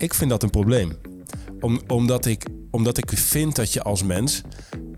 ik 0.00 0.14
vind 0.14 0.30
dat 0.30 0.42
een 0.42 0.50
probleem. 0.50 0.92
Om, 1.60 1.80
omdat, 1.86 2.26
ik, 2.26 2.46
omdat 2.70 2.98
ik 2.98 3.10
vind 3.10 3.56
dat 3.56 3.72
je 3.72 3.82
als 3.82 4.02
mens 4.02 4.42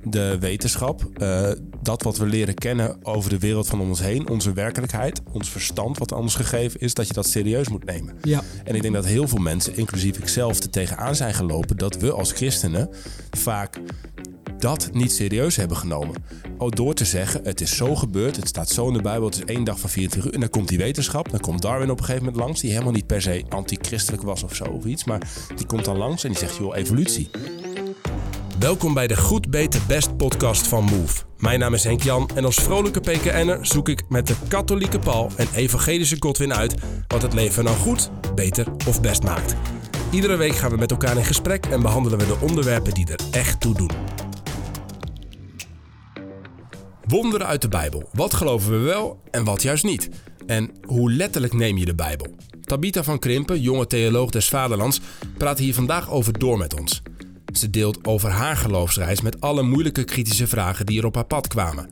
de 0.04 0.36
wetenschap, 0.40 1.08
eh, 1.14 1.50
dat 1.82 2.02
wat 2.02 2.16
we 2.16 2.26
leren 2.26 2.54
kennen 2.54 2.96
over 3.02 3.30
de 3.30 3.38
wereld 3.38 3.66
van 3.66 3.80
ons 3.80 4.00
heen, 4.00 4.28
onze 4.28 4.52
werkelijkheid, 4.52 5.20
ons 5.32 5.50
verstand 5.50 5.98
wat 5.98 6.12
ons 6.12 6.34
gegeven 6.34 6.80
is, 6.80 6.94
dat 6.94 7.06
je 7.06 7.12
dat 7.12 7.26
serieus 7.26 7.68
moet 7.68 7.84
nemen. 7.84 8.14
Ja. 8.22 8.42
En 8.64 8.74
ik 8.74 8.82
denk 8.82 8.94
dat 8.94 9.06
heel 9.06 9.28
veel 9.28 9.38
mensen, 9.38 9.76
inclusief 9.76 10.18
ikzelf, 10.18 10.58
er 10.58 10.70
tegenaan 10.70 11.14
zijn 11.14 11.34
gelopen 11.34 11.76
dat 11.76 11.96
we 11.96 12.12
als 12.12 12.32
christenen 12.32 12.88
vaak 13.30 13.80
dat 14.58 14.90
niet 14.92 15.12
serieus 15.12 15.56
hebben 15.56 15.76
genomen. 15.76 16.14
Door 16.70 16.94
te 16.94 17.04
zeggen, 17.04 17.40
het 17.44 17.60
is 17.60 17.76
zo 17.76 17.94
gebeurd, 17.94 18.36
het 18.36 18.48
staat 18.48 18.68
zo 18.68 18.86
in 18.86 18.92
de 18.92 19.02
Bijbel, 19.02 19.24
het 19.24 19.34
is 19.34 19.44
één 19.44 19.64
dag 19.64 19.78
van 19.78 19.90
24 19.90 20.30
uur. 20.30 20.34
En 20.34 20.40
dan 20.40 20.50
komt 20.50 20.68
die 20.68 20.78
wetenschap, 20.78 21.30
dan 21.30 21.40
komt 21.40 21.62
Darwin 21.62 21.90
op 21.90 21.98
een 21.98 22.04
gegeven 22.04 22.24
moment 22.24 22.44
langs, 22.44 22.60
die 22.60 22.70
helemaal 22.70 22.92
niet 22.92 23.06
per 23.06 23.22
se 23.22 23.44
antichristelijk 23.48 24.22
was 24.22 24.42
of 24.42 24.54
zo 24.54 24.64
of 24.64 24.84
iets, 24.84 25.04
maar 25.04 25.28
die 25.56 25.66
komt 25.66 25.84
dan 25.84 25.96
langs 25.96 26.24
en 26.24 26.30
die 26.30 26.38
zegt, 26.38 26.56
joh, 26.56 26.76
evolutie. 26.76 27.30
Welkom 28.58 28.94
bij 28.94 29.06
de 29.06 29.16
Goed, 29.16 29.50
Beter, 29.50 29.80
Best 29.86 30.16
podcast 30.16 30.66
van 30.66 30.84
Move. 30.84 31.22
Mijn 31.38 31.58
naam 31.58 31.74
is 31.74 31.84
Henk 31.84 32.02
Jan 32.02 32.30
en 32.34 32.44
als 32.44 32.56
vrolijke 32.56 33.00
PKN'er 33.00 33.66
zoek 33.66 33.88
ik 33.88 34.02
met 34.08 34.26
de 34.26 34.34
katholieke 34.48 34.98
Paul 34.98 35.30
en 35.36 35.48
evangelische 35.54 36.16
Godwin 36.18 36.54
uit 36.54 36.74
wat 37.06 37.22
het 37.22 37.32
leven 37.32 37.64
nou 37.64 37.76
goed, 37.76 38.10
beter 38.34 38.66
of 38.88 39.00
best 39.00 39.22
maakt. 39.22 39.54
Iedere 40.10 40.36
week 40.36 40.54
gaan 40.54 40.70
we 40.70 40.76
met 40.76 40.90
elkaar 40.90 41.16
in 41.16 41.24
gesprek 41.24 41.66
en 41.66 41.82
behandelen 41.82 42.18
we 42.18 42.26
de 42.26 42.36
onderwerpen 42.40 42.94
die 42.94 43.06
er 43.06 43.20
echt 43.30 43.60
toe 43.60 43.74
doen. 43.74 43.90
Wonderen 47.12 47.46
uit 47.46 47.62
de 47.62 47.68
Bijbel. 47.68 48.08
Wat 48.12 48.34
geloven 48.34 48.70
we 48.70 48.78
wel 48.78 49.22
en 49.30 49.44
wat 49.44 49.62
juist 49.62 49.84
niet? 49.84 50.08
En 50.46 50.70
hoe 50.86 51.12
letterlijk 51.12 51.52
neem 51.52 51.76
je 51.76 51.84
de 51.84 51.94
Bijbel? 51.94 52.26
Tabitha 52.60 53.02
van 53.02 53.18
Krimpen, 53.18 53.60
jonge 53.60 53.86
theoloog 53.86 54.30
des 54.30 54.48
Vaderlands, 54.48 55.00
praat 55.38 55.58
hier 55.58 55.74
vandaag 55.74 56.10
over 56.10 56.38
door 56.38 56.58
met 56.58 56.80
ons. 56.80 57.02
Ze 57.52 57.70
deelt 57.70 58.04
over 58.04 58.30
haar 58.30 58.56
geloofsreis 58.56 59.20
met 59.20 59.40
alle 59.40 59.62
moeilijke 59.62 60.04
kritische 60.04 60.46
vragen 60.46 60.86
die 60.86 60.98
er 60.98 61.06
op 61.06 61.14
haar 61.14 61.24
pad 61.24 61.46
kwamen. 61.46 61.88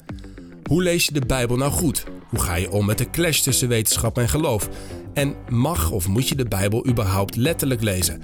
Hoe 0.64 0.82
lees 0.82 1.04
je 1.04 1.12
de 1.12 1.26
Bijbel 1.26 1.56
nou 1.56 1.72
goed? 1.72 2.04
Hoe 2.28 2.40
ga 2.40 2.54
je 2.54 2.70
om 2.70 2.86
met 2.86 2.98
de 2.98 3.10
clash 3.10 3.40
tussen 3.40 3.68
wetenschap 3.68 4.18
en 4.18 4.28
geloof? 4.28 4.68
En 5.14 5.34
mag 5.48 5.90
of 5.90 6.08
moet 6.08 6.28
je 6.28 6.34
de 6.34 6.48
Bijbel 6.48 6.86
überhaupt 6.86 7.36
letterlijk 7.36 7.82
lezen? 7.82 8.22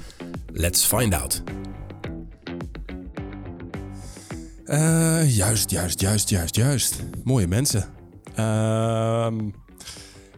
Let's 0.52 0.84
find 0.84 1.14
out. 1.14 1.42
Uh, 4.66 5.36
juist, 5.36 5.70
juist, 5.70 6.00
juist, 6.00 6.28
juist, 6.28 6.56
juist. 6.56 6.96
Mooie 7.24 7.46
mensen. 7.46 7.94
Ehm, 8.34 9.50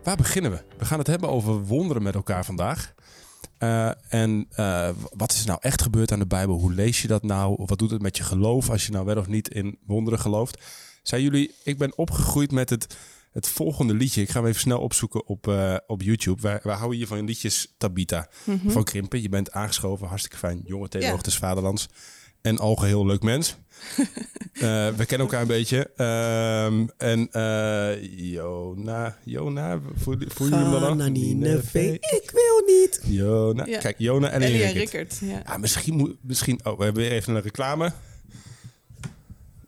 waar 0.02 0.16
beginnen 0.16 0.50
we? 0.50 0.62
We 0.78 0.84
gaan 0.84 0.98
het 0.98 1.06
hebben 1.06 1.28
over 1.28 1.64
wonderen 1.64 2.02
met 2.02 2.14
elkaar 2.14 2.44
vandaag. 2.44 2.94
Uh, 3.58 3.90
en 4.08 4.48
uh, 4.56 4.88
wat 5.16 5.32
is 5.32 5.44
nou 5.44 5.58
echt 5.62 5.82
gebeurd 5.82 6.12
aan 6.12 6.18
de 6.18 6.26
Bijbel? 6.26 6.58
Hoe 6.58 6.72
lees 6.72 7.02
je 7.02 7.08
dat 7.08 7.22
nou? 7.22 7.62
Wat 7.66 7.78
doet 7.78 7.90
het 7.90 8.02
met 8.02 8.16
je 8.16 8.22
geloof 8.22 8.70
als 8.70 8.86
je 8.86 8.92
nou 8.92 9.04
wel 9.04 9.16
of 9.16 9.26
niet 9.26 9.48
in 9.48 9.78
wonderen 9.86 10.18
gelooft? 10.18 10.64
Zijn 11.02 11.22
jullie, 11.22 11.54
ik 11.64 11.78
ben 11.78 11.98
opgegroeid 11.98 12.52
met 12.52 12.70
het, 12.70 12.96
het 13.32 13.48
volgende 13.48 13.94
liedje. 13.94 14.22
Ik 14.22 14.30
ga 14.30 14.38
hem 14.38 14.48
even 14.48 14.60
snel 14.60 14.80
opzoeken 14.80 15.26
op, 15.26 15.46
uh, 15.46 15.76
op 15.86 16.02
YouTube. 16.02 16.42
Wij, 16.42 16.60
wij 16.62 16.76
houden 16.76 16.98
hier 16.98 17.06
van 17.06 17.24
liedjes 17.24 17.74
Tabita 17.78 18.28
mm 18.44 18.58
-hmm. 18.62 18.70
van 18.70 18.84
Krimpen. 18.84 19.22
Je 19.22 19.28
bent 19.28 19.52
aangeschoven, 19.52 20.06
hartstikke 20.06 20.38
fijn. 20.38 20.62
Jonge 20.64 20.88
theoloog 20.88 21.16
ja. 21.16 21.22
des 21.22 21.36
Vaderlands. 21.38 21.88
En 22.40 22.58
algeheel 22.58 23.06
leuk 23.06 23.22
mens. 23.22 23.56
Uh, 23.98 24.88
we 24.98 25.06
kennen 25.06 25.26
elkaar 25.26 25.40
een 25.40 25.46
beetje. 25.46 25.78
Um, 26.66 26.90
en 26.96 27.28
uh, 27.32 28.32
Jona, 28.32 29.16
Jona, 29.24 29.80
voel, 29.94 30.16
voel 30.28 30.48
je 30.48 30.54
hem 30.54 30.70
dan. 30.70 31.00
Ik 32.00 32.30
wil 32.32 32.76
niet. 32.76 33.00
Jona, 33.04 33.66
ja. 33.66 33.78
kijk, 33.78 33.98
Jona 33.98 34.30
en 34.30 34.42
Ellie 34.42 34.56
Rickert. 34.56 34.76
Rickert. 34.76 35.18
Ja. 35.20 35.42
ja, 35.46 35.56
misschien 35.56 35.94
moet, 35.94 36.16
misschien. 36.20 36.60
Oh, 36.64 36.78
we 36.78 36.84
hebben 36.84 37.02
weer 37.02 37.12
even 37.12 37.34
een 37.34 37.42
reclame. 37.42 37.92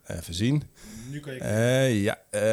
Even 0.06 0.34
zien. 0.34 0.62
Nu 1.10 1.20
kan 1.20 1.34
je. 1.34 1.40
Uh, 1.40 2.02
ja, 2.02 2.18
uh, 2.30 2.52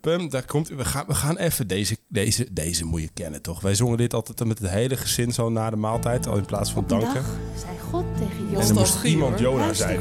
pum, 0.00 0.28
daar 0.28 0.44
komt. 0.44 0.68
We 0.68 0.84
gaan, 0.84 1.04
we 1.06 1.14
gaan 1.14 1.36
even 1.36 1.66
deze, 1.66 1.96
deze, 2.08 2.52
deze 2.52 2.84
moet 2.84 3.00
je 3.00 3.10
kennen, 3.14 3.42
toch? 3.42 3.60
Wij 3.60 3.74
zongen 3.74 3.98
dit 3.98 4.14
altijd 4.14 4.44
met 4.48 4.58
het 4.58 4.70
hele 4.70 4.96
gezin 4.96 5.32
zo 5.32 5.50
na 5.50 5.70
de 5.70 5.76
maaltijd, 5.76 6.26
al 6.26 6.36
in 6.36 6.44
plaats 6.44 6.72
van 6.72 6.84
danken. 6.86 7.24
Zei 7.56 7.78
God 7.90 8.04
tegen 8.16 8.50
Jona. 8.50 8.60
En 8.60 8.68
er 8.68 8.74
moest 8.74 9.04
iemand 9.04 9.38
Jona 9.38 9.72
zijn. 9.72 10.00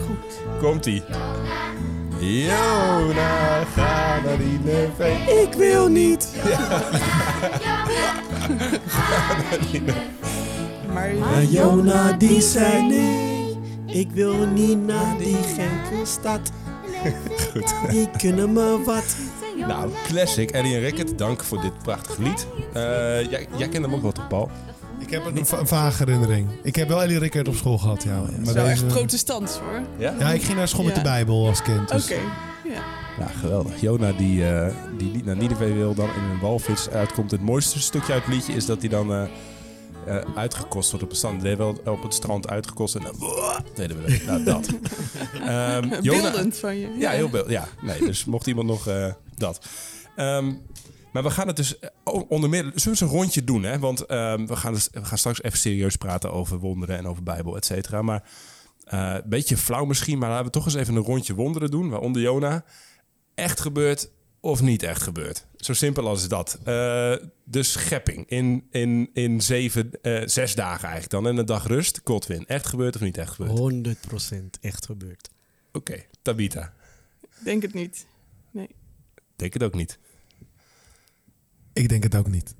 Komt 0.61 0.85
ie. 0.85 1.03
Jona, 2.19 3.63
ga 3.63 4.21
naar 4.21 4.37
Nineveh. 4.37 5.41
Ik 5.41 5.53
wil 5.53 5.87
niet. 5.87 6.29
Maar 10.93 11.13
Maar 11.13 11.43
Jona 11.43 12.13
die 12.13 12.41
zei 12.41 12.87
nee. 12.87 13.57
Ik 13.85 14.11
wil 14.11 14.47
niet 14.47 14.85
naar 14.85 15.17
die 15.17 15.35
gekke 15.35 16.05
stad. 16.05 16.51
Goed. 17.53 17.73
Die 17.91 18.09
kunnen 18.17 18.53
me 18.53 18.81
wat. 18.85 19.15
Nou, 19.67 19.89
classic. 20.07 20.51
Ellie 20.51 20.73
en 20.75 20.79
Rickert, 20.81 21.17
dank 21.17 21.43
voor 21.43 21.61
dit 21.61 21.77
prachtige 21.83 22.21
lied. 22.21 22.47
Uh, 22.57 22.73
jij, 23.31 23.47
jij 23.57 23.67
kent 23.69 23.85
hem 23.85 23.93
ook 23.93 24.01
wel 24.01 24.11
toch, 24.11 24.27
Paul? 24.27 24.49
Ik 24.99 25.09
heb 25.09 25.25
een, 25.25 25.45
va- 25.45 25.59
een 25.59 25.67
vage 25.67 26.03
herinnering. 26.03 26.47
Ik 26.63 26.75
heb 26.75 26.87
wel 26.87 27.01
Ellie 27.01 27.19
Rickert 27.19 27.47
op 27.47 27.55
school 27.55 27.77
gehad, 27.77 28.03
ja. 28.03 28.21
Maar 28.45 28.53
zo 28.53 28.65
echt 28.65 28.87
protestants 28.87 29.57
hoor. 29.57 29.81
Ja? 29.97 30.13
ja, 30.19 30.31
ik 30.31 30.43
ging 30.43 30.57
naar 30.57 30.67
school 30.67 30.83
met 30.85 30.95
Ja. 30.95 31.01
de 31.01 31.09
Bijbel 31.09 31.47
als 31.47 31.61
kind. 31.61 31.81
Oké. 31.81 31.93
Dus 31.93 32.07
Ja. 32.07 32.83
Ja, 33.19 33.27
geweldig. 33.39 33.81
Jona 33.81 34.11
die, 34.11 34.47
eh, 34.49 34.73
die 34.97 35.11
niet 35.11 35.25
naar 35.25 35.35
Nineveh 35.37 35.73
wil, 35.73 35.93
dan 35.93 36.05
in 36.05 36.23
een 36.31 36.39
walvis 36.41 36.89
uitkomt. 36.89 37.31
Het 37.31 37.41
mooiste 37.41 37.79
stukje 37.81 38.13
uit 38.13 38.23
het 38.25 38.33
liedje 38.33 38.53
is 38.53 38.65
dat 38.65 38.79
hij 38.79 38.89
dan 38.89 39.13
eh, 39.13 39.23
eh, 40.05 40.17
uitgekost 40.35 40.89
wordt 40.89 41.03
op 41.03 41.09
het 41.09 41.17
strand. 41.17 41.87
Op 41.87 42.03
het 42.03 42.13
strand 42.13 42.49
uitgekost 42.49 42.95
en 42.95 43.01
dan 43.01 43.15
deden 43.75 44.03
we 44.03 44.11
dat. 44.11 44.25
Nou, 44.25 44.43
dat. 44.43 44.67
Ehm, 45.33 46.01
Jona- 46.01 46.21
Beeldend 46.31 46.57
van 46.57 46.77
je. 46.77 46.95
Ja, 46.97 47.11
heel 47.11 47.29
beeld. 47.29 47.49
Ja, 47.49 47.67
nee, 47.81 47.99
dus 47.99 48.25
mocht 48.25 48.47
iemand 48.47 48.67
nog 48.67 48.87
eh, 48.87 49.13
dat. 49.35 49.65
Ehm, 50.15 50.53
maar 51.13 51.23
we 51.23 51.29
gaan 51.29 51.47
het 51.47 51.55
dus 51.55 51.79
eh, 51.79 51.89
onder 52.27 52.49
meer... 52.49 52.63
Zullen 52.63 52.81
we 52.83 52.89
eens 52.89 53.01
een 53.01 53.07
rondje 53.07 53.43
doen, 53.43 53.63
hè? 53.63 53.79
Want 53.79 54.05
ehm, 54.05 54.45
we, 54.45 54.55
gaan 54.55 54.73
dus, 54.73 54.89
we 54.91 55.05
gaan 55.05 55.17
straks 55.17 55.43
even 55.43 55.57
serieus 55.57 55.95
praten 55.95 56.31
over 56.33 56.57
wonderen 56.59 56.97
en 56.97 57.07
over 57.07 57.23
Bijbel, 57.23 57.55
et 57.55 57.65
cetera. 57.65 58.01
Maar 58.01 58.23
een 58.85 59.21
beetje 59.25 59.57
flauw 59.57 59.85
misschien, 59.85 60.17
maar 60.17 60.29
laten 60.29 60.45
we 60.45 60.51
toch 60.51 60.65
eens 60.65 60.73
even 60.75 60.95
een 60.95 61.03
rondje 61.03 61.33
wonderen 61.35 61.71
doen. 61.71 61.89
Waaronder 61.89 62.21
Jona. 62.21 62.63
Echt 63.35 63.59
gebeurd 63.59 64.09
of 64.39 64.61
niet 64.61 64.83
echt 64.83 65.01
gebeurd? 65.01 65.47
Zo 65.59 65.73
simpel 65.73 66.07
als 66.07 66.27
dat. 66.27 66.53
Eh, 66.59 66.63
de 67.43 67.63
schepping 67.63 68.29
in, 68.29 68.67
in, 68.71 69.09
in 69.13 69.41
zeven, 69.41 70.01
eh, 70.01 70.21
zes 70.27 70.55
dagen 70.55 70.83
eigenlijk 70.83 71.09
dan. 71.11 71.27
En 71.27 71.37
een 71.37 71.45
dag 71.45 71.67
rust. 71.67 72.01
Godwin. 72.03 72.45
Echt 72.45 72.67
gebeurd 72.67 72.95
of 72.95 73.01
niet 73.01 73.17
echt 73.17 73.33
gebeurd? 73.33 73.97
100% 74.31 74.59
echt 74.61 74.85
gebeurd. 74.85 75.29
Oké, 75.71 76.03
Tabita. 76.21 76.73
Denk 77.43 77.61
het 77.61 77.73
niet. 77.73 78.05
Nee. 78.51 78.69
Denk 79.35 79.53
het 79.53 79.63
ook 79.63 79.73
niet. 79.75 79.97
ik 81.73 81.89
denk 81.89 82.03
het 82.03 82.15
ook 82.15 82.27
niet. 82.29 82.55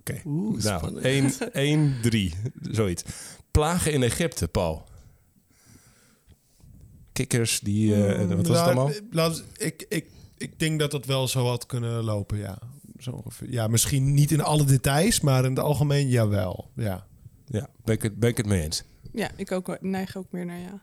Oké. 0.00 0.20
Nou, 0.24 0.60
spannend. 0.60 1.04
1, 1.04 1.32
1, 1.52 1.94
3. 2.02 2.34
Zoiets. 2.62 3.02
Plagen 3.50 3.92
in 3.92 4.02
Egypte, 4.02 4.48
Paul. 4.48 4.84
Kikkers, 7.12 7.60
die... 7.60 7.94
eh, 8.06 8.18
wat 8.18 8.28
was 8.28 8.38
het 8.38 8.46
Nou, 8.48 8.64
allemaal? 8.64 8.92
laat- 9.10 9.44
ik, 9.56 9.86
ik, 9.88 10.06
ik 10.40 10.58
denk 10.58 10.78
dat 10.80 10.90
dat 10.90 11.06
wel 11.06 11.28
zo 11.28 11.46
had 11.46 11.66
kunnen 11.66 12.04
lopen, 12.04 12.38
ja. 12.38 12.58
Zo 12.98 13.10
ongeveer. 13.10 13.50
Ja, 13.50 13.66
misschien 13.66 14.14
niet 14.14 14.30
in 14.30 14.40
alle 14.40 14.64
details, 14.64 15.20
maar 15.20 15.44
in 15.44 15.50
het 15.50 15.58
algemeen 15.58 16.08
jawel. 16.08 16.70
Ja. 16.74 17.06
Ja, 17.46 17.68
ben 17.84 17.94
ik, 17.94 18.02
het, 18.02 18.18
ben 18.18 18.28
ik 18.30 18.36
het 18.36 18.46
mee 18.46 18.62
eens. 18.62 18.82
Ja, 19.12 19.30
ik 19.36 19.52
ook, 19.52 19.76
neig 19.80 20.16
ook 20.16 20.26
meer 20.30 20.46
naar 20.46 20.58
ja. 20.58 20.80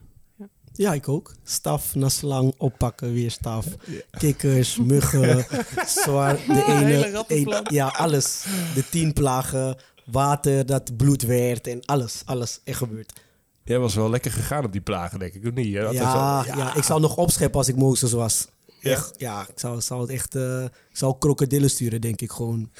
Ja, 0.72 0.92
ik 0.94 1.08
ook. 1.08 1.34
Staf 1.44 1.94
na 1.94 2.08
slang, 2.08 2.54
oppakken, 2.58 3.12
weer 3.12 3.30
staf. 3.30 3.66
Kikkers, 4.10 4.76
muggen, 4.78 5.46
zwaar. 6.04 6.36
De 6.36 6.64
ene, 6.66 7.24
een- 7.28 7.66
ja, 7.74 7.86
alles. 7.86 8.44
De 8.74 8.88
tien 8.90 9.12
plagen, 9.12 9.76
water 10.06 10.66
dat 10.66 10.96
bloed 10.96 11.22
werd 11.22 11.66
en 11.66 11.84
alles, 11.84 12.22
alles. 12.24 12.60
Echt 12.64 12.78
gebeurd. 12.78 13.20
Jij 13.64 13.78
was 13.78 13.94
wel 13.94 14.10
lekker 14.10 14.30
gegaan 14.32 14.64
op 14.64 14.72
die 14.72 14.80
plagen, 14.80 15.18
denk 15.18 15.34
ik. 15.34 15.46
Of 15.46 15.52
niet? 15.52 15.66
Ja, 15.66 15.80
er 15.82 15.94
ja. 15.94 16.74
ik 16.76 16.82
zou 16.82 17.00
nog 17.00 17.16
opscheppen 17.16 17.58
als 17.58 17.68
ik 17.68 17.76
Mozes 17.76 18.12
was. 18.12 18.48
Ja? 18.80 18.90
Echt, 18.90 19.14
ja, 19.16 19.48
ik 19.48 19.58
zou, 19.58 19.80
zou 19.80 20.00
het 20.00 20.10
echt... 20.10 20.34
eh, 20.34 20.64
ik 20.64 20.96
zou 20.96 21.18
krokodillen 21.18 21.70
sturen, 21.70 22.00
denk 22.00 22.20
ik 22.20 22.30
gewoon. 22.30 22.70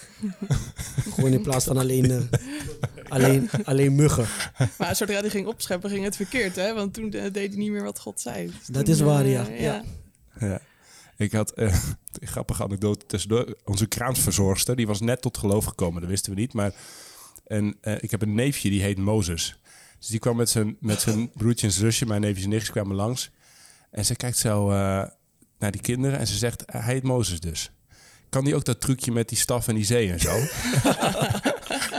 gewoon 1.15 1.33
in 1.33 1.43
plaats 1.43 1.65
van 1.65 1.77
alleen, 1.77 2.11
eh, 2.11 2.23
alleen, 3.09 3.51
alleen 3.65 3.95
muggen. 3.95 4.27
Maar 4.79 4.97
zodra 4.97 5.21
hij 5.21 5.31
ging 5.31 5.47
opscheppen, 5.47 5.91
ging 5.91 6.05
het 6.05 6.17
verkeerd, 6.17 6.57
hè? 6.57 6.75
Want 6.75 6.95
toen 6.95 7.13
eh, 7.13 7.33
deed 7.33 7.49
hij 7.49 7.59
niet 7.59 7.71
meer 7.71 7.83
wat 7.83 7.99
God 7.99 8.21
zei. 8.21 8.47
Dus 8.47 8.67
Dat 8.67 8.85
toen, 8.85 8.95
is 8.95 9.01
waar, 9.01 9.27
ja. 9.27 9.47
Ja. 9.49 9.85
Ja. 10.41 10.61
Ik 11.17 11.33
had 11.33 11.51
eh, 11.53 11.75
een 12.19 12.29
grappige 12.29 12.63
anekdote 12.63 13.07
tussendoor. 13.07 13.57
Onze 13.65 13.87
kraansverzorgster, 13.87 14.77
die 14.77 14.87
was 14.87 15.01
net 15.01 15.23
tot 15.23 15.39
geloof 15.39 15.65
gekomen. 15.65 16.01
Dat 16.01 16.11
wisten 16.11 16.35
we 16.35 16.41
niet. 16.41 16.53
Maar 16.53 16.73
en, 17.47 17.77
eh, 17.81 17.95
ik 18.01 18.11
heb 18.11 18.23
een 18.23 18.35
neefje, 18.35 18.71
die 18.71 18.83
heet 18.83 18.99
Mozes. 18.99 19.59
Dus 19.99 20.09
die 20.09 20.19
kwam 20.19 20.37
met 20.37 20.51
zijn, 20.51 20.77
met 20.81 21.01
zijn 21.01 21.31
broertje 21.33 21.67
en 21.67 21.73
zusje, 21.73 22.07
mijn 22.07 22.21
neefjes 22.21 22.45
en 22.45 22.49
nichtjes 22.51 22.71
kwamen 22.71 22.97
langs. 22.97 23.31
En 23.91 24.05
ze 24.05 24.17
kijkt 24.17 24.37
zo 24.37 24.71
eh, 24.71 25.05
naar 25.59 25.71
die 25.71 25.81
kinderen 25.81 26.19
en 26.19 26.27
ze 26.27 26.37
zegt, 26.37 26.63
hij 26.67 26.95
heet 26.95 27.03
Mozes 27.03 27.41
dus. 27.41 27.71
Kan 28.29 28.45
die 28.45 28.55
ook 28.55 28.65
dat 28.65 28.81
trucje 28.81 29.13
met 29.13 29.29
die 29.29 29.39
staf 29.39 29.69
en 29.69 29.75
die 29.75 29.85
zee 29.85 30.13
en 30.13 30.21
zo? 30.21 30.37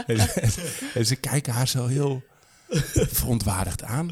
en, 0.06 0.18
ze, 0.18 0.90
en 0.94 1.06
ze 1.06 1.16
kijken 1.16 1.52
haar 1.52 1.68
zo 1.68 1.86
heel 1.86 2.22
verontwaardigd 2.92 3.82
aan. 3.82 4.08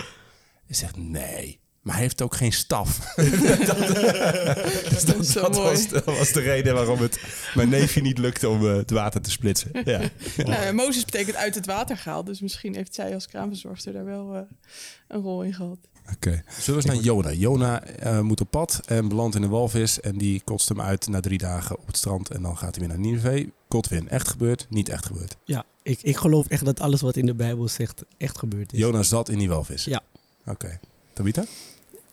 En 0.67 0.75
zegt 0.75 0.97
nee. 0.97 1.61
Maar 1.83 1.97
hij 1.97 2.07
heeft 2.07 2.23
ook 2.23 2.35
geen 2.35 2.53
staf. 2.53 2.99
Dat 5.35 5.57
was, 5.57 5.89
dat 5.89 6.05
was 6.05 6.33
de 6.33 6.41
reden 6.41 6.75
waarom 6.75 7.01
het 7.01 7.21
mijn 7.55 7.69
neefje 7.69 8.01
niet 8.01 8.19
lukte 8.19 8.49
om 8.49 8.67
eh, 8.67 8.77
het 8.77 8.91
water 8.91 9.21
te 9.21 9.31
splitsen. 9.31 9.71
Ja. 9.85 10.01
Nou, 10.37 10.63
ja, 10.65 10.73
Mozes 10.73 11.05
betekent 11.05 11.37
uit 11.37 11.55
het 11.55 11.67
water 11.67 11.97
gehaald. 11.97 12.27
Dus 12.27 12.41
misschien 12.41 12.75
heeft 12.75 12.95
zij 12.95 13.15
als 13.15 13.27
kraamverzorgster 13.27 13.93
daar 13.93 14.05
wel 14.05 14.35
eh, 14.35 14.41
een 15.09 15.21
rol 15.21 15.43
in 15.43 15.55
gehad. 15.55 15.79
Oké. 16.15 16.43
Zullen 16.59 16.65
we 16.67 16.73
eens 16.73 16.85
naar 16.85 17.05
Jona? 17.05 17.33
Jona 17.33 17.85
eh, 17.85 18.21
moet 18.21 18.41
op 18.41 18.51
pad 18.51 18.81
en 18.87 19.09
belandt 19.09 19.37
in 19.37 19.43
een 19.43 19.51
walvis. 19.51 20.01
En 20.01 20.19
die 20.19 20.43
kotst 20.45 20.69
hem 20.69 20.81
uit 20.81 21.09
na 21.09 21.21
drie 21.21 21.39
dagen 21.39 21.79
op 21.79 21.87
het 21.87 21.97
strand. 21.97 22.31
En 22.31 22.43
dan 22.43 22.57
gaat 22.57 22.77
hij 22.77 22.87
weer 22.87 22.97
naar 22.97 23.07
Nineveh. 23.07 23.49
Godwin, 23.69 24.09
echt 24.09 24.29
gebeurd? 24.29 24.67
Niet 24.71 24.89
echt 24.89 25.07
gebeurd. 25.07 25.37
Ja, 25.45 25.65
ik, 25.83 26.03
ik 26.03 26.17
geloof 26.17 26.47
echt 26.47 26.65
dat 26.65 26.81
alles 26.81 27.01
wat 27.01 27.17
in 27.17 27.27
de 27.27 27.35
Bijbel 27.35 27.69
zegt 27.69 28.05
echt 28.17 28.39
gebeurd 28.39 28.73
is. 28.73 28.79
Jona 28.79 29.03
zat 29.03 29.29
in 29.29 29.39
die 29.39 29.49
walvis? 29.49 29.85
Ja. 29.85 30.03
Oké. 30.47 30.79
Tabita? 31.13 31.45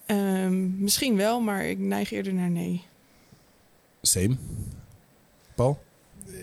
Ehm, 0.06 0.84
misschien 0.84 1.16
wel, 1.16 1.40
maar 1.40 1.66
ik 1.66 1.80
neig 1.80 2.12
eerder 2.12 2.34
naar 2.34 2.50
nee. 2.50 2.84
Same. 4.02 4.38
Paul? 5.56 5.84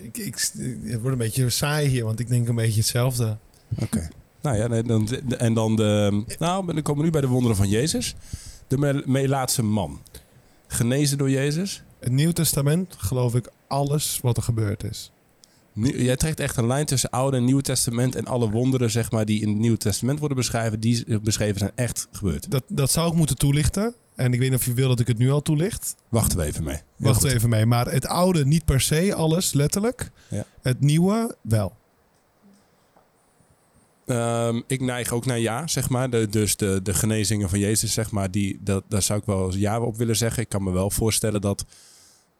Ik, 0.01 0.17
ik, 0.17 0.51
het 0.83 1.01
wordt 1.01 1.11
een 1.11 1.17
beetje 1.17 1.49
saai 1.49 1.87
hier, 1.87 2.03
want 2.03 2.19
ik 2.19 2.27
denk 2.27 2.47
een 2.47 2.55
beetje 2.55 2.79
hetzelfde. 2.79 3.37
Oké. 3.79 4.09
Nou 4.43 4.57
ja, 4.57 4.81
dan, 4.81 5.09
en 5.37 5.53
dan 5.53 5.75
de... 5.75 6.23
Nou, 6.39 6.73
dan 6.73 6.81
komen 6.81 6.97
we 6.99 7.05
nu 7.05 7.11
bij 7.11 7.21
de 7.21 7.27
wonderen 7.27 7.57
van 7.57 7.69
Jezus. 7.69 8.15
De 8.67 8.77
Me- 8.77 9.03
Melaatse 9.05 9.63
man. 9.63 10.01
Genezen 10.67 11.17
door 11.17 11.29
Jezus. 11.29 11.83
Het 11.99 12.11
Nieuw 12.11 12.31
Testament 12.31 12.95
geloof 12.97 13.35
ik 13.35 13.49
alles 13.67 14.19
wat 14.21 14.37
er 14.37 14.43
gebeurd 14.43 14.83
is. 14.83 15.11
Nu, 15.73 16.03
jij 16.03 16.15
trekt 16.15 16.39
echt 16.39 16.57
een 16.57 16.67
lijn 16.67 16.85
tussen 16.85 17.09
Oude 17.09 17.37
en 17.37 17.45
Nieuwe 17.45 17.61
Testament. 17.61 18.15
En 18.15 18.25
alle 18.25 18.49
wonderen 18.49 18.91
zeg 18.91 19.11
maar, 19.11 19.25
die 19.25 19.41
in 19.41 19.47
het 19.49 19.57
Nieuwe 19.57 19.77
Testament 19.77 20.19
worden 20.19 20.37
beschreven, 20.37 20.79
die 20.79 21.19
beschreven 21.19 21.59
zijn 21.59 21.71
echt 21.75 22.07
gebeurd. 22.11 22.51
Dat, 22.51 22.63
dat 22.67 22.91
zou 22.91 23.09
ik 23.11 23.17
moeten 23.17 23.37
toelichten. 23.37 23.93
En 24.15 24.33
ik 24.33 24.39
weet 24.39 24.49
niet 24.49 24.59
of 24.59 24.65
je 24.65 24.73
wil 24.73 24.87
dat 24.87 24.99
ik 24.99 25.07
het 25.07 25.17
nu 25.17 25.31
al 25.31 25.41
toelicht. 25.41 25.95
Wachten 26.09 26.37
we 26.37 26.43
even 26.43 26.63
mee. 26.63 26.75
Heel 26.75 26.83
Wacht 26.97 27.21
goed. 27.21 27.31
even 27.31 27.49
mee. 27.49 27.65
Maar 27.65 27.91
het 27.91 28.05
oude 28.05 28.45
niet 28.45 28.65
per 28.65 28.81
se 28.81 29.13
alles, 29.15 29.53
letterlijk. 29.53 30.11
Ja. 30.29 30.45
Het 30.61 30.79
nieuwe 30.79 31.35
wel. 31.41 31.73
Ehm, 34.13 34.61
ik 34.67 34.81
neig 34.81 35.11
ook 35.11 35.25
naar 35.25 35.39
ja, 35.39 35.67
zeg 35.67 35.89
maar. 35.89 36.09
De, 36.09 36.27
dus 36.29 36.55
de, 36.55 36.79
de 36.83 36.93
genezingen 36.93 37.49
van 37.49 37.59
Jezus, 37.59 37.93
zeg 37.93 38.11
maar, 38.11 38.31
die, 38.31 38.59
dat, 38.61 38.83
daar 38.87 39.01
zou 39.01 39.19
ik 39.19 39.25
wel 39.25 39.53
ja 39.55 39.81
op 39.81 39.97
willen 39.97 40.15
zeggen. 40.15 40.43
Ik 40.43 40.49
kan 40.49 40.63
me 40.63 40.71
wel 40.71 40.89
voorstellen 40.89 41.41
dat, 41.41 41.65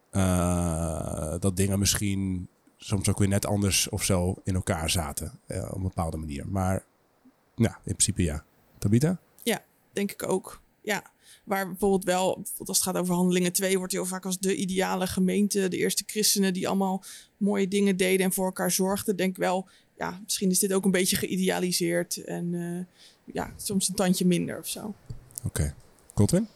eh, 0.09 1.35
dat 1.39 1.57
dingen 1.57 1.79
misschien 1.79 2.47
soms 2.77 3.09
ook 3.09 3.19
weer 3.19 3.27
net 3.27 3.45
anders 3.45 3.89
of 3.89 4.03
zo 4.03 4.35
in 4.43 4.55
elkaar 4.55 4.89
zaten. 4.89 5.39
eh, 5.47 5.65
op 5.69 5.75
een 5.75 5.81
bepaalde 5.81 6.17
manier. 6.17 6.47
Maar 6.47 6.85
ja, 7.55 7.69
in 7.69 7.95
principe 7.95 8.23
ja. 8.23 8.43
Tabita? 8.77 9.19
Denk 9.93 10.11
ik 10.11 10.29
ook. 10.29 10.61
Ja. 10.81 11.11
Waar 11.43 11.67
bijvoorbeeld 11.67 12.03
wel, 12.03 12.43
als 12.57 12.77
het 12.77 12.81
gaat 12.81 12.97
over 12.97 13.15
handelingen 13.15 13.53
2, 13.53 13.77
wordt 13.77 13.93
heel 13.93 14.05
vaak 14.05 14.25
als 14.25 14.39
de 14.39 14.55
ideale 14.55 15.07
gemeente, 15.07 15.67
de 15.67 15.77
eerste 15.77 16.03
christenen 16.05 16.53
die 16.53 16.67
allemaal 16.67 17.03
mooie 17.37 17.67
dingen 17.67 17.97
deden 17.97 18.25
en 18.25 18.33
voor 18.33 18.45
elkaar 18.45 18.71
zorgden. 18.71 19.15
Denk 19.15 19.37
wel, 19.37 19.69
ja, 19.97 20.19
misschien 20.23 20.49
is 20.49 20.59
dit 20.59 20.73
ook 20.73 20.85
een 20.85 20.91
beetje 20.91 21.15
geïdealiseerd 21.15 22.23
en 22.23 22.53
eh, 22.53 23.33
ja, 23.33 23.53
soms 23.57 23.89
een 23.89 23.95
tandje 23.95 24.25
minder 24.25 24.57
of 24.59 24.67
zo. 24.67 24.93
Oké. 25.43 25.73
Godwin? 26.13 26.47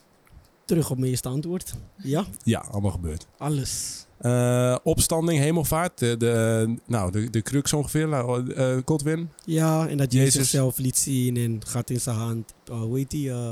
Terug 0.65 0.89
op 0.91 0.97
mijn 0.97 1.09
eerste 1.11 1.29
antwoord. 1.29 1.73
Ja, 2.03 2.25
Ja, 2.43 2.59
allemaal 2.59 2.91
gebeurd. 2.91 3.27
alles. 3.37 4.05
Eh, 4.17 4.77
opstanding, 4.83 5.39
hemelvaart, 5.39 5.97
de, 5.99 6.17
de, 6.17 6.75
nou, 6.85 7.11
de, 7.11 7.29
de 7.29 7.41
crux 7.41 7.73
ongeveer. 7.73 8.07
Godwin? 8.85 9.29
Ja, 9.45 9.87
en 9.87 9.97
dat 9.97 10.11
Jezus, 10.13 10.33
Jezus. 10.33 10.49
zelf 10.49 10.77
liet 10.77 10.97
zien 10.97 11.37
en 11.37 11.65
gaat 11.65 11.89
in 11.89 11.99
zijn 12.01 12.15
hand. 12.15 12.53
Uh, 12.71 12.79
hoe 12.81 12.97
heet 12.97 13.09
die? 13.11 13.29
eh, 13.29 13.51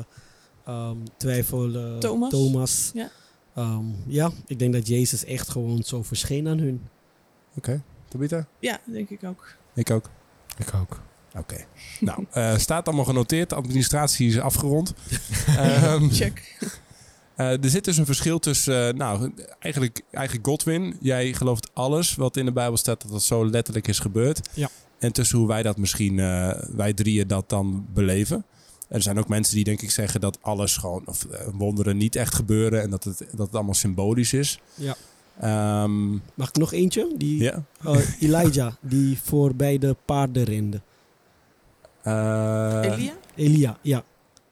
ehm, 0.66 0.98
twijfel. 1.18 1.72
Thomas. 2.00 2.30
Thomas. 2.30 2.92
Ja. 2.94 3.10
Ehm, 3.56 3.86
ja, 4.08 4.32
ik 4.48 4.60
denk 4.60 4.74
dat 4.74 4.88
Jezus 4.88 5.26
echt 5.26 5.50
gewoon 5.50 5.84
zo 5.84 6.04
verscheen 6.04 6.48
aan 6.48 6.58
hun. 6.58 6.82
Oké. 7.58 7.82
Tabita? 8.08 8.48
Ja, 8.60 8.80
denk 8.86 9.10
ik 9.10 9.24
ook. 9.24 9.56
Ik 9.76 9.90
ook. 9.92 10.10
Ik 10.58 10.74
ook. 10.76 11.00
Oké. 11.38 11.66
nou, 12.00 12.26
eh, 12.32 12.58
staat 12.58 12.88
allemaal 12.88 13.06
genoteerd. 13.06 13.50
De 13.50 13.56
administratie 13.56 14.28
is 14.28 14.40
afgerond. 14.40 14.94
Ehm, 15.58 16.10
Check. 16.10 16.58
eh, 17.36 17.64
er 17.64 17.70
zit 17.70 17.84
dus 17.86 17.98
een 17.98 18.06
verschil 18.06 18.40
tussen, 18.40 18.88
eh, 18.88 18.94
nou, 18.94 19.32
eigenlijk, 19.60 20.02
eigenlijk 20.12 20.48
Godwin. 20.48 20.98
Jij 21.02 21.34
gelooft 21.34 21.70
alles 21.74 22.16
wat 22.16 22.38
in 22.38 22.46
de 22.46 22.52
Bijbel 22.52 22.78
staat 22.78 23.02
dat 23.02 23.12
dat 23.12 23.24
zo 23.24 23.50
letterlijk 23.50 23.88
is 23.88 24.00
gebeurd. 24.00 24.50
Ja. 24.54 24.70
En 25.00 25.12
tussen 25.12 25.38
hoe 25.38 25.48
wij 25.48 25.64
dat 25.64 25.78
misschien, 25.78 26.20
eh, 26.20 26.52
wij 26.76 26.94
drieën 26.94 27.28
dat 27.28 27.50
dan 27.50 27.86
beleven. 27.94 28.46
Er 28.90 29.02
zijn 29.02 29.20
ook 29.20 29.28
mensen 29.28 29.56
die 29.56 29.64
denk 29.64 29.82
ik 29.82 29.92
zeggen 29.92 30.22
dat 30.22 30.38
alles 30.42 30.78
gewoon, 30.78 31.02
of 31.06 31.26
wonderen 31.54 31.98
niet 31.98 32.16
echt 32.16 32.36
gebeuren. 32.36 32.82
En 32.82 32.90
dat 32.90 33.04
het, 33.04 33.18
dat 33.18 33.46
het 33.46 33.56
allemaal 33.56 33.74
symbolisch 33.74 34.34
is. 34.34 34.60
Ja. 34.76 34.96
Ehm, 35.40 36.12
Mag 36.12 36.50
ik 36.50 36.56
nog 36.58 36.74
eentje? 36.74 37.14
Die, 37.18 37.42
ja. 37.42 37.64
eh, 37.84 37.98
Elijah, 38.22 38.74
die 38.82 39.18
voor 39.24 39.56
bij 39.56 39.78
de 39.78 39.96
paarden 40.06 40.44
rende. 40.44 40.82
Eh, 42.02 42.80
Elia? 42.84 43.14
Elia, 43.36 43.78
ja. 43.82 44.04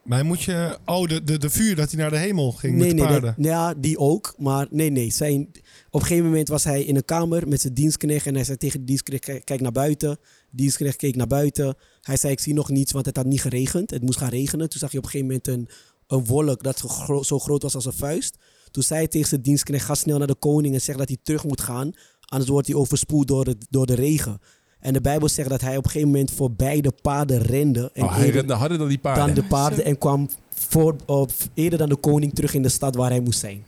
Maar 0.04 0.26
moet 0.26 0.42
je... 0.42 0.78
Oh, 0.86 1.08
de, 1.08 1.24
de, 1.24 1.38
de 1.38 1.50
vuur 1.50 1.76
dat 1.76 1.92
hij 1.92 2.00
naar 2.02 2.10
de 2.10 2.18
hemel 2.18 2.52
ging 2.52 2.76
nee, 2.78 2.82
met 2.88 2.90
de 2.98 3.04
nee, 3.04 3.12
paarden. 3.12 3.34
dat- 3.38 3.46
ja, 3.46 3.74
die 3.74 3.98
ook. 3.98 4.34
Maar 4.38 4.68
nee, 4.70 4.90
nee. 4.90 5.12
Zijn, 5.12 5.42
op 5.90 6.02
een 6.02 6.08
gegeven 6.08 6.26
moment 6.26 6.48
was 6.48 6.64
hij 6.64 6.84
in 6.84 6.96
een 6.96 7.06
kamer 7.06 7.48
met 7.48 7.62
zijn 7.62 7.74
dienstknecht. 7.74 8.26
En 8.26 8.34
hij 8.36 8.44
zei 8.44 8.58
tegen 8.58 8.80
de 8.80 8.86
dienstknecht, 8.86 9.24
"Kijk- 9.26 9.46
kijk 9.46 9.62
naar 9.62 9.72
buiten. 9.72 10.10
De 10.10 10.18
dienstknecht 10.58 10.96
keek 10.96 11.16
naar 11.16 11.28
buiten. 11.28 11.76
Hij 12.02 12.18
zei, 12.18 12.34
ik 12.34 12.40
zie 12.40 12.54
nog 12.54 12.70
niets, 12.70 12.92
want 12.92 13.06
het 13.06 13.16
had 13.18 13.26
niet 13.26 13.42
geregend. 13.42 13.90
Het 13.92 14.02
moest 14.02 14.18
gaan 14.18 14.30
regenen. 14.30 14.70
Toen 14.70 14.80
zag 14.80 14.92
je 14.92 14.98
op 14.98 15.04
een 15.04 15.10
gegeven 15.10 15.28
moment 15.34 15.48
een, 15.48 15.68
een 16.18 16.26
wolk 16.26 16.64
dat 16.64 16.78
zo, 16.80 16.88
gro- 16.88 17.24
zo 17.24 17.40
groot 17.40 17.62
was 17.64 17.76
als 17.76 17.86
een 17.86 17.94
vuist. 17.94 18.38
Toen 18.74 18.84
zei 18.84 19.00
hij 19.00 19.08
tegen 19.08 19.28
zijn 19.28 19.42
dienstknecht, 19.42 19.86
ga 19.86 19.96
snel 19.96 20.18
naar 20.18 20.28
de 20.28 20.36
koning 20.36 20.74
en 20.74 20.82
zeg 20.82 20.96
dat 20.96 21.08
hij 21.08 21.18
terug 21.24 21.44
moet 21.44 21.62
gaan. 21.62 21.92
Anders 22.26 22.52
wordt 22.52 22.68
hij 22.68 22.76
overspoeld 22.76 23.28
door, 23.28 23.46
het, 23.46 23.66
door 23.70 23.86
de 23.86 23.94
regen. 23.96 24.40
En 24.80 24.94
de 24.94 25.02
Bijbel 25.02 25.30
zegt 25.30 25.50
dat 25.50 25.62
hij 25.62 25.78
op 25.78 25.84
een 25.84 25.90
gegeven 25.90 26.12
moment 26.12 26.32
voorbij 26.32 26.82
de 26.82 26.92
paarden 27.02 27.42
rende. 27.42 27.90
En 27.94 28.04
oh, 28.04 28.16
hij 28.16 28.30
rende 28.30 28.54
harder 28.54 28.78
dan 28.78 28.88
die 28.88 28.98
paarden. 28.98 29.26
dan 29.26 29.34
de 29.36 29.44
paarden 29.44 29.86
en 29.86 29.98
kwam 29.98 30.30
voor, 30.54 30.96
op, 31.06 31.32
eerder 31.54 31.80
dan 31.80 31.90
de 31.90 31.96
koning 31.96 32.34
terug 32.36 32.54
in 32.54 32.62
de 32.62 32.70
stad 32.70 32.96
waar 32.96 33.10
hij 33.10 33.20
moest 33.20 33.40
zijn. 33.40 33.64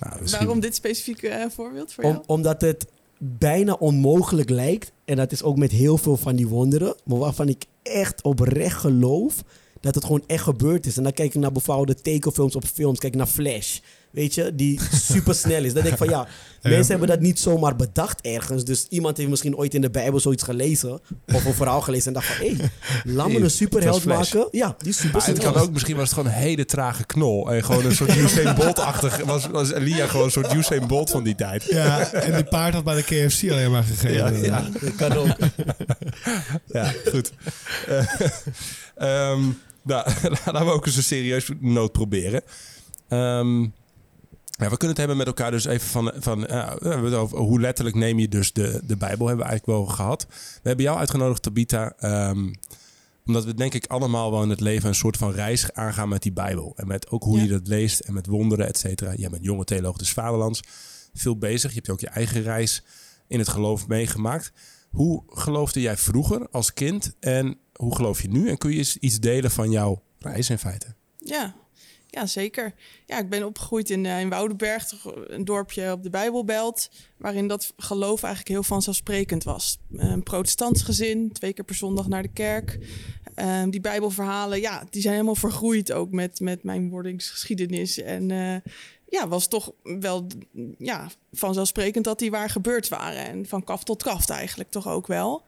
Nou, 0.00 0.20
misschien- 0.20 0.40
Waarom 0.44 0.60
dit 0.60 0.74
specifieke 0.74 1.28
eh, 1.28 1.50
voorbeeld 1.50 1.92
voor 1.92 2.04
Om, 2.04 2.10
jou? 2.10 2.22
omdat 2.26 2.60
het 2.60 2.86
bijna 3.18 3.72
onmogelijk 3.72 4.50
lijkt. 4.50 4.92
En 5.04 5.16
dat 5.16 5.32
is 5.32 5.42
ook 5.42 5.56
met 5.56 5.70
heel 5.70 5.98
veel 5.98 6.16
van 6.16 6.36
die 6.36 6.48
wonderen. 6.48 6.94
Maar 7.04 7.18
waarvan 7.18 7.48
ik 7.48 7.64
echt 7.82 8.22
oprecht 8.22 8.78
geloof 8.78 9.42
dat 9.86 9.94
het 9.94 10.04
gewoon 10.04 10.24
echt 10.26 10.42
gebeurd 10.42 10.86
is. 10.86 10.96
En 10.96 11.02
dan 11.02 11.12
kijk 11.12 11.34
ik 11.34 11.40
naar 11.40 11.52
bijvoorbeeld 11.52 12.04
tekenfilms 12.04 12.56
op 12.56 12.64
films. 12.64 12.98
Kijk 12.98 13.14
naar 13.14 13.26
Flash. 13.26 13.78
Weet 14.16 14.34
je, 14.34 14.54
die 14.54 14.80
super 14.92 15.34
snel 15.34 15.64
is. 15.64 15.72
Dan 15.72 15.82
denk 15.82 15.94
ik 15.94 15.98
van 15.98 16.08
ja, 16.18 16.26
mensen 16.62 16.86
hebben 16.86 17.08
dat 17.08 17.20
niet 17.20 17.38
zomaar 17.38 17.76
bedacht 17.76 18.20
ergens. 18.20 18.64
Dus 18.64 18.86
iemand 18.88 19.16
heeft 19.16 19.28
misschien 19.28 19.56
ooit 19.56 19.74
in 19.74 19.80
de 19.80 19.90
Bijbel 19.90 20.20
zoiets 20.20 20.42
gelezen. 20.42 21.00
Of 21.32 21.44
een 21.44 21.54
verhaal 21.54 21.80
gelezen 21.80 22.06
en 22.06 22.12
dacht 22.12 22.26
van 22.26 22.46
hé, 22.46 22.54
hey, 22.54 22.70
laat 23.04 23.28
me 23.28 23.40
een 23.40 23.50
superheld 23.50 24.04
maken. 24.04 24.48
Ja, 24.50 24.74
die 24.78 24.88
is 24.88 24.96
super 24.96 25.24
het 25.24 25.36
snel. 25.36 25.52
kan 25.52 25.62
ook, 25.62 25.72
misschien 25.72 25.96
was 25.96 26.10
het 26.10 26.18
gewoon 26.18 26.32
een 26.34 26.38
hele 26.38 26.64
trage 26.64 27.04
knol. 27.04 27.52
En 27.52 27.64
gewoon 27.64 27.84
een 27.84 27.94
soort 27.94 28.16
Usain 28.16 28.54
Bolt-achtig. 28.54 29.24
Was, 29.24 29.46
was 29.46 29.72
Elia 29.72 30.06
gewoon 30.06 30.24
een 30.24 30.32
soort 30.32 30.54
Usain 30.54 30.86
Bolt 30.86 31.10
van 31.10 31.24
die 31.24 31.34
tijd. 31.34 31.64
Ja, 31.64 32.12
en 32.12 32.34
die 32.34 32.44
paard 32.44 32.74
had 32.74 32.84
bij 32.84 32.94
de 32.94 33.02
KFC 33.02 33.50
alleen 33.50 33.70
maar 33.70 33.84
gegeven. 33.84 34.42
Ja, 34.42 34.68
Dat 34.80 34.94
kan 34.94 35.12
ook. 35.12 35.36
Ja, 36.66 36.92
goed. 37.10 37.32
Eh, 37.88 38.04
ehm, 39.30 39.42
nou, 39.86 40.10
laten 40.44 40.66
we 40.66 40.72
ook 40.72 40.86
eens 40.86 40.96
een 40.96 41.02
serieus 41.02 41.50
noot 41.60 41.92
proberen. 41.92 42.42
Ehm, 43.08 43.60
ja, 44.58 44.70
we 44.70 44.76
kunnen 44.76 44.88
het 44.88 44.98
hebben 44.98 45.16
met 45.16 45.26
elkaar 45.26 45.50
dus 45.50 45.64
even 45.64 45.88
van... 45.88 46.12
van 46.16 46.46
eh, 46.46 47.22
hoe 47.30 47.60
letterlijk 47.60 47.96
neem 47.96 48.18
je 48.18 48.28
dus 48.28 48.52
de, 48.52 48.80
de 48.86 48.96
Bijbel, 48.96 49.26
hebben 49.26 49.44
we 49.44 49.50
eigenlijk 49.50 49.78
wel 49.78 49.86
gehad. 49.96 50.26
We 50.62 50.68
hebben 50.68 50.84
jou 50.84 50.98
uitgenodigd, 50.98 51.42
Tabita, 51.42 51.92
ehm, 51.98 52.52
omdat 53.26 53.44
we 53.44 53.54
denk 53.54 53.74
ik 53.74 53.86
allemaal 53.86 54.30
wel 54.30 54.42
in 54.42 54.50
het 54.50 54.60
leven 54.60 54.88
een 54.88 54.94
soort 54.94 55.16
van 55.16 55.32
reis 55.32 55.72
aangaan 55.72 56.08
met 56.08 56.22
die 56.22 56.32
Bijbel. 56.32 56.72
En 56.76 56.86
met 56.86 57.08
ook 57.10 57.22
hoe 57.22 57.36
Ja. 57.36 57.42
je 57.42 57.48
dat 57.48 57.66
leest 57.66 58.00
en 58.00 58.12
met 58.12 58.26
wonderen, 58.26 58.66
et 58.66 58.78
cetera. 58.78 59.14
Jij 59.14 59.28
bent 59.30 59.44
jonge 59.44 59.64
theoloog 59.64 59.96
des 59.96 60.12
vaderlands, 60.12 60.60
veel 61.14 61.38
bezig. 61.38 61.70
Je 61.70 61.76
hebt 61.76 61.90
ook 61.90 62.00
je 62.00 62.08
eigen 62.08 62.42
reis 62.42 62.82
in 63.28 63.38
het 63.38 63.48
geloof 63.48 63.86
meegemaakt. 63.88 64.52
Hoe 64.90 65.22
geloofde 65.26 65.80
jij 65.80 65.96
vroeger 65.96 66.48
als 66.50 66.72
kind 66.72 67.14
en 67.20 67.58
hoe 67.76 67.94
geloof 67.94 68.22
je 68.22 68.28
nu? 68.28 68.48
En 68.48 68.58
kun 68.58 68.70
je 68.70 68.76
eens 68.76 68.96
iets 68.96 69.20
delen 69.20 69.50
van 69.50 69.70
jouw 69.70 70.02
reis 70.18 70.50
in 70.50 70.58
feite? 70.58 70.94
Ja. 71.18 71.54
ja, 72.06 72.26
zeker. 72.26 72.74
Ja, 73.06 73.18
ik 73.18 73.28
ben 73.28 73.46
opgegroeid 73.46 73.90
in, 73.90 74.06
eh, 74.06 74.20
in 74.20 74.28
Woudenberg, 74.28 75.04
een 75.26 75.44
dorpje 75.44 75.92
op 75.92 76.02
de 76.02 76.10
Bijbelbelt, 76.10 76.90
waarin 77.16 77.46
dat 77.46 77.72
geloof 77.76 78.22
eigenlijk 78.22 78.54
heel 78.54 78.62
vanzelfsprekend 78.62 79.44
was. 79.44 79.78
Een 79.92 80.22
protestants 80.22 80.82
gezin, 80.82 81.32
twee 81.32 81.52
keer 81.52 81.64
per 81.64 81.74
zondag 81.74 82.08
naar 82.08 82.22
de 82.22 82.32
kerk. 82.32 82.78
Ehm, 83.34 83.70
die 83.70 83.80
Bijbelverhalen, 83.80 84.60
ja, 84.60 84.84
die 84.90 85.00
zijn 85.00 85.14
helemaal 85.14 85.34
vergroeid 85.34 85.92
ook 85.92 86.10
met, 86.10 86.40
met 86.40 86.62
mijn 86.62 86.90
wordingsgeschiedenis. 86.90 87.98
En 87.98 88.30
eh, 88.30 88.72
ja, 89.20 89.28
was 89.28 89.48
toch 89.48 89.72
wel 89.82 90.26
ja, 90.78 91.08
vanzelfsprekend 91.32 92.04
dat 92.04 92.18
die 92.18 92.30
waar 92.30 92.50
gebeurd 92.50 92.88
waren. 92.88 93.26
En 93.26 93.46
van 93.46 93.64
kaf 93.64 93.84
tot 93.84 94.02
kaft 94.02 94.30
eigenlijk 94.30 94.70
toch 94.70 94.88
ook 94.88 95.06
wel. 95.06 95.44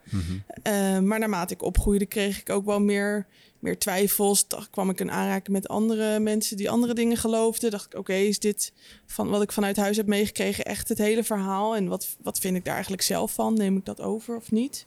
Eh, 0.62 0.98
maar 0.98 1.18
naarmate 1.18 1.54
ik 1.54 1.62
opgroeide, 1.62 2.06
kreeg 2.06 2.40
ik 2.40 2.50
ook 2.50 2.64
wel 2.64 2.80
meer, 2.80 3.26
meer 3.58 3.78
twijfels. 3.78 4.48
Dacht, 4.48 4.70
kwam 4.70 4.90
ik 4.90 5.00
in 5.00 5.10
aanraking 5.10 5.56
met 5.56 5.68
andere 5.68 6.18
mensen 6.18 6.56
die 6.56 6.70
andere 6.70 6.94
dingen 6.94 7.16
geloofden. 7.16 7.70
Dacht 7.70 7.86
ik, 7.86 7.98
oké, 7.98 8.14
is 8.14 8.38
dit 8.38 8.72
van 9.06 9.28
wat 9.28 9.42
ik 9.42 9.52
vanuit 9.52 9.76
huis 9.76 9.96
heb 9.96 10.06
meegekregen 10.06 10.64
echt 10.64 10.88
het 10.88 10.98
hele 10.98 11.24
verhaal? 11.24 11.76
En 11.76 11.88
wat, 11.88 12.16
wat 12.22 12.38
vind 12.38 12.56
ik 12.56 12.64
daar 12.64 12.72
eigenlijk 12.72 13.02
zelf 13.02 13.32
van? 13.32 13.54
Neem 13.54 13.76
ik 13.76 13.84
dat 13.84 14.00
over 14.00 14.36
of 14.36 14.50
niet? 14.50 14.86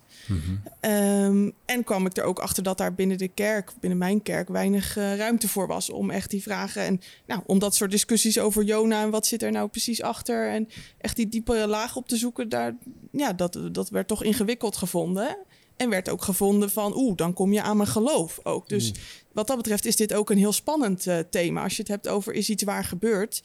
Ehm, 0.79 1.49
en 1.65 1.83
kwam 1.83 2.05
ik 2.05 2.17
er 2.17 2.23
ook 2.23 2.39
achter 2.39 2.63
dat 2.63 2.77
daar 2.77 2.93
binnen 2.93 3.17
de 3.17 3.27
kerk, 3.27 3.71
binnen 3.79 3.99
mijn 3.99 4.21
kerk, 4.21 4.47
weinig 4.47 4.97
eh, 4.97 5.15
ruimte 5.15 5.47
voor 5.47 5.67
was 5.67 5.89
om 5.89 6.09
echt 6.09 6.29
die 6.29 6.41
vragen 6.41 6.81
en 6.81 7.01
nou, 7.25 7.41
om 7.45 7.59
dat 7.59 7.75
soort 7.75 7.91
discussies 7.91 8.39
over 8.39 8.63
Jona 8.63 9.01
en 9.01 9.09
wat 9.09 9.27
zit 9.27 9.43
er 9.43 9.51
nou 9.51 9.69
precies 9.69 10.01
achter 10.01 10.49
en 10.49 10.67
echt 10.97 11.15
die 11.15 11.29
diepere 11.29 11.67
laag 11.67 11.95
op 11.95 12.07
te 12.07 12.17
zoeken, 12.17 12.49
daar, 12.49 12.75
ja, 13.11 13.33
dat, 13.33 13.59
dat 13.71 13.89
werd 13.89 14.07
toch 14.07 14.23
ingewikkeld 14.23 14.75
gevonden. 14.75 15.37
En 15.81 15.89
werd 15.89 16.09
ook 16.09 16.21
gevonden 16.21 16.69
van, 16.69 16.97
oeh, 16.97 17.15
dan 17.15 17.33
kom 17.33 17.53
je 17.53 17.61
aan 17.61 17.77
mijn 17.77 17.89
geloof 17.89 18.39
ook. 18.43 18.69
Dus 18.69 18.93
wat 19.31 19.47
dat 19.47 19.57
betreft 19.57 19.85
is 19.85 19.95
dit 19.95 20.13
ook 20.13 20.29
een 20.29 20.37
heel 20.37 20.51
spannend 20.51 21.07
eh, 21.07 21.19
thema. 21.29 21.63
Als 21.63 21.75
je 21.75 21.81
het 21.81 21.91
hebt 21.91 22.07
over 22.07 22.33
is 22.33 22.49
iets 22.49 22.63
waar 22.63 22.83
gebeurd, 22.83 23.43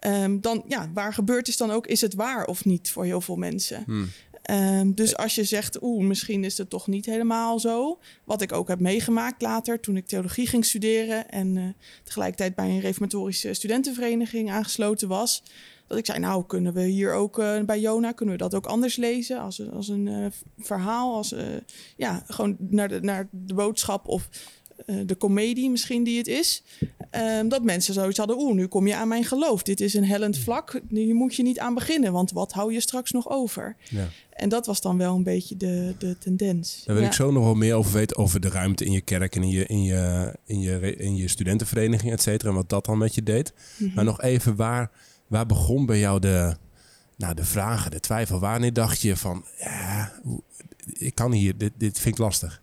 ehm, 0.00 0.40
dan 0.40 0.64
ja, 0.68 0.90
waar 0.94 1.14
gebeurd 1.14 1.48
is 1.48 1.56
dan 1.56 1.70
ook, 1.70 1.86
is 1.86 2.00
het 2.00 2.14
waar 2.14 2.46
of 2.46 2.64
niet 2.64 2.90
voor 2.90 3.04
heel 3.04 3.20
veel 3.20 3.36
mensen. 3.36 3.84
Ehm, 4.42 4.92
dus 4.92 5.16
als 5.16 5.34
je 5.34 5.44
zegt, 5.44 5.82
oeh, 5.82 6.04
misschien 6.04 6.44
is 6.44 6.58
het 6.58 6.70
toch 6.70 6.86
niet 6.86 7.06
helemaal 7.06 7.58
zo. 7.58 7.98
Wat 8.24 8.42
ik 8.42 8.52
ook 8.52 8.68
heb 8.68 8.80
meegemaakt 8.80 9.42
later, 9.42 9.80
toen 9.80 9.96
ik 9.96 10.06
theologie 10.06 10.46
ging 10.46 10.64
studeren 10.64 11.30
en 11.30 11.56
eh, 11.56 11.64
tegelijkertijd 12.04 12.54
bij 12.54 12.68
een 12.68 12.80
reformatorische 12.80 13.54
studentenvereniging 13.54 14.50
aangesloten 14.50 15.08
was. 15.08 15.42
Dat 15.86 15.98
ik 15.98 16.06
zei, 16.06 16.18
nou, 16.18 16.44
kunnen 16.46 16.72
we 16.72 16.82
hier 16.82 17.12
ook 17.12 17.38
eh, 17.38 17.60
bij 17.62 17.80
Jona, 17.80 18.12
kunnen 18.12 18.34
we 18.34 18.40
dat 18.42 18.54
ook 18.54 18.66
anders 18.66 18.96
lezen? 18.96 19.40
Als, 19.40 19.58
een- 19.58 19.72
als 19.72 19.88
een 19.88 20.08
eh, 20.08 20.26
verhaal, 20.58 21.14
als 21.14 21.32
eh, 21.32 21.44
ja, 21.96 22.22
gewoon 22.28 22.56
naar 22.58 22.88
de, 22.88 23.00
naar 23.00 23.28
de 23.30 23.54
boodschap 23.54 24.08
of 24.08 24.28
de 25.06 25.14
komedie 25.14 25.70
misschien 25.70 26.04
die 26.04 26.18
het 26.18 26.26
is. 26.28 26.62
Ehm, 27.10 27.48
dat 27.48 27.62
mensen 27.62 27.94
zoiets 27.94 28.18
hadden, 28.18 28.38
oeh, 28.38 28.54
nu 28.54 28.66
kom 28.66 28.86
je 28.86 28.94
aan 28.96 29.08
mijn 29.08 29.24
geloof. 29.24 29.62
Dit 29.62 29.80
is 29.80 29.94
een 29.94 30.04
hellend 30.04 30.38
vlak, 30.38 30.80
hier 30.88 31.14
moet 31.14 31.34
je 31.34 31.42
niet 31.42 31.58
aan 31.58 31.74
beginnen, 31.74 32.12
want 32.12 32.30
wat 32.30 32.52
hou 32.52 32.72
je 32.72 32.80
straks 32.80 33.10
nog 33.10 33.30
over? 33.30 33.76
Ja. 33.90 34.08
En 34.30 34.48
dat 34.48 34.66
was 34.66 34.80
dan 34.80 34.98
wel 34.98 35.14
een 35.14 35.22
beetje 35.22 35.56
de, 35.56 35.94
de 35.98 36.18
tendens. 36.18 36.82
Daar 36.84 36.94
wil 36.94 37.04
Ja. 37.04 37.10
ik 37.10 37.14
zo 37.14 37.30
nog 37.30 37.44
wel 37.44 37.54
meer 37.54 37.74
over 37.74 37.92
weten 37.92 38.16
over 38.16 38.40
de 38.40 38.48
ruimte 38.48 38.84
in 38.84 38.92
je 38.92 39.00
kerk 39.00 39.36
en 39.36 39.42
in 39.42 39.48
je, 39.50 39.66
in 39.66 39.82
je, 39.82 40.32
in 40.44 40.60
je, 40.60 40.96
in 40.96 41.16
je 41.16 41.28
studentenvereniging, 41.28 42.12
et 42.12 42.22
cetera. 42.22 42.48
En 42.50 42.56
wat 42.56 42.68
dat 42.68 42.84
dan 42.84 42.98
met 42.98 43.14
je 43.14 43.22
deed. 43.22 43.52
Mhm. 43.78 43.94
Maar 43.94 44.04
nog 44.04 44.20
even, 44.22 44.56
waar, 44.56 44.90
waar 45.26 45.46
begon 45.46 45.86
bij 45.86 45.98
jou 45.98 46.20
de, 46.20 46.56
nou, 47.16 47.34
de 47.34 47.44
vragen, 47.44 47.90
de 47.90 48.00
twijfel? 48.00 48.38
Wanneer 48.38 48.72
dacht 48.72 49.00
je 49.00 49.16
van, 49.16 49.44
ja, 49.58 50.12
ik 50.92 51.14
kan 51.14 51.32
hier, 51.32 51.58
dit, 51.58 51.72
dit 51.76 51.98
vind 51.98 52.14
ik 52.14 52.20
lastig. 52.20 52.62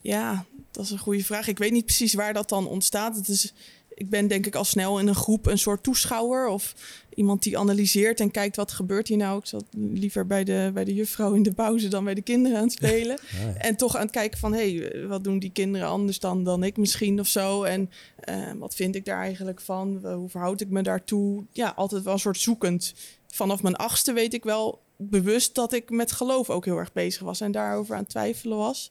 Ja, 0.00 0.44
dat 0.70 0.84
is 0.84 0.90
een 0.90 0.98
goede 0.98 1.24
vraag. 1.24 1.48
Ik 1.48 1.58
weet 1.58 1.72
niet 1.72 1.84
precies 1.84 2.14
waar 2.14 2.32
dat 2.32 2.48
dan 2.48 2.66
ontstaat. 2.66 3.16
Het 3.16 3.28
is, 3.28 3.52
ik 4.00 4.10
ben 4.10 4.26
denk 4.26 4.46
ik 4.46 4.54
al 4.54 4.64
snel 4.64 4.98
in 4.98 5.06
een 5.06 5.14
groep 5.14 5.46
een 5.46 5.58
soort 5.58 5.82
toeschouwer 5.82 6.46
of 6.46 6.74
iemand 7.14 7.42
die 7.42 7.58
analyseert 7.58 8.20
en 8.20 8.30
kijkt 8.30 8.56
wat 8.56 8.72
gebeurt 8.72 9.08
hier 9.08 9.16
nou. 9.16 9.38
Ik 9.38 9.46
zat 9.46 9.64
liever 9.76 10.26
bij 10.26 10.44
de, 10.44 10.70
bij 10.74 10.84
de 10.84 10.94
juffrouw 10.94 11.32
in 11.32 11.42
de 11.42 11.52
pauze 11.52 11.88
dan 11.88 12.04
bij 12.04 12.14
de 12.14 12.22
kinderen 12.22 12.58
aan 12.58 12.64
het 12.64 12.72
spelen. 12.82 13.18
En 13.58 13.76
toch 13.76 13.96
aan 13.96 14.02
het 14.02 14.10
kijken 14.10 14.38
van, 14.38 14.52
hé, 14.52 14.78
hey, 14.78 15.06
wat 15.06 15.24
doen 15.24 15.38
die 15.38 15.52
kinderen 15.52 15.88
anders 15.88 16.20
dan, 16.20 16.44
dan 16.44 16.64
ik 16.64 16.76
misschien 16.76 17.20
of 17.20 17.26
zo? 17.26 17.62
En 17.62 17.90
eh, 18.18 18.52
wat 18.58 18.74
vind 18.74 18.94
ik 18.94 19.04
daar 19.04 19.20
eigenlijk 19.20 19.60
van? 19.60 20.00
Hoe 20.14 20.28
verhoud 20.28 20.60
ik 20.60 20.68
me 20.68 20.82
daartoe? 20.82 21.44
Ja, 21.52 21.72
altijd 21.76 22.02
wel 22.02 22.12
een 22.12 22.18
soort 22.18 22.40
zoekend. 22.40 22.94
Vanaf 23.26 23.62
mijn 23.62 23.76
achtste 23.76 24.12
weet 24.12 24.34
ik 24.34 24.44
wel 24.44 24.80
bewust 24.96 25.54
dat 25.54 25.72
ik 25.72 25.90
met 25.90 26.12
geloof 26.12 26.50
ook 26.50 26.64
heel 26.64 26.78
erg 26.78 26.92
bezig 26.92 27.22
was 27.22 27.40
en 27.40 27.52
daarover 27.52 27.94
aan 27.94 28.00
het 28.00 28.10
twijfelen 28.10 28.58
was. 28.58 28.90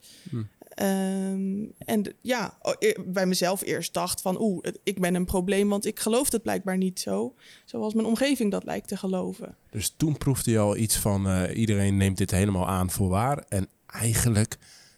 Ehm, 0.80 1.66
en 1.78 2.16
ja, 2.22 2.58
e- 2.80 2.94
bij 3.06 3.26
mezelf 3.26 3.62
eerst 3.62 3.94
dacht 3.94 4.22
van, 4.22 4.42
oeh, 4.42 4.66
ik 4.84 5.00
ben 5.00 5.16
een 5.16 5.26
probleem, 5.26 5.70
want 5.70 5.86
ik 5.86 6.00
geloof 6.00 6.32
het 6.32 6.42
blijkbaar 6.42 6.78
niet 6.78 7.00
zo. 7.00 7.36
Zoals 7.66 7.94
mijn 7.94 8.08
omgeving 8.08 8.52
dat 8.52 8.64
lijkt 8.64 8.88
te 8.88 8.98
geloven. 8.98 9.56
Dus 9.70 9.94
toen 9.98 10.18
proefde 10.18 10.52
je 10.52 10.60
al 10.60 10.78
iets 10.78 10.98
van, 10.98 11.28
eh, 11.28 11.58
iedereen 11.58 11.98
neemt 11.98 12.18
dit 12.18 12.32
helemaal 12.32 12.68
aan 12.68 12.90
voor 12.90 13.10
waar. 13.10 13.46
En 13.50 13.68
eigenlijk, 13.86 14.58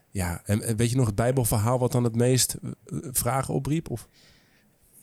ja, 0.09 0.41
en, 0.45 0.75
weet 0.75 0.89
je 0.89 0.95
nog 0.95 1.05
het 1.05 1.15
bijbelverhaal 1.15 1.79
wat 1.79 1.91
dan 1.91 2.03
het 2.03 2.15
meest 2.15 2.53
eh, 2.53 2.97
vragen 3.11 3.53
opriep? 3.53 3.89
Of? 3.89 4.07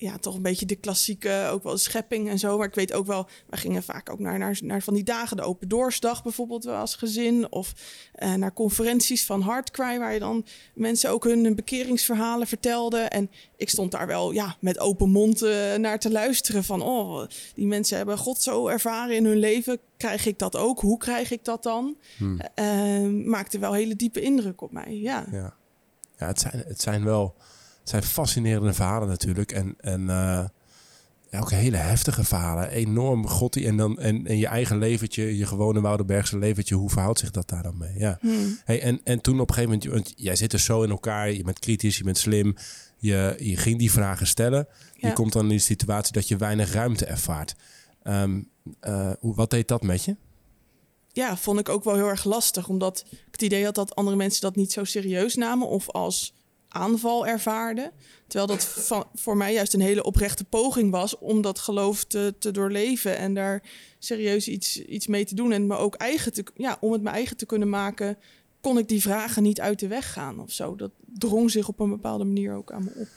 Ja, 0.00 0.19
toch 0.19 0.35
een 0.35 0.43
beetje 0.43 0.67
de 0.67 0.76
klassieke, 0.76 1.49
ook 1.52 1.62
wel 1.62 1.73
de 1.73 1.78
schepping 1.78 2.28
en 2.28 2.38
zo. 2.38 2.57
Maar 2.59 2.67
ik 2.67 2.75
weet 2.75 2.93
ook 2.93 3.07
wel, 3.07 3.28
we 3.47 3.57
gingen 3.57 3.83
vaak 3.83 4.11
ook 4.11 4.19
naar, 4.19 4.38
naar, 4.38 4.59
naar 4.62 4.83
van 4.83 4.95
die 4.95 5.05
dagen, 5.05 5.37
de 5.37 5.43
Open 5.43 5.69
Doorsdag 5.69 6.23
bijvoorbeeld 6.23 6.64
wel 6.64 6.75
als 6.75 6.95
gezin. 6.95 7.52
Of 7.52 7.73
eh, 8.12 8.35
naar 8.35 8.52
conferenties 8.52 9.25
van 9.25 9.40
Hardcry, 9.40 9.99
waar 9.99 10.12
je 10.12 10.19
dan 10.19 10.45
mensen 10.75 11.11
ook 11.11 11.25
hun 11.25 11.55
bekeringsverhalen 11.55 12.47
vertelden. 12.47 13.11
En 13.11 13.31
ik 13.57 13.69
stond 13.69 13.90
daar 13.90 14.07
wel 14.07 14.33
ja, 14.33 14.57
met 14.61 14.78
open 14.78 15.11
mond 15.11 15.43
eh, 15.43 15.75
naar 15.75 15.99
te 15.99 16.11
luisteren 16.11 16.64
van, 16.64 16.83
oh, 16.83 17.26
die 17.55 17.67
mensen 17.67 17.97
hebben 17.97 18.19
God 18.19 18.43
zo 18.43 18.69
ervaren 18.69 19.17
in 19.17 19.25
hun 19.25 19.38
leven. 19.38 19.78
Krijg 19.97 20.26
ik 20.26 20.38
dat 20.38 20.57
ook? 20.57 20.81
Hoe 20.81 20.99
krijg 20.99 21.31
ik 21.31 21.45
dat 21.45 21.62
dan? 21.62 21.97
Eh, 22.55 23.07
maakte 23.25 23.59
wel 23.59 23.73
hele 23.73 23.97
diepe 23.97 24.21
indruk 24.21 24.61
op 24.61 24.73
mij, 24.73 24.99
ja. 24.99 25.26
Ja, 25.31 25.55
ja 26.19 26.26
het, 26.26 26.40
zijn, 26.40 26.64
het 26.67 26.81
zijn 26.81 27.05
wel 27.05 27.35
zijn 27.88 28.02
fascinerende 28.02 28.73
verhalen 28.73 29.09
natuurlijk. 29.09 29.52
En, 29.52 29.75
en 29.80 30.00
eh, 30.11 30.45
ja, 31.30 31.40
ook 31.40 31.50
hele 31.50 31.76
heftige 31.76 32.25
verhalen. 32.25 32.71
Enorm 32.71 33.26
God 33.26 33.52
die 33.52 33.66
en 33.66 33.76
dan 33.76 33.99
en, 33.99 34.26
en 34.26 34.38
je 34.38 34.47
eigen 34.47 34.78
leventje, 34.78 35.37
je 35.37 35.47
gewone 35.47 35.80
Woudenbergse 35.80 36.38
leventje, 36.38 36.75
hoe 36.75 36.90
verhoudt 36.90 37.18
zich 37.18 37.30
dat 37.30 37.49
daar 37.49 37.62
dan 37.62 37.78
mee? 37.78 37.99
Ja. 37.99 38.18
Hey, 38.64 38.83
en, 38.83 39.00
en 39.04 39.21
toen 39.21 39.40
op 39.40 39.49
een 39.49 39.54
gegeven 39.54 39.78
moment, 39.78 39.92
want 39.92 40.12
jij 40.16 40.37
zit 40.37 40.52
er 40.52 40.61
zo 40.61 40.83
in 40.83 40.90
elkaar, 40.90 41.33
je 41.33 41.42
bent 41.45 41.59
kritisch, 41.59 41.97
je 41.99 42.04
bent 42.04 42.18
slim, 42.18 42.57
je, 42.99 43.35
je 43.38 43.57
ging 43.57 43.78
die 43.78 43.92
vragen 43.92 44.26
stellen. 44.26 44.66
Je 44.95 45.07
Ja. 45.07 45.12
komt 45.12 45.33
dan 45.33 45.42
in 45.42 45.49
die 45.49 45.59
situatie 45.59 46.12
dat 46.12 46.28
je 46.28 46.37
weinig 46.37 46.73
ruimte 46.73 47.04
ervaart. 47.07 47.54
Hoe, 49.21 49.35
wat 49.35 49.50
deed 49.50 49.68
dat 49.68 49.83
met 49.83 50.04
je? 50.04 50.16
ja, 51.12 51.37
vond 51.37 51.59
ik 51.59 51.68
ook 51.68 51.85
wel 51.85 51.95
heel 51.95 52.09
erg 52.09 52.25
lastig. 52.25 52.68
Omdat 52.68 53.04
ik 53.11 53.18
het 53.30 53.42
idee 53.42 53.64
had 53.64 53.75
dat 53.75 53.95
andere 53.95 54.16
mensen 54.16 54.40
dat 54.40 54.57
niet 54.57 54.73
zo 54.73 54.85
serieus 54.85 55.35
namen 55.35 55.68
of 55.68 55.90
als 55.90 56.35
aanval 56.68 57.26
ervaarden. 57.26 57.90
Terwijl 58.26 58.46
dat 58.58 58.64
van, 58.64 59.04
voor 59.14 59.37
mij 59.37 59.52
juist 59.52 59.75
een 59.75 59.80
hele 59.80 60.02
oprechte 60.02 60.44
poging 60.44 60.90
was 60.90 61.18
om 61.18 61.42
dat 61.42 61.58
geloof 61.58 62.04
te, 62.04 62.34
te 62.38 62.50
doorleven 62.50 63.16
en 63.16 63.34
daar 63.34 63.62
serieus 63.98 64.48
iets, 64.48 64.82
iets 64.84 65.06
mee 65.06 65.25
te 65.25 65.34
doen. 65.34 65.52
En 65.52 65.66
me 65.66 65.76
ook 65.76 65.94
eigen 65.94 66.32
te, 66.32 66.44
ja, 66.54 66.76
om 66.80 66.92
het 66.92 67.02
me 67.02 67.10
eigen 67.10 67.37
te 67.37 67.46
kunnen 67.46 67.68
maken, 67.68 68.18
kon 68.60 68.78
ik 68.78 68.88
die 68.88 69.02
vragen 69.02 69.42
niet 69.42 69.60
uit 69.60 69.78
de 69.78 69.88
weg 69.88 70.12
gaan 70.12 70.40
of 70.40 70.52
zo. 70.52 70.76
Dat 70.76 70.90
drong 71.06 71.50
zich 71.50 71.68
op 71.68 71.80
een 71.80 71.88
bepaalde 71.90 72.25
manier 72.25 72.54
ook 72.54 72.72
aan 72.72 72.84
me 72.84 72.90
op. 72.94 73.08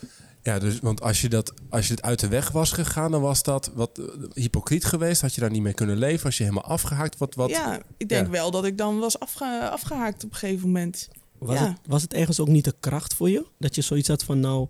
Ja, 0.43 0.59
dus 0.59 0.79
want 0.79 1.01
als 1.01 1.21
je, 1.21 1.29
dat, 1.29 1.53
als 1.69 1.87
je 1.87 1.93
het 1.93 2.03
uit 2.03 2.19
de 2.19 2.27
weg 2.27 2.51
was 2.51 2.71
gegaan, 2.71 3.11
dan 3.11 3.21
was 3.21 3.43
dat 3.43 3.71
wat 3.75 3.97
eh, 3.97 4.05
hypocriet 4.33 4.85
geweest. 4.85 5.21
Had 5.21 5.33
je 5.35 5.41
daar 5.41 5.49
niet 5.51 5.61
mee 5.61 5.73
kunnen 5.73 5.97
leven? 5.97 6.23
Was 6.23 6.37
je 6.37 6.43
helemaal 6.43 6.63
afgehaakt? 6.65 7.17
Wat, 7.17 7.35
wat? 7.35 7.49
Ja, 7.49 7.81
ik 7.97 8.09
denk 8.09 8.25
Ja. 8.25 8.31
wel 8.31 8.51
dat 8.51 8.65
ik 8.65 8.77
dan 8.77 8.99
was 8.99 9.19
afge, 9.19 9.69
afgehaakt 9.69 10.23
op 10.23 10.31
een 10.31 10.37
gegeven 10.37 10.65
moment. 10.67 11.09
Was, 11.41 11.59
Ja. 11.59 11.67
het, 11.67 11.77
was 11.87 12.01
het 12.01 12.13
ergens 12.13 12.39
ook 12.39 12.47
niet 12.47 12.65
de 12.65 12.75
kracht 12.79 13.13
voor 13.13 13.29
je? 13.29 13.45
Dat 13.59 13.75
je 13.75 13.81
zoiets 13.81 14.07
had 14.07 14.23
van, 14.23 14.39
nou, 14.39 14.67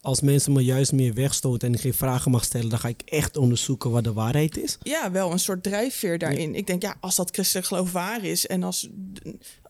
als 0.00 0.20
mensen 0.20 0.52
me 0.52 0.64
juist 0.64 0.92
meer 0.92 1.14
wegstoten 1.14 1.68
en 1.68 1.74
ik 1.74 1.80
geen 1.80 1.94
vragen 1.94 2.30
mag 2.30 2.44
stellen, 2.44 2.68
dan 2.68 2.78
ga 2.78 2.88
ik 2.88 3.02
echt 3.04 3.36
onderzoeken 3.36 3.90
wat 3.90 4.04
de 4.04 4.12
waarheid 4.12 4.56
is. 4.56 4.78
ja, 4.82 5.10
wel 5.10 5.32
een 5.32 5.38
soort 5.38 5.62
drijfveer 5.62 6.18
daarin. 6.18 6.54
Ik 6.54 6.66
denk, 6.66 6.82
ja, 6.82 6.96
als 7.00 7.16
dat 7.16 7.30
christelijk 7.30 7.66
geloof 7.66 7.92
waar 7.92 8.24
is 8.24 8.46
en 8.46 8.62
als, 8.62 8.88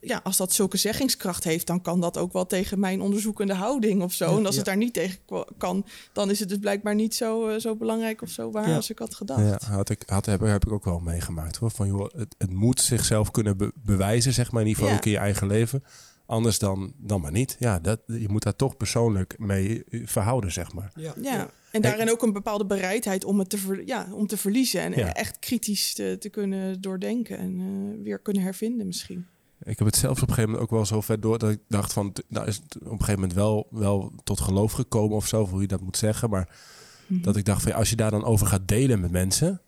ja, 0.00 0.20
als 0.24 0.36
dat 0.36 0.52
zulke 0.52 0.76
zeggingskracht 0.76 1.44
heeft, 1.44 1.66
dan 1.66 1.82
kan 1.82 2.00
dat 2.00 2.18
ook 2.18 2.32
wel 2.32 2.46
tegen 2.46 2.78
mijn 2.80 3.00
onderzoekende 3.00 3.54
houding 3.54 4.02
of 4.02 4.12
zo. 4.12 4.30
Ja, 4.30 4.36
en 4.38 4.46
als 4.46 4.50
ja. 4.54 4.56
het 4.56 4.64
daar 4.66 4.76
niet 4.76 4.94
tegen 4.94 5.18
kan, 5.58 5.86
dan 6.12 6.30
is 6.30 6.40
het 6.40 6.48
dus 6.48 6.58
blijkbaar 6.58 6.94
niet 6.94 7.14
zo, 7.14 7.48
eh, 7.48 7.60
zo 7.60 7.76
belangrijk 7.76 8.22
of 8.22 8.30
zo 8.30 8.50
waar 8.50 8.68
Ja. 8.68 8.76
als 8.76 8.90
ik 8.90 8.98
had 8.98 9.14
gedacht. 9.14 9.40
Ja, 9.62 9.68
had 9.74 9.88
ik, 9.90 10.02
had, 10.06 10.26
heb, 10.26 10.40
heb 10.40 10.66
ik 10.66 10.72
ook 10.72 10.84
wel 10.84 10.98
meegemaakt 10.98 11.56
hoor. 11.56 11.70
Van 11.70 11.86
joh, 11.86 12.12
het, 12.16 12.34
het 12.38 12.52
moet 12.52 12.80
zichzelf 12.80 13.30
kunnen 13.30 13.56
be- 13.56 13.72
bewijzen, 13.74 14.32
zeg 14.32 14.50
maar, 14.52 14.62
in 14.62 14.68
ieder 14.68 14.82
geval 14.82 14.94
Ja. 14.96 15.00
ook 15.00 15.06
in 15.06 15.12
je 15.18 15.24
eigen 15.24 15.46
leven. 15.46 15.84
Anders 16.26 16.58
dan, 16.58 16.92
dan 16.96 17.20
maar 17.20 17.32
niet. 17.32 17.56
Ja, 17.58 17.78
dat, 17.78 18.00
je 18.06 18.28
moet 18.28 18.42
daar 18.42 18.56
toch 18.56 18.76
persoonlijk 18.76 19.38
mee 19.38 19.84
eh, 19.84 20.00
verhouden, 20.06 20.52
zeg 20.52 20.72
maar. 20.72 20.92
Ja, 21.22 21.48
en 21.72 21.82
daarin 21.82 22.10
ook 22.10 22.22
een 22.22 22.32
bepaalde 22.32 22.66
bereidheid 22.66 23.24
om 23.24 23.38
het 23.38 23.50
te, 23.50 23.58
ver- 23.58 23.86
ja, 23.86 24.06
om 24.12 24.26
te 24.26 24.36
verliezen 24.36 24.80
en 24.80 24.92
Ja. 24.92 25.14
echt 25.14 25.38
kritisch 25.38 25.94
te, 25.94 26.16
te 26.20 26.28
kunnen 26.28 26.80
doordenken 26.80 27.38
en 27.38 27.58
eh, 27.60 28.02
weer 28.04 28.18
kunnen 28.18 28.42
hervinden 28.42 28.86
misschien. 28.86 29.26
Ik 29.62 29.78
heb 29.78 29.86
het 29.86 29.96
zelfs 29.96 30.22
op 30.22 30.28
een 30.28 30.34
gegeven 30.34 30.50
moment 30.50 30.70
ook 30.70 30.76
wel 30.76 30.86
zo 30.86 31.00
ver 31.00 31.20
door 31.20 31.38
dat 31.38 31.50
ik 31.50 31.58
dacht 31.68 31.92
van, 31.92 32.12
nou 32.28 32.46
is 32.46 32.56
het 32.56 32.76
op 32.76 32.82
een 32.90 32.90
gegeven 32.98 33.14
moment 33.20 33.32
wel, 33.32 33.66
wel 33.70 34.12
tot 34.24 34.40
geloof 34.40 34.72
gekomen 34.72 35.16
of 35.16 35.26
zo, 35.26 35.46
hoe 35.46 35.60
je 35.60 35.66
dat 35.66 35.80
moet 35.80 35.96
zeggen. 35.96 36.30
Maar 36.30 36.56
dat 37.08 37.36
ik 37.36 37.44
dacht 37.44 37.62
van, 37.62 37.70
ja, 37.72 37.78
als 37.78 37.90
je 37.90 37.96
daar 37.96 38.10
dan 38.10 38.24
over 38.24 38.46
gaat 38.46 38.68
delen 38.68 39.00
met 39.00 39.10
mensen 39.10 39.60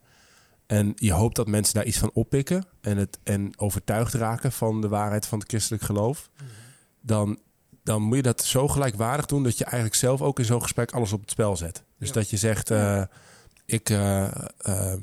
en 0.68 0.92
je 0.96 1.12
hoopt 1.12 1.36
dat 1.36 1.48
mensen 1.48 1.74
daar 1.74 1.84
iets 1.84 1.98
van 1.98 2.10
oppikken 2.12 2.64
en, 2.80 2.96
het, 2.96 3.18
en 3.22 3.52
overtuigd 3.58 4.14
raken 4.14 4.52
van 4.52 4.80
de 4.80 4.88
waarheid 4.88 5.26
van 5.26 5.38
het 5.38 5.48
christelijk 5.48 5.82
geloof, 5.82 6.30
dan, 7.00 7.38
dan 7.82 8.02
moet 8.02 8.16
je 8.16 8.22
dat 8.22 8.44
zo 8.44 8.68
gelijkwaardig 8.68 9.26
doen 9.26 9.42
dat 9.42 9.58
je 9.58 9.64
eigenlijk 9.64 9.94
zelf 9.94 10.22
ook 10.22 10.38
in 10.38 10.44
zo'n 10.44 10.62
gesprek 10.62 10.92
alles 10.92 11.12
op 11.12 11.20
het 11.20 11.30
spel 11.30 11.56
zet. 11.56 11.84
Dus 11.98 12.08
Ja. 12.08 12.14
dat 12.14 12.30
je 12.30 12.36
zegt, 12.36 12.70
eh, 12.70 13.02
ik, 13.64 13.90
eh, 13.90 14.24
eh, 14.58 14.94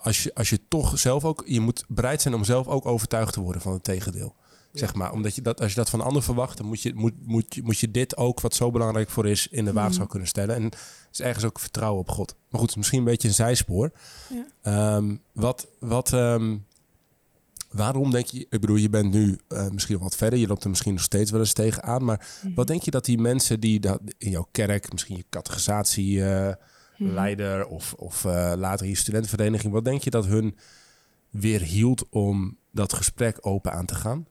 als, 0.00 0.22
je, 0.22 0.34
als 0.34 0.50
je 0.50 0.60
toch 0.68 0.98
zelf 0.98 1.24
ook... 1.24 1.42
Je 1.46 1.60
moet 1.60 1.84
bereid 1.88 2.22
zijn 2.22 2.34
om 2.34 2.44
zelf 2.44 2.66
ook 2.66 2.86
overtuigd 2.86 3.32
te 3.32 3.40
worden 3.40 3.62
van 3.62 3.72
het 3.72 3.84
tegendeel. 3.84 4.36
Zeg 4.78 4.94
maar, 4.94 5.12
omdat 5.12 5.34
je 5.34 5.42
dat, 5.42 5.60
als 5.60 5.70
je 5.70 5.76
dat 5.76 5.90
van 5.90 6.00
een 6.00 6.06
ander 6.06 6.22
verwacht, 6.22 6.56
dan 6.56 6.66
moet 6.66 6.82
je, 6.82 6.94
moet, 6.94 7.26
moet, 7.26 7.62
moet 7.62 7.78
je 7.78 7.90
dit 7.90 8.16
ook, 8.16 8.40
wat 8.40 8.54
zo 8.54 8.70
belangrijk 8.70 9.10
voor 9.10 9.26
is, 9.26 9.48
in 9.48 9.64
de 9.64 9.72
waagschaal 9.72 10.06
kunnen 10.06 10.28
stellen. 10.28 10.54
En 10.54 10.64
het 10.64 10.76
is 11.12 11.20
ergens 11.20 11.44
ook 11.44 11.60
vertrouwen 11.60 12.00
op 12.00 12.10
God. 12.10 12.36
Maar 12.48 12.60
goed, 12.60 12.76
misschien 12.76 12.98
een 12.98 13.04
beetje 13.04 13.28
een 13.28 13.34
zijspoor. 13.34 13.92
Ja. 14.28 14.46
Ehm, 14.62 15.16
wat, 15.32 15.66
wat, 15.78 16.12
ehm, 16.12 16.56
waarom 17.70 18.10
denk 18.10 18.26
je, 18.26 18.38
ik 18.38 18.60
bedoel, 18.60 18.76
je 18.76 18.88
bent 18.88 19.12
nu 19.12 19.38
eh, 19.48 19.68
misschien 19.68 19.98
wat 19.98 20.16
verder, 20.16 20.38
je 20.38 20.46
loopt 20.46 20.64
er 20.64 20.70
misschien 20.70 20.92
nog 20.92 21.02
steeds 21.02 21.30
wel 21.30 21.40
eens 21.40 21.52
tegenaan, 21.52 22.04
maar 22.04 22.26
wat 22.54 22.66
denk 22.66 22.82
je 22.82 22.90
dat 22.90 23.04
die 23.04 23.18
mensen 23.18 23.60
die 23.60 23.80
dat 23.80 24.00
in 24.18 24.30
jouw 24.30 24.48
kerk, 24.50 24.92
misschien 24.92 25.16
je 25.16 25.24
catechisatie-leider 25.30 27.66
of, 27.66 27.92
of 27.92 28.24
eh, 28.24 28.52
later 28.56 28.86
je 28.86 28.96
studentenvereniging, 28.96 29.72
wat 29.72 29.84
denk 29.84 30.02
je 30.02 30.10
dat 30.10 30.26
hun 30.26 30.56
weer 31.30 31.60
hield 31.60 32.08
om 32.08 32.56
dat 32.70 32.92
gesprek 32.92 33.38
open 33.40 33.72
aan 33.72 33.86
te 33.86 33.94
gaan? 33.94 34.26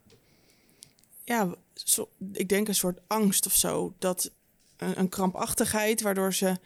Ja, 1.26 1.56
zo, 1.74 2.10
ik 2.34 2.50
denk 2.50 2.68
een 2.68 2.76
soort 2.76 3.00
angst 3.08 3.46
of 3.46 3.54
zo. 3.54 3.94
Dat 4.00 4.32
een, 4.78 5.10
krampachtigheid 5.10 6.02
waardoor 6.02 6.34
ze 6.34 6.58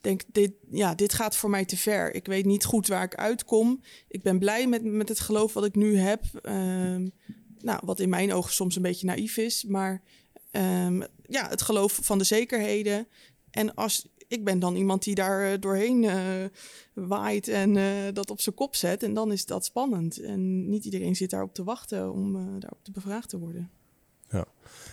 denkt, 0.00 0.24
dit, 0.32 0.52
ja, 0.70 0.94
dit 0.94 1.12
gaat 1.12 1.36
voor 1.36 1.50
mij 1.50 1.64
te 1.64 1.76
ver. 1.76 2.14
Ik 2.14 2.26
weet 2.26 2.44
niet 2.44 2.64
goed 2.64 2.86
waar 2.86 3.04
ik 3.04 3.14
uitkom. 3.14 3.82
Ik 4.08 4.22
ben 4.22 4.38
blij 4.38 4.66
met, 4.66 4.84
met 4.84 5.08
het 5.08 5.20
geloof 5.20 5.52
wat 5.52 5.64
ik 5.64 5.74
nu 5.74 5.98
heb. 5.98 6.24
Ehm, 6.42 7.08
nou, 7.60 7.80
wat 7.84 8.00
in 8.00 8.08
mijn 8.08 8.32
ogen 8.32 8.52
soms 8.52 8.76
een 8.76 8.82
beetje 8.82 9.06
naïef 9.06 9.36
is. 9.36 9.64
Maar 9.64 10.02
ehm, 10.50 11.02
ja, 11.26 11.48
het 11.48 11.62
geloof 11.62 11.98
van 12.02 12.18
de 12.18 12.24
zekerheden. 12.24 13.06
En 13.50 13.74
als 13.74 14.08
ik 14.28 14.44
ben 14.44 14.58
dan 14.58 14.76
iemand 14.76 15.02
die 15.02 15.14
daar 15.14 15.52
eh, 15.52 15.60
doorheen 15.60 16.04
eh, 16.04 16.44
waait 16.92 17.48
en 17.48 17.76
eh, 17.76 18.12
dat 18.12 18.30
op 18.30 18.40
zijn 18.40 18.54
kop 18.54 18.76
zet. 18.76 19.02
En 19.02 19.14
dan 19.14 19.32
is 19.32 19.46
dat 19.46 19.64
spannend. 19.64 20.18
En 20.18 20.68
niet 20.68 20.84
iedereen 20.84 21.16
zit 21.16 21.30
daarop 21.30 21.54
te 21.54 21.64
wachten 21.64 22.12
om 22.12 22.32
daarop 22.60 22.84
te 22.84 22.90
bevraagd 22.90 23.28
te 23.28 23.38
worden. 23.38 23.70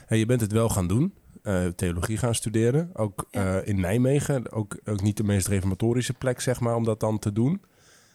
En 0.07 0.17
je 0.17 0.25
bent 0.25 0.41
het 0.41 0.51
wel 0.51 0.69
gaan 0.69 0.87
doen, 0.87 1.13
eh, 1.43 1.65
theologie 1.67 2.17
gaan 2.17 2.35
studeren, 2.35 2.89
ook 2.93 3.27
Ja. 3.31 3.59
eh, 3.61 3.67
in 3.67 3.79
Nijmegen. 3.79 4.51
Ook, 4.51 4.77
ook 4.85 5.01
niet 5.01 5.17
de 5.17 5.23
meest 5.23 5.47
reformatorische 5.47 6.13
plek, 6.13 6.39
zeg 6.41 6.59
maar, 6.59 6.75
om 6.75 6.83
dat 6.83 6.99
dan 6.99 7.19
te 7.19 7.33
doen. 7.33 7.61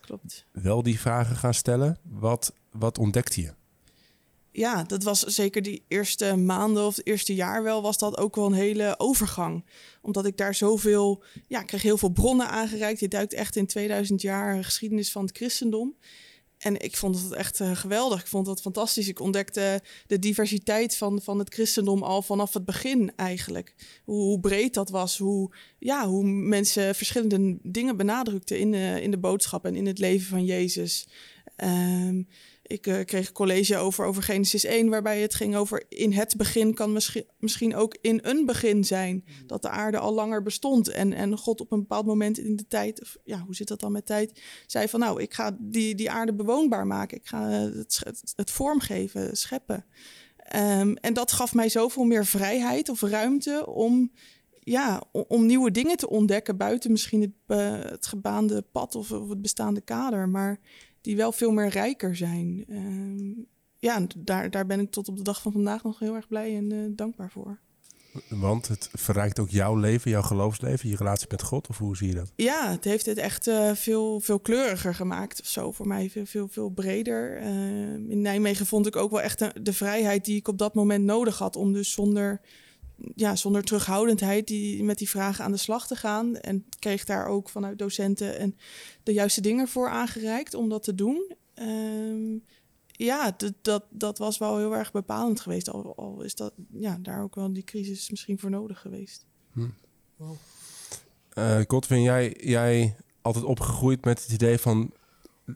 Klopt. 0.00 0.47
Wel 0.53 0.83
die 0.83 1.00
vragen 1.00 1.37
gaan 1.37 1.55
stellen. 1.55 1.99
Wat, 2.03 2.53
wat 2.73 2.99
ontdekte 2.99 3.41
je? 3.41 3.53
ja, 4.53 4.83
dat 4.85 5.03
was 5.03 5.21
zeker 5.21 5.62
die 5.62 5.85
eerste 5.89 6.37
maanden 6.37 6.85
of 6.87 6.97
het 6.97 7.07
eerste 7.07 7.35
jaar 7.35 7.62
wel, 7.62 7.83
was 7.83 7.99
dat 7.99 8.19
ook 8.19 8.37
wel 8.37 8.47
een 8.47 8.53
hele 8.53 8.95
overgang. 8.99 9.65
Omdat 10.03 10.27
ik 10.27 10.37
daar 10.37 10.55
zoveel, 10.55 11.23
ja, 11.49 11.61
ik 11.61 11.67
kreeg 11.67 11.83
heel 11.83 11.99
veel 11.99 12.09
bronnen 12.09 12.49
aangereikt. 12.49 13.00
Je 13.00 13.09
duikt 13.09 13.33
echt 13.33 13.57
in 13.57 13.67
2000 13.67 14.23
jaar 14.23 14.65
geschiedenis 14.65 15.12
van 15.12 15.25
het 15.25 15.37
christendom. 15.37 15.95
En 16.61 16.81
ik 16.81 16.97
vond 16.97 17.23
het 17.23 17.33
echt 17.33 17.61
eh, 17.61 17.76
geweldig. 17.76 18.21
Ik 18.21 18.26
vond 18.26 18.47
het 18.47 18.61
fantastisch. 18.61 19.09
Ik 19.09 19.21
ontdekte 19.21 19.83
de 20.07 20.19
diversiteit 20.19 20.97
van, 20.97 21.21
van 21.23 21.38
het 21.38 21.55
christendom 21.55 22.02
al 22.02 22.23
vanaf 22.23 22.55
het 22.55 22.64
begin 22.64 23.12
eigenlijk. 23.17 23.75
Hoe, 24.05 24.40
breed 24.40 24.75
dat 24.75 24.90
was. 24.90 25.19
Hoe, 25.19 25.55
ja, 25.79 26.09
hoe 26.09 26.25
mensen 26.25 26.95
verschillende 26.95 27.59
dingen 27.62 27.97
benadrukten 27.97 28.59
in 28.59 28.71
de, 28.71 28.99
in 29.02 29.11
de 29.11 29.19
boodschap 29.19 29.64
en 29.64 29.75
in 29.75 29.87
het 29.87 29.99
leven 29.99 30.29
van 30.29 30.45
Jezus. 30.45 31.09
Ehm, 31.57 32.23
ik 32.71 32.87
eh, 32.87 33.05
kreeg 33.05 33.27
een 33.27 33.33
college 33.33 33.77
over, 33.77 34.05
over 34.05 34.23
Genesis 34.23 34.65
1, 34.65 34.89
waarbij 34.89 35.21
het 35.21 35.35
ging 35.35 35.57
over 35.57 35.85
in 35.89 36.12
het 36.12 36.37
begin 36.37 36.75
kan 36.75 36.93
misschien, 36.93 37.25
misschien 37.39 37.75
ook 37.75 37.97
in 38.00 38.19
een 38.23 38.47
begin 38.47 38.85
zijn. 38.85 39.25
Dat 39.47 39.62
de 39.62 39.69
aarde 39.69 39.99
al 39.99 40.15
langer 40.15 40.43
bestond 40.43 40.89
en, 40.89 41.12
en 41.12 41.39
God 41.39 41.61
op 41.61 41.73
een 41.73 41.81
bepaald 41.81 42.07
moment 42.07 42.39
in 42.39 42.57
de 42.57 42.67
tijd, 42.67 43.03
of 43.03 43.17
ja, 43.25 43.39
hoe 43.39 43.55
zit 43.55 43.69
dat 43.69 43.81
dan 43.81 43.93
met 43.93 44.07
tijd, 44.07 44.41
zei 44.67 44.89
van 44.89 45.00
nou, 45.00 45.23
ik 45.23 45.35
ga 45.35 45.57
die, 45.59 45.95
die 45.95 46.11
aarde 46.11 46.35
bewoonbaar 46.35 46.87
maken. 46.87 47.17
Ik 47.17 47.27
ga 47.27 47.50
eh, 47.50 47.59
het, 47.59 48.00
het, 48.05 48.33
het 48.37 48.50
vormgeven, 48.50 49.37
scheppen. 49.37 49.85
Ehm, 50.37 50.95
en 50.95 51.15
dat 51.15 51.33
gaf 51.33 51.55
mij 51.55 51.69
zoveel 51.69 52.05
meer 52.05 52.27
vrijheid 52.27 52.89
of 52.89 53.00
ruimte 53.00 53.67
om, 53.67 54.12
ja, 54.61 55.03
om, 55.12 55.25
om 55.29 55.47
nieuwe 55.47 55.71
dingen 55.71 55.97
te 55.97 56.09
ontdekken 56.09 56.57
buiten 56.57 56.91
misschien 56.91 57.21
het, 57.21 57.31
eh, 57.47 57.90
het 57.90 58.07
gebaande 58.07 58.62
pad 58.73 58.94
of, 58.94 59.12
of 59.12 59.29
het 59.29 59.42
bestaande 59.42 59.81
kader. 59.81 60.29
Maar 60.29 60.61
die 61.01 61.17
wel 61.17 61.33
veel 61.33 61.51
meer 61.51 61.69
rijker 61.69 62.17
zijn. 62.17 62.65
Ehm, 62.69 63.33
ja, 63.79 64.07
daar, 64.17 64.51
daar 64.51 64.67
ben 64.67 64.81
ik 64.81 64.91
tot 64.91 65.09
op 65.09 65.17
de 65.17 65.23
dag 65.23 65.43
van 65.43 65.53
vandaag 65.53 65.83
nog 65.83 65.99
heel 65.99 66.15
erg 66.15 66.29
blij 66.29 66.57
en 66.57 66.73
eh, 66.73 66.79
dankbaar 66.91 67.31
voor. 67.31 67.59
Want 68.29 68.69
het 68.69 68.89
verrijkt 68.93 69.39
ook 69.39 69.51
jouw 69.51 69.77
leven, 69.77 70.11
jouw 70.11 70.23
geloofsleven, 70.23 70.89
je 70.89 70.97
relatie 70.97 71.27
met 71.31 71.43
God? 71.43 71.69
Of 71.69 71.79
hoe 71.79 71.97
zie 71.97 72.09
je 72.09 72.15
dat? 72.15 72.33
Ja, 72.37 72.71
het 72.71 72.85
heeft 72.85 73.07
het 73.07 73.19
echt 73.19 73.47
eh, 73.47 73.75
veel, 73.75 74.21
veel 74.21 74.41
kleuriger 74.41 74.95
gemaakt 74.95 75.41
of 75.41 75.47
zo. 75.47 75.73
Voor 75.73 75.87
mij 75.87 76.11
veel, 76.11 76.27
veel, 76.27 76.49
veel 76.49 76.69
breder. 76.69 77.37
Ehm, 77.37 78.11
in 78.11 78.21
Nijmegen 78.21 78.67
vond 78.67 78.87
ik 78.87 78.97
ook 78.97 79.11
wel 79.11 79.21
echt 79.21 79.39
de, 79.39 79.53
de 79.63 79.73
vrijheid 79.73 80.25
die 80.25 80.37
ik 80.37 80.49
op 80.49 80.59
dat 80.59 80.75
moment 80.75 81.05
nodig 81.05 81.39
had. 81.39 81.57
Om 81.57 81.73
dus 81.73 81.93
zonder, 81.93 82.41
ja, 83.15 83.37
zonder 83.37 83.65
terughoudendheid 83.65 84.47
die, 84.47 84.85
met 84.85 84.99
die 84.99 85.09
vragen 85.09 85.45
aan 85.45 85.53
de 85.53 85.59
slag 85.59 85.87
te 85.87 85.97
gaan. 85.97 86.37
En 86.37 86.67
kreeg 86.79 87.05
daar 87.05 87.27
ook 87.27 87.49
vanuit 87.49 87.79
docenten 87.79 88.39
en 88.39 88.57
de 89.03 89.13
juiste 89.13 89.41
dingen 89.41 89.69
voor 89.69 89.89
aangereikt 89.89 90.55
om 90.55 90.69
dat 90.69 90.83
te 90.83 90.95
doen. 90.95 91.33
Ehm, 91.55 92.37
ja, 92.91 93.35
dat, 93.37 93.53
dat, 93.63 93.85
dat 93.91 94.19
was 94.19 94.39
wel 94.39 94.59
heel 94.59 94.77
erg 94.77 94.93
bepalend 94.93 95.41
geweest. 95.41 95.71
Al, 95.71 95.97
al 95.97 96.23
is 96.23 96.35
dat 96.35 96.53
ja, 96.73 96.99
daar 97.03 97.23
ook 97.23 97.35
wel 97.35 97.53
die 97.53 97.65
crisis 97.65 98.11
misschien 98.11 98.39
voor 98.39 98.51
nodig 98.51 98.81
geweest. 98.81 99.27
Eh 101.29 101.61
Godwin, 101.67 102.03
jij, 102.03 102.37
jij 102.41 102.97
altijd 103.23 103.45
opgegroeid 103.45 104.05
met 104.05 104.23
het 104.23 104.33
idee 104.33 104.59
van 104.59 104.93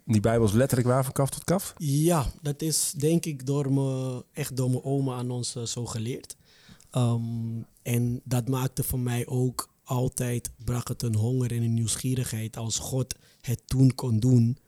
die 0.04 0.20
Bijbel 0.20 0.46
is 0.46 0.52
letterlijk 0.52 0.88
waar 0.88 1.04
van 1.04 1.12
kaf 1.12 1.30
tot 1.30 1.44
kaf? 1.44 1.74
Ja, 1.78 2.26
dat 2.42 2.62
is 2.62 2.92
denk 2.96 3.24
ik 3.24 3.46
door 3.46 3.72
me, 3.72 4.24
echt 4.32 4.56
door 4.56 4.70
mijn 4.70 4.84
oma 4.84 5.16
aan 5.16 5.30
ons 5.30 5.54
eh, 5.54 5.62
zo 5.62 5.86
geleerd. 5.86 6.36
Ehm, 6.94 7.62
en 7.82 8.20
dat 8.24 8.48
maakte 8.48 8.82
voor 8.84 8.98
mij 8.98 9.26
ook 9.26 9.72
altijd, 9.84 10.50
bracht 10.64 10.88
het 10.88 11.02
een 11.02 11.14
honger 11.14 11.52
en 11.52 11.62
een 11.62 11.74
nieuwsgierigheid 11.74 12.56
als 12.56 12.78
God 12.78 13.14
het 13.40 13.62
toen 13.66 13.94
kon 13.94 14.18
doen. 14.20 14.58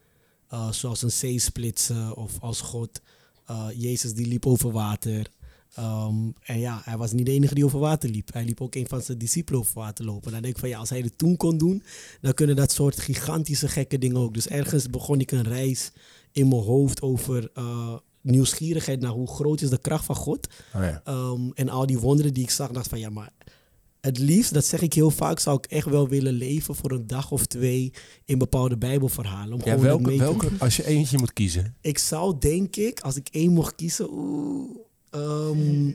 eh, 0.49 0.73
zoals 0.73 1.03
een 1.03 1.11
zee 1.13 1.39
splitsen 1.39 2.17
of 2.17 2.41
als 2.41 2.61
God, 2.61 3.01
eh, 3.47 3.69
Jezus 3.75 4.15
die 4.15 4.27
liep 4.27 4.47
over 4.47 4.73
water. 4.73 5.31
Ehm, 5.75 6.31
en 6.41 6.59
ja, 6.59 6.81
hij 6.85 6.97
was 6.97 7.13
niet 7.13 7.27
de 7.27 7.33
enige 7.33 7.55
die 7.55 7.65
over 7.65 7.79
water 7.79 8.11
liep. 8.11 8.33
Hij 8.33 8.45
liep 8.45 8.61
ook 8.61 8.75
een 8.75 8.89
van 8.89 9.03
zijn 9.03 9.19
discipelen 9.19 9.61
over 9.61 9.75
water 9.75 10.05
lopen. 10.05 10.33
Dan 10.33 10.43
denk 10.43 10.55
ik 10.55 10.61
van 10.61 10.69
ja, 10.69 10.79
als 10.79 10.91
hij 10.91 11.01
het 11.01 11.19
toen 11.19 11.37
kon 11.37 11.59
doen, 11.59 11.83
dan 12.21 12.35
kunnen 12.35 12.57
dat 12.57 12.73
soort 12.73 13.01
gigantische 13.01 13.69
gekke 13.69 13.99
dingen 13.99 14.17
ook. 14.17 14.35
Dus 14.35 14.49
ergens 14.49 14.91
begon 14.91 15.21
ik 15.21 15.31
een 15.31 15.43
reis 15.43 15.93
in 16.33 16.49
mijn 16.49 16.63
hoofd 16.63 17.03
over 17.03 17.51
eh, 17.55 17.97
nieuwsgierigheid 18.27 19.01
naar 19.01 19.11
hoe 19.11 19.29
groot 19.29 19.61
is 19.61 19.71
de 19.71 19.79
kracht 19.79 20.05
van 20.05 20.15
God. 20.17 20.47
Oh 20.75 20.83
ja. 20.83 21.01
Ehm, 21.05 21.51
en 21.55 21.69
al 21.69 21.87
die 21.87 21.99
wonderen 21.99 22.35
die 22.35 22.43
ik 22.43 22.51
zag, 22.51 22.71
dacht 22.71 22.89
van 22.89 22.99
ja, 22.99 23.11
maar 23.11 23.31
het 24.01 24.19
liefst, 24.19 24.55
dat 24.55 24.65
zeg 24.65 24.81
ik 24.81 24.93
heel 24.93 25.11
vaak, 25.11 25.39
zou 25.39 25.57
ik 25.57 25.67
echt 25.67 25.87
wel 25.87 26.09
willen 26.09 26.33
leven 26.33 26.75
voor 26.75 26.91
een 26.91 27.07
dag 27.07 27.31
of 27.31 27.47
twee 27.47 27.93
in 28.25 28.39
bepaalde 28.39 28.77
Bijbelverhalen. 28.79 29.53
Om 29.53 29.59
Ja, 29.65 29.71
gewoon 29.71 29.81
welke, 29.85 29.99
het 30.03 30.07
mee 30.09 30.19
te- 30.19 30.25
welke, 30.25 30.51
als 30.65 30.77
je 30.77 30.87
eentje 30.87 31.19
moet 31.19 31.33
kiezen. 31.33 31.75
Ik 31.81 31.99
zou 31.99 32.37
denk 32.39 32.77
ik, 32.77 33.01
als 33.01 33.17
ik 33.17 33.29
één 33.31 33.53
mocht 33.53 33.75
kiezen, 33.75 34.11
oeh, 34.13 34.77
ehm, 35.17 35.91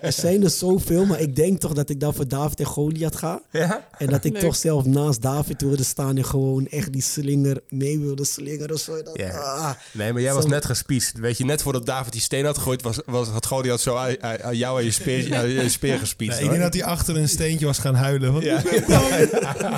er, 0.00 0.12
zijn 0.12 0.42
er 0.44 0.50
zoveel, 0.50 1.04
maar 1.06 1.20
ik 1.20 1.36
denk 1.36 1.60
toch 1.60 1.72
dat 1.72 1.90
ik 1.90 2.00
dan 2.00 2.14
voor 2.14 2.28
David 2.28 2.58
en 2.60 2.66
Goliath 2.66 3.16
ga. 3.16 3.40
Ja? 3.50 3.86
En 3.98 4.06
dat 4.06 4.24
ik 4.24 4.32
Leuk. 4.32 4.42
toch 4.42 4.56
zelf 4.56 4.84
naast 4.84 5.22
David 5.22 5.60
wilde 5.62 5.84
staan 5.84 6.16
en 6.16 6.24
gewoon 6.24 6.66
echt 6.66 6.92
die 6.92 7.02
slinger 7.02 7.60
mee 7.68 7.98
wilde 7.98 8.24
slingeren. 8.24 8.78
Zo, 8.78 9.02
dat, 9.02 9.22
ah. 9.32 9.70
Nee, 9.92 10.12
maar 10.12 10.22
jij 10.22 10.34
was 10.34 10.46
net 10.46 10.64
gespiest. 10.64 11.18
Weet 11.18 11.38
je, 11.38 11.44
net 11.44 11.62
voordat 11.62 11.86
David 11.86 12.12
die 12.12 12.20
steen 12.20 12.44
had 12.44 12.56
gegooid, 12.58 12.82
was, 12.82 12.98
was, 13.06 13.28
had 13.28 13.46
Goliath 13.46 13.80
zo 13.80 13.96
aan, 13.96 14.22
aan- 14.22 14.42
aan 14.42 14.56
jou 14.56 14.78
en 14.78 14.84
je 14.84 14.90
speer, 14.90 15.34
aan 15.36 15.48
je 15.48 15.68
speer 15.68 15.98
gespiest. 15.98 16.34
Nee, 16.36 16.44
ik 16.44 16.50
denk 16.50 16.62
dat 16.62 16.74
hij 16.74 16.84
achter 16.84 17.16
een 17.16 17.28
steentje 17.28 17.66
was 17.66 17.78
gaan 17.78 17.94
huilen. 17.94 18.32
Want 18.32 18.44
Ja. 18.44 18.58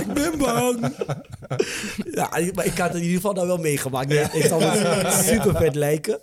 ik 0.00 0.12
ben 0.14 0.38
bang. 0.38 0.92
ja, 2.12 2.36
ik- 2.36 2.54
maar 2.54 2.66
ik 2.66 2.78
had 2.78 2.88
het 2.88 2.96
in 2.96 3.02
ieder 3.02 3.16
geval 3.16 3.34
dan 3.34 3.46
wel 3.46 3.56
meegemaakt. 3.58 4.08
Nee, 4.08 4.24
Ik 4.32 4.44
zal 4.44 4.60
het 4.62 5.14
super 5.28 5.56
vet 5.56 5.74
lijken. 5.74 6.18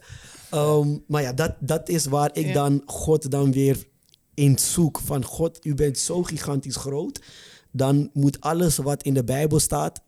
Ehm, 0.49 0.97
maar 1.07 1.21
ja, 1.21 1.33
dat, 1.33 1.55
dat 1.59 1.89
is 1.89 2.05
waar 2.05 2.29
ik 2.33 2.53
dan 2.53 2.81
God 2.85 3.31
dan 3.31 3.51
weer 3.51 3.87
in 4.33 4.59
zoek. 4.59 4.99
Van 4.99 5.23
God, 5.23 5.65
u 5.65 5.73
bent 5.73 5.97
zo 5.97 6.23
gigantisch 6.23 6.75
groot. 6.75 7.21
Dan 7.71 8.09
moet 8.13 8.41
alles 8.41 8.77
wat 8.77 9.03
in 9.03 9.13
de 9.13 9.23
Bijbel 9.23 9.59
staat, 9.59 10.01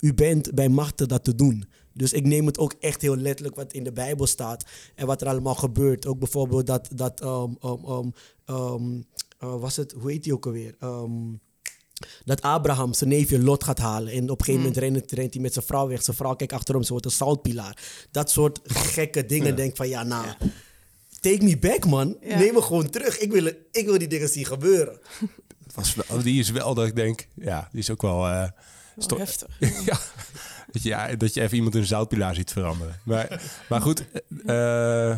u 0.00 0.14
bent 0.14 0.54
bij 0.54 0.68
machten 0.68 1.08
dat 1.08 1.24
te 1.24 1.34
doen. 1.34 1.64
Dus 1.92 2.12
ik 2.12 2.24
neem 2.26 2.46
het 2.46 2.58
ook 2.58 2.74
echt 2.80 3.02
heel 3.02 3.16
letterlijk 3.16 3.56
wat 3.56 3.72
in 3.72 3.84
de 3.84 3.92
Bijbel 3.92 4.26
staat 4.26 4.64
en 4.94 5.06
wat 5.06 5.20
er 5.20 5.28
allemaal 5.28 5.54
gebeurt. 5.54 6.06
Ook 6.06 6.18
bijvoorbeeld 6.18 6.66
dat, 6.66 6.88
dat 6.94 7.20
eh, 9.38 9.60
was 9.60 9.76
het, 9.76 9.92
hoe 9.92 10.10
heet 10.10 10.24
die 10.24 10.32
ook 10.32 10.46
alweer? 10.46 10.74
Ehm, 10.78 11.32
dat 12.24 12.42
Abraham 12.42 12.94
zijn 12.94 13.10
neefje 13.10 13.38
Lot 13.42 13.64
gaat 13.64 13.78
halen. 13.78 14.12
En 14.12 14.30
op 14.30 14.38
een 14.38 14.44
gegeven 14.44 14.66
moment 14.66 14.76
rent, 14.76 15.12
rent 15.12 15.32
hij 15.32 15.42
met 15.42 15.52
zijn 15.52 15.64
vrouw 15.64 15.88
weg. 15.88 16.02
Zijn 16.02 16.16
vrouw 16.16 16.34
kijkt 16.34 16.52
achterom, 16.52 16.82
ze 16.82 16.90
wordt 16.90 17.04
een 17.04 17.10
zoutpilaar. 17.12 17.76
Dat 18.10 18.30
soort 18.30 18.60
gekke 18.64 19.26
dingen. 19.26 19.56
Denk 19.56 19.76
van, 19.76 19.88
ja 19.88 20.02
nou, 20.02 20.26
take 21.20 21.42
me 21.44 21.58
back 21.58 21.86
man. 21.86 22.16
Ja. 22.20 22.38
Neem 22.38 22.54
me 22.54 22.62
gewoon 22.62 22.90
terug. 22.90 23.18
Ik 23.18 23.32
wil, 23.32 23.46
ik 23.72 23.84
wil 23.86 23.98
die 23.98 24.08
dingen 24.08 24.28
zien 24.28 24.46
gebeuren. 24.46 24.98
Was 25.74 25.94
wel- 25.94 26.22
die 26.22 26.40
is 26.40 26.50
wel 26.50 26.74
dat 26.74 26.86
ik 26.86 26.96
denk, 26.96 27.26
ja, 27.34 27.68
die 27.70 27.80
is 27.80 27.90
ook 27.90 28.02
wel... 28.02 28.26
eh, 28.26 28.32
Wel 28.40 28.50
Sto- 28.98 29.18
heftig. 29.18 29.48
ja, 29.86 29.98
dat 30.70 30.82
je, 30.82 30.88
ja, 30.88 31.14
dat 31.16 31.34
je 31.34 31.40
even 31.40 31.56
iemand 31.56 31.74
in 31.74 31.80
een 31.80 31.86
zoutpilaar 31.86 32.34
ziet 32.34 32.52
veranderen. 32.52 33.00
Maar, 33.04 33.42
maar 33.68 33.80
goed, 33.80 34.04
eh, 34.46 35.16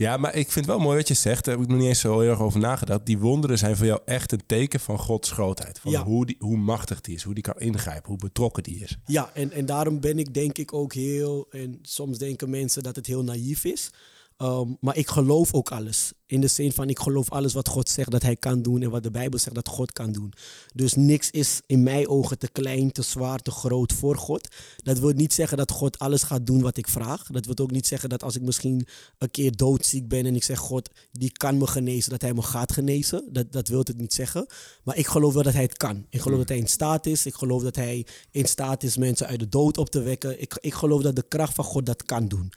ja, 0.00 0.16
maar 0.16 0.34
ik 0.34 0.52
vind 0.52 0.66
het 0.66 0.74
wel 0.74 0.84
mooi 0.84 0.96
wat 0.96 1.08
je 1.08 1.14
zegt. 1.14 1.44
Daar 1.44 1.54
heb 1.54 1.62
ik 1.64 1.70
nog 1.70 1.78
niet 1.78 1.88
eens 1.88 2.00
zo 2.00 2.20
heel 2.20 2.30
erg 2.30 2.40
over 2.40 2.60
nagedacht. 2.60 3.06
Die 3.06 3.18
wonderen 3.18 3.58
zijn 3.58 3.76
voor 3.76 3.86
jou 3.86 4.00
echt 4.04 4.32
een 4.32 4.46
teken 4.46 4.80
van 4.80 4.98
Gods 4.98 5.30
grootheid. 5.30 5.78
Van 5.78 5.90
Ja. 5.90 6.04
hoe, 6.04 6.26
die, 6.26 6.36
hoe 6.38 6.56
machtig 6.56 7.00
die 7.00 7.14
is, 7.14 7.22
hoe 7.22 7.34
die 7.34 7.42
kan 7.42 7.58
ingrijpen, 7.58 8.08
hoe 8.08 8.18
betrokken 8.18 8.62
die 8.62 8.80
is. 8.80 8.98
Ja, 9.04 9.30
en, 9.34 9.52
en 9.52 9.66
daarom 9.66 10.00
ben 10.00 10.18
ik 10.18 10.34
denk 10.34 10.58
ik 10.58 10.72
ook 10.72 10.92
heel... 10.94 11.46
En 11.50 11.78
soms 11.82 12.18
denken 12.18 12.50
mensen 12.50 12.82
dat 12.82 12.96
het 12.96 13.06
heel 13.06 13.24
naïef 13.24 13.64
is. 13.64 13.90
Ehm, 14.36 14.68
maar 14.80 14.96
ik 14.96 15.08
geloof 15.08 15.54
ook 15.54 15.70
alles. 15.70 16.12
In 16.30 16.40
de 16.40 16.46
zin 16.46 16.72
van 16.72 16.88
ik 16.88 16.98
geloof 16.98 17.30
alles 17.30 17.52
wat 17.52 17.68
God 17.68 17.88
zegt 17.88 18.10
dat 18.10 18.22
hij 18.22 18.36
kan 18.36 18.62
doen 18.62 18.82
en 18.82 18.90
wat 18.90 19.02
de 19.02 19.10
Bijbel 19.10 19.38
zegt 19.38 19.54
dat 19.54 19.68
God 19.68 19.92
kan 19.92 20.12
doen. 20.12 20.32
Dus 20.74 20.94
niks 20.94 21.30
is 21.30 21.60
in 21.66 21.82
mijn 21.82 22.08
ogen 22.08 22.38
te 22.38 22.48
klein, 22.48 22.92
te 22.92 23.02
zwaar, 23.02 23.38
te 23.38 23.50
groot 23.50 23.92
voor 23.92 24.16
God. 24.16 24.48
Dat 24.76 24.98
wil 24.98 25.10
niet 25.10 25.32
zeggen 25.32 25.56
dat 25.56 25.70
God 25.70 25.98
alles 25.98 26.22
gaat 26.22 26.46
doen 26.46 26.60
wat 26.60 26.76
ik 26.76 26.88
vraag. 26.88 27.26
Dat 27.26 27.46
wil 27.46 27.58
ook 27.58 27.70
niet 27.70 27.86
zeggen 27.86 28.08
dat 28.08 28.22
als 28.22 28.36
ik 28.36 28.42
misschien 28.42 28.86
een 29.18 29.30
keer 29.30 29.56
doodziek 29.56 30.08
ben 30.08 30.26
en 30.26 30.34
ik 30.34 30.42
zeg 30.42 30.58
God, 30.58 30.90
die 31.12 31.32
kan 31.32 31.58
me 31.58 31.66
genezen, 31.66 32.10
dat 32.10 32.22
hij 32.22 32.34
me 32.34 32.42
gaat 32.42 32.72
genezen. 32.72 33.28
Dat, 33.32 33.52
dat 33.52 33.68
wil 33.68 33.78
het 33.78 33.98
niet 33.98 34.14
zeggen. 34.14 34.46
Maar 34.82 34.96
ik 34.96 35.06
geloof 35.06 35.34
wel 35.34 35.42
dat 35.42 35.52
hij 35.52 35.62
het 35.62 35.76
kan. 35.76 36.06
Ik 36.10 36.20
geloof 36.20 36.38
dat 36.38 36.48
hij 36.48 36.58
in 36.58 36.68
staat 36.68 37.06
is. 37.06 37.26
Ik 37.26 37.34
geloof 37.34 37.62
dat 37.62 37.76
hij 37.76 38.06
in 38.30 38.46
staat 38.46 38.82
is 38.82 38.96
mensen 38.96 39.26
uit 39.26 39.40
de 39.40 39.48
dood 39.48 39.78
op 39.78 39.90
te 39.90 40.00
wekken. 40.00 40.40
Ik, 40.40 40.58
ik 40.60 40.74
geloof 40.74 41.02
dat 41.02 41.16
de 41.16 41.24
kracht 41.28 41.54
van 41.54 41.64
God 41.64 41.86
dat 41.86 42.02
kan 42.02 42.28
doen. 42.28 42.52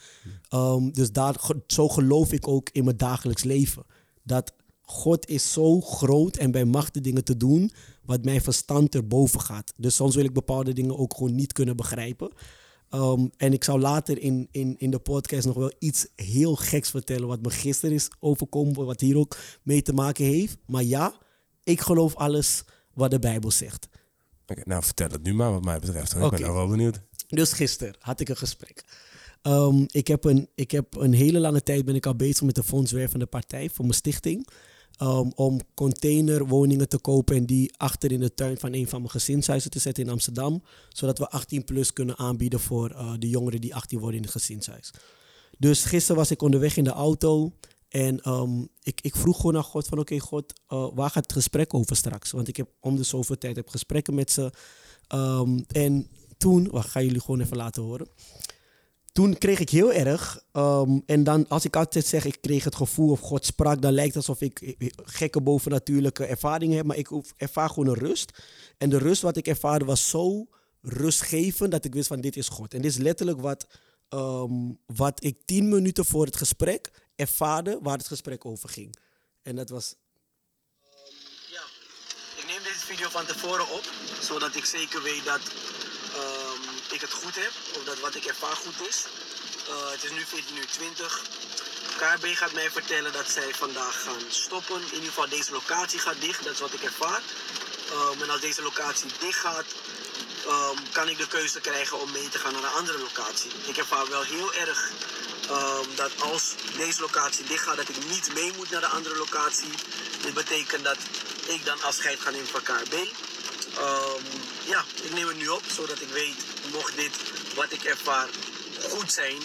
Ehm, 0.49 0.89
dus 0.91 1.11
daar, 1.11 1.35
zo 1.67 1.89
geloof 1.89 2.31
ik 2.31 2.47
ook 2.47 2.69
in 2.71 2.83
mijn 2.83 2.97
dagelijks 2.97 3.43
leven. 3.43 3.61
Dat 4.23 4.53
God 4.81 5.27
is 5.27 5.53
zo 5.53 5.81
groot 5.81 6.37
en 6.37 6.51
bij 6.51 6.65
macht 6.65 6.93
de 6.93 7.01
dingen 7.01 7.23
te 7.23 7.37
doen 7.37 7.71
wat 8.05 8.23
mijn 8.23 8.41
verstand 8.41 8.95
erboven 8.95 9.41
gaat. 9.41 9.73
Dus 9.77 9.95
soms 9.95 10.15
wil 10.15 10.23
ik 10.23 10.33
bepaalde 10.33 10.73
dingen 10.73 10.97
ook 10.97 11.13
gewoon 11.13 11.35
niet 11.35 11.53
kunnen 11.53 11.75
begrijpen. 11.75 12.31
Ehm, 12.89 13.27
en 13.37 13.53
ik 13.53 13.63
zou 13.63 13.79
later 13.79 14.19
in, 14.19 14.47
in, 14.51 14.75
in 14.77 14.91
de 14.91 14.99
podcast 14.99 15.45
nog 15.45 15.55
wel 15.55 15.73
iets 15.79 16.07
heel 16.15 16.55
geks 16.55 16.89
vertellen 16.89 17.27
wat 17.27 17.41
me 17.41 17.49
gisteren 17.49 17.95
is 17.95 18.09
overkomen, 18.19 18.85
wat 18.85 18.99
hier 18.99 19.17
ook 19.17 19.37
mee 19.63 19.81
te 19.81 19.93
maken 19.93 20.25
heeft. 20.25 20.57
Maar 20.65 20.83
ja, 20.83 21.13
ik 21.63 21.81
geloof 21.81 22.15
alles 22.15 22.63
wat 22.93 23.11
de 23.11 23.19
Bijbel 23.19 23.51
zegt. 23.51 23.89
Oké, 24.47 24.61
nou, 24.65 24.83
vertel 24.83 25.09
het 25.09 25.23
nu 25.23 25.33
maar 25.33 25.51
wat 25.51 25.63
mij 25.63 25.79
betreft. 25.79 26.15
Ik 26.15 26.29
ben 26.29 26.41
nou 26.41 26.53
wel 26.53 26.67
benieuwd. 26.67 27.01
Dus 27.27 27.53
gisteren 27.53 27.95
had 27.99 28.19
ik 28.19 28.29
een 28.29 28.37
gesprek. 28.37 28.83
Ehm, 29.43 29.85
ik, 29.91 30.07
heb 30.07 30.23
een, 30.23 30.49
ik 30.55 30.71
heb 30.71 30.95
een 30.95 31.13
hele 31.13 31.39
lange 31.39 31.63
tijd 31.63 31.85
ben 31.85 31.95
ik 31.95 32.05
al 32.05 32.15
bezig 32.15 32.43
met 32.43 32.55
de 32.55 32.63
fondswervende 32.63 33.25
partij 33.25 33.69
voor 33.69 33.85
mijn 33.85 33.97
stichting. 33.97 34.47
Ehm, 34.97 35.29
om 35.35 35.59
containerwoningen 35.73 36.89
te 36.89 36.97
kopen 36.97 37.35
en 37.35 37.45
die 37.45 37.73
achter 37.77 38.11
in 38.11 38.19
de 38.19 38.33
tuin 38.33 38.57
van 38.57 38.73
een 38.73 38.87
van 38.87 38.99
mijn 38.99 39.11
gezinshuizen 39.11 39.71
te 39.71 39.79
zetten 39.79 40.03
in 40.03 40.09
Amsterdam. 40.09 40.63
Zodat 40.89 41.17
we 41.17 41.29
18 41.29 41.63
plus 41.63 41.93
kunnen 41.93 42.17
aanbieden 42.17 42.59
voor 42.59 42.89
eh, 42.89 43.13
de 43.19 43.29
jongeren 43.29 43.61
die 43.61 43.75
18 43.75 43.99
worden 43.99 44.17
in 44.17 44.23
het 44.23 44.31
gezinshuis. 44.31 44.91
Dus 45.57 45.83
gisteren 45.83 46.17
was 46.17 46.31
ik 46.31 46.41
onderweg 46.41 46.77
in 46.77 46.83
de 46.83 46.89
auto 46.89 47.51
en 47.89 48.21
ehm, 48.21 48.61
ik, 48.83 49.01
ik 49.01 49.15
vroeg 49.15 49.35
gewoon 49.35 49.57
aan 49.57 49.63
God 49.63 49.87
van 49.87 49.99
oké 49.99 50.19
God, 50.19 50.53
eh, 50.67 50.87
waar 50.93 51.09
gaat 51.09 51.23
het 51.23 51.33
gesprek 51.33 51.73
over 51.73 51.95
straks? 51.95 52.31
Want 52.31 52.47
ik 52.47 52.57
heb 52.57 52.67
om 52.79 52.95
de 52.95 53.03
zoveel 53.03 53.37
tijd 53.37 53.55
heb 53.55 53.69
gesprekken 53.69 54.13
met 54.13 54.31
ze. 54.31 54.51
En 55.67 56.07
toen, 56.37 56.67
wacht, 56.71 56.89
ga 56.89 57.01
jullie 57.01 57.21
gewoon 57.21 57.41
even 57.41 57.57
laten 57.57 57.83
horen. 57.83 58.07
Toen 59.13 59.37
kreeg 59.37 59.59
ik 59.59 59.69
heel 59.69 59.93
erg, 59.93 60.43
ehm, 60.51 60.99
en 61.05 61.23
dan 61.23 61.47
als 61.47 61.65
ik 61.65 61.75
altijd 61.75 62.05
zeg 62.05 62.25
ik 62.25 62.41
kreeg 62.41 62.63
het 62.63 62.75
gevoel 62.75 63.11
of 63.11 63.19
God 63.19 63.45
sprak, 63.45 63.81
dan 63.81 63.93
lijkt 63.93 64.13
het 64.13 64.27
alsof 64.27 64.41
ik 64.41 64.61
eh, 64.61 64.89
gekke 64.95 65.41
bovennatuurlijke 65.41 66.25
ervaringen 66.25 66.77
heb, 66.77 66.85
maar 66.85 66.97
ik 66.97 67.09
ervaar 67.37 67.69
gewoon 67.69 67.87
een 67.87 68.07
rust. 68.07 68.31
En 68.77 68.89
de 68.89 68.97
rust 68.97 69.21
wat 69.21 69.37
ik 69.37 69.47
ervaarde 69.47 69.85
was 69.85 70.09
zo 70.09 70.47
rustgevend 70.81 71.71
dat 71.71 71.85
ik 71.85 71.93
wist 71.93 72.07
van 72.07 72.21
dit 72.21 72.35
is 72.35 72.49
God. 72.49 72.73
En 72.73 72.81
dit 72.81 72.91
is 72.91 72.97
letterlijk 72.97 73.41
wat, 73.41 73.67
ehm, 74.09 74.71
wat 74.85 75.23
ik 75.23 75.37
tien 75.45 75.69
minuten 75.69 76.05
voor 76.05 76.25
het 76.25 76.35
gesprek 76.35 76.91
ervaarde 77.15 77.79
waar 77.81 77.97
het 77.97 78.07
gesprek 78.07 78.45
over 78.45 78.69
ging. 78.69 78.95
En 79.41 79.55
dat 79.55 79.69
was 79.69 79.95
ja, 81.51 81.63
ik 82.37 82.45
neem 82.47 82.63
deze 82.63 82.85
video 82.85 83.09
van 83.09 83.25
tevoren 83.25 83.69
op, 83.69 83.83
zodat 84.21 84.55
ik 84.55 84.65
zeker 84.65 85.03
weet 85.03 85.25
dat 85.25 85.41
ik 86.91 87.01
het 87.01 87.13
goed 87.13 87.35
heb, 87.35 87.51
of 87.77 87.83
dat 87.83 87.99
wat 87.99 88.15
ik 88.15 88.25
ervaar 88.25 88.55
goed 88.55 88.87
is. 88.87 89.03
Eh, 89.69 89.91
het 89.91 90.03
is 90.03 90.11
nu 90.11 90.25
14 90.25 90.57
uur 90.57 90.67
20. 90.67 91.21
KRB 91.97 92.25
gaat 92.35 92.53
mij 92.53 92.71
vertellen 92.71 93.13
dat 93.13 93.29
zij 93.29 93.53
vandaag 93.53 94.03
gaan 94.03 94.21
stoppen. 94.27 94.81
In 94.81 94.93
ieder 94.93 95.07
geval 95.07 95.29
deze 95.29 95.51
locatie 95.51 95.99
gaat 95.99 96.21
dicht, 96.21 96.43
dat 96.43 96.53
is 96.53 96.59
wat 96.59 96.73
ik 96.73 96.83
ervaar. 96.83 97.21
Ehm, 97.91 98.21
en 98.21 98.29
als 98.29 98.41
deze 98.41 98.61
locatie 98.61 99.09
dicht 99.19 99.39
gaat, 99.39 99.65
ehm, 100.47 100.77
kan 100.91 101.09
ik 101.09 101.17
de 101.17 101.27
keuze 101.27 101.59
krijgen 101.59 101.99
om 101.99 102.11
mee 102.11 102.29
te 102.29 102.39
gaan 102.39 102.53
naar 102.53 102.63
een 102.63 102.69
andere 102.69 102.97
locatie. 102.97 103.51
Ik 103.65 103.77
ervaar 103.77 104.09
wel 104.09 104.23
heel 104.23 104.53
erg 104.53 104.89
ehm, 105.49 105.95
dat 105.95 106.11
als 106.21 106.53
deze 106.77 107.01
locatie 107.01 107.45
dicht 107.45 107.63
gaat, 107.63 107.75
dat 107.77 107.89
ik 107.89 108.05
niet 108.09 108.33
mee 108.33 108.51
moet 108.55 108.69
naar 108.69 108.81
de 108.81 108.87
andere 108.87 109.15
locatie. 109.17 109.69
Dit 110.21 110.33
betekent 110.33 110.83
dat 110.83 110.97
ik 111.45 111.65
dan 111.65 111.81
afscheid 111.81 112.19
ga 112.19 112.29
nemen 112.29 112.47
van. 112.47 112.61
Ehm, 113.77 114.23
ja, 114.65 114.85
ik 115.01 115.13
neem 115.13 115.27
het 115.27 115.37
nu 115.37 115.47
op, 115.47 115.63
zodat 115.75 116.01
ik 116.01 116.09
weet, 116.09 116.35
mocht 116.71 116.95
dit 116.95 117.15
wat 117.55 117.71
ik 117.71 117.83
ervaar 117.83 118.29
goed 118.89 119.11
zijn, 119.11 119.37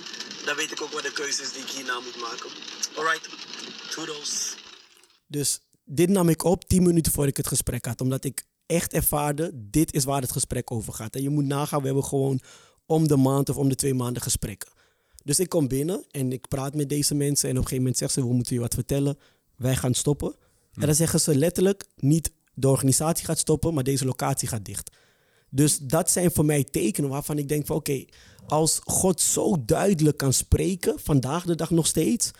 dan 0.44 0.56
weet 0.56 0.70
ik 0.70 0.82
ook 0.82 0.92
wat 0.92 1.02
de 1.02 1.12
keuzes 1.12 1.52
die 1.52 1.62
ik 1.62 1.68
hierna 1.68 2.00
moet 2.00 2.20
maken. 2.20 2.50
Alright, 2.96 3.28
toodles. 3.90 4.54
Dus 5.26 5.60
dit 5.84 6.08
nam 6.08 6.28
ik 6.28 6.42
op 6.42 6.64
tien 6.64 6.82
minuten 6.82 7.12
voor 7.12 7.26
ik 7.26 7.36
het 7.36 7.46
gesprek 7.46 7.84
had, 7.84 8.00
omdat 8.00 8.24
ik 8.24 8.44
echt 8.66 8.92
ervaarde, 8.92 9.50
dit 9.54 9.94
is 9.94 10.04
waar 10.04 10.20
het 10.20 10.32
gesprek 10.32 10.70
over 10.70 10.92
gaat. 10.92 11.14
En 11.14 11.22
je 11.22 11.28
moet 11.28 11.44
nagaan, 11.44 11.80
we 11.80 11.86
hebben 11.86 12.04
gewoon 12.04 12.40
om 12.86 13.08
de 13.08 13.16
maand 13.16 13.48
of 13.48 13.56
om 13.56 13.68
de 13.68 13.74
twee 13.74 13.94
maanden 13.94 14.22
gesprekken. 14.22 14.70
Dus 15.24 15.40
ik 15.40 15.48
kom 15.48 15.68
binnen 15.68 16.04
en 16.10 16.32
ik 16.32 16.48
praat 16.48 16.74
met 16.74 16.88
deze 16.88 17.14
mensen 17.14 17.48
en 17.48 17.54
op 17.54 17.62
een 17.62 17.68
gegeven 17.68 17.82
moment 17.82 17.98
zeggen 17.98 18.22
ze, 18.22 18.28
we 18.28 18.34
moeten 18.34 18.54
je 18.54 18.60
wat 18.60 18.74
vertellen, 18.74 19.18
wij 19.56 19.76
gaan 19.76 19.94
stoppen. 19.94 20.36
En 20.74 20.86
dan 20.86 20.94
zeggen 20.94 21.20
ze 21.20 21.36
letterlijk, 21.36 21.84
niet 21.96 22.32
de 22.54 22.68
organisatie 22.68 23.24
gaat 23.24 23.38
stoppen, 23.38 23.74
maar 23.74 23.84
deze 23.84 24.04
locatie 24.04 24.48
gaat 24.48 24.64
dicht. 24.64 24.90
Dus 25.50 25.78
dat 25.78 26.10
zijn 26.10 26.30
voor 26.30 26.44
mij 26.44 26.64
tekenen 26.64 27.10
waarvan 27.10 27.38
ik 27.38 27.48
denk 27.48 27.66
van 27.66 27.76
oké, 27.76 28.04
als 28.46 28.80
God 28.84 29.20
zo 29.20 29.64
duidelijk 29.64 30.16
kan 30.16 30.32
spreken, 30.32 31.00
vandaag 31.00 31.44
de 31.44 31.54
dag 31.54 31.70
nog 31.70 31.86
steeds, 31.86 32.30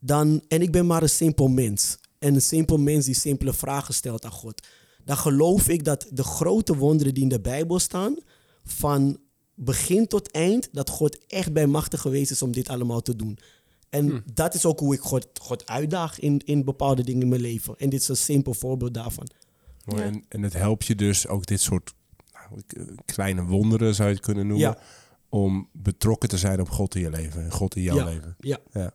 dan, 0.00 0.42
en 0.48 0.62
ik 0.62 0.72
ben 0.72 0.86
maar 0.86 1.02
een 1.02 1.08
simpel 1.08 1.48
mens. 1.48 1.98
En 2.18 2.34
een 2.34 2.42
simpel 2.42 2.78
mens 2.78 3.04
die 3.04 3.14
simpele 3.14 3.52
vragen 3.52 3.94
stelt 3.94 4.24
aan 4.24 4.30
God. 4.30 4.66
Dan 5.04 5.16
geloof 5.16 5.68
ik 5.68 5.84
dat 5.84 6.06
de 6.10 6.24
grote 6.24 6.76
wonderen 6.76 7.14
die 7.14 7.22
in 7.22 7.28
de 7.28 7.40
Bijbel 7.40 7.78
staan, 7.78 8.16
van 8.64 9.18
begin 9.54 10.06
tot 10.06 10.30
eind, 10.30 10.68
dat 10.72 10.90
God 10.90 11.26
echt 11.26 11.52
bij 11.52 11.66
machtig 11.66 12.00
geweest 12.00 12.30
is 12.30 12.42
om 12.42 12.52
dit 12.52 12.68
allemaal 12.68 13.02
te 13.02 13.16
doen. 13.16 13.38
En 13.88 14.24
dat 14.34 14.54
is 14.54 14.64
ook 14.64 14.80
hoe 14.80 14.94
ik 14.94 15.00
God, 15.00 15.28
God 15.40 15.66
uitdaag 15.66 16.20
in, 16.20 16.40
in 16.44 16.64
bepaalde 16.64 17.04
dingen 17.04 17.22
in 17.22 17.28
mijn 17.28 17.40
leven. 17.40 17.74
En 17.78 17.88
dit 17.88 18.00
is 18.00 18.08
een 18.08 18.16
simpel 18.16 18.54
voorbeeld 18.54 18.94
daarvan. 18.94 19.28
Ja. 19.84 20.02
En, 20.02 20.24
en 20.28 20.42
het 20.42 20.52
helpt 20.52 20.86
je 20.86 20.94
dus 20.94 21.28
ook 21.28 21.46
dit 21.46 21.60
soort 21.60 21.94
kleine 23.04 23.44
wonderen, 23.44 23.94
zou 23.94 24.08
je 24.08 24.14
het 24.14 24.24
kunnen 24.24 24.46
noemen. 24.46 24.66
Ja. 24.68 24.78
Om 25.28 25.68
betrokken 25.72 26.28
te 26.28 26.38
zijn 26.38 26.60
op 26.60 26.68
God 26.68 26.94
in 26.94 27.00
je 27.00 27.10
leven 27.10 27.42
en 27.44 27.50
God 27.52 27.76
in 27.76 27.82
jouw 27.82 27.96
Ja. 27.96 28.04
leven. 28.04 28.36
Ja, 28.38 28.58
Ja. 28.72 28.94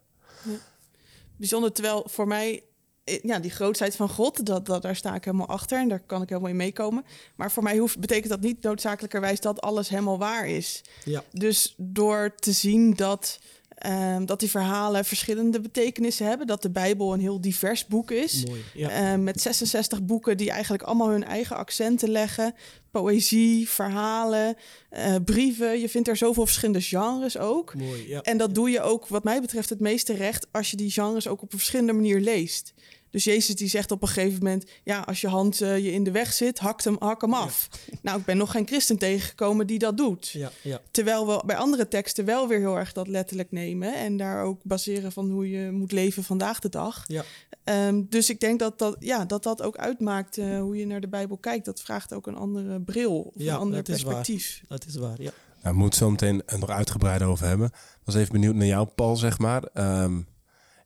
Bijzonder, 1.38 1.71
terwijl 1.71 2.03
voor 2.09 2.27
mij, 2.27 2.63
eh, 3.03 3.19
ja, 3.21 3.39
die 3.39 3.51
grootheid 3.51 3.95
van 3.95 4.09
God, 4.09 4.45
dat, 4.45 4.65
dat, 4.65 4.81
daar 4.81 4.95
sta 4.95 5.15
ik 5.15 5.25
helemaal 5.25 5.47
achter 5.47 5.79
en 5.79 5.88
daar 5.88 5.99
kan 5.99 6.21
ik 6.21 6.29
helemaal 6.29 6.49
in 6.49 6.55
meekomen. 6.55 7.03
Maar 7.35 7.51
voor 7.51 7.63
mij 7.63 7.77
hoeft, 7.77 7.99
betekent 7.99 8.29
dat 8.29 8.41
niet 8.41 8.62
noodzakelijkerwijs 8.62 9.39
dat 9.39 9.62
alles 9.62 9.89
helemaal 9.89 10.17
waar 10.17 10.47
is. 10.47 10.81
ja, 11.05 11.23
Dus 11.31 11.73
door 11.77 12.35
te 12.35 12.51
zien 12.51 12.93
dat, 12.93 13.39
ehm, 13.80 14.26
dat 14.26 14.39
die 14.39 14.50
verhalen 14.50 15.06
verschillende 15.06 15.60
betekenissen 15.62 16.26
hebben, 16.26 16.48
dat 16.48 16.62
de 16.62 16.70
Bijbel 16.70 17.13
een 17.13 17.20
heel 17.20 17.42
divers 17.42 17.86
boek 17.86 18.12
is. 18.12 18.46
mooi. 18.46 18.63
Ja. 18.74 18.89
Eh, 18.89 19.20
met 19.20 19.42
66 19.42 20.04
boeken 20.04 20.38
die 20.38 20.52
eigenlijk 20.52 20.84
allemaal 20.84 21.10
hun 21.10 21.24
eigen 21.24 21.56
accenten 21.56 22.10
leggen. 22.10 22.54
Poëzie, 22.92 23.70
verhalen, 23.70 24.56
eh, 24.89 25.15
brieven. 25.26 25.80
Je 25.80 25.89
vindt 25.89 26.08
er 26.08 26.18
zoveel 26.18 26.46
verschillende 26.46 26.82
genres 26.82 27.38
ook. 27.38 27.76
Mooi, 27.76 28.08
ja. 28.08 28.22
En 28.22 28.38
dat 28.38 28.56
doe 28.56 28.70
je 28.70 28.82
ook, 28.82 29.08
wat 29.08 29.24
mij 29.24 29.42
betreft, 29.42 29.70
het 29.70 29.80
meeste 29.80 30.13
recht 30.13 30.48
als 30.52 30.72
je 30.72 30.78
die 30.78 30.92
genres 30.92 31.28
ook 31.28 31.42
op 31.42 31.52
een 31.52 31.58
verschillende 31.58 31.94
manier 31.94 32.20
leest. 32.20 32.74
Dus 33.12 33.24
Jezus 33.24 33.56
die 33.56 33.67
zegt 33.67 33.91
op 33.91 34.02
een 34.02 34.08
gegeven 34.08 34.38
moment: 34.43 34.65
ja, 34.84 35.00
als 35.00 35.22
je 35.22 35.28
hand 35.28 35.62
eh, 35.62 35.78
je 35.78 35.91
in 35.91 36.04
de 36.04 36.12
weg 36.12 36.34
zit, 36.34 36.60
hak 36.60 36.84
hem, 36.84 36.95
hak 37.00 37.22
hem 37.22 37.34
af. 37.34 37.69
Nou, 38.02 38.19
ik 38.19 38.26
ben 38.26 38.38
nog 38.38 38.52
geen 38.52 38.67
christen 38.67 38.98
tegengekomen 38.98 39.67
die 39.67 39.80
dat 39.80 39.98
doet. 39.98 40.30
Ja, 40.30 40.52
ja. 40.62 40.82
Terwijl 40.91 41.28
we 41.28 41.43
bij 41.45 41.56
andere 41.56 41.88
teksten 41.88 42.26
wel 42.26 42.48
weer 42.48 42.60
heel 42.60 42.78
erg 42.78 42.93
dat 42.93 43.08
letterlijk 43.08 43.52
nemen 43.52 43.95
en 43.95 44.17
daar 44.17 44.43
ook 44.43 44.63
baseren 44.63 45.12
van 45.12 45.30
hoe 45.30 45.50
je 45.50 45.72
moet 45.72 45.91
leven 45.91 46.24
vandaag 46.24 46.60
de 46.60 46.69
dag. 46.69 47.04
Ja. 47.08 47.24
Ehm, 47.63 48.04
dus 48.10 48.30
ik 48.30 48.39
denk 48.39 48.60
dat 48.60 48.80
dat, 48.80 48.95
ja, 49.00 49.26
dat 49.26 49.43
dat 49.43 49.62
ook 49.62 49.78
uitmaakt 49.78 50.38
eh, 50.38 50.60
hoe 50.60 50.78
je 50.78 50.86
naar 50.86 51.02
de 51.02 51.08
Bijbel 51.08 51.38
kijkt. 51.38 51.65
Dat 51.65 51.82
vraagt 51.82 52.13
ook 52.13 52.28
een 52.28 52.36
andere 52.36 52.82
bril 52.82 53.19
of 53.22 53.34
Ja, 53.36 53.54
een 53.54 53.60
ander 53.60 53.84
dat 53.84 53.95
is 53.95 54.04
waar. 54.04 54.13
perspectief. 54.13 54.63
Dat 54.67 54.86
is 54.86 54.95
waar, 54.95 55.22
ja. 55.22 55.32
Nou, 55.62 55.76
we 55.76 55.80
moeten 55.82 56.08
het 56.08 56.19
zo 56.19 56.28
meteen 56.28 56.60
nog 56.60 56.69
uitgebreider 56.69 57.28
over 57.28 57.48
hebben. 57.48 57.67
Ik 57.67 58.02
was 58.04 58.15
even 58.15 58.32
benieuwd 58.32 58.56
naar 58.56 58.65
jou, 58.67 58.88
Paul, 58.88 59.15
zeg 59.15 59.38
maar. 59.39 59.63
Ehm, 59.74 60.22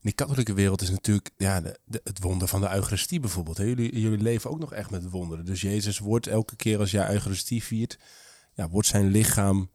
die 0.04 0.14
katholieke 0.14 0.54
wereld 0.54 0.82
is 0.82 0.90
natuurlijk 0.90 1.30
ja, 1.38 1.62
de, 1.62 1.80
de- 1.86 2.02
het 2.04 2.20
wonder 2.20 2.48
van 2.48 2.62
de 2.62 2.74
Eucharistie 2.74 3.20
bijvoorbeeld. 3.20 3.58
Jullie, 3.58 4.00
jullie 4.00 4.22
leven 4.22 4.50
ook 4.50 4.60
nog 4.60 4.74
echt 4.74 4.90
met 4.90 5.10
wonderen. 5.10 5.46
Dus 5.46 5.62
Jezus 5.62 6.00
wordt 6.00 6.28
elke 6.28 6.56
keer 6.56 6.80
als 6.80 6.92
jij 6.92 7.10
Eucharistie 7.12 7.64
viert, 7.64 7.98
ja, 8.54 8.70
wordt 8.70 8.88
zijn 8.88 9.08
lichaam, 9.08 9.70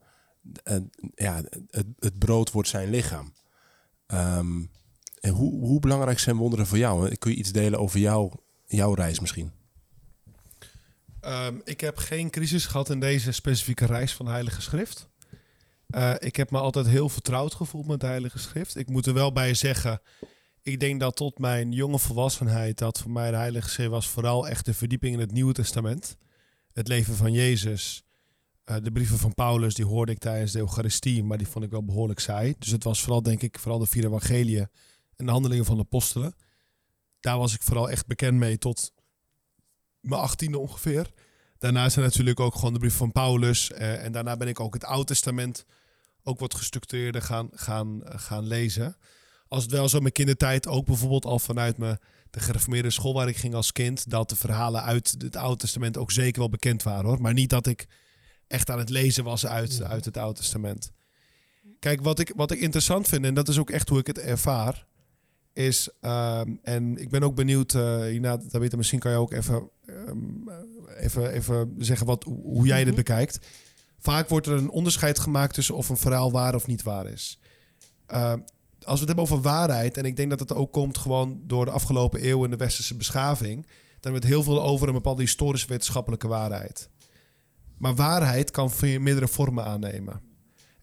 eh, 0.63 0.77
ja, 1.15 1.41
het, 1.69 1.85
het 1.99 2.19
brood 2.19 2.51
wordt 2.51 2.69
zijn 2.69 2.89
lichaam. 2.89 3.33
Ehm, 4.05 4.61
en 5.19 5.31
hoe, 5.31 5.59
hoe 5.59 5.79
belangrijk 5.79 6.19
zijn 6.19 6.35
wonderen 6.35 6.67
voor 6.67 6.77
jou? 6.77 7.15
Kun 7.15 7.31
je 7.31 7.37
iets 7.37 7.51
delen 7.51 7.79
over 7.79 7.99
jou, 7.99 8.31
jouw 8.65 8.93
reis 8.93 9.19
misschien? 9.19 9.51
Ehm, 11.21 11.55
ik 11.63 11.81
heb 11.81 11.97
geen 11.97 12.29
crisis 12.29 12.65
gehad 12.65 12.89
in 12.89 12.99
deze 12.99 13.31
specifieke 13.31 13.85
reis 13.85 14.15
van 14.15 14.25
de 14.25 14.31
Heilige 14.31 14.61
Schrift. 14.61 15.08
Eh, 15.89 16.13
ik 16.19 16.35
heb 16.35 16.51
me 16.51 16.59
altijd 16.59 16.87
heel 16.87 17.09
vertrouwd 17.09 17.53
gevoeld 17.53 17.87
met 17.87 17.99
de 17.99 18.05
Heilige 18.05 18.39
Schrift. 18.39 18.75
Ik 18.75 18.89
moet 18.89 19.05
er 19.05 19.13
wel 19.13 19.31
bij 19.31 19.53
zeggen, 19.53 20.01
ik 20.61 20.79
denk 20.79 20.99
dat 20.99 21.15
tot 21.15 21.39
mijn 21.39 21.71
jonge 21.71 21.99
volwassenheid, 21.99 22.77
dat 22.77 22.99
voor 22.99 23.11
mij 23.11 23.31
de 23.31 23.37
Heilige 23.37 23.69
Schrift 23.69 23.89
was 23.89 24.09
vooral 24.09 24.47
echt 24.47 24.65
de 24.65 24.73
verdieping 24.73 25.13
in 25.13 25.19
het 25.19 25.31
Nieuwe 25.31 25.53
Testament. 25.53 26.17
Het 26.73 26.87
leven 26.87 27.15
van 27.15 27.31
Jezus. 27.31 28.03
Eh, 28.63 28.75
de 28.83 28.91
brieven 28.91 29.17
van 29.17 29.33
Paulus, 29.33 29.73
die 29.73 29.85
hoorde 29.85 30.11
ik 30.11 30.17
tijdens 30.19 30.51
de 30.51 30.59
Eucharistie, 30.59 31.23
maar 31.23 31.37
die 31.37 31.47
vond 31.47 31.65
ik 31.65 31.71
wel 31.71 31.83
behoorlijk 31.85 32.19
saai. 32.19 32.55
Dus 32.59 32.71
het 32.71 32.83
was 32.83 33.01
vooral, 33.01 33.21
denk 33.23 33.41
ik, 33.41 33.59
vooral 33.59 33.79
de 33.79 33.87
vier 33.87 34.05
evangeliën 34.05 34.67
en 35.15 35.25
de 35.25 35.31
handelingen 35.31 35.65
van 35.65 35.75
de 35.75 35.81
apostelen. 35.81 36.35
Daar 37.19 37.37
was 37.37 37.53
ik 37.53 37.61
vooral 37.61 37.89
echt 37.89 38.07
bekend 38.07 38.37
mee 38.37 38.57
tot 38.57 38.91
mijn 39.99 40.21
achttiende 40.21 40.59
ongeveer. 40.59 41.11
Daarna 41.57 41.89
zijn 41.89 42.05
natuurlijk 42.05 42.39
ook 42.39 42.55
gewoon 42.55 42.73
de 42.73 42.79
brief 42.79 42.95
van 42.95 43.11
Paulus. 43.11 43.71
eh, 43.71 44.03
en 44.03 44.11
daarna 44.11 44.37
ben 44.37 44.47
ik 44.47 44.59
ook 44.59 44.73
het 44.73 44.83
Oude 44.83 45.05
Testament 45.05 45.65
ook 46.23 46.39
wat 46.39 46.55
gestructureerder 46.55 47.21
gaan, 47.21 47.49
gaan, 47.53 48.03
eh, 48.03 48.19
gaan 48.19 48.47
lezen. 48.47 48.97
Als 49.47 49.63
het 49.63 49.71
wel 49.71 49.89
zo 49.89 49.99
mijn 49.99 50.13
kindertijd 50.13 50.67
ook 50.67 50.85
bijvoorbeeld 50.85 51.25
al 51.25 51.39
vanuit 51.39 51.77
me, 51.77 51.97
de 52.29 52.39
gereformeerde 52.39 52.89
school 52.89 53.13
waar 53.13 53.27
ik 53.27 53.37
ging 53.37 53.53
als 53.53 53.71
kind, 53.71 54.09
dat 54.09 54.29
de 54.29 54.35
verhalen 54.35 54.83
uit 54.83 55.15
het 55.17 55.35
Oude 55.35 55.57
Testament 55.57 55.97
ook 55.97 56.11
zeker 56.11 56.39
wel 56.39 56.49
bekend 56.49 56.83
waren 56.83 57.05
hoor. 57.05 57.21
Maar 57.21 57.33
niet 57.33 57.49
dat 57.49 57.67
ik 57.67 57.87
echt 58.47 58.69
aan 58.69 58.79
het 58.79 58.89
lezen 58.89 59.23
was 59.23 59.45
uit, 59.45 59.83
uit 59.83 60.05
het 60.05 60.17
Oude 60.17 60.39
Testament. 60.39 60.91
Kijk, 61.79 62.01
wat 62.01 62.19
ik, 62.19 62.31
wat 62.35 62.51
ik 62.51 62.59
interessant 62.59 63.07
vind, 63.07 63.25
en 63.25 63.33
dat 63.33 63.47
is 63.47 63.57
ook 63.59 63.69
echt 63.69 63.89
hoe 63.89 63.99
ik 63.99 64.07
het 64.07 64.19
ervaar, 64.19 64.85
is, 65.53 65.89
ehm, 66.01 66.55
en 66.63 66.97
ik 66.97 67.09
ben 67.09 67.23
ook 67.23 67.35
benieuwd, 67.35 67.73
eh 67.73 68.01
hierna, 68.01 68.37
Tabitha, 68.37 68.77
misschien 68.77 68.99
kan 68.99 69.11
je 69.11 69.17
ook 69.17 69.33
even, 69.33 69.69
ehm, 69.85 70.49
even, 70.97 71.31
even 71.31 71.75
zeggen 71.77 72.05
wat, 72.07 72.23
hoe 72.23 72.65
jij 72.65 72.77
dit 72.77 72.87
Mhm. 72.87 72.95
bekijkt. 72.95 73.39
Vaak 73.99 74.29
wordt 74.29 74.47
er 74.47 74.53
een 74.53 74.69
onderscheid 74.69 75.19
gemaakt 75.19 75.53
tussen 75.53 75.75
of 75.75 75.89
een 75.89 75.97
verhaal 75.97 76.31
waar 76.31 76.55
of 76.55 76.67
niet 76.67 76.83
waar 76.83 77.05
is. 77.05 77.39
Ehm, 78.05 78.39
als 78.83 78.99
we 78.99 79.05
het 79.05 79.07
hebben 79.07 79.23
over 79.23 79.41
waarheid, 79.41 79.97
en 79.97 80.05
ik 80.05 80.15
denk 80.15 80.29
dat 80.29 80.39
het 80.39 80.53
ook 80.53 80.71
komt 80.71 80.97
gewoon 80.97 81.41
door 81.43 81.65
de 81.65 81.71
afgelopen 81.71 82.27
eeuw 82.27 82.43
in 82.43 82.49
de 82.49 82.57
westerse 82.57 82.95
beschaving, 82.95 83.65
dan 83.65 84.11
hebben 84.11 84.21
we 84.21 84.27
het 84.27 84.35
heel 84.35 84.43
veel 84.43 84.63
over 84.63 84.87
een 84.87 84.93
bepaalde 84.93 85.21
historische 85.21 85.67
wetenschappelijke 85.67 86.27
waarheid. 86.27 86.89
Maar 87.77 87.95
waarheid 87.95 88.51
kan 88.51 88.71
meerdere 88.79 89.27
vormen 89.27 89.65
aannemen. 89.65 90.21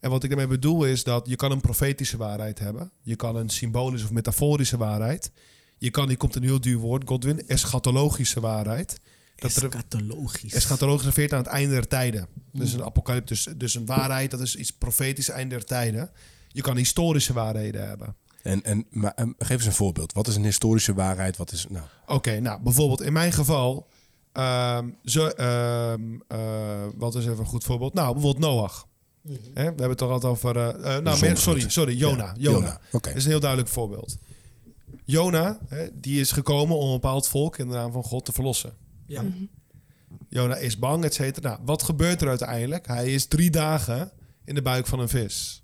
En 0.00 0.11
wat 0.11 0.22
ik 0.22 0.29
daarmee 0.29 0.46
bedoel 0.46 0.85
is 0.85 1.05
dat 1.05 1.29
je 1.29 1.37
kan 1.37 1.50
een 1.50 1.61
profetische 1.61 2.16
waarheid 2.16 2.59
hebben. 2.59 2.90
Je 3.02 3.16
kan 3.16 3.37
een 3.37 3.48
symbolische 3.48 4.07
of 4.07 4.12
metaforische 4.12 4.76
waarheid. 4.76 5.31
Je 5.79 5.90
kan, 5.90 6.09
hier 6.09 6.16
komt 6.16 6.35
een 6.35 6.42
heel 6.42 6.61
duur 6.61 6.79
woord, 6.79 7.09
Godwin, 7.09 7.46
eschatologische 7.46 8.40
waarheid. 8.40 9.00
Dat 9.37 9.57
er, 9.57 9.64
Eschatologisch. 9.64 10.53
eschatologisch 10.53 11.05
refereert 11.07 11.33
aan 11.33 11.38
het 11.38 11.46
einde 11.46 11.75
der 11.75 11.88
tijden. 11.88 12.27
Dus 12.53 12.72
een 12.72 12.85
apocalyptus, 12.85 13.49
dus 13.57 13.75
een 13.75 13.87
waarheid, 13.87 14.31
dat 14.31 14.40
is 14.40 14.57
iets 14.57 14.70
profetisch 14.72 15.29
einde 15.29 15.55
der 15.55 15.64
tijden. 15.64 16.11
Je 16.49 16.61
kan 16.62 16.77
historische 16.77 17.33
waarheden 17.33 17.88
hebben. 17.88 18.16
En, 18.42 18.62
en 18.64 18.87
maar, 18.90 19.12
ehm, 19.14 19.31
geef 19.38 19.57
eens 19.57 19.66
een 19.66 19.72
voorbeeld. 19.72 20.12
Wat 20.12 20.27
is 20.29 20.37
een 20.37 20.44
historische 20.44 20.94
waarheid? 20.94 21.37
Wat 21.37 21.53
is 21.53 21.66
nou? 21.68 21.85
Oké, 22.07 22.40
nou 22.40 22.62
bijvoorbeeld 22.62 23.01
in 23.03 23.12
mijn 23.12 23.33
geval, 23.33 23.87
ehm, 24.33 24.88
zo, 25.05 25.27
ehm, 25.27 26.01
eh, 26.29 26.38
wat 26.96 27.14
is 27.14 27.25
even 27.27 27.38
een 27.38 27.46
goed 27.46 27.64
voorbeeld? 27.64 27.94
Nou, 27.94 28.12
bijvoorbeeld 28.12 28.44
Noach. 28.44 28.87
Hè, 29.29 29.35
we 29.55 29.61
hebben 29.62 29.88
het 29.88 29.99
toch 29.99 30.11
altijd 30.11 30.33
over. 30.33 30.57
eh, 30.57 30.96
eh, 30.96 31.03
nou, 31.03 31.20
meer, 31.20 31.37
sorry, 31.37 31.68
sorry, 31.68 31.96
Jona. 31.96 32.25
Ja, 32.27 32.51
Jona. 32.51 32.81
Is 33.14 33.25
een 33.25 33.31
heel 33.31 33.40
duidelijk 33.40 33.70
voorbeeld. 33.70 34.16
Jona, 35.05 35.59
hè, 35.68 35.87
die 36.01 36.20
is 36.20 36.31
gekomen 36.33 36.77
om 36.77 36.87
een 36.87 36.92
bepaald 36.92 37.29
volk 37.29 37.59
in 37.59 37.68
de 37.68 37.75
naam 37.75 37.92
van 37.92 38.03
God 38.03 38.25
te 38.25 38.33
verlossen. 38.33 38.72
Ja. 39.06 39.24
Jona 40.28 40.56
is 40.56 40.78
bang, 40.78 41.04
et 41.04 41.14
cetera. 41.14 41.48
Nou, 41.48 41.60
wat 41.64 41.82
gebeurt 41.82 42.22
er 42.22 42.28
uiteindelijk? 42.28 42.86
Hij 42.86 43.12
is 43.12 43.26
drie 43.26 43.50
dagen 43.50 44.10
in 44.44 44.54
de 44.54 44.62
buik 44.62 44.86
van 44.86 45.00
een 45.00 45.08
vis. 45.08 45.62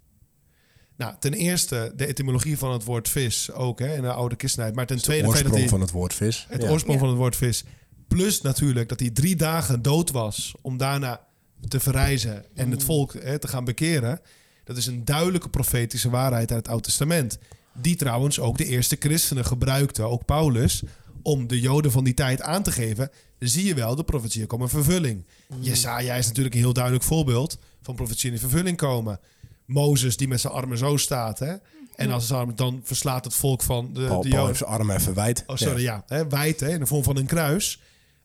Nou, 0.96 1.14
ten 1.18 1.32
eerste 1.32 1.92
de 1.96 2.06
etymologie 2.06 2.58
van 2.58 2.72
het 2.72 2.84
woord 2.84 3.08
vis 3.08 3.50
ook 3.52 3.78
hè, 3.78 3.94
in 3.94 4.02
de 4.02 4.12
oude 4.12 4.34
christenheid. 4.38 4.74
Maar 4.74 4.86
ten 4.86 5.02
tweede 5.02 5.22
het 5.26 5.32
feit 5.32 5.44
dat 5.44 5.52
Oorsprong 5.52 5.70
hij, 5.70 5.78
van 5.78 5.80
het 5.80 5.90
woord 5.90 6.14
vis. 6.14 6.46
het 6.48 6.62
Ja. 6.62 6.70
oorsprong 6.70 6.94
Ja. 6.98 7.04
van 7.04 7.08
het 7.12 7.18
woord 7.22 7.36
vis. 7.36 7.64
Plus 8.08 8.40
natuurlijk 8.40 8.88
dat 8.88 9.00
hij 9.00 9.10
drie 9.10 9.36
dagen 9.36 9.82
dood 9.82 10.10
was 10.10 10.54
om 10.60 10.76
daarna 10.76 11.20
te 11.68 11.80
verrijzen 11.80 12.44
en 12.54 12.70
het 12.70 12.84
volk 12.84 13.12
hè, 13.12 13.38
te 13.38 13.48
gaan 13.48 13.64
bekeren. 13.64 14.20
Dat 14.64 14.76
is 14.76 14.86
een 14.86 15.04
duidelijke 15.04 15.48
profetische 15.48 16.10
waarheid 16.10 16.50
uit 16.50 16.58
het 16.58 16.68
Oude 16.68 16.84
Testament. 16.84 17.38
Die 17.74 17.96
trouwens 17.96 18.40
ook 18.40 18.58
de 18.58 18.64
eerste 18.64 18.96
christenen 18.98 19.44
gebruikten, 19.44 20.08
ook 20.08 20.24
Paulus, 20.24 20.82
om 21.22 21.46
de 21.46 21.60
Joden 21.60 21.92
van 21.92 22.04
die 22.04 22.14
tijd 22.14 22.42
aan 22.42 22.62
te 22.62 22.72
geven. 22.72 23.10
Zie 23.38 23.64
je 23.64 23.74
wel, 23.74 23.94
de 23.94 24.04
profetieën 24.04 24.46
komen 24.46 24.66
in 24.66 24.82
vervulling. 24.82 25.26
Jesaja 25.60 26.14
is 26.14 26.26
natuurlijk 26.26 26.54
een 26.54 26.60
heel 26.60 26.72
duidelijk 26.72 27.04
voorbeeld 27.04 27.58
van 27.82 27.94
profetieën 27.94 28.32
in 28.32 28.38
vervulling 28.38 28.76
komen. 28.76 29.20
Mozes 29.64 30.16
die 30.16 30.28
met 30.28 30.40
zijn 30.40 30.52
armen 30.52 30.78
zo 30.78 30.96
staat, 30.96 31.38
hè? 31.38 31.54
En 31.96 32.10
als 32.10 32.26
zijn 32.26 32.38
armen, 32.38 32.56
dan 32.56 32.80
verslaat 32.84 33.24
het 33.24 33.34
volk 33.34 33.62
van 33.62 33.92
de, 33.92 33.92
Paul, 33.92 34.06
de 34.06 34.06
Paul 34.06 34.22
Joden. 34.22 34.46
heeft 34.46 34.58
zijn 34.58 34.70
arm 34.70 34.90
even 34.90 35.14
wijd. 35.14 35.44
Oh, 35.46 35.56
sorry, 35.56 35.82
ja. 35.82 36.02
Hè, 36.06 36.28
wijd, 36.28 36.60
hè, 36.60 36.68
in 36.68 36.78
de 36.78 36.86
vorm 36.86 37.02
van 37.02 37.16
een 37.16 37.26
kruis. 37.26 37.80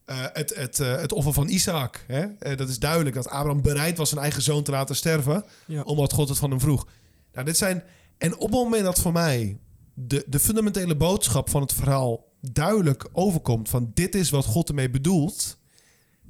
Eh, 0.05 0.17
het, 0.33 0.55
het, 0.55 0.79
eh, 0.79 0.95
het 0.95 1.11
offer 1.11 1.33
van 1.33 1.47
Isaac. 1.47 2.03
Hè? 2.07 2.25
Eh, 2.39 2.57
dat 2.57 2.69
is 2.69 2.79
duidelijk 2.79 3.15
dat 3.15 3.29
Abraham 3.29 3.61
bereid 3.61 3.97
was 3.97 4.09
zijn 4.09 4.21
eigen 4.21 4.41
zoon 4.41 4.63
te 4.63 4.71
laten 4.71 4.95
sterven. 4.95 5.45
Ja. 5.65 5.81
Omdat 5.81 6.13
God 6.13 6.29
het 6.29 6.37
van 6.37 6.49
hem 6.49 6.59
vroeg. 6.59 6.87
Nou, 7.33 7.45
dit 7.45 7.57
zijn... 7.57 7.83
En 8.17 8.33
op 8.35 8.41
het 8.41 8.51
moment 8.51 8.83
dat 8.83 8.99
voor 8.99 9.11
mij 9.11 9.57
de, 9.93 10.23
de 10.27 10.39
fundamentele 10.39 10.95
boodschap 10.95 11.49
van 11.49 11.61
het 11.61 11.73
verhaal 11.73 12.26
duidelijk 12.41 13.07
overkomt 13.11 13.69
van 13.69 13.91
dit 13.93 14.15
is 14.15 14.29
wat 14.29 14.45
God 14.45 14.69
ermee 14.69 14.89
bedoelt, 14.89 15.57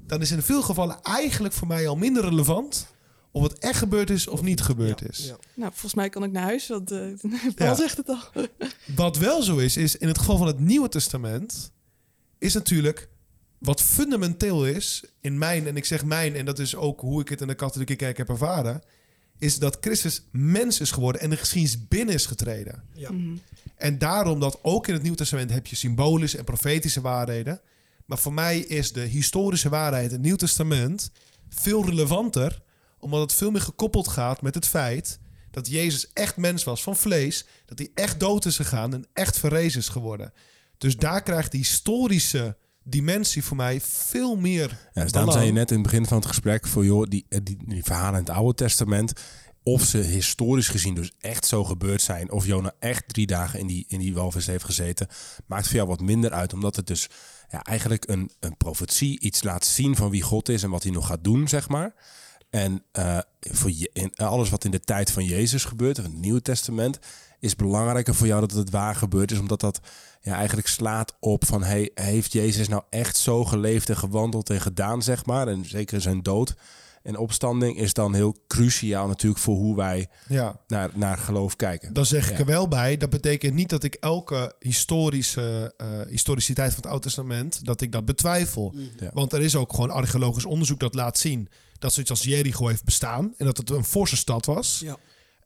dan 0.05 0.21
is 0.21 0.31
in 0.31 0.41
veel 0.41 0.61
gevallen 0.61 1.01
eigenlijk 1.01 1.53
voor 1.53 1.67
mij 1.67 1.87
al 1.87 1.95
minder 1.95 2.23
relevant 2.23 2.87
of 3.31 3.43
het 3.43 3.57
echt 3.59 3.77
gebeurd 3.79 4.09
is 4.09 4.27
of 4.27 4.41
niet 4.41 4.61
gebeurd 4.61 4.99
Ja, 4.99 5.07
is. 5.07 5.17
ja. 5.27 5.37
Nou, 5.55 5.69
volgens 5.71 5.93
mij 5.93 6.09
kan 6.09 6.23
ik 6.23 6.31
naar 6.31 6.43
huis, 6.43 6.67
want 6.67 6.91
eh 6.91 6.99
Paul 7.55 7.69
Ja. 7.69 7.75
zegt 7.75 7.97
het 7.97 8.09
al. 8.09 8.19
Wat 8.95 9.17
wel 9.17 9.41
zo 9.43 9.57
is, 9.57 9.77
is 9.77 9.95
in 9.97 10.07
het 10.07 10.17
geval 10.17 10.37
van 10.37 10.47
het 10.47 10.59
Nieuwe 10.59 10.89
Testament, 10.89 11.71
is 12.37 12.53
natuurlijk 12.53 13.09
wat 13.57 13.81
fundamenteel 13.81 14.65
is 14.67 15.03
in 15.21 15.37
mijn, 15.37 15.67
en 15.67 15.77
ik 15.77 15.85
zeg 15.85 16.05
mijn, 16.05 16.35
en 16.35 16.45
dat 16.45 16.59
is 16.59 16.75
ook 16.75 16.99
hoe 17.01 17.21
ik 17.21 17.29
het 17.29 17.41
in 17.41 17.47
de 17.47 17.55
katholieke 17.55 17.95
kerk 17.95 18.17
heb 18.17 18.29
ervaren, 18.29 18.81
is 19.39 19.59
dat 19.59 19.77
Christus 19.81 20.27
mens 20.31 20.79
is 20.79 20.91
geworden 20.91 21.21
en 21.21 21.29
de 21.29 21.37
geschiedenis 21.37 21.87
binnen 21.87 22.15
is 22.15 22.25
getreden. 22.25 22.83
Ja. 22.93 23.11
Mhm. 23.11 23.35
En 23.75 23.97
daarom 23.97 24.39
dat 24.39 24.59
ook 24.61 24.87
in 24.87 24.93
het 24.93 25.01
Nieuwe 25.01 25.17
Testament 25.17 25.51
heb 25.51 25.67
je 25.67 25.75
symbolische 25.75 26.37
en 26.37 26.43
profetische 26.43 27.01
waarheden. 27.01 27.61
Maar 28.05 28.17
voor 28.17 28.33
mij 28.33 28.59
is 28.59 28.91
de 28.91 29.01
historische 29.01 29.69
waarheid 29.69 30.05
in 30.05 30.11
het 30.11 30.21
Nieuw 30.21 30.35
Testament 30.35 31.11
veel 31.49 31.85
relevanter, 31.85 32.61
omdat 32.99 33.21
het 33.21 33.33
veel 33.33 33.51
meer 33.51 33.61
gekoppeld 33.61 34.07
gaat 34.07 34.41
met 34.41 34.55
het 34.55 34.67
feit 34.67 35.19
dat 35.51 35.67
Jezus 35.67 36.13
echt 36.13 36.37
mens 36.37 36.63
was 36.63 36.83
van 36.83 36.95
vlees, 36.95 37.45
dat 37.65 37.77
hij 37.77 37.91
echt 37.93 38.19
dood 38.19 38.45
is 38.45 38.55
gegaan 38.55 38.93
en 38.93 39.07
echt 39.13 39.39
verrezen 39.39 39.79
is 39.79 39.89
geworden. 39.89 40.33
Dus 40.77 40.97
daar 40.97 41.23
krijgt 41.23 41.51
die 41.51 41.59
historische 41.59 42.57
dimensie 42.89 43.43
voor 43.43 43.57
mij 43.57 43.81
veel 43.81 44.35
meer. 44.35 44.89
Ja, 44.93 45.03
dus 45.03 45.11
daarom 45.11 45.31
zei 45.31 45.45
je 45.45 45.51
net 45.51 45.69
in 45.69 45.77
het 45.77 45.85
begin 45.85 46.05
van 46.05 46.17
het 46.17 46.25
gesprek 46.25 46.67
voor 46.67 46.85
joh, 46.85 47.05
die, 47.09 47.25
eh, 47.29 47.39
die, 47.43 47.57
die 47.65 47.83
verhalen 47.83 48.19
in 48.19 48.25
het 48.25 48.35
Oude 48.35 48.53
Testament, 48.53 49.13
of 49.63 49.83
ze 49.83 49.97
historisch 49.97 50.67
gezien 50.67 50.95
dus 50.95 51.11
echt 51.19 51.45
zo 51.45 51.63
gebeurd 51.63 52.01
zijn, 52.01 52.31
of 52.31 52.45
Jona 52.45 52.73
echt 52.79 53.07
drie 53.07 53.27
dagen 53.27 53.59
in 53.59 53.67
die, 53.67 53.85
in 53.87 53.99
die 53.99 54.13
walvis 54.13 54.45
heeft 54.45 54.63
gezeten, 54.63 55.07
maakt 55.45 55.65
voor 55.65 55.75
jou 55.75 55.87
wat 55.87 56.01
minder 56.01 56.31
uit, 56.31 56.53
omdat 56.53 56.75
het 56.75 56.87
dus 56.87 57.09
ja, 57.49 57.61
eigenlijk 57.61 58.09
een, 58.09 58.31
een 58.39 58.57
profetie 58.57 59.19
iets 59.19 59.43
laat 59.43 59.65
zien 59.65 59.95
van 59.95 60.09
wie 60.09 60.21
God 60.21 60.49
is 60.49 60.63
en 60.63 60.69
wat 60.69 60.83
hij 60.83 60.91
nog 60.91 61.07
gaat 61.07 61.23
doen, 61.23 61.47
zeg 61.47 61.69
maar. 61.69 61.93
En 62.49 62.83
eh, 62.91 63.19
voor 63.39 63.71
je, 63.71 63.89
in, 63.93 64.15
alles 64.15 64.49
wat 64.49 64.63
in 64.63 64.71
de 64.71 64.79
tijd 64.79 65.11
van 65.11 65.25
Jezus 65.25 65.65
gebeurt, 65.65 65.99
of 65.99 66.05
in 66.05 66.11
het 66.11 66.19
Nieuwe 66.19 66.41
Testament, 66.41 66.99
is 67.39 67.55
belangrijker 67.55 68.15
voor 68.15 68.27
jou 68.27 68.39
dat 68.41 68.51
het 68.51 68.69
waar 68.69 68.95
gebeurd 68.95 69.31
is, 69.31 69.39
omdat 69.39 69.59
dat 69.59 69.79
ja, 70.21 70.35
eigenlijk 70.35 70.67
slaat 70.67 71.13
op 71.19 71.45
van 71.45 71.63
hey, 71.63 71.91
heeft 71.93 72.33
Jezus 72.33 72.67
nou 72.67 72.83
echt 72.89 73.17
zo 73.17 73.45
geleefd 73.45 73.89
en 73.89 73.97
gewandeld 73.97 74.49
en 74.49 74.61
gedaan, 74.61 75.01
zeg 75.01 75.25
maar. 75.25 75.47
En 75.47 75.65
zeker 75.65 76.01
zijn 76.01 76.23
dood 76.23 76.55
en 77.03 77.17
opstanding 77.17 77.77
is 77.77 77.93
dan 77.93 78.13
heel 78.13 78.35
cruciaal 78.47 79.07
natuurlijk 79.07 79.41
voor 79.41 79.55
hoe 79.55 79.75
wij 79.75 80.07
Ja. 80.27 80.59
naar, 80.67 80.89
naar 80.93 81.17
geloof 81.17 81.55
kijken. 81.55 81.93
Dan 81.93 82.05
zeg 82.05 82.25
ik 82.25 82.31
Ja. 82.33 82.39
er 82.39 82.45
wel 82.45 82.67
bij, 82.67 82.97
dat 82.97 83.09
betekent 83.09 83.53
niet 83.53 83.69
dat 83.69 83.83
ik 83.83 83.93
elke 83.93 84.53
historische 84.59 85.73
eh, 85.77 85.87
historiciteit 86.09 86.69
van 86.69 86.77
het 86.81 86.85
Oude 86.91 87.03
Testament, 87.05 87.65
dat 87.65 87.81
ik 87.81 87.91
dat 87.91 88.05
betwijfel. 88.05 88.73
Ja. 88.99 89.09
Want 89.13 89.33
er 89.33 89.41
is 89.41 89.55
ook 89.55 89.73
gewoon 89.73 89.91
archeologisch 89.91 90.45
onderzoek 90.45 90.79
dat 90.79 90.93
laat 90.95 91.17
zien 91.17 91.49
dat 91.79 91.93
zoiets 91.93 92.11
als 92.11 92.23
Jericho 92.23 92.67
heeft 92.67 92.83
bestaan 92.85 93.33
en 93.37 93.45
dat 93.45 93.57
het 93.57 93.69
een 93.69 93.83
forse 93.83 94.17
stad 94.17 94.45
was. 94.45 94.79
Ja. 94.83 94.97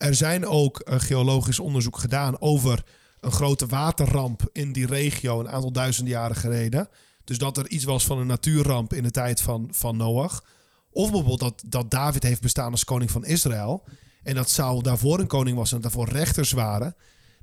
Er 0.02 0.16
zijn 0.16 0.46
ook 0.46 0.80
eh, 0.80 1.00
geologisch 1.00 1.60
onderzoek 1.60 1.98
gedaan 1.98 2.42
over 2.42 2.84
een 3.20 3.32
grote 3.32 3.66
waterramp 3.66 4.50
in 4.52 4.72
die 4.72 4.86
regio 4.86 5.40
een 5.40 5.50
aantal 5.50 5.72
duizenden 5.72 6.14
jaren 6.14 6.36
geleden. 6.36 6.90
Dus 7.24 7.38
dat 7.38 7.58
er 7.58 7.70
iets 7.70 7.84
was 7.84 8.06
van 8.06 8.18
een 8.18 8.28
natuurramp 8.28 8.94
in 8.94 9.04
de 9.04 9.12
tijd 9.12 9.42
van, 9.42 9.68
van 9.72 9.98
Noach. 9.98 10.44
Of 10.92 11.12
bijvoorbeeld 11.12 11.40
dat, 11.40 11.64
dat 11.66 11.92
David 11.92 12.24
heeft 12.24 12.42
bestaan 12.42 12.72
als 12.72 12.84
koning 12.84 13.12
van 13.12 13.26
Israël. 13.26 13.84
En 14.24 14.36
dat 14.36 14.50
Saul 14.50 14.82
daarvoor 14.82 15.20
een 15.20 15.28
koning 15.28 15.58
was 15.58 15.72
en 15.72 15.82
daarvoor 15.82 16.10
rechters 16.10 16.52
waren. 16.52 16.96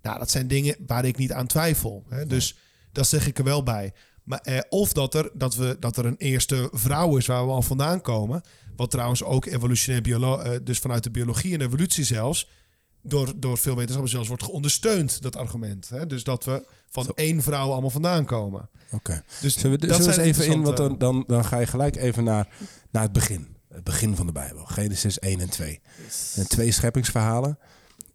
Nou, 0.03 0.19
dat 0.19 0.31
zijn 0.31 0.49
dingen 0.49 0.77
waar 0.87 1.05
ik 1.05 1.17
niet 1.17 1.33
aan 1.33 1.47
twijfel. 1.47 2.05
Hè? 2.09 2.27
Dus 2.27 2.57
dat 2.93 3.09
zeg 3.09 3.27
ik 3.27 3.39
er 3.39 3.45
wel 3.45 3.63
bij. 3.63 3.93
Maar, 4.29 4.41
eh, 4.41 4.59
of 4.69 4.93
dat 4.93 5.15
er, 5.15 5.31
dat, 5.35 5.55
we, 5.55 5.77
dat 5.81 5.97
er 5.97 6.07
een 6.07 6.17
eerste 6.17 6.69
vrouw 6.73 7.17
is 7.17 7.27
waar 7.27 7.47
we 7.47 7.53
al 7.53 7.63
vandaan 7.63 8.01
komen. 8.01 8.43
Wat 8.77 8.91
trouwens 8.91 9.23
ook 9.23 9.47
evolutionair 9.47 10.03
biolo 10.03 10.39
eh, 10.39 10.59
dus 10.63 10.79
vanuit 10.79 11.03
de 11.03 11.11
biologie 11.11 11.55
en 11.55 11.61
evolutie 11.61 12.05
zelfs, 12.05 12.49
door, 13.03 13.33
door 13.37 13.59
veel 13.59 13.75
wetenschappers 13.75 14.13
zelfs 14.13 14.29
wordt 14.29 14.43
geondersteund, 14.43 15.23
dat 15.23 15.37
argument. 15.37 15.89
Hè? 15.89 16.07
Dus 16.07 16.25
dat 16.25 16.45
we 16.45 16.67
van 16.91 17.05
Zo. 17.05 17.11
één 17.15 17.43
vrouw 17.43 17.71
allemaal 17.71 17.91
vandaan 17.91 18.25
komen. 18.25 18.69
Oké. 18.91 19.23
Dus 19.41 19.59
Zullen 19.59 19.81
we, 19.81 19.87
dat 19.87 19.97
zullen 19.97 20.15
we 20.15 20.23
eens 20.23 20.37
zijn 20.37 20.47
even 20.49 20.57
in, 20.57 20.63
want 20.63 20.77
dan, 20.77 20.99
dan, 20.99 21.25
dan 21.27 21.45
ga 21.45 21.59
je 21.59 21.67
gelijk 21.67 21.97
even 21.97 22.25
naar, 22.25 22.49
naar 22.91 23.03
het 23.03 23.13
begin. 23.13 23.57
Het 23.69 23.85
begin 23.85 24.17
van 24.17 24.27
de 24.27 24.33
Bijbel. 24.33 24.65
Genesis 24.65 25.19
1 25.19 25.41
en 25.41 25.51
2. 25.51 25.81
En 26.35 26.49
twee 26.49 26.71
scheppingsverhalen. 26.71 27.59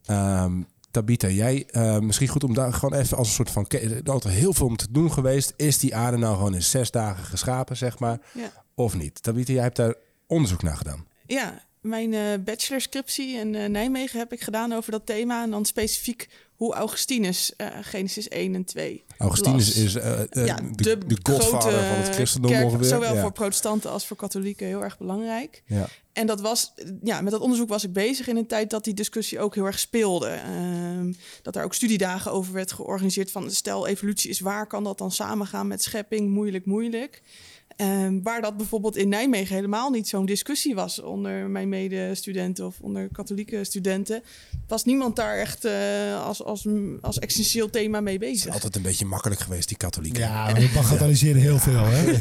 Ehm 0.06 0.62
Tabita, 0.94 1.28
jij, 1.28 1.66
eh, 1.72 2.00
misschien 2.00 2.28
goed 2.28 2.44
om 2.44 2.54
daar 2.54 2.74
gewoon 2.74 3.00
even 3.00 3.18
als 3.18 3.28
een 3.28 3.34
soort 3.34 3.52
van... 3.52 3.66
Er 3.68 3.82
is 3.82 4.04
altijd 4.04 4.34
heel 4.34 4.54
veel 4.54 4.68
om 4.68 4.76
te 4.76 4.92
doen 4.92 5.12
geweest. 5.12 5.54
Is 5.56 5.78
die 5.78 5.96
aarde 5.96 6.18
nou 6.18 6.36
gewoon 6.36 6.54
in 6.54 6.64
zes 6.64 6.92
dagen 6.92 7.24
geschapen, 7.24 7.78
zeg 7.78 8.00
maar? 8.00 8.20
Ja. 8.34 8.52
Of 8.76 8.98
niet? 8.98 9.24
Tabita, 9.24 9.54
jij 9.54 9.62
hebt 9.64 9.76
daar 9.76 9.96
onderzoek 10.28 10.64
naar 10.64 10.78
gedaan. 10.78 11.06
Ja, 11.26 11.64
mijn 11.84 12.14
eh 12.14 12.22
bachelorscriptie 12.44 13.36
in 13.36 13.56
eh, 13.56 13.70
Nijmegen 13.70 14.20
heb 14.20 14.34
ik 14.34 14.42
gedaan 14.42 14.74
over 14.74 14.92
dat 14.92 15.06
thema. 15.06 15.44
En 15.44 15.52
dan 15.52 15.66
specifiek 15.66 16.30
hoe 16.56 16.74
Augustinus 16.74 17.56
eh, 17.56 17.68
Genesis 17.82 18.28
1 18.28 18.56
en 18.56 18.64
2 18.64 19.04
Augustinus 19.18 19.68
las. 19.68 19.76
is 19.76 19.94
ja, 19.94 20.60
de, 20.72 20.98
de, 20.98 21.18
godvader 21.24 21.60
grote 21.60 21.88
van 21.88 21.98
het 21.98 22.16
christendom 22.16 22.52
kerk, 22.52 22.66
ongeveer. 22.66 22.88
Zowel 22.88 23.14
ja. 23.14 23.22
voor 23.22 23.32
protestanten 23.32 23.92
als 23.92 24.08
voor 24.08 24.18
katholieken 24.18 24.68
heel 24.68 24.84
erg 24.84 24.98
belangrijk. 24.98 25.64
Ja. 25.66 25.88
En 26.14 26.28
dat 26.28 26.42
was, 26.42 26.74
ja, 27.04 27.22
met 27.22 27.32
dat 27.32 27.42
onderzoek 27.42 27.70
was 27.70 27.84
ik 27.84 27.94
bezig 27.94 28.28
in 28.28 28.38
een 28.38 28.48
tijd 28.48 28.70
dat 28.70 28.84
die 28.84 28.94
discussie 28.94 29.40
ook 29.40 29.56
heel 29.56 29.66
erg 29.66 29.80
speelde. 29.80 30.28
Ehm, 30.28 31.14
dat 31.42 31.56
er 31.56 31.64
ook 31.64 31.74
studiedagen 31.74 32.32
over 32.32 32.54
werd 32.54 32.72
georganiseerd 32.72 33.32
van 33.32 33.52
stel 33.52 33.88
evolutie 33.88 34.30
is 34.30 34.40
waar, 34.40 34.68
kan 34.68 34.84
dat 34.84 34.98
dan 34.98 35.12
samengaan 35.12 35.68
met 35.68 35.84
schepping? 35.84 36.30
Moeilijk, 36.30 36.66
moeilijk. 36.66 37.22
Ehm, 37.76 38.22
waar 38.22 38.42
dat 38.42 38.58
bijvoorbeeld 38.58 38.96
in 38.96 39.10
Nijmegen 39.10 39.56
helemaal 39.56 39.90
niet 39.90 40.08
zo'n 40.08 40.26
discussie 40.26 40.76
was 40.76 41.02
onder 41.02 41.50
mijn 41.50 41.70
medestudenten 41.70 42.66
of 42.66 42.80
onder 42.82 43.10
katholieke 43.12 43.64
studenten, 43.64 44.24
was 44.68 44.84
niemand 44.84 45.16
daar 45.16 45.38
echt 45.38 45.66
eh, 45.66 46.26
als, 46.26 46.44
als, 46.44 46.68
als 47.02 47.20
essentieel 47.20 47.70
thema 47.70 48.02
mee 48.02 48.14
Het 48.14 48.24
is 48.24 48.30
bezig. 48.30 48.54
altijd 48.54 48.76
een 48.76 48.82
beetje 48.82 49.06
makkelijk 49.06 49.42
geweest, 49.42 49.68
die 49.68 49.78
katholieken. 49.78 50.22
Ja, 50.22 50.54
we 50.54 50.72
bagatelliseren 50.74 51.42
heel 51.42 51.60
veel. 51.60 51.84
Hè? 51.86 52.14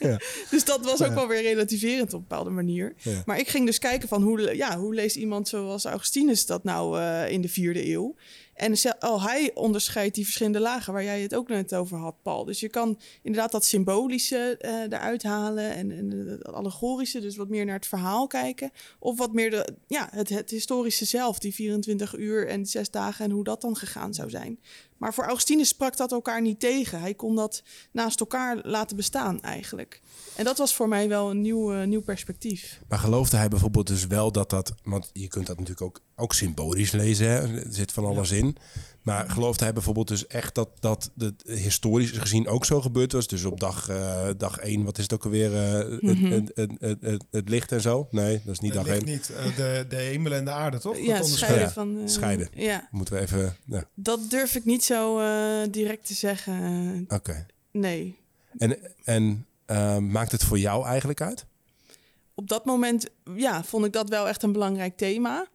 Dus 0.50 0.64
dat 0.64 0.84
was 0.84 1.02
ook 1.02 1.14
wel 1.14 1.28
weer 1.28 1.42
relativerend 1.42 2.14
op 2.14 2.20
een 2.20 2.26
bepaalde 2.28 2.50
manier. 2.50 2.94
Ja. 2.98 3.22
Maar 3.26 3.38
ik 3.38 3.48
ging 3.48 3.66
dus 3.66 3.78
kijken 3.78 4.08
van 4.08 4.22
hoe, 4.22 4.56
ja, 4.56 4.78
hoe 4.78 4.94
leest 4.94 5.16
iemand 5.16 5.48
zoals 5.48 5.84
Augustinus 5.84 6.46
dat 6.46 6.64
nou 6.64 7.00
eh, 7.00 7.30
in 7.32 7.40
de 7.40 7.48
vierde 7.48 7.90
eeuw? 7.90 8.14
En 8.58 8.74
oh, 9.00 9.24
hij 9.24 9.50
onderscheidt 9.54 10.14
die 10.14 10.24
verschillende 10.24 10.60
lagen 10.60 10.92
waar 10.92 11.04
jij 11.04 11.20
het 11.20 11.34
ook 11.34 11.48
net 11.48 11.74
over 11.74 11.98
had, 11.98 12.22
Paul. 12.22 12.44
Dus 12.44 12.60
je 12.60 12.68
kan 12.68 13.00
inderdaad 13.22 13.52
dat 13.52 13.64
symbolische 13.64 14.56
eh, 14.58 14.82
eruit 14.82 15.22
halen 15.22 15.70
en, 15.74 15.90
en 15.90 16.10
het 16.10 16.44
allegorische, 16.44 17.20
dus 17.20 17.36
wat 17.36 17.48
meer 17.48 17.64
naar 17.64 17.74
het 17.74 17.86
verhaal 17.86 18.26
kijken. 18.26 18.70
Of 18.98 19.18
wat 19.18 19.32
meer 19.32 19.50
de, 19.50 19.74
ja, 19.86 20.08
het, 20.10 20.28
het 20.28 20.50
historische 20.50 21.04
zelf, 21.04 21.38
die 21.38 21.54
24 21.54 22.16
uur 22.16 22.48
en 22.48 22.66
zes 22.66 22.90
dagen 22.90 23.24
en 23.24 23.30
hoe 23.30 23.44
dat 23.44 23.60
dan 23.60 23.76
gegaan 23.76 24.14
zou 24.14 24.30
zijn. 24.30 24.60
Maar 24.98 25.14
voor 25.14 25.24
Augustinus 25.24 25.68
sprak 25.68 25.96
dat 25.96 26.12
elkaar 26.12 26.40
niet 26.42 26.60
tegen. 26.60 27.00
Hij 27.00 27.14
kon 27.14 27.34
dat 27.34 27.62
naast 27.92 28.20
elkaar 28.20 28.58
laten 28.62 28.96
bestaan 28.96 29.42
eigenlijk. 29.42 30.00
En 30.36 30.44
dat 30.44 30.58
was 30.58 30.74
voor 30.74 30.88
mij 30.88 31.08
wel 31.08 31.30
een 31.30 31.40
nieuw, 31.40 31.72
eh, 31.72 31.86
nieuw 31.86 32.02
perspectief. 32.02 32.80
Maar 32.88 32.98
geloofde 32.98 33.36
hij 33.36 33.48
bijvoorbeeld 33.48 33.86
dus 33.86 34.06
wel 34.06 34.32
dat 34.32 34.50
dat... 34.50 34.74
Want 34.82 35.10
je 35.12 35.28
kunt 35.28 35.46
dat 35.46 35.58
natuurlijk 35.58 35.86
ook, 35.86 36.00
ook 36.16 36.34
symbolisch 36.34 36.90
lezen. 36.90 37.28
Hè? 37.28 37.34
Er 37.34 37.66
zit 37.68 37.92
van 37.92 38.04
alles 38.04 38.30
in. 38.30 38.56
Maar 39.08 39.30
geloofde 39.30 39.64
hij 39.64 39.72
bijvoorbeeld 39.72 40.08
dus 40.08 40.26
echt 40.26 40.54
dat 40.54 40.68
dat 40.80 41.10
de, 41.14 41.34
historisch 41.44 42.10
gezien 42.10 42.48
ook 42.48 42.64
zo 42.64 42.80
gebeurd 42.80 43.12
was? 43.12 43.26
Dus 43.28 43.44
op 43.44 43.60
dag, 43.60 43.88
eh, 43.88 44.28
dag 44.36 44.58
1, 44.58 44.84
wat 44.84 44.96
is 44.98 45.02
het 45.02 45.12
ook 45.12 45.24
alweer? 45.24 45.54
eh, 45.56 45.98
Mhm. 46.00 46.24
het, 46.32 46.50
het, 46.54 46.70
het, 46.70 46.80
het, 46.80 47.00
het, 47.00 47.24
het 47.30 47.48
licht 47.48 47.72
en 47.72 47.80
zo? 47.80 48.08
Nee, 48.10 48.40
dat 48.44 48.52
is 48.54 48.60
niet 48.60 48.74
Het 48.74 48.84
dag 48.84 48.92
ligt 48.94 49.06
1. 49.06 49.12
niet 49.14 49.30
eh, 49.30 49.56
de, 49.56 49.86
de 49.88 49.96
hemel 49.96 50.32
en 50.32 50.44
de 50.44 50.50
aarde, 50.50 50.78
toch? 50.78 50.98
ja, 50.98 51.22
scheiden 51.22 51.60
Ja, 51.62 51.70
van... 51.70 51.98
eh, 51.98 52.06
scheiden. 52.06 52.48
Ja, 52.54 52.88
Moeten 52.90 53.14
we 53.14 53.20
even... 53.20 53.56
Ja, 53.64 53.84
dat 53.94 54.30
durf 54.30 54.54
ik 54.54 54.64
niet 54.64 54.84
zo 54.84 55.18
eh, 55.18 55.68
direct 55.70 56.06
te 56.06 56.14
zeggen. 56.14 57.04
Oké. 57.08 57.46
nee. 57.72 58.16
En, 58.58 58.78
en 59.04 59.46
eh, 59.66 59.98
maakt 59.98 60.32
het 60.32 60.44
voor 60.44 60.58
jou 60.58 60.86
eigenlijk 60.86 61.20
uit? 61.20 61.46
Op 62.34 62.48
dat 62.48 62.64
moment 62.64 63.08
ja, 63.36 63.64
vond 63.64 63.84
ik 63.84 63.92
dat 63.92 64.08
wel 64.08 64.28
echt 64.28 64.42
een 64.42 64.52
belangrijk 64.52 64.96
thema. 64.96 65.46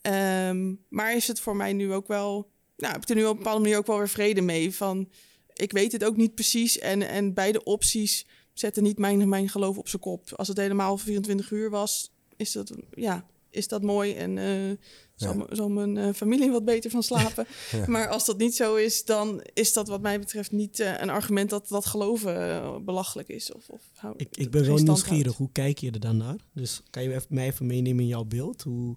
Ehm, 0.00 0.72
maar 0.88 1.14
is 1.16 1.26
het 1.28 1.40
voor 1.40 1.56
mij 1.56 1.72
nu 1.72 1.92
ook 1.92 2.06
wel... 2.08 2.52
Nou, 2.76 2.92
heb 2.92 3.02
ik 3.02 3.08
er 3.08 3.14
nu 3.14 3.24
op 3.24 3.30
een 3.30 3.36
bepaalde 3.36 3.60
manier 3.60 3.76
ook 3.78 3.86
wel 3.86 3.98
weer 3.98 4.08
vrede 4.08 4.40
mee. 4.40 4.74
Van, 4.74 5.08
ik 5.54 5.72
weet 5.72 5.92
het 5.92 6.04
ook 6.04 6.16
niet 6.16 6.34
precies. 6.34 6.78
En, 6.78 7.02
en 7.08 7.34
beide 7.34 7.64
opties 7.64 8.26
zetten 8.52 8.82
niet 8.82 8.98
mijn, 8.98 9.28
mijn 9.28 9.48
geloof 9.48 9.78
op 9.78 9.88
zijn 9.88 10.02
kop. 10.02 10.32
Als 10.36 10.48
het 10.48 10.56
helemaal 10.56 10.98
24 10.98 11.50
uur 11.50 11.70
was, 11.70 12.12
is 12.36 12.52
dat, 12.52 12.72
ja, 12.94 13.26
is 13.50 13.68
dat 13.68 13.82
mooi. 13.82 14.12
En 14.14 14.38
eh, 14.38 14.76
zal, 15.14 15.32
Ja. 15.36 15.44
m- 15.44 15.54
zal 15.54 15.68
mijn 15.68 15.96
eh, 15.96 16.12
familie 16.14 16.50
wat 16.50 16.64
beter 16.64 16.90
van 16.90 17.02
slapen. 17.02 17.46
Ja. 17.72 17.84
Maar 17.86 18.08
als 18.08 18.24
dat 18.24 18.38
niet 18.38 18.54
zo 18.56 18.74
is, 18.74 19.04
dan 19.04 19.42
is 19.52 19.72
dat 19.72 19.88
wat 19.88 20.00
mij 20.00 20.18
betreft 20.18 20.52
niet 20.52 20.80
eh, 20.80 21.00
een 21.00 21.10
argument 21.10 21.50
dat 21.50 21.68
dat 21.68 21.86
geloven 21.86 22.84
belachelijk 22.84 23.28
is. 23.28 23.52
Of, 23.52 23.68
of 23.68 23.80
hou- 23.94 24.14
Ik, 24.16 24.36
ik 24.36 24.50
ben 24.50 24.64
wel 24.66 24.76
nieuwsgierig. 24.76 25.22
houdt. 25.22 25.38
Hoe 25.38 25.52
kijk 25.52 25.78
je 25.78 25.90
er 25.90 26.00
dan 26.00 26.16
naar? 26.16 26.36
Dus 26.52 26.82
kan 26.90 27.02
je 27.02 27.20
mij 27.28 27.46
even 27.46 27.66
meenemen 27.66 28.02
in 28.02 28.08
jouw 28.08 28.24
beeld? 28.24 28.62
Hoe, 28.62 28.94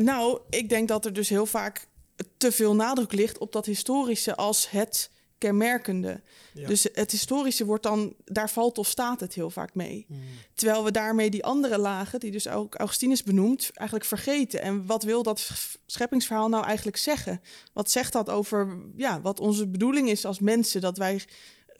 nou, 0.00 0.40
ik 0.50 0.68
denk 0.68 0.88
dat 0.88 1.04
er 1.04 1.12
dus 1.12 1.28
heel 1.28 1.46
vaak 1.46 1.88
te 2.36 2.52
veel 2.52 2.74
nadruk 2.74 3.12
ligt 3.12 3.38
op 3.38 3.52
dat 3.52 3.66
historische 3.66 4.36
als 4.36 4.70
het 4.70 5.10
kenmerkende. 5.38 6.20
Ja. 6.54 6.66
Dus 6.66 6.86
het 6.92 7.10
historische 7.10 7.64
wordt 7.64 7.82
dan, 7.82 8.14
daar 8.24 8.50
valt 8.50 8.78
of 8.78 8.86
staat 8.86 9.20
het 9.20 9.34
heel 9.34 9.50
vaak 9.50 9.74
mee. 9.74 10.06
Terwijl 10.54 10.84
we 10.84 10.90
daarmee 10.90 11.30
die 11.30 11.44
andere 11.44 11.78
lagen, 11.78 12.20
die 12.20 12.30
dus 12.30 12.48
ook 12.48 12.74
Augustinus 12.74 13.22
benoemt, 13.22 13.70
eigenlijk 13.74 14.08
vergeten. 14.08 14.60
En 14.60 14.86
wat 14.86 15.02
wil 15.02 15.22
dat 15.22 15.50
scheppingsverhaal 15.86 16.48
nou 16.48 16.64
eigenlijk 16.64 16.96
zeggen? 16.96 17.40
Wat 17.72 17.90
zegt 17.90 18.12
dat 18.12 18.30
over 18.30 18.78
ja, 18.96 19.20
wat 19.20 19.40
onze 19.40 19.68
bedoeling 19.68 20.08
is 20.08 20.24
als 20.24 20.38
mensen? 20.38 20.80
Dat 20.80 20.98
wij 20.98 21.22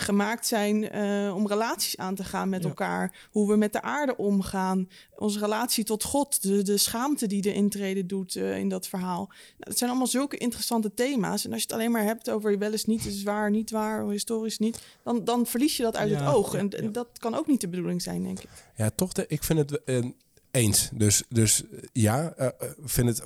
gemaakt 0.00 0.46
zijn 0.46 0.90
eh, 0.90 1.34
om 1.36 1.46
relaties 1.48 1.96
aan 1.96 2.14
te 2.14 2.24
gaan 2.24 2.48
met 2.48 2.62
Ja. 2.62 2.68
elkaar. 2.68 3.28
Hoe 3.30 3.48
we 3.50 3.56
met 3.56 3.72
de 3.72 3.82
aarde 3.82 4.16
omgaan. 4.16 4.88
Onze 5.16 5.38
relatie 5.38 5.84
tot 5.84 6.04
God. 6.04 6.42
De, 6.42 6.62
de 6.62 6.76
schaamte 6.76 7.26
die 7.26 7.42
de 7.42 7.54
intrede 7.54 8.06
doet 8.06 8.36
eh, 8.36 8.58
in 8.58 8.68
dat 8.68 8.88
verhaal. 8.88 9.26
Nou, 9.26 9.36
het 9.58 9.78
zijn 9.78 9.90
allemaal 9.90 10.08
zulke 10.08 10.36
interessante 10.36 10.94
thema's. 10.94 11.44
En 11.44 11.50
als 11.52 11.60
je 11.60 11.66
het 11.66 11.76
alleen 11.76 11.90
maar 11.90 12.02
hebt 12.04 12.30
over 12.30 12.58
wel 12.58 12.72
eens 12.72 12.84
niet, 12.84 13.06
is 13.06 13.22
waar, 13.22 13.50
niet 13.50 13.70
waar, 13.70 14.08
historisch 14.08 14.58
niet. 14.58 14.80
Dan, 15.04 15.24
dan 15.24 15.46
verlies 15.46 15.76
je 15.76 15.82
dat 15.82 15.96
uit 15.96 16.10
Ja, 16.10 16.24
het 16.24 16.34
oog. 16.34 16.54
en, 16.54 16.70
en 16.70 16.92
dat 16.92 17.08
kan 17.18 17.34
ook 17.34 17.46
niet 17.46 17.60
de 17.60 17.68
bedoeling 17.68 18.02
zijn, 18.02 18.22
denk 18.22 18.40
ik. 18.40 18.48
Ja, 18.76 18.90
toch. 18.94 19.12
De, 19.12 19.24
ik 19.28 19.44
vind 19.44 19.58
het 19.58 19.84
eh, 19.84 20.04
eens. 20.50 20.90
Dus, 20.92 21.22
dus 21.28 21.62
eh, 21.62 21.78
ja, 21.92 22.32
eh, 22.36 22.46
eh, 22.46 22.52
vind 22.84 23.08
het 23.08 23.22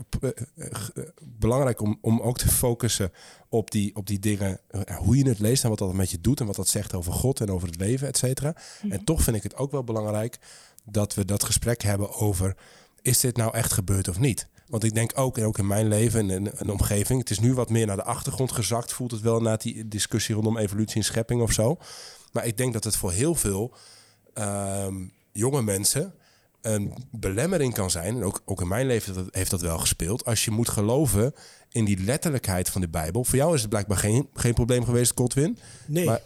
belangrijk 1.23 1.81
om, 1.81 1.99
om 2.01 2.21
ook 2.21 2.39
te 2.39 2.49
focussen 2.49 3.13
op 3.49 3.71
die, 3.71 3.97
op 3.97 4.07
die 4.07 4.19
dingen. 4.19 4.61
hoe 4.99 5.17
je 5.17 5.29
het 5.29 5.39
leest 5.39 5.63
en 5.63 5.69
wat 5.69 5.79
dat 5.79 5.93
met 5.93 6.11
je 6.11 6.21
doet. 6.21 6.41
En 6.41 6.47
wat 6.47 6.57
dat 6.57 6.69
zegt 6.69 6.95
over 6.95 7.13
God 7.13 7.41
en 7.41 7.51
over 7.51 7.69
het 7.69 7.77
leven, 7.77 8.09
et 8.09 8.17
cetera. 8.17 8.55
En 8.89 9.05
toch 9.05 9.23
vind 9.23 9.37
ik 9.37 9.43
het 9.43 9.57
ook 9.57 9.71
wel 9.71 9.85
belangrijk 9.85 10.39
dat 10.85 11.15
we 11.15 11.25
dat 11.25 11.45
gesprek 11.45 11.83
hebben 11.83 12.13
over... 12.13 12.57
is 13.03 13.21
dit 13.21 13.37
nou 13.37 13.55
echt 13.55 13.73
gebeurd 13.73 14.09
of 14.09 14.19
niet? 14.19 14.49
Want 14.67 14.85
ik 14.85 14.95
denk 14.95 15.19
ook, 15.19 15.39
en 15.39 15.45
ook 15.45 15.59
in 15.59 15.67
mijn 15.67 15.89
leven 15.89 16.31
en 16.31 16.61
een 16.61 16.71
omgeving... 16.71 17.19
het 17.19 17.31
is 17.31 17.39
nu 17.39 17.55
wat 17.55 17.71
meer 17.71 17.87
naar 17.87 17.97
de 17.97 18.05
achtergrond 18.05 18.53
gezakt... 18.53 18.93
voelt 18.93 19.11
het 19.11 19.21
wel 19.21 19.41
na 19.41 19.57
die 19.57 19.89
discussie 19.89 20.35
rondom 20.35 20.59
evolutie 20.59 20.97
en 20.97 21.05
schepping 21.05 21.43
of 21.43 21.53
zo. 21.53 21.77
Maar 22.33 22.47
ik 22.47 22.57
denk 22.57 22.73
dat 22.73 22.85
het 22.85 22.97
voor 22.97 23.13
heel 23.13 23.35
veel 23.35 23.75
ehm, 24.35 24.95
jonge 25.33 25.63
mensen 25.63 26.15
een 26.63 26.93
belemmering 27.11 27.75
kan 27.75 27.91
zijn. 27.91 28.17
En 28.17 28.23
ook, 28.25 28.43
ook 28.45 28.61
in 28.61 28.69
mijn 28.69 28.87
leven 28.87 29.15
dat- 29.15 29.29
heeft 29.31 29.51
dat 29.51 29.61
wel 29.61 29.79
gespeeld. 29.79 30.25
Als 30.25 30.45
je 30.45 30.51
moet 30.51 30.69
geloven 30.69 31.35
in 31.71 31.85
die 31.85 31.99
letterlijkheid 32.05 32.69
van 32.71 32.81
de 32.81 32.89
Bijbel. 32.89 33.25
Voor 33.25 33.39
jou 33.39 33.55
is 33.55 33.61
het 33.61 33.71
blijkbaar 33.71 33.97
geen, 33.97 34.29
geen 34.35 34.55
probleem 34.55 34.85
geweest, 34.85 35.13
Godwin. 35.15 35.59
nee, 35.87 36.05
Maar- 36.05 36.21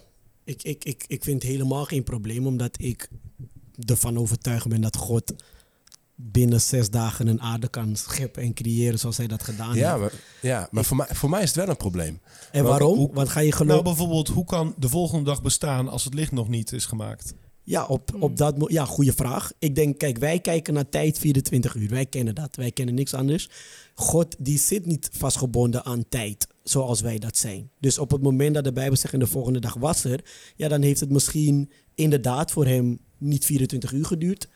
ik, 0.45 0.63
ik, 0.63 0.85
ik, 0.85 1.05
ik 1.07 1.25
vind 1.25 1.43
het 1.43 1.51
helemaal 1.51 1.85
geen 1.85 2.03
probleem, 2.05 2.47
omdat 2.47 2.77
ik 2.81 3.09
ervan 3.87 4.19
overtuigd 4.19 4.69
ben 4.69 4.81
dat 4.81 4.97
God 4.97 5.35
binnen 6.15 6.61
zes 6.61 6.91
dagen 6.91 7.27
een 7.27 7.41
aarde 7.43 7.69
kan 7.69 7.97
scheppen 7.97 8.43
en 8.43 8.55
creëren 8.55 8.99
zoals 8.99 9.17
hij 9.17 9.27
dat 9.27 9.43
gedaan 9.43 9.75
Ja, 9.75 9.99
heeft. 9.99 10.01
maar, 10.13 10.21
ja, 10.43 10.69
maar 10.71 10.85
voor, 10.85 10.97
mij, 10.97 11.07
voor 11.11 11.31
mij 11.31 11.43
is 11.43 11.49
het 11.49 11.57
wel 11.57 11.69
een 11.69 11.77
probleem. 11.77 12.21
En 12.53 12.63
Maar 12.63 12.71
waarom? 12.71 12.97
hoe- 12.99 13.11
Want 13.13 13.29
ga 13.29 13.41
je 13.41 13.49
Nou, 13.49 13.57
geloven... 13.63 13.85
bijvoorbeeld, 13.85 14.29
hoe 14.29 14.45
kan 14.45 14.75
de 14.79 14.89
volgende 14.89 15.25
dag 15.25 15.43
bestaan 15.43 15.89
als 15.89 16.05
het 16.05 16.15
licht 16.15 16.33
nog 16.33 16.49
niet 16.49 16.73
is 16.73 16.85
gemaakt? 16.87 17.35
Ja, 17.69 17.85
op, 17.87 18.11
Hmm. 18.11 18.23
op 18.23 18.37
dat 18.37 18.59
mo- 18.59 18.69
Ja, 18.71 18.85
goede 18.85 19.13
vraag. 19.13 19.53
Ik 19.59 19.75
denk, 19.75 19.99
kijk, 19.99 20.19
wij 20.19 20.41
kijken 20.41 20.75
naar 20.75 20.89
tijd 20.89 21.19
24 21.19 21.75
uur. 21.75 21.89
Wij 21.89 22.07
kennen 22.07 22.35
dat. 22.35 22.57
Wij 22.57 22.71
kennen 22.71 22.95
niks 22.95 23.15
anders. 23.15 23.49
God, 23.95 24.35
die 24.39 24.59
zit 24.59 24.87
niet 24.87 25.09
vastgebonden 25.13 25.85
aan 25.85 26.05
tijd, 26.09 26.47
zoals 26.63 27.01
wij 27.01 27.19
dat 27.19 27.37
zijn. 27.37 27.71
Dus 27.81 27.99
op 27.99 28.11
het 28.11 28.23
moment 28.23 28.55
dat 28.55 28.65
de 28.65 28.73
Bijbel 28.73 28.97
zegt, 28.97 29.13
en 29.15 29.19
de 29.19 29.27
volgende 29.27 29.61
dag 29.61 29.75
was 29.75 30.05
er, 30.05 30.21
ja, 30.57 30.69
dan 30.69 30.83
heeft 30.83 31.01
het 31.01 31.11
misschien 31.11 31.71
inderdaad 31.95 32.51
voor 32.51 32.67
hem 32.67 32.99
niet 33.19 33.45
24 33.45 33.93
uur 33.93 34.05
geduurd. 34.05 34.49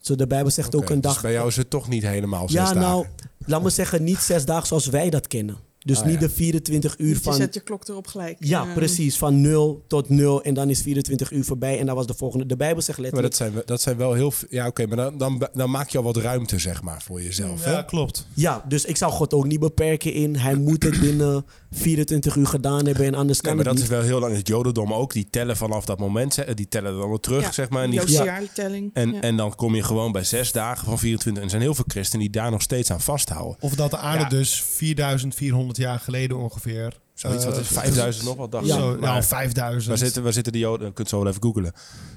Zo, 0.00 0.14
de 0.14 0.26
Bijbel 0.26 0.50
zegt 0.50 0.74
ook 0.74 0.90
een 0.90 1.00
dus 1.00 1.12
dag. 1.12 1.22
bij 1.22 1.32
jou 1.32 1.48
is 1.48 1.56
het 1.56 1.70
toch 1.70 1.88
niet 1.88 2.02
helemaal 2.02 2.48
zes 2.48 2.56
ja, 2.56 2.64
dagen. 2.64 2.80
nou, 2.80 3.06
laat 3.46 3.62
me 3.62 3.70
zeggen, 3.70 4.04
niet 4.04 4.18
zes 4.18 4.44
dagen 4.44 4.66
zoals 4.66 4.86
wij 4.86 5.10
dat 5.10 5.26
kennen. 5.26 5.56
Dus 5.84 5.98
Ah, 6.00 6.04
niet 6.04 6.14
ja. 6.14 6.20
de 6.20 6.28
24 6.30 6.98
uur 6.98 7.08
Je 7.08 7.20
van. 7.20 7.34
zet 7.34 7.54
je 7.54 7.60
klok 7.60 7.88
erop 7.88 8.06
gelijk. 8.06 8.36
Ja, 8.38 8.64
precies. 8.74 9.16
Van 9.18 9.40
0 9.40 9.84
tot 9.88 10.08
0 10.08 10.42
en 10.42 10.54
dan 10.54 10.70
is 10.70 10.82
24 10.82 11.30
uur 11.30 11.44
voorbij 11.44 11.78
en 11.78 11.86
dan 11.86 11.94
was 11.94 12.06
de 12.06 12.14
volgende. 12.14 12.46
De 12.46 12.56
Bijbel 12.56 12.82
zegt 12.82 12.98
Maar 12.98 13.06
letterlijk. 13.10 13.38
dat 13.38 13.46
zijn, 13.48 13.58
we- 13.60 13.66
dat 13.66 13.80
zijn 13.80 13.96
wel 13.96 14.12
heel... 14.12 14.32
Ja, 14.48 14.66
oké, 14.66 14.86
maar 14.86 14.96
dan, 14.96 15.18
dan, 15.18 15.48
dan 15.52 15.70
maak 15.70 15.88
je 15.88 15.98
al 15.98 16.04
wat 16.04 16.16
ruimte, 16.16 16.58
zeg 16.58 16.82
maar, 16.82 17.02
voor 17.02 17.22
jezelf. 17.22 17.64
hè? 17.64 17.70
Ja, 17.72 17.82
klopt. 17.82 18.26
Ja, 18.34 18.64
dus 18.68 18.84
ik 18.84 18.96
zou 18.96 19.12
God 19.12 19.34
ook 19.34 19.46
niet 19.46 19.60
beperken 19.60 20.12
in. 20.12 20.36
Hij 20.36 20.54
moet 20.54 20.82
het 20.82 21.00
binnen 21.00 21.44
24 21.70 22.36
uur 22.36 22.46
gedaan 22.46 22.86
hebben 22.86 23.06
en 23.06 23.14
anders 23.14 23.38
Ja, 23.38 23.44
kan 23.48 23.56
maar 23.56 23.64
het 23.66 23.74
dat 23.74 23.84
is 23.84 23.90
wel 23.90 24.02
heel 24.02 24.18
lang. 24.20 24.36
Het 24.36 24.46
Jodendom 24.48 24.92
ook. 24.94 25.12
Die 25.12 25.26
tellen 25.30 25.56
vanaf 25.56 25.84
dat 25.84 25.98
moment. 25.98 26.56
Die 26.56 26.68
tellen 26.68 26.98
dan 26.98 27.08
weer 27.08 27.18
terug, 27.18 27.42
Ja, 27.42 27.52
zeg 27.52 27.68
maar. 27.68 27.82
En, 27.84 27.90
die- 27.90 28.10
jaartelling. 28.10 28.90
en, 28.94 29.12
ja. 29.12 29.20
en 29.20 29.36
dan 29.36 29.54
kom 29.54 29.74
je 29.74 29.82
gewoon 29.82 30.12
bij 30.12 30.24
zes 30.24 30.52
dagen 30.52 30.84
van 30.84 30.98
24. 30.98 31.36
En 31.36 31.42
er 31.42 31.50
zijn 31.50 31.62
heel 31.62 31.74
veel 31.74 31.84
christenen 31.88 32.20
die 32.20 32.30
daar 32.40 32.50
nog 32.50 32.62
steeds 32.62 32.90
aan 32.90 33.00
vasthouden. 33.00 33.56
Of 33.60 33.74
dat 33.74 33.90
de 33.90 33.96
aarde 33.98 34.22
Ja. 34.22 34.28
dus 34.28 34.62
4400 34.62 35.71
jaar 35.76 35.98
geleden 35.98 36.36
ongeveer... 36.36 37.00
Zoiets 37.14 37.44
wat 37.44 37.54
eh, 37.54 37.60
is 37.60 37.66
5000 37.66 38.24
nog 38.24 38.36
wat 38.36 38.52
dacht 38.52 38.66
Ja. 38.66 38.76
Zo, 38.76 38.98
ja, 39.00 39.22
5000. 39.22 39.86
waar, 39.86 39.98
zitten, 39.98 40.22
waar 40.22 40.32
zitten 40.32 40.52
die 40.52 40.62
Joden? 40.62 40.86
Je 40.86 40.92
kunt 40.92 41.08
zo 41.08 41.18
wel 41.18 41.28
even 41.28 41.42
googelen. 41.42 41.72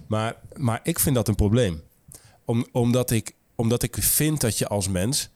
Maar, 0.07 0.35
maar 0.55 0.79
ik 0.83 0.99
vind 0.99 1.15
dat 1.15 1.27
een 1.27 1.35
probleem. 1.35 1.81
Om, 2.45 2.65
omdat, 2.71 3.11
ik, 3.11 3.35
omdat 3.55 3.83
ik 3.83 3.97
vind 3.99 4.41
dat 4.41 4.57
je 4.57 4.67
als 4.67 4.87
mens 4.87 5.29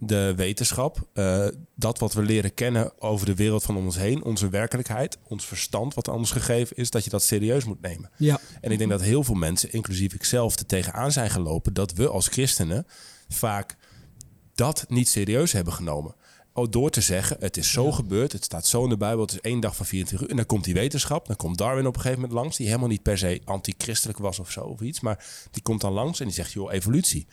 de 0.00 0.32
wetenschap, 0.36 1.08
eh, 1.12 1.46
dat 1.74 1.98
wat 1.98 2.12
we 2.12 2.22
leren 2.22 2.54
kennen 2.54 3.00
over 3.00 3.26
de 3.26 3.34
wereld 3.34 3.62
van 3.62 3.76
om 3.76 3.84
ons 3.84 3.96
heen, 3.96 4.24
onze 4.24 4.48
werkelijkheid, 4.48 5.18
ons 5.22 5.46
verstand 5.46 5.94
wat 5.94 6.08
ons 6.08 6.30
gegeven 6.30 6.76
is, 6.76 6.90
dat 6.90 7.04
je 7.04 7.10
dat 7.10 7.22
serieus 7.22 7.64
moet 7.64 7.80
nemen. 7.80 8.10
Ja, 8.16 8.40
En 8.60 8.70
ik 8.70 8.78
denk 8.78 8.90
dat 8.90 9.02
heel 9.02 9.24
veel 9.24 9.34
mensen, 9.34 9.72
inclusief 9.72 10.14
ikzelf, 10.14 10.58
er 10.58 10.66
tegenaan 10.66 11.12
zijn 11.12 11.30
gelopen 11.30 11.72
dat 11.74 11.92
we 11.92 12.08
als 12.08 12.28
christenen 12.28 12.86
vaak 13.28 13.76
dat 14.54 14.84
niet 14.88 15.08
serieus 15.08 15.52
hebben 15.52 15.72
genomen. 15.72 16.14
Oh, 16.58 16.70
door 16.70 16.90
te 16.90 17.00
zeggen, 17.00 17.36
het 17.40 17.56
is 17.56 17.72
zo 17.72 17.92
gebeurd, 17.92 18.32
het 18.32 18.44
staat 18.44 18.66
zo 18.66 18.82
in 18.82 18.88
de 18.88 18.96
Bijbel, 18.96 19.20
het 19.20 19.32
is 19.32 19.40
één 19.40 19.60
dag 19.60 19.76
van 19.76 19.86
24 19.86 20.26
uur. 20.26 20.30
En 20.30 20.36
dan 20.36 20.46
komt 20.46 20.64
die 20.64 20.74
wetenschap, 20.74 21.26
dan 21.26 21.36
komt 21.36 21.58
Darwin 21.58 21.86
op 21.86 21.94
een 21.94 22.00
gegeven 22.00 22.20
moment 22.20 22.40
langs, 22.40 22.56
die 22.56 22.66
helemaal 22.66 22.88
niet 22.88 23.02
per 23.02 23.18
se 23.18 23.40
antichristelijk 23.44 24.18
was 24.18 24.38
of 24.38 24.50
zo 24.50 24.60
of 24.60 24.80
iets, 24.80 25.00
maar 25.00 25.24
die 25.50 25.62
komt 25.62 25.80
dan 25.80 25.92
langs 25.92 26.20
en 26.20 26.26
die 26.26 26.34
zegt, 26.34 26.52
joh, 26.52 26.72
evolutie. 26.72 27.26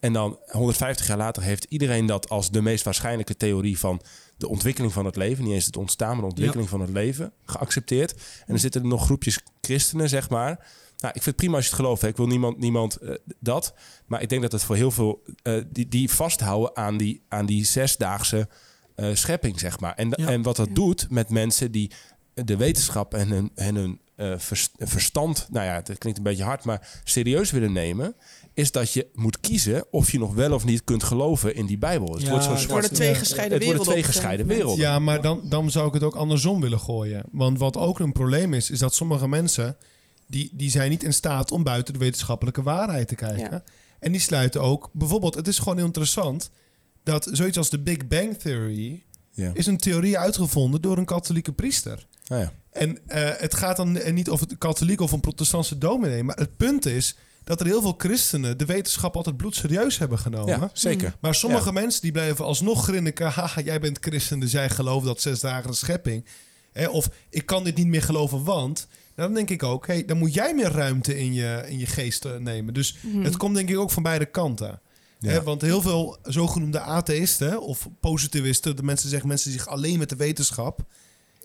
En 0.00 0.12
dan 0.12 0.38
150 0.46 1.06
jaar 1.06 1.16
later 1.16 1.42
heeft 1.42 1.66
iedereen 1.68 2.06
dat 2.06 2.28
als 2.28 2.50
de 2.50 2.62
meest 2.62 2.84
waarschijnlijke 2.84 3.36
theorie 3.36 3.78
van 3.78 4.00
de 4.36 4.48
ontwikkeling 4.48 4.92
van 4.92 5.04
het 5.04 5.16
leven, 5.16 5.44
niet 5.44 5.52
eens 5.52 5.66
het 5.66 5.76
ontstaan, 5.76 6.12
maar 6.12 6.20
de 6.20 6.30
ontwikkeling 6.30 6.68
van 6.68 6.80
het 6.80 6.90
leven, 6.90 7.32
geaccepteerd. 7.44 8.12
En 8.12 8.46
dan 8.46 8.58
zitten 8.58 8.80
er 8.80 8.88
nog 8.88 9.04
groepjes 9.04 9.40
christenen, 9.60 10.08
zeg 10.08 10.28
maar. 10.30 10.66
Nou, 10.98 11.12
ik 11.14 11.22
vind 11.22 11.24
het 11.24 11.36
prima 11.36 11.56
als 11.56 11.64
je 11.64 11.70
het 11.70 11.80
gelooft. 11.80 12.02
Hè. 12.02 12.08
Ik 12.08 12.16
wil 12.16 12.26
niemand, 12.26 12.58
niemand 12.58 12.96
eh, 12.96 13.14
dat. 13.40 13.74
Maar 14.06 14.22
ik 14.22 14.28
denk 14.28 14.42
dat 14.42 14.52
het 14.52 14.64
voor 14.64 14.76
heel 14.76 14.90
veel 14.90 15.22
eh, 15.42 15.62
die, 15.70 15.88
die 15.88 16.10
vasthouden 16.10 16.76
aan 16.76 16.96
die, 16.96 17.22
aan 17.28 17.46
die 17.46 17.64
zesdaagse 17.64 18.48
eh, 18.98 19.14
schepping, 19.14 19.60
zeg 19.60 19.80
maar. 19.80 19.94
En, 19.94 20.08
Ja. 20.16 20.26
en 20.28 20.42
wat 20.42 20.56
dat 20.56 20.68
doet 20.74 21.06
met 21.10 21.28
mensen 21.30 21.70
die 21.72 21.90
de 22.34 22.56
wetenschap 22.56 23.14
en 23.14 23.28
hun, 23.28 23.50
en 23.54 23.74
hun 23.74 24.00
eh, 24.16 24.32
vers- 24.36 24.70
verstand, 24.78 25.46
nou 25.50 25.66
ja, 25.66 25.74
het 25.74 25.98
klinkt 25.98 26.18
een 26.18 26.24
beetje 26.24 26.42
hard, 26.44 26.64
maar 26.64 27.00
serieus 27.04 27.50
willen 27.50 27.72
nemen, 27.72 28.14
is 28.54 28.72
dat 28.72 28.92
je 28.92 29.06
moet 29.14 29.40
kiezen 29.40 29.84
of 29.92 30.10
je 30.12 30.18
nog 30.18 30.34
wel 30.34 30.52
of 30.52 30.64
niet 30.64 30.84
kunt 30.84 31.02
geloven 31.02 31.54
in 31.54 31.66
die 31.66 31.78
Bijbel. 31.78 32.12
Het 32.14 32.22
Ja, 32.22 32.30
wordt 32.30 32.44
zo'n 32.44 32.54
het 32.56 32.66
worden 32.66 32.92
twee 32.92 33.14
gescheiden 33.14 33.58
het 33.58 33.64
worden 33.66 33.84
werelden. 33.84 33.92
twee 33.92 34.02
gescheiden 34.12 34.46
werelden. 34.46 34.78
Ja, 34.78 34.98
maar 34.98 35.22
dan, 35.22 35.40
dan 35.48 35.70
zou 35.70 35.86
ik 35.88 35.94
het 35.94 36.02
ook 36.02 36.14
andersom 36.16 36.60
willen 36.60 36.80
gooien. 36.80 37.24
Want 37.32 37.58
wat 37.58 37.76
ook 37.76 37.98
een 37.98 38.12
probleem 38.12 38.54
is, 38.54 38.70
is 38.70 38.78
dat 38.78 38.94
sommige 38.94 39.28
mensen... 39.28 39.76
die, 40.26 40.50
die 40.52 40.70
zijn 40.70 40.90
niet 40.90 41.02
in 41.02 41.12
staat 41.12 41.52
om 41.52 41.62
buiten 41.62 41.92
de 41.92 41.98
wetenschappelijke 41.98 42.62
waarheid 42.62 43.08
te 43.08 43.14
kijken. 43.14 43.50
Ja. 43.50 43.62
En 44.00 44.12
die 44.12 44.20
sluiten 44.20 44.60
ook... 44.62 44.90
Bijvoorbeeld, 44.92 45.34
het 45.34 45.48
is 45.48 45.58
gewoon 45.58 45.76
heel 45.76 45.86
interessant... 45.86 46.50
dat 47.10 47.28
zoiets 47.32 47.58
als 47.58 47.70
de 47.70 47.78
Big 47.78 48.06
Bang 48.08 48.36
Theory... 48.38 49.02
Ja. 49.30 49.50
is 49.54 49.66
een 49.66 49.76
theorie 49.78 50.18
uitgevonden 50.18 50.80
door 50.82 50.98
een 50.98 51.04
katholieke 51.04 51.52
priester. 51.52 52.06
Nou 52.26 52.42
ja. 52.42 52.52
En 52.70 52.98
eh, 53.06 53.30
het 53.36 53.54
gaat 53.54 53.76
dan 53.76 53.98
niet 54.14 54.30
of 54.30 54.40
het 54.40 54.58
katholiek 54.58 55.00
of 55.00 55.12
een 55.12 55.20
protestantse 55.20 55.78
dominee... 55.78 56.22
maar 56.22 56.36
het 56.36 56.56
punt 56.56 56.86
is 56.86 57.16
dat 57.44 57.60
er 57.60 57.66
heel 57.66 57.80
veel 57.82 57.94
christenen... 57.98 58.58
de 58.58 58.64
wetenschap 58.64 59.16
altijd 59.16 59.36
bloedserieus 59.36 59.98
hebben 59.98 60.18
genomen. 60.18 60.58
ja, 60.60 60.70
zeker. 60.72 61.16
Maar 61.20 61.34
sommige 61.34 61.72
mensen 61.72 62.02
die 62.02 62.12
blijven 62.12 62.44
alsnog 62.44 62.84
grinniken. 62.84 63.30
Haha, 63.30 63.60
jij 63.60 63.80
bent 63.80 63.98
christen, 64.00 64.38
dus 64.38 64.52
jij 64.52 64.70
gelooft 64.70 65.06
dat 65.06 65.20
zes 65.20 65.40
dagen 65.40 65.70
de 65.70 65.76
schepping. 65.76 66.24
Hè, 66.72 66.86
of 66.88 67.08
ik 67.30 67.46
kan 67.46 67.64
dit 67.64 67.76
niet 67.76 67.86
meer 67.86 68.02
geloven, 68.02 68.44
want... 68.44 68.86
Nou, 69.16 69.28
dan 69.28 69.34
denk 69.38 69.50
ik 69.50 69.62
ook, 69.62 69.86
hey, 69.86 70.04
dan 70.04 70.18
moet 70.18 70.34
jij 70.34 70.54
meer 70.54 70.70
ruimte 70.72 71.18
in 71.18 71.34
je, 71.34 71.64
in 71.68 71.78
je 71.78 71.86
geest 71.86 72.24
eh, 72.24 72.36
nemen. 72.36 72.74
Dus 72.74 72.96
Mhm. 73.02 73.24
het 73.24 73.36
komt 73.36 73.54
denk 73.54 73.70
ik 73.70 73.78
ook 73.78 73.90
van 73.90 74.02
beide 74.02 74.26
kanten. 74.26 74.80
Ja. 75.18 75.30
Hè, 75.30 75.42
want 75.42 75.62
heel 75.62 75.82
veel 75.82 76.18
zogenoemde 76.22 76.80
atheïsten 76.80 77.62
of 77.62 77.88
positivisten... 78.00 78.76
de 78.76 78.82
mensen 78.82 79.08
zeggen 79.08 79.28
mensen 79.28 79.52
zich 79.52 79.66
alleen 79.66 79.98
met 79.98 80.08
de 80.08 80.16
wetenschap... 80.16 80.80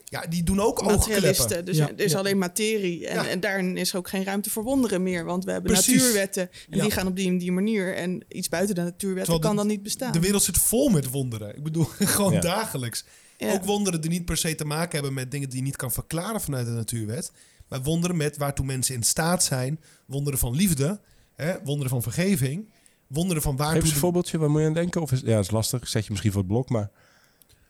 ja, 0.04 0.22
die 0.22 0.44
doen 0.44 0.60
ook 0.60 0.66
oogkleppen. 0.84 1.00
Materialisten. 1.10 1.66
Dus 1.66 1.78
Ja, 1.78 1.90
er 1.90 2.00
is 2.00 2.12
ja. 2.12 2.18
alleen 2.18 2.38
materie. 2.38 3.08
En, 3.08 3.16
Ja. 3.16 3.28
en 3.30 3.40
daarin 3.40 3.78
is 3.78 3.96
ook 3.96 4.10
geen 4.10 4.24
ruimte 4.24 4.50
voor 4.50 4.64
wonderen 4.64 5.04
meer. 5.04 5.26
Want 5.26 5.46
we 5.46 5.52
hebben 5.52 5.72
Precies. 5.72 5.96
natuurwetten. 6.02 6.50
En 6.70 6.78
Ja. 6.78 6.82
die 6.84 6.92
gaan 6.92 7.08
op 7.08 7.16
die 7.16 7.28
en 7.28 7.38
die 7.38 7.52
manier. 7.52 7.96
En 7.96 8.24
iets 8.30 8.50
buiten 8.50 8.76
de 8.76 8.82
natuurwetten 8.82 9.34
Terwijl 9.34 9.40
kan 9.56 9.64
de- 9.64 9.68
dan 9.68 9.68
niet 9.78 9.84
bestaan. 9.84 10.12
De 10.12 10.20
wereld 10.20 10.44
zit 10.44 10.58
vol 10.58 10.90
met 10.90 11.10
wonderen. 11.10 11.56
Ik 11.58 11.64
bedoel, 11.64 11.86
gewoon 12.16 12.34
Ja. 12.34 12.40
dagelijks. 12.40 13.06
Ja. 13.38 13.54
Ook 13.54 13.64
wonderen 13.64 14.02
die 14.02 14.10
niet 14.10 14.26
per 14.26 14.38
se 14.38 14.56
te 14.56 14.66
maken 14.66 14.92
hebben 14.94 15.14
met 15.14 15.32
dingen 15.32 15.50
die 15.50 15.58
je 15.58 15.64
niet 15.64 15.76
kan 15.76 15.92
verklaren 15.92 16.42
vanuit 16.42 16.66
de 16.66 16.72
natuurwet. 16.72 17.32
Maar 17.70 17.82
wonderen 17.84 18.18
met 18.18 18.38
waartoe 18.38 18.66
mensen 18.66 18.96
in 18.96 19.04
staat 19.04 19.44
zijn. 19.44 19.80
Wonderen 20.06 20.40
van 20.40 20.56
liefde. 20.56 21.00
Hè, 21.36 21.54
wonderen 21.64 21.90
van 21.90 22.02
vergeving. 22.02 22.70
Wonderen 23.14 23.42
van 23.42 23.52
Geef 23.52 23.62
waartoe... 23.62 23.80
eens 23.80 23.90
een 23.90 23.96
de- 23.96 24.00
voorbeeldje, 24.00 24.38
waar 24.38 24.50
moet 24.50 24.62
je 24.62 24.68
aan 24.68 24.74
denken? 24.74 25.02
Of 25.02 25.12
is, 25.12 25.20
ja, 25.20 25.36
dat 25.36 25.44
is 25.44 25.52
lastig. 25.52 25.88
Zet 25.88 26.04
je 26.04 26.10
misschien 26.12 26.32
voor 26.32 26.42
het 26.42 26.50
blok, 26.52 26.70
maar... 26.70 26.90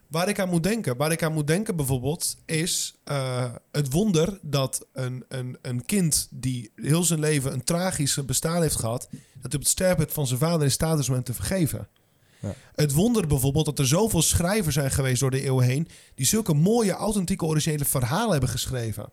Waar 0.08 0.30
ik 0.30 0.40
aan 0.40 0.50
moet 0.50 0.64
denken, 0.64 0.98
waar 0.98 1.12
ik 1.12 1.24
aan 1.24 1.34
moet 1.34 1.48
denken 1.48 1.76
bijvoorbeeld, 1.76 2.38
is 2.46 2.96
eh, 3.04 3.52
het 3.72 3.92
wonder 3.92 4.40
dat 4.42 4.86
een, 4.94 5.26
een, 5.28 5.58
een 5.62 5.86
kind 5.86 6.28
die 6.32 6.72
heel 6.76 7.04
zijn 7.04 7.20
leven 7.20 7.54
een 7.54 7.64
tragische 7.64 8.24
bestaan 8.24 8.62
heeft 8.62 8.76
gehad, 8.76 9.08
dat 9.12 9.20
hij 9.42 9.54
op 9.54 9.60
het 9.60 9.68
sterfbed 9.68 10.14
van 10.14 10.28
zijn 10.28 10.40
vader 10.40 10.64
in 10.64 10.72
staat 10.72 11.00
is 11.00 11.08
om 11.08 11.14
hem 11.14 11.24
te 11.24 11.34
vergeven. 11.34 11.88
Ja. 12.40 12.54
Het 12.76 12.94
wonder 12.94 13.28
bijvoorbeeld 13.28 13.66
dat 13.66 13.80
er 13.80 13.88
zoveel 13.88 14.22
schrijvers 14.22 14.76
zijn 14.76 14.92
geweest 14.92 15.20
door 15.20 15.32
de 15.32 15.42
eeuwen 15.42 15.66
heen, 15.66 15.88
die 16.16 16.26
zulke 16.26 16.54
mooie, 16.54 16.92
authentieke, 16.92 17.46
originele 17.46 17.86
verhalen 17.86 18.32
hebben 18.32 18.50
geschreven. 18.50 19.10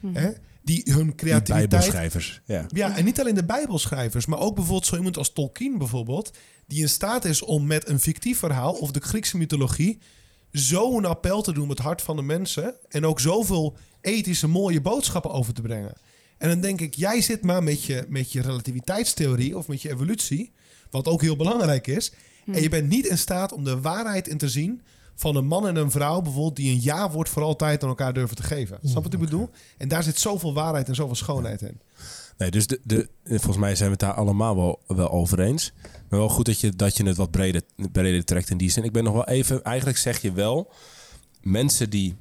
Mhm. 0.00 0.14
Hè? 0.14 0.30
Die 0.64 0.82
hun 0.84 1.06
Die 1.06 1.14
creativiteit 1.14 1.68
bijbelschrijvers. 1.68 2.40
Ja. 2.44 2.66
ja, 2.68 2.96
en 2.96 3.04
niet 3.04 3.20
alleen 3.20 3.34
de 3.34 3.44
Bijbelschrijvers, 3.44 4.26
maar 4.26 4.38
ook 4.38 4.54
bijvoorbeeld 4.54 4.86
zo 4.86 4.96
iemand 4.96 5.16
als 5.16 5.32
Tolkien 5.32 5.78
bijvoorbeeld, 5.78 6.30
die 6.66 6.80
in 6.80 6.88
staat 6.88 7.24
is 7.24 7.42
om 7.42 7.66
met 7.66 7.88
een 7.88 8.00
fictief 8.00 8.38
verhaal 8.38 8.72
of 8.72 8.90
de 8.90 9.00
Griekse 9.00 9.36
mythologie 9.36 9.98
zo'n 10.52 11.04
appel 11.04 11.42
te 11.42 11.52
doen 11.52 11.68
met 11.68 11.78
het 11.78 11.86
hart 11.86 12.02
van 12.02 12.16
de 12.16 12.22
mensen 12.22 12.74
en 12.88 13.06
ook 13.06 13.20
zoveel 13.20 13.76
ethische 14.00 14.46
mooie 14.46 14.80
boodschappen 14.80 15.30
over 15.30 15.54
te 15.54 15.62
brengen. 15.62 15.92
En 16.38 16.48
dan 16.48 16.60
denk 16.60 16.80
ik, 16.80 16.94
jij 16.94 17.20
zit 17.20 17.42
maar 17.42 17.62
met 17.62 17.84
je, 17.84 18.04
met 18.08 18.32
je 18.32 18.42
relativiteitstheorie 18.42 19.58
of 19.58 19.68
met 19.68 19.82
je 19.82 19.90
evolutie, 19.90 20.52
wat 20.90 21.08
ook 21.08 21.20
heel 21.20 21.36
belangrijk 21.36 21.86
is, 21.86 22.12
en 22.46 22.62
je 22.62 22.68
bent 22.68 22.88
niet 22.88 23.06
in 23.06 23.18
staat 23.18 23.52
om 23.52 23.64
de 23.64 23.80
waarheid 23.80 24.28
in 24.28 24.38
te 24.38 24.48
zien 24.48 24.82
van 25.14 25.36
een 25.36 25.46
man 25.46 25.66
en 25.66 25.76
een 25.76 25.90
vrouw 25.90 26.20
bijvoorbeeld 26.20 26.56
die 26.56 26.72
een 26.72 26.82
ja-woord 26.82 27.28
voor 27.28 27.42
altijd 27.42 27.82
aan 27.82 27.88
elkaar 27.88 28.12
durven 28.12 28.36
te 28.36 28.42
geven. 28.42 28.78
Snap 28.82 29.02
wat 29.02 29.12
ik 29.12 29.18
bedoel? 29.18 29.50
En 29.78 29.88
daar 29.88 30.02
zit 30.02 30.18
zoveel 30.18 30.54
waarheid 30.54 30.88
en 30.88 30.94
zoveel 30.94 31.14
schoonheid 31.14 31.62
in. 31.62 31.80
Nee, 32.38 32.50
dus 32.50 32.66
de, 32.66 32.80
de, 32.84 33.08
volgens 33.24 33.56
mij 33.56 33.74
zijn 33.74 33.90
we 33.90 33.96
het 33.96 34.00
daar 34.00 34.14
allemaal 34.14 34.56
wel, 34.56 34.82
wel 34.86 35.10
over 35.10 35.40
eens. 35.40 35.72
Maar 36.08 36.18
wel 36.18 36.28
goed 36.28 36.46
dat 36.46 36.60
je, 36.60 36.76
dat 36.76 36.96
je 36.96 37.06
het 37.06 37.16
wat 37.16 37.30
breder, 37.30 37.62
breder 37.92 38.24
trekt 38.24 38.50
in 38.50 38.56
die 38.56 38.70
zin. 38.70 38.84
Ik 38.84 38.92
ben 38.92 39.04
nog 39.04 39.12
wel 39.12 39.26
even... 39.26 39.64
Eigenlijk 39.64 39.98
zeg 39.98 40.22
je 40.22 40.32
wel... 40.32 40.72
Mensen 41.40 41.90
die... 41.90 42.16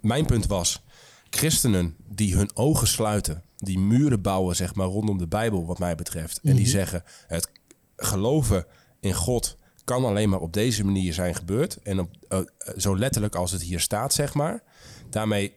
Mijn 0.00 0.26
punt 0.26 0.46
was... 0.46 0.82
Christenen 1.30 1.96
die 2.08 2.36
hun 2.36 2.50
ogen 2.56 2.86
sluiten... 2.86 3.42
Die 3.56 3.78
muren 3.78 4.22
bouwen, 4.22 4.56
zeg 4.56 4.74
maar, 4.74 4.86
rondom 4.86 5.18
de 5.18 5.26
Bijbel, 5.26 5.66
wat 5.66 5.78
mij 5.78 5.94
betreft. 5.94 6.40
En 6.42 6.56
die 6.56 6.66
zeggen... 6.66 7.02
Het 7.26 7.50
geloven 7.96 8.66
in 9.00 9.14
God 9.14 9.56
kan 9.84 10.04
alleen 10.04 10.28
maar 10.28 10.40
op 10.40 10.52
deze 10.52 10.84
manier 10.84 11.14
zijn 11.14 11.34
gebeurd. 11.34 11.76
En 11.82 11.98
op, 12.00 12.10
eh, 12.28 12.38
eh, 12.38 12.44
zo 12.76 12.98
letterlijk 12.98 13.34
als 13.34 13.50
het 13.50 13.62
hier 13.62 13.80
staat, 13.80 14.12
zeg 14.14 14.34
maar. 14.34 14.62
Daarmee 15.10 15.54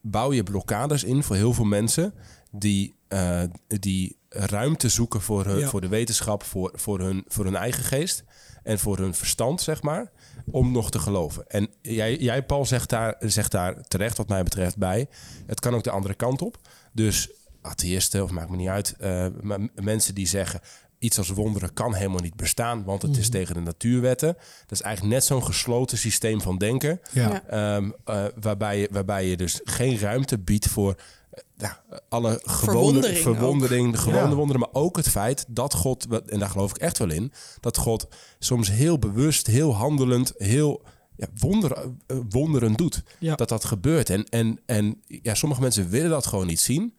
bouw 0.00 0.32
je 0.32 0.42
blokkades 0.42 1.04
in 1.04 1.22
voor 1.22 1.36
heel 1.36 1.52
veel 1.52 1.64
mensen 1.64 2.14
die, 2.50 2.94
eh, 3.08 3.42
die 3.66 4.16
ruimte 4.28 4.88
zoeken 4.88 5.20
voor, 5.20 5.44
hun, 5.44 5.58
Ja. 5.58 5.68
voor 5.68 5.80
de 5.80 5.88
wetenschap, 5.88 6.42
voor, 6.42 6.70
voor, 6.74 7.00
hun, 7.00 7.24
voor 7.28 7.44
hun 7.44 7.56
eigen 7.56 7.82
geest 7.84 8.24
en 8.62 8.78
voor 8.78 8.98
hun 8.98 9.14
verstand, 9.14 9.60
zeg 9.60 9.82
maar, 9.82 10.10
om 10.50 10.72
nog 10.72 10.90
te 10.90 10.98
geloven. 10.98 11.46
En 11.48 11.68
jij, 11.82 12.16
jij 12.16 12.42
Paul, 12.44 12.64
zegt 12.66 12.88
daar, 12.88 13.16
zegt 13.18 13.50
daar 13.50 13.80
terecht, 13.82 14.16
wat 14.16 14.28
mij 14.28 14.42
betreft, 14.42 14.76
bij. 14.76 15.08
Het 15.46 15.60
kan 15.60 15.74
ook 15.74 15.84
de 15.84 15.90
andere 15.90 16.14
kant 16.14 16.42
op. 16.42 16.56
Dus 16.92 17.30
atheïsten, 17.62 18.22
of 18.22 18.30
maakt 18.30 18.50
me 18.50 18.56
niet 18.56 18.68
uit, 18.68 18.94
maar 19.42 19.60
m- 19.60 19.70
mensen 19.74 20.14
die 20.14 20.26
zeggen 20.26 20.60
iets 20.98 21.18
als 21.18 21.28
wonderen 21.28 21.72
kan 21.72 21.94
helemaal 21.94 22.20
niet 22.20 22.36
bestaan, 22.36 22.84
want 22.84 23.02
het 23.02 23.16
is 23.16 23.28
tegen 23.28 23.54
de 23.54 23.60
natuurwetten. 23.60 24.34
Dat 24.60 24.72
is 24.72 24.80
eigenlijk 24.80 25.14
net 25.14 25.24
zo'n 25.24 25.44
gesloten 25.44 25.98
systeem 25.98 26.40
van 26.40 26.58
denken, 26.58 27.00
Ja. 27.12 27.42
Ehm, 27.46 27.90
eh, 28.04 28.24
waarbij, 28.40 28.78
je, 28.80 28.88
waarbij 28.90 29.26
je 29.26 29.36
dus 29.36 29.60
geen 29.64 29.98
ruimte 29.98 30.38
biedt 30.38 30.68
voor 30.68 30.94
eh, 31.30 31.40
ja, 31.56 31.80
alle 32.08 32.40
gewone 32.42 32.72
Verwondering 32.72 33.18
verwondering, 33.18 33.92
de 33.92 33.98
gewone 33.98 34.28
Ja. 34.28 34.34
wonderen, 34.34 34.60
maar 34.60 34.82
ook 34.82 34.96
het 34.96 35.08
feit 35.08 35.44
dat 35.48 35.74
God, 35.74 36.06
en 36.26 36.38
daar 36.38 36.50
geloof 36.50 36.70
ik 36.70 36.76
echt 36.76 36.98
wel 36.98 37.10
in, 37.10 37.32
dat 37.60 37.76
God 37.76 38.08
soms 38.38 38.70
heel 38.70 38.98
bewust, 38.98 39.46
heel 39.46 39.74
handelend, 39.74 40.32
heel 40.36 40.82
ja, 41.16 41.26
wonder, 41.38 41.72
eh, 41.72 42.16
wonderen 42.28 42.72
doet. 42.74 43.02
Ja. 43.18 43.34
Dat 43.34 43.48
dat 43.48 43.64
gebeurt. 43.64 44.10
En, 44.10 44.24
en, 44.28 44.60
en 44.66 45.02
ja, 45.06 45.34
sommige 45.34 45.60
mensen 45.60 45.88
willen 45.88 46.10
dat 46.10 46.26
gewoon 46.26 46.46
niet 46.46 46.60
zien. 46.60 46.94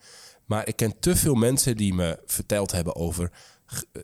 Maar 0.45 0.67
ik 0.67 0.75
ken 0.75 0.99
te 0.99 1.15
veel 1.15 1.35
mensen 1.35 1.77
die 1.77 1.93
me 1.93 2.19
verteld 2.25 2.71
hebben 2.71 2.95
over 2.95 3.31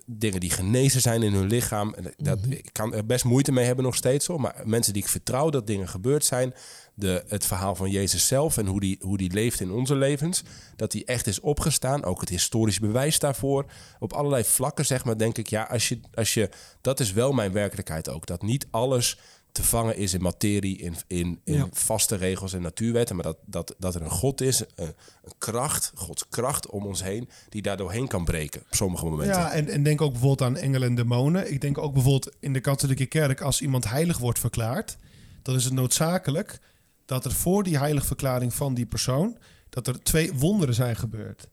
dingen 0.05 0.39
die 0.39 0.49
genezen 0.49 1.01
zijn 1.01 1.24
in 1.24 1.34
hun 1.34 1.47
lichaam. 1.47 1.93
En 1.93 2.13
dat, 2.18 2.39
Ik 2.49 2.70
kan 2.72 2.93
er 2.93 3.05
best 3.05 3.24
moeite 3.24 3.51
mee 3.51 3.66
hebben 3.66 3.86
nog 3.86 3.95
steeds 3.95 4.28
hoor. 4.28 4.41
Maar 4.41 4.61
mensen 4.63 4.93
die 4.93 5.01
ik 5.01 5.09
vertrouw 5.09 5.49
dat 5.49 5.68
dingen 5.68 5.88
gebeurd 5.88 6.26
zijn. 6.26 6.53
De, 6.93 7.24
het 7.28 7.45
verhaal 7.45 7.76
van 7.76 7.89
Jezus 7.89 8.28
zelf 8.28 8.57
en 8.57 8.66
hoe 8.66 8.80
die, 8.80 8.97
hoe 9.01 9.18
die 9.18 9.34
leeft 9.34 9.59
in 9.59 9.72
onze 9.72 9.95
levens. 9.95 10.43
Dat 10.76 10.91
die 10.91 11.05
echt 11.05 11.28
is 11.28 11.39
opgestaan. 11.39 12.03
Ook 12.03 12.20
het 12.20 12.30
historisch 12.30 12.80
bewijs 12.80 13.20
daarvoor. 13.20 13.66
Op 13.99 14.13
allerlei 14.13 14.43
vlakken 14.43 14.86
zeg 14.86 15.05
maar 15.05 15.18
denk 15.18 15.38
ik. 15.38 15.47
Ja, 15.47 15.63
als 15.63 15.89
je, 15.89 15.99
als 16.13 16.34
je, 16.34 16.49
dat 16.82 16.99
is 16.99 17.13
wel 17.13 17.32
mijn 17.32 17.51
werkelijkheid 17.51 18.09
ook. 18.09 18.26
Dat 18.26 18.41
niet 18.41 18.68
alles 18.72 19.20
te 19.56 19.64
vangen 19.64 19.97
is 19.97 20.14
in 20.14 20.22
materie, 20.22 20.78
in, 20.78 20.95
in, 21.08 21.39
in 21.43 21.53
Ja. 21.53 21.68
vaste 21.72 22.16
regels 22.16 22.53
en 22.53 22.62
natuurwetten. 22.62 23.16
Maar 23.16 23.26
dat, 23.26 23.38
dat, 23.45 23.76
dat 23.78 23.95
er 23.95 24.01
een 24.01 24.10
God 24.10 24.41
is, 24.41 24.60
een, 24.60 24.93
een 25.24 25.34
kracht, 25.38 25.91
Gods 25.95 26.30
kracht 26.30 26.70
om 26.70 26.86
ons 26.86 27.03
heen, 27.03 27.30
die 27.49 27.62
daar 27.62 27.78
doorheen 27.78 28.08
kan 28.08 28.26
breken 28.26 28.62
op 28.62 28.76
sommige 28.76 29.06
momenten. 29.06 29.36
Ja, 29.39 29.51
en, 29.51 29.68
en 29.68 29.84
denk 29.84 30.01
ook 30.01 30.12
bijvoorbeeld 30.12 30.49
aan 30.49 30.58
engelen 30.58 30.88
en 30.89 30.95
demonen. 30.95 31.51
Ik 31.51 31.62
denk 31.62 31.78
ook 31.78 31.93
bijvoorbeeld 31.93 32.36
in 32.39 32.53
de 32.53 32.60
katholieke 32.60 33.06
kerk, 33.06 33.41
als 33.41 33.62
iemand 33.62 33.89
heilig 33.89 34.18
wordt 34.18 34.39
verklaard, 34.39 34.97
dan 35.41 35.56
is 35.56 35.64
het 35.64 35.74
noodzakelijk 35.74 36.60
dat 37.06 37.26
er 37.26 37.32
voor 37.32 37.64
die 37.64 37.78
heiligverklaring 37.78 38.53
van 38.53 38.74
die 38.74 38.86
persoon, 38.86 39.38
dat 39.70 39.88
er 39.88 40.03
twee 40.03 40.34
wonderen 40.34 40.76
zijn 40.76 40.95
gebeurd. 40.95 41.47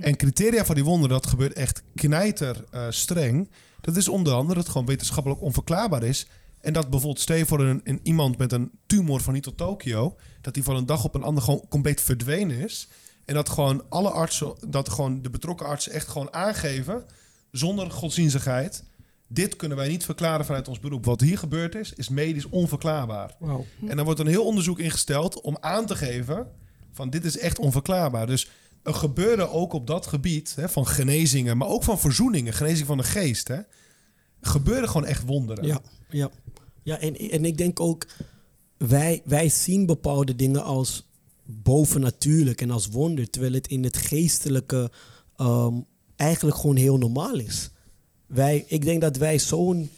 En 0.00 0.16
criteria 0.16 0.64
van 0.64 0.74
die 0.74 0.84
wonderen, 0.84 1.20
dat 1.20 1.26
gebeurt 1.26 1.52
echt 1.52 1.82
knijter 1.94 2.64
eh, 2.70 2.86
streng. 2.88 3.50
Dat 3.80 3.96
is 3.96 4.08
onder 4.08 4.32
andere 4.32 4.54
dat 4.54 4.62
het 4.62 4.72
gewoon 4.72 4.86
wetenschappelijk 4.86 5.40
onverklaarbaar 5.42 6.02
is. 6.02 6.26
En 6.60 6.72
dat 6.72 6.90
bijvoorbeeld, 6.90 7.20
stel 7.20 7.46
voor 7.46 7.60
een, 7.60 7.80
een 7.84 8.00
iemand 8.02 8.38
met 8.38 8.52
een 8.52 8.70
tumor 8.86 9.20
van 9.20 9.32
hier 9.32 9.42
tot 9.42 9.56
Tokio, 9.56 10.16
dat 10.40 10.54
die 10.54 10.62
van 10.62 10.76
een 10.76 10.86
dag 10.86 11.04
op 11.04 11.14
een 11.14 11.22
ander 11.22 11.42
gewoon 11.42 11.66
compleet 11.68 12.00
verdwenen 12.00 12.56
is. 12.56 12.88
En 13.24 13.34
dat 13.34 13.48
gewoon 13.48 13.84
alle 13.88 14.10
artsen, 14.10 14.54
dat 14.68 14.88
gewoon 14.88 15.22
de 15.22 15.30
betrokken 15.30 15.66
artsen 15.66 15.92
echt 15.92 16.08
gewoon 16.08 16.32
aangeven, 16.32 17.04
zonder 17.50 17.90
godsdienstigheid, 17.90 18.84
dit 19.28 19.56
kunnen 19.56 19.76
wij 19.76 19.88
niet 19.88 20.04
verklaren 20.04 20.44
vanuit 20.44 20.68
ons 20.68 20.80
beroep. 20.80 21.04
Wat 21.04 21.20
hier 21.20 21.38
gebeurd 21.38 21.74
is, 21.74 21.92
is 21.92 22.08
medisch 22.08 22.48
onverklaarbaar. 22.48 23.36
En 23.86 23.96
dan 23.96 24.04
wordt 24.04 24.20
een 24.20 24.26
heel 24.26 24.44
onderzoek 24.44 24.78
ingesteld 24.78 25.40
om 25.40 25.56
aan 25.60 25.86
te 25.86 25.96
geven 25.96 26.46
van 26.92 27.10
dit 27.10 27.24
is 27.24 27.38
echt 27.38 27.58
onverklaarbaar. 27.58 28.26
Dus 28.26 28.50
er 28.82 28.94
gebeurde 28.94 29.50
ook 29.50 29.72
op 29.72 29.86
dat 29.86 30.06
gebied 30.06 30.54
hè, 30.56 30.68
van 30.68 30.86
genezingen, 30.86 31.56
maar 31.56 31.68
ook 31.68 31.84
van 31.84 31.98
verzoeningen, 31.98 32.52
genezing 32.52 32.86
van 32.86 32.96
de 32.96 33.04
geest, 33.04 33.48
hè, 33.48 33.60
gebeurden 34.40 34.88
gewoon 34.88 35.06
echt 35.06 35.24
wonderen. 35.24 35.66
Ja, 35.66 35.80
ja. 36.10 36.30
ja 36.82 36.98
en, 36.98 37.16
en 37.16 37.44
ik 37.44 37.58
denk 37.58 37.80
ook, 37.80 38.06
wij, 38.76 39.22
wij 39.24 39.48
zien 39.48 39.86
bepaalde 39.86 40.34
dingen 40.36 40.64
als 40.64 41.06
bovennatuurlijk 41.44 42.60
en 42.60 42.70
als 42.70 42.88
wonder, 42.88 43.30
terwijl 43.30 43.52
het 43.52 43.66
in 43.66 43.84
het 43.84 43.96
geestelijke 43.96 44.90
ehm, 45.36 45.74
eigenlijk 46.16 46.56
gewoon 46.56 46.76
heel 46.76 46.98
normaal 46.98 47.38
is. 47.38 47.70
Wij, 48.26 48.64
ik 48.68 48.84
denk 48.84 49.00
dat 49.00 49.16
wij 49.16 49.38
zo'n 49.38 49.90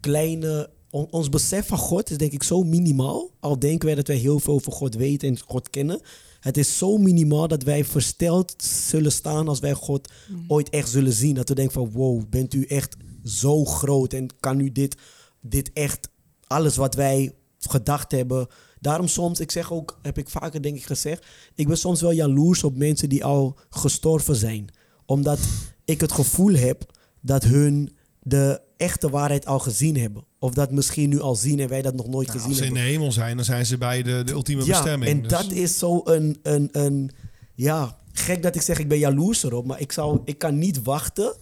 kleine, 0.00 0.70
on- 0.92 1.08
ons 1.10 1.28
besef 1.28 1.66
van 1.66 1.78
God 1.78 2.10
is 2.10 2.16
denk 2.18 2.32
ik 2.32 2.42
zo 2.42 2.62
minimaal, 2.62 3.30
al 3.40 3.58
denken 3.58 3.86
wij 3.86 3.94
dat 3.94 4.06
wij 4.06 4.16
heel 4.16 4.40
veel 4.40 4.54
over 4.54 4.72
God 4.72 4.94
weten 4.94 5.28
en 5.28 5.40
God 5.40 5.70
kennen. 5.70 6.00
Het 6.40 6.56
is 6.56 6.78
zo 6.78 6.98
minimaal 6.98 7.48
dat 7.48 7.62
wij 7.62 7.84
versteld 7.84 8.54
zullen 8.88 9.12
staan 9.12 9.48
als 9.48 9.60
wij 9.60 9.74
God 9.74 10.08
ooit 10.48 10.70
echt 10.70 10.88
zullen 10.90 11.12
zien. 11.12 11.34
Dat 11.34 11.48
we 11.48 11.54
denken 11.54 11.74
van 11.74 11.90
wow, 11.90 12.22
bent 12.30 12.54
u 12.54 12.64
echt 12.64 12.96
zo 13.24 13.64
groot 13.64 14.12
en 14.12 14.28
kan 14.40 14.60
u 14.60 14.72
dit, 14.72 14.96
dit 15.40 15.72
echt, 15.72 16.08
alles 16.46 16.76
wat 16.76 16.94
wij 16.94 17.34
gedacht 17.58 18.12
hebben. 18.12 18.46
Daarom 18.80 19.08
soms, 19.08 19.40
ik 19.40 19.50
zeg 19.50 19.72
ook, 19.72 19.98
heb 20.02 20.18
ik 20.18 20.28
vaker 20.28 20.62
denk 20.62 20.76
ik 20.76 20.84
gezegd, 20.84 21.26
ik 21.54 21.66
ben 21.68 21.78
soms 21.78 22.00
wel 22.00 22.12
jaloers 22.12 22.64
op 22.64 22.76
mensen 22.76 23.08
die 23.08 23.24
al 23.24 23.56
gestorven 23.70 24.36
zijn. 24.36 24.68
Omdat 25.06 25.38
ik 25.84 26.00
het 26.00 26.12
gevoel 26.12 26.54
heb 26.54 26.92
dat 27.20 27.42
hun 27.42 27.96
de 28.22 28.60
echte 28.76 29.10
waarheid 29.10 29.46
al 29.46 29.58
gezien 29.58 29.96
hebben. 29.96 30.24
Of 30.38 30.54
dat 30.54 30.70
misschien 30.70 31.08
nu 31.08 31.20
al 31.20 31.36
zien 31.36 31.60
en 31.60 31.68
wij 31.68 31.82
dat 31.82 31.94
nog 31.94 32.06
nooit 32.08 32.26
Nou, 32.26 32.38
gezien 32.38 32.50
als 32.52 32.58
ze 32.58 32.64
in 32.66 32.74
hebben. 32.74 32.90
de 32.90 32.96
hemel 32.96 33.12
zijn, 33.12 33.36
dan 33.36 33.44
zijn 33.44 33.66
ze 33.66 33.78
bij 33.78 34.02
de, 34.02 34.22
de 34.24 34.32
ultieme 34.32 34.64
Ja, 34.64 34.68
bestemming. 34.68 35.10
en 35.10 35.22
Dus- 35.22 35.30
dat 35.30 35.50
is 35.52 35.78
zo 35.78 36.00
een, 36.04 36.38
een, 36.42 36.68
een... 36.72 37.10
Ja, 37.54 37.98
gek 38.12 38.42
dat 38.42 38.54
ik 38.54 38.62
zeg 38.62 38.78
ik 38.78 38.88
ben 38.88 38.98
jaloers 38.98 39.42
erop. 39.42 39.66
Maar 39.66 39.80
ik, 39.80 39.92
zou, 39.92 40.20
ik 40.24 40.38
kan 40.38 40.58
niet 40.58 40.82
wachten 40.82 41.34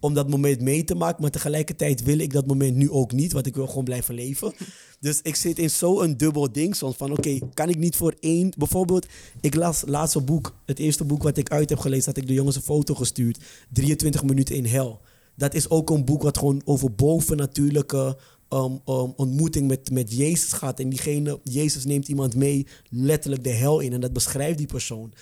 om 0.00 0.14
dat 0.14 0.28
moment 0.28 0.60
mee 0.60 0.84
te 0.84 0.94
maken. 0.94 1.22
Maar 1.22 1.30
tegelijkertijd 1.30 2.02
wil 2.02 2.18
ik 2.18 2.32
dat 2.32 2.46
moment 2.46 2.76
nu 2.76 2.90
ook 2.90 3.12
niet. 3.12 3.32
Want 3.32 3.46
ik 3.46 3.54
wil 3.54 3.66
gewoon 3.66 3.84
blijven 3.84 4.14
leven. 4.14 4.52
Dus 5.00 5.20
ik 5.22 5.34
zit 5.36 5.58
in 5.58 5.70
zo'n 5.70 6.16
dubbel 6.16 6.52
ding 6.52 6.76
soms. 6.76 6.96
Van 6.96 7.10
oké, 7.12 7.38
kan 7.54 7.68
ik 7.68 7.78
niet 7.78 7.96
voor 7.96 8.14
één... 8.20 8.52
Bijvoorbeeld, 8.56 9.06
ik 9.40 9.54
las 9.54 9.82
laatste 9.86 10.20
boek. 10.20 10.54
Het 10.66 10.78
eerste 10.78 11.04
boek 11.04 11.22
wat 11.22 11.36
ik 11.36 11.48
uit 11.50 11.68
heb 11.68 11.78
gelezen. 11.78 12.04
Had 12.04 12.16
ik 12.16 12.26
de 12.26 12.32
jongens 12.32 12.56
een 12.56 12.62
foto 12.62 12.94
gestuurd. 12.94 13.38
23 13.72 14.22
minuten 14.22 14.54
in 14.56 14.64
hel. 14.66 15.00
Dat 15.38 15.54
is 15.54 15.70
ook 15.70 15.90
een 15.90 16.04
boek 16.04 16.22
wat 16.22 16.38
gewoon 16.38 16.62
over 16.64 16.94
bovennatuurlijke 16.94 18.18
um, 18.50 18.80
um, 18.86 19.12
ontmoeting 19.16 19.68
met, 19.68 19.90
met 19.90 20.16
Jezus 20.16 20.52
gaat. 20.52 20.80
En 20.80 20.88
diegene, 20.88 21.40
Jezus 21.42 21.84
neemt 21.84 22.08
iemand 22.08 22.34
mee, 22.34 22.66
letterlijk 22.88 23.44
de 23.44 23.50
hel 23.50 23.80
in. 23.80 23.92
En 23.92 24.00
dat 24.00 24.12
beschrijft 24.12 24.58
die 24.58 24.66
persoon. 24.66 25.12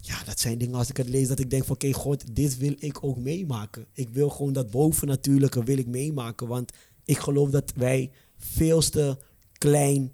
Ja, 0.00 0.24
dat 0.24 0.40
zijn 0.40 0.58
dingen 0.58 0.74
als 0.74 0.88
ik 0.88 0.96
het 0.96 1.08
lees 1.08 1.28
dat 1.28 1.38
ik 1.38 1.50
denk 1.50 1.64
van 1.64 1.74
oké, 1.74 1.92
God, 1.92 2.36
dit 2.36 2.58
wil 2.58 2.74
ik 2.78 3.04
ook 3.04 3.16
meemaken. 3.16 3.86
Ik 3.92 4.08
wil 4.08 4.30
gewoon 4.30 4.52
dat 4.52 4.70
bovennatuurlijke 4.70 5.64
wil 5.64 5.78
ik 5.78 5.86
meemaken. 5.86 6.46
Want 6.46 6.72
ik 7.04 7.18
geloof 7.18 7.50
dat 7.50 7.72
wij 7.76 8.10
veel 8.36 8.80
te 8.80 9.16
klein 9.58 10.12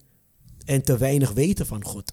en 0.64 0.82
te 0.82 0.98
weinig 0.98 1.32
weten 1.32 1.66
van 1.66 1.84
God. 1.84 2.12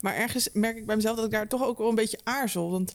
Maar 0.00 0.14
ergens 0.14 0.48
merk 0.52 0.76
ik 0.76 0.86
bij 0.86 0.96
mezelf 0.96 1.16
dat 1.16 1.24
ik 1.24 1.30
daar 1.30 1.48
toch 1.48 1.64
ook 1.64 1.78
wel 1.78 1.88
een 1.88 1.94
beetje 1.94 2.20
aarzel. 2.24 2.70
Want 2.70 2.92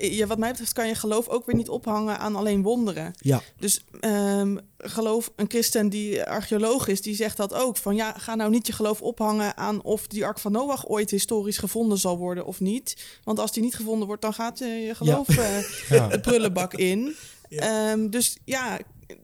ja, 0.00 0.26
wat 0.26 0.38
mij 0.38 0.50
betreft 0.50 0.72
kan 0.72 0.88
je 0.88 0.94
geloof 0.94 1.28
ook 1.28 1.46
weer 1.46 1.54
niet 1.54 1.68
ophangen 1.68 2.18
aan 2.18 2.36
alleen 2.36 2.62
wonderen. 2.62 3.12
Ja, 3.18 3.42
Dus 3.58 3.84
ehm, 4.00 4.56
geloof, 4.78 5.32
een 5.36 5.48
christen 5.48 5.88
die 5.88 6.22
archeoloog 6.24 6.88
is, 6.88 7.02
die 7.02 7.14
zegt 7.14 7.36
dat 7.36 7.54
ook. 7.54 7.76
Van 7.76 7.94
ja, 7.94 8.12
ga 8.12 8.34
nou 8.34 8.50
niet 8.50 8.66
je 8.66 8.72
geloof 8.72 9.02
ophangen 9.02 9.56
aan 9.56 9.82
of 9.82 10.06
die 10.06 10.24
Ark 10.26 10.38
van 10.38 10.52
Noach 10.52 10.86
ooit 10.88 11.10
historisch 11.10 11.58
gevonden 11.58 11.98
zal 11.98 12.18
worden 12.18 12.44
of 12.46 12.60
niet. 12.60 12.96
Want 13.24 13.38
als 13.38 13.52
die 13.52 13.62
niet 13.62 13.76
gevonden 13.76 14.06
wordt, 14.06 14.22
dan 14.22 14.32
gaat 14.34 14.58
je 14.58 14.92
geloof 14.96 15.28
eh, 15.28 15.58
Ja. 15.98 16.08
het 16.08 16.22
prullenbak 16.22 16.74
in. 16.74 17.14
Ja. 17.48 17.90
Ehm, 17.90 18.08
dus 18.10 18.36
ja, 18.44 18.78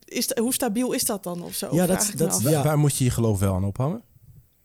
is, 0.05 0.31
hoe 0.41 0.53
stabiel 0.55 0.93
is 0.93 1.05
dat 1.05 1.23
dan 1.23 1.43
of 1.43 1.55
zo? 1.55 1.69
Ja, 1.75 1.87
dat- 1.87 2.13
dat- 2.17 2.41
Ja. 2.43 2.63
Waar 2.63 2.79
moet 2.79 2.97
je 2.97 3.05
je 3.05 3.11
geloof 3.11 3.39
wel 3.39 3.55
aan 3.55 3.65
ophangen? 3.65 4.03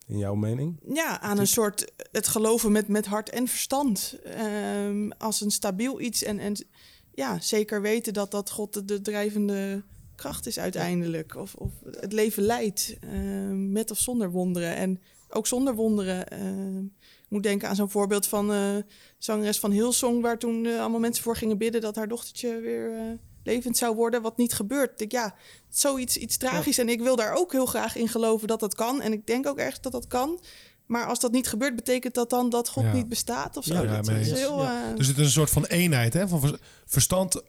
In 0.08 0.18
jouw 0.18 0.36
mening? 0.36 0.80
Ja, 0.94 1.20
aan 1.22 1.40
een 1.40 1.48
soort 1.48 1.92
het 2.12 2.28
geloven 2.28 2.72
met, 2.72 2.88
met 2.88 3.06
hart 3.06 3.30
en 3.30 3.48
verstand. 3.48 4.20
Ehm, 4.24 5.10
als 5.18 5.42
een 5.42 5.52
stabiel 5.52 6.02
iets 6.02 6.24
en, 6.24 6.40
en 6.40 6.66
ja, 7.14 7.40
zeker 7.40 7.82
weten 7.82 8.14
dat 8.14 8.32
dat 8.32 8.50
God 8.50 8.74
de, 8.74 8.86
de 8.86 9.02
drijvende 9.02 9.84
kracht 10.16 10.46
is 10.48 10.60
uiteindelijk. 10.60 11.36
Of, 11.36 11.56
of 11.56 11.72
het 12.00 12.14
leven 12.14 12.44
leidt, 12.44 12.98
ehm, 13.02 13.72
met 13.72 13.92
of 13.92 14.00
zonder 14.00 14.32
wonderen. 14.32 14.76
En 14.76 15.02
ook 15.30 15.48
zonder 15.48 15.76
wonderen. 15.76 16.28
ehm, 16.28 16.84
ik 16.86 17.34
moet 17.34 17.44
denken 17.44 17.70
aan 17.70 17.76
zo'n 17.76 17.90
voorbeeld 17.90 18.28
van 18.28 18.52
eh 18.52 18.76
zangeres 19.18 19.60
van 19.60 19.72
Hillsong... 19.72 20.22
waar 20.22 20.38
toen 20.38 20.66
eh, 20.66 20.80
allemaal 20.80 21.00
mensen 21.00 21.24
voor 21.24 21.36
gingen 21.36 21.58
bidden 21.58 21.82
dat 21.82 21.96
haar 21.96 22.08
dochtertje 22.08 22.60
weer 22.60 22.92
eh, 22.92 23.02
levend 23.48 23.78
zou 23.78 23.96
worden. 23.96 24.22
Wat 24.22 24.38
niet 24.38 24.54
gebeurt. 24.54 24.90
Ik 24.92 24.98
denk, 24.98 25.12
ja, 25.12 25.36
zoiets 25.70 26.18
iets 26.18 26.38
tragisch. 26.38 26.78
En 26.78 26.90
ik 26.90 27.02
wil 27.02 27.16
daar 27.16 27.34
ook 27.34 27.52
heel 27.52 27.66
graag 27.66 27.96
in 27.96 28.08
geloven 28.08 28.48
dat 28.48 28.60
dat 28.60 28.76
kan. 28.76 29.02
En 29.02 29.14
ik 29.14 29.28
denk 29.28 29.48
ook 29.48 29.58
ergens 29.58 29.82
dat 29.82 29.92
dat 29.92 30.08
kan. 30.08 30.40
Maar 30.86 31.06
als 31.06 31.20
dat 31.20 31.32
niet 31.32 31.48
gebeurt, 31.48 31.76
betekent 31.76 32.14
dat 32.14 32.30
dan 32.30 32.50
dat 32.50 32.70
God 32.70 32.84
Ja. 32.84 32.94
niet 32.94 33.10
bestaat 33.10 33.58
of 33.58 33.64
zo? 33.66 33.74
Ja, 33.74 33.82
ja, 33.82 33.96
dat 34.02 34.08
is 34.08 34.30
eens. 34.30 34.40
heel... 34.40 34.62
Ja. 34.64 34.90
eh, 34.92 34.96
Dus 34.98 35.08
het 35.08 35.18
is 35.18 35.26
een 35.26 35.32
soort 35.32 35.50
van 35.50 35.66
eenheid, 35.66 36.14
hè? 36.14 36.28
Van 36.28 36.40
ver- 36.40 36.60
verstand, 36.86 37.42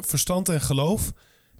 verstand 0.00 0.48
en 0.48 0.60
geloof. 0.60 1.12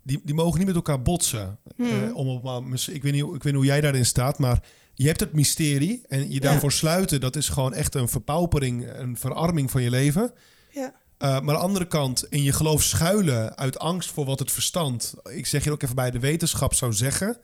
Die, 0.03 0.21
die 0.25 0.35
mogen 0.35 0.57
niet 0.59 0.67
met 0.67 0.77
elkaar 0.77 1.03
botsen. 1.03 1.59
Hmm. 1.77 2.05
Eh, 2.05 2.17
om 2.17 2.29
op, 2.29 2.65
ik, 2.87 3.03
weet 3.03 3.13
niet, 3.13 3.23
hoe- 3.23 3.35
ik 3.35 3.43
weet 3.43 3.53
niet 3.53 3.63
hoe 3.63 3.65
jij 3.65 3.81
daarin 3.81 4.07
staat, 4.07 4.39
maar 4.39 4.63
je 4.95 5.07
hebt 5.07 5.21
het 5.21 5.33
mysterie. 5.33 6.03
En 6.09 6.31
je 6.33 6.41
daarvoor 6.41 6.73
sluiten, 6.73 7.21
dat 7.21 7.37
is 7.37 7.49
gewoon 7.49 7.75
echt 7.75 7.95
een 7.95 8.09
verpaupering, 8.09 8.89
een 8.99 9.17
verarming 9.17 9.71
van 9.71 9.83
je 9.83 9.91
leven. 9.91 10.33
ja. 10.71 10.93
Eh, 11.19 11.29
maar 11.29 11.39
aan 11.41 11.47
de 11.47 11.67
andere 11.67 11.87
kant, 11.87 12.27
in 12.31 12.43
je 12.43 12.53
geloof 12.53 12.83
schuilen 12.83 13.57
uit 13.57 13.79
angst 13.79 14.11
voor 14.11 14.25
wat 14.25 14.39
het 14.39 14.53
verstand, 14.53 15.15
ik 15.25 15.47
zeg 15.47 15.65
hier 15.65 15.73
ook 15.73 15.83
even 15.83 15.95
bij 15.95 16.11
de 16.11 16.19
wetenschap 16.19 16.75
zou 16.75 16.93
zeggen, 16.93 17.37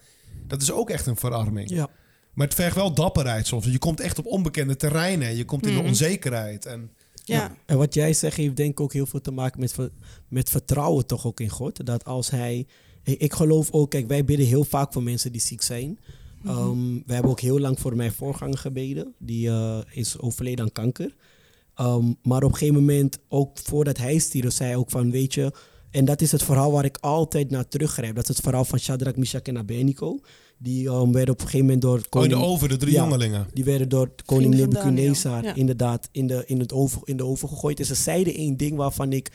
dat 0.46 0.62
is 0.62 0.72
ook 0.72 0.90
echt 0.90 1.06
een 1.06 1.16
verarming. 1.16 1.70
ja. 1.70 1.88
Maar 2.32 2.46
het 2.46 2.56
vergt 2.56 2.76
wel 2.76 2.94
dapperheid 2.94 3.46
soms. 3.46 3.66
Je 3.66 3.78
komt 3.78 4.00
echt 4.00 4.18
op 4.18 4.26
onbekende 4.26 4.76
terreinen. 4.76 5.36
Je 5.36 5.44
komt 5.44 5.66
in 5.66 5.72
de 5.72 5.78
Hmm. 5.78 5.88
onzekerheid. 5.88 6.66
En 6.66 6.90
Ja. 7.24 7.54
En 7.66 7.76
wat 7.78 7.94
jij 7.94 8.12
zegt 8.12 8.36
heeft 8.36 8.56
denk 8.56 8.70
ik 8.70 8.80
ook 8.80 8.92
heel 8.92 9.06
veel 9.06 9.20
te 9.20 9.30
maken 9.30 9.60
met, 9.60 9.76
met 10.28 10.50
vertrouwen 10.50 11.06
toch 11.06 11.26
ook 11.26 11.40
in 11.40 11.48
God. 11.48 11.86
Dat 11.86 12.04
als 12.04 12.30
hij... 12.30 12.66
Ik, 13.02 13.32
geloof 13.32 13.70
ook, 13.70 13.90
kijk, 13.90 14.08
wij 14.08 14.24
bidden 14.24 14.46
heel 14.46 14.64
vaak 14.64 14.92
voor 14.92 15.02
mensen 15.02 15.32
die 15.32 15.40
ziek 15.40 15.62
zijn. 15.62 15.98
Ehm, 16.44 16.94
we 17.06 17.12
hebben 17.12 17.30
ook 17.30 17.40
heel 17.40 17.58
lang 17.60 17.80
voor 17.80 17.96
mijn 17.96 18.12
voorganger 18.12 18.58
gebeden. 18.58 19.14
Die 19.18 19.48
eh, 19.48 19.78
is 19.90 20.18
overleden 20.18 20.64
aan 20.64 20.72
kanker. 20.72 21.14
Ehm, 21.74 22.12
maar 22.22 22.42
op 22.42 22.50
een 22.52 22.56
gegeven 22.56 22.80
moment, 22.80 23.18
ook 23.28 23.58
voordat 23.58 23.98
hij 23.98 24.18
stierf, 24.18 24.52
zei 24.52 24.68
hij 24.68 24.78
ook 24.78 24.90
van, 24.90 25.10
weet 25.10 25.34
je... 25.34 25.52
En 25.90 26.04
dat 26.04 26.20
is 26.20 26.32
het 26.32 26.42
verhaal 26.42 26.72
waar 26.72 26.84
ik 26.84 26.98
altijd 27.00 27.50
naar 27.50 27.68
teruggrijp. 27.68 28.14
Dat 28.14 28.28
is 28.28 28.36
het 28.36 28.44
verhaal 28.44 28.64
van 28.64 28.78
Shadrach, 28.78 29.16
Meshach 29.16 29.42
en 29.42 29.58
Abednego. 29.58 30.20
Die 30.58 30.88
ehm, 30.88 31.12
werden 31.12 31.34
op 31.34 31.40
een 31.40 31.46
gegeven 31.46 31.66
moment 31.66 31.82
door 31.82 31.96
Oh, 31.96 32.02
in 32.02 32.08
koning... 32.08 32.32
de 32.32 32.38
over, 32.38 32.68
de 32.68 32.76
drie 32.76 32.92
Ja. 32.92 33.02
jongelingen. 33.02 33.46
Die 33.52 33.64
werden 33.64 33.88
door 33.88 34.10
koning 34.24 34.54
Nebuchadnezzar 34.54 35.44
ja. 35.44 35.54
inderdaad 35.54 36.08
in 36.12 36.26
de, 36.26 36.42
in, 36.46 36.58
het 36.58 36.72
oven, 36.72 37.00
in 37.04 37.16
de 37.16 37.24
oven 37.24 37.48
gegooid. 37.48 37.78
En 37.78 37.86
ze 37.86 37.94
zeiden 37.94 38.34
één 38.34 38.56
ding 38.56 38.76
waarvan 38.76 39.12
ik 39.12 39.32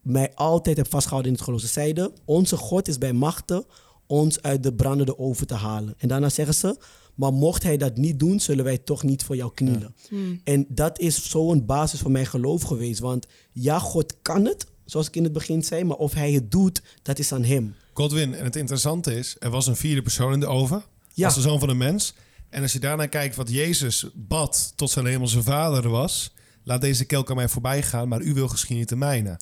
mij 0.00 0.32
altijd 0.34 0.76
heb 0.76 0.90
vastgehouden 0.90 1.30
in 1.30 1.36
het 1.36 1.46
geloof. 1.46 1.60
Ze 1.60 1.66
zeiden, 1.66 2.12
onze 2.24 2.56
God 2.56 2.88
is 2.88 2.98
bij 2.98 3.12
machten 3.12 3.64
ons 4.06 4.42
uit 4.42 4.62
de 4.62 4.74
brandende 4.74 5.18
oven 5.18 5.46
te 5.46 5.54
halen. 5.54 5.94
En 5.98 6.08
daarna 6.08 6.28
zeggen 6.28 6.54
ze, 6.54 6.76
maar 7.16 7.32
mocht 7.32 7.62
hij 7.62 7.76
dat 7.76 7.96
niet 7.96 8.18
doen, 8.18 8.40
zullen 8.40 8.64
wij 8.64 8.78
toch 8.78 9.02
niet 9.02 9.22
voor 9.24 9.36
jou 9.36 9.50
knielen. 9.54 9.94
Hmm. 10.08 10.40
En 10.44 10.66
dat 10.68 10.98
is 10.98 11.30
zo'n 11.30 11.66
basis 11.66 12.00
van 12.00 12.12
mijn 12.12 12.26
geloof 12.26 12.62
geweest. 12.62 12.98
Want 12.98 13.26
ja, 13.52 13.78
God 13.78 14.14
kan 14.22 14.44
het, 14.44 14.66
zoals 14.84 15.06
ik 15.06 15.16
in 15.16 15.24
het 15.24 15.32
begin 15.32 15.64
zei, 15.64 15.84
maar 15.84 15.96
of 15.96 16.12
hij 16.12 16.32
het 16.32 16.50
doet, 16.50 16.82
dat 17.02 17.18
is 17.18 17.32
aan 17.32 17.44
hem. 17.44 17.74
Godwin, 17.92 18.34
en 18.34 18.44
het 18.44 18.56
interessante 18.56 19.14
is, 19.14 19.36
er 19.38 19.50
was 19.50 19.66
een 19.66 19.76
vierde 19.76 20.02
persoon 20.02 20.32
in 20.32 20.40
de 20.40 20.46
oven. 20.46 20.82
Ja. 21.12 21.24
Als 21.26 21.34
de 21.34 21.40
zoon 21.40 21.58
van 21.58 21.68
een 21.68 21.76
mens. 21.76 22.14
En 22.48 22.62
als 22.62 22.72
je 22.72 22.80
daarna 22.80 23.06
kijkt 23.06 23.36
wat 23.36 23.50
Jezus 23.50 24.06
bad 24.14 24.72
tot 24.74 24.90
zijn 24.90 25.06
hemelse 25.06 25.42
vader 25.42 25.88
was. 25.88 26.34
Laat 26.62 26.80
deze 26.80 27.04
kelk 27.04 27.30
aan 27.30 27.36
mij 27.36 27.48
voorbij 27.48 27.82
gaan, 27.82 28.08
maar 28.08 28.20
u 28.20 28.34
wil 28.34 28.48
geschieden 28.48 28.78
niet 28.78 28.88
de 28.88 28.96
mijne. 28.96 29.40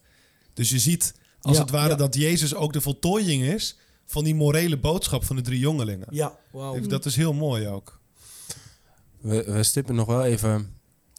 Dus 0.54 0.70
je 0.70 0.78
ziet 0.78 1.14
als 1.40 1.56
Ja, 1.56 1.62
het 1.62 1.70
ware 1.70 1.88
ja. 1.88 1.94
dat 1.94 2.14
Jezus 2.14 2.54
ook 2.54 2.72
de 2.72 2.80
voltooiing 2.80 3.42
is 3.42 3.76
van 4.06 4.24
die 4.24 4.34
morele 4.34 4.78
boodschap 4.78 5.24
van 5.24 5.36
de 5.36 5.42
drie 5.42 5.58
jongelingen. 5.58 6.06
Ja, 6.10 6.38
wauw. 6.52 6.80
Dat 6.80 7.04
is 7.04 7.16
heel 7.16 7.32
mooi 7.32 7.68
ook. 7.68 8.00
We, 9.20 9.44
we 9.52 9.62
stippen 9.62 9.94
nog 9.94 10.06
wel 10.06 10.24
even, 10.24 10.74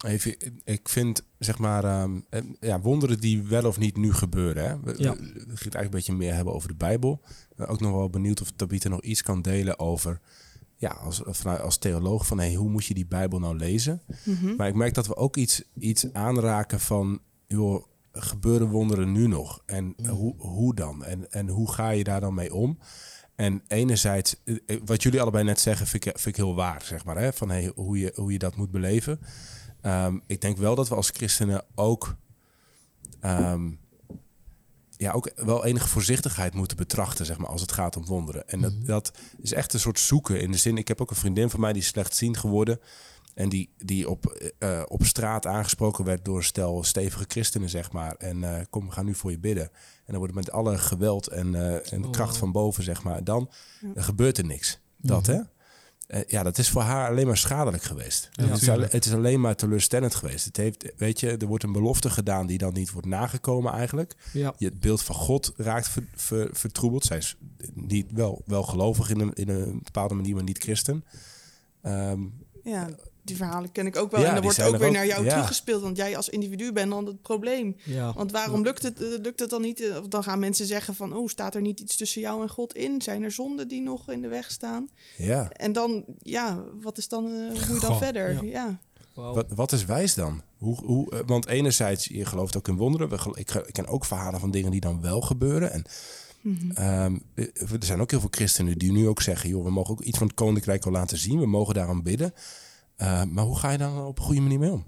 even. 0.05 0.35
Ik 0.63 0.89
vind 0.89 1.23
zeg 1.39 1.57
maar 1.57 1.83
ehm, 1.83 2.19
eh, 2.29 2.41
ja, 2.59 2.79
wonderen 2.81 3.19
die 3.19 3.43
wel 3.43 3.65
of 3.65 3.77
niet 3.77 3.97
nu 3.97 4.13
gebeuren. 4.13 4.63
Hè? 4.69 4.79
We, 4.79 4.93
Ja. 4.97 5.15
we, 5.15 5.21
we 5.21 5.29
gaan 5.31 5.39
het 5.47 5.47
eigenlijk 5.47 5.83
een 5.83 5.89
beetje 5.89 6.13
meer 6.13 6.33
hebben 6.33 6.53
over 6.53 6.67
de 6.67 6.75
Bijbel. 6.75 7.21
Ik 7.49 7.55
ben 7.55 7.67
ook 7.67 7.79
nog 7.79 7.91
wel 7.91 8.09
benieuwd 8.09 8.41
of 8.41 8.51
Tabitha 8.55 8.89
nog 8.89 9.01
iets 9.01 9.21
kan 9.23 9.41
delen 9.41 9.79
over. 9.79 10.19
Ja, 10.77 10.89
als, 10.89 11.21
vanuit, 11.25 11.61
als 11.61 11.77
theoloog 11.77 12.27
van 12.27 12.37
hey, 12.39 12.53
hoe 12.53 12.69
moet 12.69 12.85
je 12.85 12.93
die 12.93 13.05
Bijbel 13.05 13.39
nou 13.39 13.57
lezen? 13.57 14.01
Mhm. 14.23 14.55
Maar 14.55 14.67
ik 14.67 14.75
merk 14.75 14.93
dat 14.93 15.07
we 15.07 15.15
ook 15.15 15.37
iets, 15.37 15.61
iets 15.79 16.13
aanraken 16.13 16.79
van, 16.79 17.19
joh, 17.47 17.85
gebeuren 18.21 18.67
wonderen 18.67 19.11
nu 19.11 19.27
nog? 19.27 19.61
En 19.65 19.95
hoe, 20.07 20.33
hoe 20.37 20.75
dan? 20.75 21.03
En, 21.03 21.31
en 21.31 21.47
hoe 21.47 21.71
ga 21.71 21.89
je 21.89 22.03
daar 22.03 22.21
dan 22.21 22.33
mee 22.33 22.53
om? 22.53 22.77
En 23.35 23.63
enerzijds, 23.67 24.35
eh, 24.43 24.55
eh, 24.65 24.81
wat 24.85 25.03
jullie 25.03 25.21
allebei 25.21 25.43
net 25.43 25.59
zeggen, 25.59 25.87
vind 25.87 26.05
ik, 26.05 26.11
vind 26.19 26.37
ik 26.37 26.43
heel 26.43 26.55
waar, 26.55 26.81
zeg 26.81 27.05
maar. 27.05 27.17
Hè? 27.17 27.33
Van 27.33 27.49
hey, 27.49 27.71
hoe, 27.75 27.99
je, 27.99 28.11
hoe 28.15 28.31
je 28.31 28.39
dat 28.39 28.55
moet 28.55 28.71
beleven. 28.71 29.19
Ehm, 29.81 30.19
ik 30.27 30.41
denk 30.41 30.57
wel 30.57 30.75
dat 30.75 30.89
we 30.89 30.95
als 30.95 31.09
christenen 31.09 31.63
ook, 31.75 32.15
ehm, 33.19 33.71
ja, 34.97 35.11
ook 35.11 35.31
wel 35.35 35.65
enige 35.65 35.87
voorzichtigheid 35.87 36.53
moeten 36.53 36.77
betrachten, 36.77 37.25
zeg 37.25 37.37
maar, 37.37 37.49
als 37.49 37.61
het 37.61 37.71
gaat 37.71 37.97
om 37.97 38.05
wonderen. 38.05 38.47
En 38.47 38.61
dat, 38.61 38.85
dat 38.85 39.11
is 39.41 39.53
echt 39.53 39.73
een 39.73 39.79
soort 39.79 39.99
zoeken. 39.99 40.41
In 40.41 40.51
de 40.51 40.57
zin, 40.57 40.77
ik 40.77 40.87
heb 40.87 41.01
ook 41.01 41.09
een 41.09 41.15
vriendin 41.15 41.49
van 41.49 41.59
mij 41.59 41.73
die 41.73 41.81
is 41.81 41.87
slechtziend 41.87 42.37
geworden. 42.37 42.79
En 43.35 43.49
die, 43.49 43.69
die 43.77 44.09
op, 44.09 44.25
eh, 44.59 44.81
op 44.87 45.03
straat 45.05 45.45
aangesproken 45.45 46.05
werd 46.05 46.25
door 46.25 46.37
een 46.37 46.43
stel 46.43 46.83
stevige 46.83 47.25
christenen, 47.27 47.69
zeg 47.69 47.91
maar. 47.91 48.15
En 48.15 48.43
eh, 48.57 48.65
kom, 48.69 48.85
we 48.85 48.91
gaan 48.91 49.05
nu 49.05 49.15
voor 49.15 49.31
je 49.31 49.39
bidden. 49.39 49.63
En 49.63 49.71
dan 50.13 50.17
wordt 50.17 50.33
het 50.35 50.45
met 50.45 50.53
alle 50.53 50.77
geweld 50.77 51.27
en, 51.27 51.55
eh, 51.55 51.93
en 51.93 52.05
Oh, 52.05 52.11
kracht 52.11 52.29
wauw. 52.29 52.39
van 52.39 52.51
boven, 52.51 52.83
zeg 52.83 53.03
maar. 53.03 53.23
Dan 53.23 53.49
eh, 53.95 54.03
gebeurt 54.03 54.37
er 54.37 54.45
niks. 54.45 54.79
Dat, 54.97 55.25
hè? 55.25 55.39
Eh, 56.07 56.21
ja, 56.27 56.43
dat 56.43 56.57
is 56.57 56.69
voor 56.69 56.81
haar 56.81 57.09
alleen 57.09 57.27
maar 57.27 57.37
schadelijk 57.37 57.83
geweest. 57.83 58.29
Ja, 58.31 58.43
het, 58.79 58.93
is 58.93 59.05
het 59.05 59.13
alleen 59.13 59.41
maar 59.41 59.55
teleurstellend 59.55 60.15
geweest. 60.15 60.45
Het 60.45 60.57
heeft, 60.57 60.91
weet 60.97 61.19
je, 61.19 61.37
er 61.37 61.47
wordt 61.47 61.63
een 61.63 61.71
belofte 61.71 62.09
gedaan 62.09 62.47
die 62.47 62.57
dan 62.57 62.73
niet 62.73 62.91
wordt 62.91 63.07
nagekomen 63.07 63.73
eigenlijk. 63.73 64.15
Ja. 64.33 64.53
Je, 64.57 64.65
het 64.65 64.79
beeld 64.79 65.01
van 65.03 65.15
God 65.15 65.53
raakt 65.57 65.87
ver, 65.89 66.07
ver- 66.15 66.49
vertroebeld. 66.51 67.03
Zij 67.05 67.17
is 67.17 67.35
niet, 67.73 68.11
wel, 68.11 68.41
wel 68.45 68.63
gelovig 68.63 69.09
in 69.09 69.19
een, 69.19 69.33
in 69.33 69.49
een 69.49 69.79
bepaalde 69.83 70.13
manier, 70.13 70.35
maar 70.35 70.43
niet 70.43 70.63
christen. 70.63 71.03
Ehm, 71.81 72.21
Ja, 72.63 72.89
die 73.25 73.35
verhalen 73.35 73.71
ken 73.71 73.85
ik 73.85 73.95
ook 73.95 74.11
wel. 74.11 74.21
Ja, 74.21 74.27
en 74.27 74.33
dan 74.33 74.43
wordt 74.43 74.61
ook 74.61 74.73
er 74.73 74.79
weer 74.79 74.87
ook. 74.87 74.93
naar 74.93 75.05
jou 75.05 75.23
Ja. 75.23 75.29
teruggespeeld. 75.29 75.81
Want 75.81 75.97
jij 75.97 76.17
als 76.17 76.29
individu 76.29 76.71
bent 76.71 76.91
dan 76.91 77.05
het 77.05 77.21
probleem. 77.21 77.75
Ja. 77.83 78.13
Want 78.13 78.31
waarom 78.31 78.63
lukt 78.63 78.83
het, 78.83 79.01
eh, 79.01 79.07
lukt 79.21 79.39
het 79.39 79.49
dan 79.49 79.61
niet? 79.61 79.81
Eh, 79.81 79.97
Of 79.97 80.07
dan 80.07 80.23
gaan 80.23 80.39
mensen 80.39 80.65
zeggen 80.65 80.95
van... 80.95 81.13
oh, 81.15 81.27
staat 81.27 81.55
er 81.55 81.61
niet 81.61 81.79
iets 81.79 81.95
tussen 81.95 82.21
jou 82.21 82.41
en 82.41 82.49
God 82.49 82.75
in? 82.75 83.01
Zijn 83.01 83.23
er 83.23 83.31
zonden 83.31 83.67
die 83.67 83.81
nog 83.81 84.09
in 84.11 84.21
de 84.21 84.27
weg 84.27 84.51
staan? 84.51 84.89
ja. 85.17 85.49
En 85.51 85.73
dan, 85.73 86.03
ja, 86.21 86.63
wat 86.81 86.97
is 86.97 87.07
dan, 87.07 87.25
eh, 87.25 87.31
hoe 87.31 87.47
moet 87.49 87.57
je 87.57 87.67
dan 87.67 87.79
Goh, 87.81 87.97
verder? 87.97 88.43
ja. 88.45 88.79
Wat, 89.13 89.45
wat 89.55 89.71
is 89.71 89.85
wijs 89.85 90.13
dan? 90.13 90.41
Hoe, 90.57 90.85
hoe, 90.85 91.23
want 91.25 91.47
enerzijds, 91.47 92.05
je 92.05 92.25
gelooft 92.25 92.57
ook 92.57 92.67
in 92.67 92.75
wonderen. 92.77 93.19
Ik, 93.33 93.63
ken 93.71 93.87
ook 93.87 94.05
verhalen 94.05 94.39
van 94.39 94.51
dingen 94.51 94.71
die 94.71 94.79
dan 94.81 95.01
wel 95.01 95.21
gebeuren. 95.21 95.71
En 95.71 95.83
Mhm. 96.41 96.71
ehm, 96.71 97.17
eh, 97.33 97.45
er 97.71 97.77
zijn 97.85 98.01
ook 98.01 98.11
heel 98.11 98.19
veel 98.19 98.29
christenen 98.31 98.77
die 98.77 98.91
nu 98.91 99.07
ook 99.07 99.21
zeggen... 99.21 99.49
joh, 99.49 99.63
we 99.63 99.71
mogen 99.71 99.91
ook 99.91 100.01
iets 100.01 100.17
van 100.17 100.27
het 100.27 100.35
koninkrijk 100.35 100.83
wel 100.83 100.93
laten 100.93 101.17
zien. 101.17 101.39
We 101.39 101.45
mogen 101.45 101.73
daarom 101.73 102.03
bidden. 102.03 102.33
Eh, 102.95 103.23
maar 103.23 103.43
hoe 103.43 103.57
ga 103.57 103.71
je 103.71 103.77
daar 103.77 104.05
op 104.05 104.17
een 104.17 104.23
goede 104.23 104.41
manier 104.41 104.59
mee 104.59 104.71
om? 104.71 104.85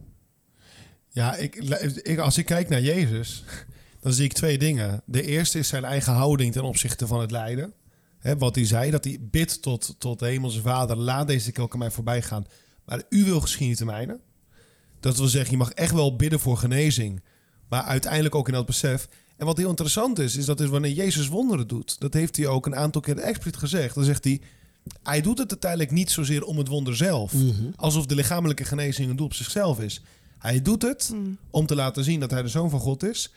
Ja, 1.10 1.36
ik, 1.36 1.56
ik, 2.04 2.18
als 2.18 2.38
ik 2.38 2.46
kijk 2.46 2.70
naar 2.70 2.82
Jezus, 2.82 3.44
dan 4.02 4.14
zie 4.14 4.26
ik 4.26 4.34
twee 4.34 4.58
dingen. 4.58 5.02
De 5.06 5.24
eerste 5.24 5.60
is 5.60 5.68
zijn 5.68 5.86
eigen 5.86 6.14
houding 6.14 6.54
ten 6.54 6.64
opzichte 6.64 7.08
van 7.08 7.22
het 7.22 7.32
lijden. 7.32 7.74
Wat 8.38 8.56
hij 8.56 8.66
zei, 8.66 8.92
dat 8.92 9.04
hij 9.04 9.18
bidt 9.22 9.62
tot, 9.62 9.96
tot 9.98 10.20
de 10.20 10.26
hemelse 10.26 10.62
vader, 10.62 10.98
laat 10.98 11.28
deze 11.28 11.52
kelk 11.52 11.74
aan 11.74 11.80
mij 11.80 11.92
voorbij 11.92 12.22
gaan. 12.22 12.46
Maar 12.86 13.04
u 13.10 13.24
wil 13.24 13.42
geschieden 13.42 13.78
te 13.78 13.86
mijne. 13.86 14.20
Dat 15.00 15.18
wil 15.18 15.28
zeggen, 15.28 15.52
je 15.52 15.58
mag 15.58 15.72
echt 15.72 15.94
wel 15.94 16.16
bidden 16.16 16.40
voor 16.40 16.58
genezing. 16.58 17.24
Maar 17.70 17.84
uiteindelijk 17.84 18.36
ook 18.36 18.48
in 18.48 18.54
dat 18.54 18.66
besef. 18.66 19.08
En 19.38 19.46
wat 19.46 19.58
heel 19.58 19.70
interessant 19.70 20.20
is, 20.20 20.36
is 20.36 20.46
dat 20.46 20.60
is 20.60 20.70
wanneer 20.70 20.92
Jezus 20.92 21.28
wonderen 21.28 21.68
doet. 21.68 22.00
Dat 22.00 22.14
heeft 22.14 22.38
hij 22.38 22.48
ook 22.48 22.66
een 22.66 22.76
aantal 22.76 23.02
keer 23.02 23.18
expliciet 23.18 23.60
gezegd. 23.60 23.96
Dan 23.96 24.04
zegt 24.04 24.24
hij, 24.24 24.42
hij 25.04 25.22
doet 25.22 25.38
het 25.38 25.50
uiteindelijk 25.52 25.92
niet 25.92 26.12
zozeer 26.12 26.44
om 26.44 26.58
het 26.58 26.68
wonder 26.68 26.96
zelf. 26.96 27.34
Alsof 27.76 28.06
de 28.06 28.16
lichamelijke 28.16 28.64
genezing 28.64 29.10
een 29.10 29.16
doel 29.16 29.26
op 29.26 29.34
zichzelf 29.34 29.80
is. 29.80 30.02
Hij 30.40 30.62
doet 30.62 30.82
het 30.82 31.10
Mm. 31.14 31.38
om 31.50 31.66
te 31.66 31.76
laten 31.76 32.04
zien 32.04 32.20
dat 32.20 32.32
hij 32.32 32.42
de 32.42 32.48
zoon 32.48 32.70
van 32.70 32.80
God 32.80 33.04
is. 33.04 33.34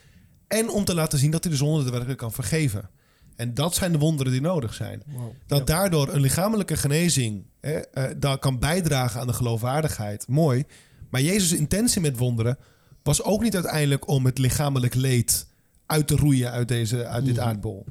En 0.48 0.70
om 0.70 0.84
te 0.84 0.94
laten 0.94 1.18
zien 1.18 1.30
dat 1.30 1.42
hij 1.42 1.52
de 1.52 1.58
zonde 1.58 1.90
werkelijk 1.90 2.18
kan 2.18 2.32
vergeven. 2.32 2.90
En 3.36 3.54
dat 3.54 3.74
zijn 3.74 3.92
de 3.92 3.98
wonderen 3.98 4.32
die 4.32 4.40
nodig 4.40 4.74
zijn. 4.74 5.02
Dat 5.46 5.66
daardoor 5.66 6.08
een 6.08 6.20
lichamelijke 6.20 6.76
genezing 6.76 7.44
hè, 7.60 7.72
eh, 7.78 8.04
daar 8.18 8.38
kan 8.38 8.58
bijdragen 8.58 9.20
aan 9.20 9.26
de 9.26 9.32
geloofwaardigheid. 9.32 10.28
Mooi. 10.28 10.64
Maar 11.10 11.22
Jezus' 11.22 11.52
intentie 11.52 12.00
met 12.00 12.16
wonderen 12.16 12.58
was 13.02 13.22
ook 13.22 13.42
niet 13.42 13.54
uiteindelijk 13.54 14.08
om 14.08 14.24
het 14.24 14.38
lichamelijk 14.38 14.94
leed 14.94 15.46
uit 15.86 16.06
te 16.06 16.16
roeien 16.16 16.50
uit, 16.50 16.68
deze, 16.68 17.06
uit 17.06 17.24
dit 17.24 17.38
aardbol. 17.38 17.86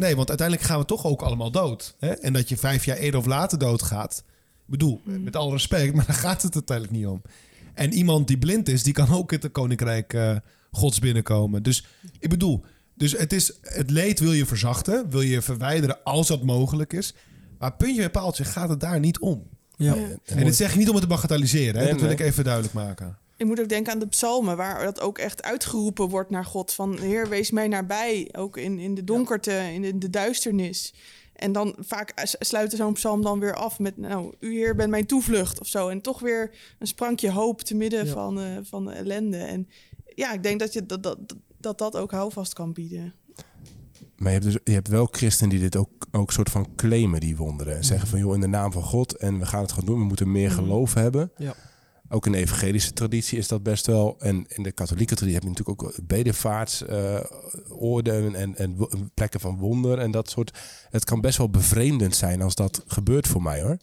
Nee, 0.00 0.16
want 0.16 0.28
uiteindelijk 0.28 0.68
gaan 0.68 0.78
we 0.78 0.84
toch 0.84 1.04
ook 1.04 1.22
allemaal 1.22 1.50
dood. 1.50 1.94
Hè? 1.98 2.08
En 2.08 2.32
dat 2.32 2.48
je 2.48 2.56
vijf 2.56 2.84
jaar 2.84 2.96
eerder 2.96 3.20
of 3.20 3.26
later 3.26 3.58
doodgaat. 3.58 4.24
Ik 4.26 4.64
bedoel, 4.66 5.00
met 5.04 5.36
alle 5.36 5.52
respect, 5.52 5.94
maar 5.96 6.06
daar 6.06 6.16
gaat 6.16 6.42
het 6.42 6.54
uiteindelijk 6.54 6.96
niet 6.96 7.06
om. 7.06 7.22
En 7.74 7.92
iemand 7.92 8.26
die 8.28 8.38
blind 8.38 8.68
is, 8.68 8.82
die 8.82 8.92
kan 8.92 9.12
ook 9.12 9.32
in 9.32 9.38
het 9.40 9.52
koninkrijk 9.52 10.12
eh, 10.12 10.36
gods 10.70 10.98
binnenkomen. 10.98 11.62
Dus 11.62 11.86
ik 12.18 12.28
bedoel, 12.28 12.64
dus 12.94 13.12
het, 13.12 13.32
is, 13.32 13.52
het 13.62 13.90
leed 13.90 14.20
wil 14.20 14.32
je 14.32 14.46
verzachten, 14.46 15.10
wil 15.10 15.20
je 15.20 15.42
verwijderen 15.42 16.02
als 16.04 16.26
dat 16.28 16.42
mogelijk 16.42 16.92
is. 16.92 17.14
Maar 17.58 17.72
puntje 17.76 18.00
bij 18.00 18.10
paaltje 18.10 18.44
gaat 18.44 18.68
het 18.68 18.80
daar 18.80 19.00
niet 19.00 19.18
om. 19.18 19.42
Ja. 19.76 19.94
Ja. 19.94 20.08
En 20.24 20.44
dit 20.44 20.56
zeg 20.56 20.70
ik 20.70 20.78
niet 20.78 20.88
om 20.88 20.94
het 20.94 21.02
te 21.02 21.08
bagatelliseren, 21.08 21.74
hè? 21.74 21.80
Nee, 21.80 21.90
dat 21.90 22.00
wil 22.00 22.08
nee. 22.08 22.18
ik 22.18 22.24
even 22.24 22.44
duidelijk 22.44 22.74
maken. 22.74 23.18
Ik 23.40 23.46
moet 23.46 23.60
ook 23.60 23.68
denken 23.68 23.92
aan 23.92 23.98
de 23.98 24.06
psalmen, 24.08 24.56
waar 24.56 24.84
dat 24.84 25.00
ook 25.00 25.18
echt 25.18 25.42
uitgeroepen 25.42 26.08
wordt 26.08 26.30
naar 26.30 26.44
God. 26.44 26.72
Van 26.72 26.98
Heer, 26.98 27.28
wees 27.28 27.50
mij 27.50 27.68
nabij, 27.68 28.28
ook 28.32 28.56
in, 28.56 28.78
in 28.78 28.94
de 28.94 29.04
donkerte, 29.04 29.52
in, 29.72 29.82
de, 29.82 29.88
in 29.88 29.98
de 29.98 30.10
duisternis. 30.10 30.94
En 31.32 31.52
dan 31.52 31.74
vaak 31.78 32.12
s- 32.22 32.36
sluit 32.38 32.72
zo'n 32.72 32.92
psalm 32.92 33.22
dan 33.22 33.38
weer 33.40 33.54
af 33.54 33.78
met, 33.78 33.96
nou, 33.96 34.34
u 34.40 34.52
Heer 34.54 34.74
bent 34.76 34.90
mijn 34.90 35.06
toevlucht 35.06 35.60
of 35.60 35.66
zo. 35.66 35.88
En 35.88 36.00
toch 36.00 36.20
weer 36.20 36.50
een 36.78 36.86
sprankje 36.86 37.30
hoop 37.30 37.60
te 37.62 37.74
midden 37.74 38.06
Ja. 38.06 38.12
van, 38.12 38.40
eh, 38.40 38.46
van 38.62 38.84
de 38.84 38.92
ellende. 38.92 39.36
En 39.36 39.68
ja, 40.14 40.32
ik 40.32 40.42
denk 40.42 40.60
dat 40.60 40.72
je, 40.72 40.86
dat, 40.86 41.02
dat, 41.02 41.18
dat 41.60 41.78
dat 41.78 41.96
ook 41.96 42.10
houvast 42.10 42.52
kan 42.52 42.72
bieden. 42.72 43.14
Maar 44.16 44.32
je 44.32 44.38
hebt, 44.38 44.44
dus, 44.44 44.58
je 44.64 44.72
hebt 44.72 44.88
wel 44.88 45.08
christenen 45.10 45.50
die 45.50 45.60
dit 45.60 45.76
ook, 45.76 45.90
ook 46.10 46.32
soort 46.32 46.50
van 46.50 46.74
claimen, 46.76 47.20
die 47.20 47.36
wonderen. 47.36 47.76
En 47.76 47.84
zeggen 47.84 48.08
van, 48.08 48.18
joh, 48.18 48.34
in 48.34 48.40
de 48.40 48.46
naam 48.46 48.72
van 48.72 48.82
God 48.82 49.16
en 49.16 49.38
we 49.38 49.46
gaan 49.46 49.62
het 49.62 49.72
gewoon 49.72 49.88
doen. 49.88 49.98
We 49.98 50.04
moeten 50.04 50.32
meer 50.32 50.50
Mhm. 50.50 50.58
geloof 50.58 50.94
hebben. 50.94 51.32
Ja. 51.36 51.54
Ook 52.12 52.26
in 52.26 52.32
de 52.32 52.38
evangelische 52.38 52.92
traditie 52.92 53.38
is 53.38 53.48
dat 53.48 53.62
best 53.62 53.86
wel. 53.86 54.16
En 54.20 54.44
in 54.48 54.62
de 54.62 54.72
katholieke 54.72 55.14
traditie 55.14 55.34
heb 55.34 55.42
je 55.42 55.48
natuurlijk 55.58 55.82
ook 55.82 56.06
bedevaartsoorden 56.06 58.34
en, 58.34 58.56
en 58.56 58.76
wo- 58.76 58.90
plekken 59.14 59.40
van 59.40 59.58
wonder 59.58 59.98
en 59.98 60.10
dat 60.10 60.30
soort. 60.30 60.58
Het 60.90 61.04
kan 61.04 61.20
best 61.20 61.38
wel 61.38 61.50
bevreemdend 61.50 62.16
zijn 62.16 62.42
als 62.42 62.54
dat 62.54 62.82
gebeurt 62.86 63.26
voor 63.26 63.42
mij 63.42 63.62
hoor. 63.62 63.76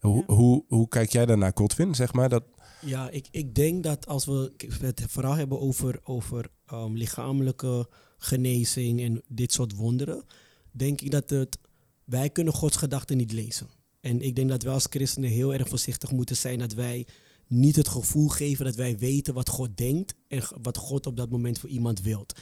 Hoe, 0.00 0.24
Ja. 0.26 0.34
hoe, 0.34 0.64
hoe 0.68 0.88
kijk 0.88 1.10
jij 1.10 1.26
daarnaar, 1.26 1.52
Godwin? 1.54 1.94
Zeg 1.94 2.12
maar 2.12 2.28
dat. 2.28 2.44
Ja, 2.80 3.10
ik, 3.10 3.28
ik 3.30 3.54
denk 3.54 3.82
dat 3.82 4.06
als 4.06 4.24
we 4.24 4.52
het 4.80 5.02
vooral 5.08 5.34
hebben 5.34 5.60
over, 5.60 6.00
over 6.04 6.48
um, 6.72 6.96
lichamelijke 6.96 7.88
genezing 8.18 9.00
en 9.00 9.22
dit 9.28 9.52
soort 9.52 9.74
wonderen, 9.76 10.24
denk 10.70 11.00
ik 11.00 11.10
dat 11.10 11.30
het, 11.30 11.58
wij 12.04 12.30
kunnen 12.30 12.54
Gods 12.54 12.76
gedachten 12.76 13.16
niet 13.16 13.32
lezen. 13.32 13.66
En 14.00 14.20
ik 14.20 14.36
denk 14.36 14.48
dat 14.48 14.62
wij 14.62 14.72
als 14.72 14.86
christenen 14.90 15.30
heel 15.30 15.54
erg 15.54 15.68
voorzichtig 15.68 16.12
moeten 16.12 16.36
zijn 16.36 16.58
dat 16.58 16.72
wij 16.72 17.06
niet 17.50 17.76
het 17.76 17.88
gevoel 17.88 18.28
geven 18.28 18.64
dat 18.64 18.74
wij 18.74 18.98
weten 18.98 19.34
wat 19.34 19.48
God 19.48 19.76
denkt 19.76 20.14
en 20.28 20.42
wat 20.62 20.76
God 20.76 21.06
op 21.06 21.16
dat 21.16 21.30
moment 21.30 21.58
voor 21.58 21.68
iemand 21.68 22.00
wilt. 22.00 22.40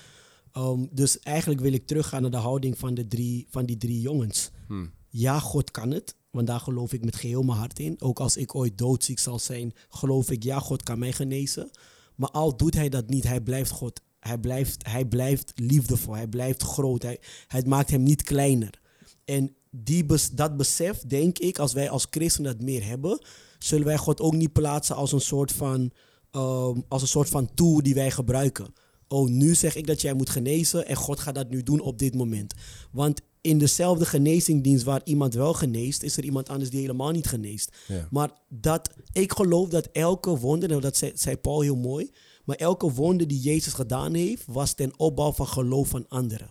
Um, 0.53 0.89
dus 0.93 1.21
eigenlijk 1.21 1.61
wil 1.61 1.73
ik 1.73 1.87
teruggaan 1.87 2.23
naar 2.23 2.31
de 2.31 2.37
houding 2.37 2.79
van, 2.79 2.95
de 2.95 3.09
drie, 3.09 3.47
van 3.51 3.67
die 3.67 3.77
drie 3.77 4.01
jongens. 4.01 4.51
Hmm. 4.67 4.91
Ja, 5.09 5.39
God 5.39 5.71
kan 5.71 5.91
het, 5.91 6.17
want 6.31 6.47
daar 6.47 6.61
geloof 6.61 6.93
ik 6.93 7.05
met 7.05 7.17
geheel 7.17 7.43
mijn 7.43 7.59
hart 7.59 7.79
in. 7.79 8.01
Ook 8.01 8.21
als 8.21 8.37
ik 8.37 8.55
ooit 8.55 8.79
doodziek 8.79 9.19
zal 9.19 9.39
zijn, 9.39 9.73
geloof 9.89 10.31
ik, 10.31 10.43
ja, 10.43 10.59
God 10.59 10.83
kan 10.83 10.99
mij 10.99 11.13
genezen. 11.13 11.71
Maar 12.15 12.31
al 12.31 12.57
doet 12.57 12.75
hij 12.75 12.89
dat 12.89 13.09
niet, 13.09 13.25
hij 13.25 13.41
blijft 13.41 13.71
God. 13.71 14.01
Hij 14.21 14.39
blijft, 14.39 14.87
hij 14.87 15.05
blijft 15.05 15.53
liefdevol, 15.55 16.15
hij 16.15 16.29
blijft 16.29 16.63
groot. 16.63 17.03
Hij, 17.03 17.21
hij 17.47 17.63
maakt 17.67 17.91
hem 17.91 18.03
niet 18.03 18.23
kleiner. 18.23 18.81
En 19.25 19.57
die 19.71 20.07
dat 20.35 20.57
besef, 20.57 21.01
denk 21.01 21.39
ik, 21.39 21.59
als 21.59 21.73
wij 21.73 21.91
als 21.91 22.07
christenen 22.11 22.53
dat 22.53 22.67
meer 22.67 22.85
hebben, 22.85 23.27
zullen 23.59 23.87
wij 23.87 23.97
God 23.97 24.21
ook 24.21 24.35
niet 24.35 24.53
plaatsen 24.53 24.97
als 24.97 25.13
een 25.13 25.21
soort 25.21 25.53
van, 25.53 25.91
um, 26.33 26.85
als 26.89 27.03
een 27.03 27.09
soort 27.09 27.29
van 27.29 27.55
tool 27.55 27.83
die 27.83 27.95
wij 27.95 28.11
gebruiken. 28.11 28.75
Oh, 29.09 29.29
nu 29.29 29.55
zeg 29.55 29.77
ik 29.77 29.87
dat 29.87 30.01
jij 30.01 30.15
moet 30.15 30.31
genezen 30.31 30.87
en 30.87 30.97
God 30.97 31.21
gaat 31.21 31.35
dat 31.35 31.51
nu 31.51 31.63
doen 31.63 31.81
op 31.81 31.99
dit 31.99 32.15
moment. 32.15 32.55
Want 32.93 33.21
in 33.41 33.59
dezelfde 33.59 34.07
genezingdienst 34.07 34.85
waar 34.85 35.01
iemand 35.05 35.35
wel 35.35 35.55
geneest, 35.55 36.03
is 36.03 36.17
er 36.17 36.25
iemand 36.25 36.49
anders 36.49 36.71
die 36.71 36.81
helemaal 36.81 37.11
niet 37.11 37.27
geneest. 37.27 37.77
Ja. 37.87 38.09
Maar 38.11 38.31
dat, 38.49 38.91
ik 39.13 39.33
geloof 39.33 39.69
dat 39.69 39.89
elke 39.93 40.39
wonder, 40.39 40.69
nou 40.69 40.81
dat 40.81 40.97
zei, 40.97 41.13
zei 41.15 41.37
Paul 41.37 41.61
heel 41.61 41.77
mooi, 41.77 42.11
maar 42.45 42.57
elke 42.57 42.93
wonder 42.93 43.29
die 43.29 43.41
Jezus 43.41 43.73
gedaan 43.73 44.15
heeft, 44.15 44.45
was 44.47 44.75
ten 44.75 44.93
opbouw 44.97 45.33
van 45.33 45.47
geloof 45.47 45.89
van 45.89 46.09
anderen. 46.09 46.49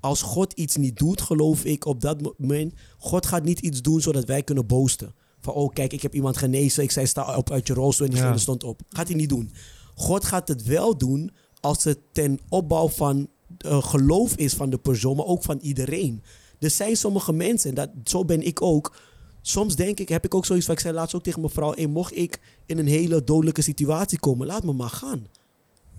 Als 0.00 0.22
God 0.22 0.52
iets 0.52 0.76
niet 0.76 0.98
doet, 0.98 1.20
geloof 1.20 1.64
ik 1.64 1.84
op 1.84 2.00
dat 2.00 2.38
moment, 2.38 2.74
God 2.98 3.26
gaat 3.26 3.44
niet 3.44 3.60
iets 3.60 3.82
doen 3.82 4.00
zodat 4.00 4.24
wij 4.24 4.42
kunnen 4.42 4.66
boosten. 4.66 5.14
Van, 5.40 5.54
oh 5.54 5.72
kijk, 5.72 5.92
ik 5.92 6.02
heb 6.02 6.14
iemand 6.14 6.36
genezen, 6.36 6.82
ik 6.82 6.90
zei 6.90 7.06
sta 7.06 7.36
op 7.36 7.50
uit 7.50 7.66
je 7.66 7.74
rolstoel 7.74 8.06
en 8.06 8.12
diegene 8.12 8.32
Ja. 8.32 8.38
stond 8.38 8.64
op. 8.64 8.80
Gaat 8.88 9.08
hij 9.08 9.16
niet 9.16 9.28
doen. 9.28 9.50
God 9.94 10.24
gaat 10.24 10.48
het 10.48 10.62
wel 10.64 10.96
doen 10.98 11.30
als 11.60 11.84
het 11.84 11.98
ten 12.12 12.40
opbouw 12.48 12.88
van 12.88 13.28
eh, 13.58 13.82
geloof 13.82 14.34
is 14.36 14.54
van 14.54 14.70
de 14.70 14.78
persoon, 14.78 15.16
maar 15.16 15.26
ook 15.26 15.42
van 15.42 15.58
iedereen. 15.58 16.22
Er 16.58 16.70
zijn 16.70 16.96
sommige 16.96 17.32
mensen, 17.32 17.68
en 17.68 17.74
dat, 17.74 17.90
zo 18.04 18.24
ben 18.24 18.42
ik 18.46 18.62
ook. 18.62 18.96
Soms 19.42 19.76
denk 19.76 20.00
ik, 20.00 20.08
heb 20.08 20.24
ik 20.24 20.34
ook 20.34 20.46
zoiets 20.46 20.66
van, 20.66 20.74
ik 20.74 20.80
zei 20.80 20.94
laatst 20.94 21.14
ook 21.14 21.22
tegen 21.22 21.40
mijn 21.40 21.52
vrouw, 21.52 21.72
hey, 21.74 21.86
mocht 21.86 22.16
ik 22.16 22.40
in 22.66 22.78
een 22.78 22.86
hele 22.86 23.24
dodelijke 23.24 23.62
situatie 23.62 24.18
komen, 24.18 24.46
laat 24.46 24.64
me 24.64 24.72
maar 24.72 24.90
gaan. 24.90 25.26